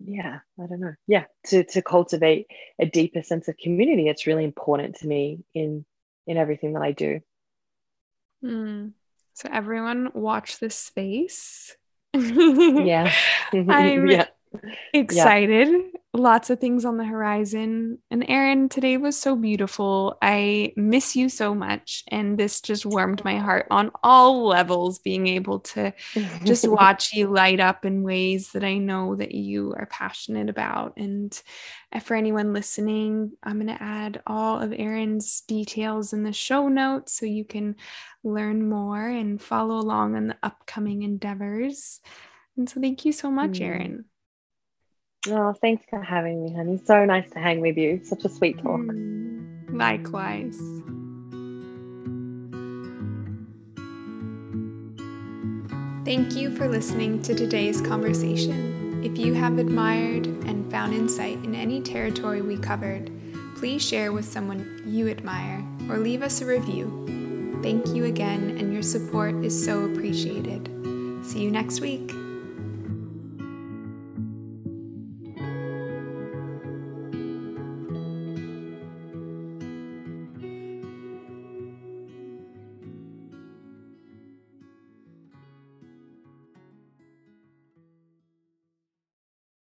yeah 0.04 0.38
i 0.62 0.66
don't 0.66 0.80
know. 0.80 0.94
Yeah 1.06 1.24
to 1.46 1.64
to 1.64 1.82
cultivate 1.82 2.46
a 2.80 2.86
deeper 2.86 3.22
sense 3.22 3.48
of 3.48 3.56
community. 3.56 4.08
It's 4.08 4.26
really 4.26 4.44
important 4.44 4.96
to 4.96 5.06
me 5.06 5.44
in 5.54 5.84
in 6.26 6.36
everything 6.36 6.72
that 6.74 6.82
i 6.82 6.92
do 6.92 7.20
Hmm. 8.42 8.88
So 9.32 9.48
everyone 9.50 10.10
watch 10.14 10.58
this 10.58 10.76
space. 10.76 11.76
yeah 12.14 13.10
I'm 13.52 14.06
yeah 14.10 14.26
excited. 14.92 15.68
Lots 16.16 16.48
of 16.48 16.60
things 16.60 16.84
on 16.84 16.96
the 16.96 17.04
horizon. 17.04 17.98
And 18.08 18.24
Erin, 18.28 18.68
today 18.68 18.96
was 18.98 19.18
so 19.18 19.34
beautiful. 19.34 20.16
I 20.22 20.72
miss 20.76 21.16
you 21.16 21.28
so 21.28 21.56
much. 21.56 22.04
And 22.06 22.38
this 22.38 22.60
just 22.60 22.86
warmed 22.86 23.24
my 23.24 23.38
heart 23.38 23.66
on 23.72 23.90
all 24.04 24.46
levels, 24.46 25.00
being 25.00 25.26
able 25.26 25.58
to 25.60 25.92
just 26.44 26.68
watch 26.70 27.12
you 27.12 27.26
light 27.26 27.58
up 27.58 27.84
in 27.84 28.04
ways 28.04 28.52
that 28.52 28.62
I 28.62 28.78
know 28.78 29.16
that 29.16 29.34
you 29.34 29.74
are 29.76 29.86
passionate 29.86 30.48
about. 30.48 30.96
And 30.96 31.36
uh, 31.92 31.98
for 31.98 32.14
anyone 32.14 32.52
listening, 32.52 33.32
I'm 33.42 33.56
going 33.56 33.76
to 33.76 33.82
add 33.82 34.22
all 34.24 34.60
of 34.60 34.72
Erin's 34.72 35.40
details 35.48 36.12
in 36.12 36.22
the 36.22 36.32
show 36.32 36.68
notes 36.68 37.18
so 37.18 37.26
you 37.26 37.44
can 37.44 37.74
learn 38.22 38.68
more 38.68 39.04
and 39.04 39.42
follow 39.42 39.78
along 39.78 40.14
on 40.14 40.28
the 40.28 40.36
upcoming 40.44 41.02
endeavors. 41.02 42.00
And 42.56 42.70
so 42.70 42.80
thank 42.80 43.04
you 43.04 43.10
so 43.10 43.32
much, 43.32 43.58
Mm. 43.58 43.62
Erin. 43.62 44.04
Oh 45.28 45.54
thanks 45.60 45.84
for 45.88 46.02
having 46.02 46.44
me 46.44 46.54
honey 46.54 46.80
so 46.84 47.04
nice 47.04 47.28
to 47.30 47.38
hang 47.38 47.60
with 47.60 47.76
you 47.76 48.00
such 48.04 48.24
a 48.24 48.28
sweet 48.28 48.58
talk 48.58 48.80
Mm, 48.80 49.78
Likewise. 49.78 50.58
Thank 56.04 56.36
you 56.36 56.54
for 56.54 56.68
listening 56.68 57.22
to 57.22 57.34
today's 57.34 57.80
conversation. 57.80 59.02
If 59.02 59.18
you 59.18 59.32
have 59.34 59.58
admired 59.58 60.26
and 60.26 60.70
found 60.70 60.92
insight 60.94 61.42
in 61.44 61.54
any 61.54 61.80
territory 61.80 62.42
we 62.42 62.58
covered, 62.58 63.10
please 63.56 63.82
share 63.82 64.12
with 64.12 64.26
someone 64.26 64.82
you 64.86 65.08
admire 65.08 65.64
or 65.88 65.98
leave 65.98 66.22
us 66.22 66.42
a 66.42 66.46
review. 66.46 67.60
Thank 67.62 67.88
you 67.88 68.04
again, 68.04 68.56
and 68.58 68.72
your 68.72 68.82
support 68.82 69.34
is 69.36 69.64
so 69.64 69.84
appreciated. 69.84 70.68
See 71.24 71.42
you 71.42 71.50
next 71.50 71.80
week. 71.80 72.12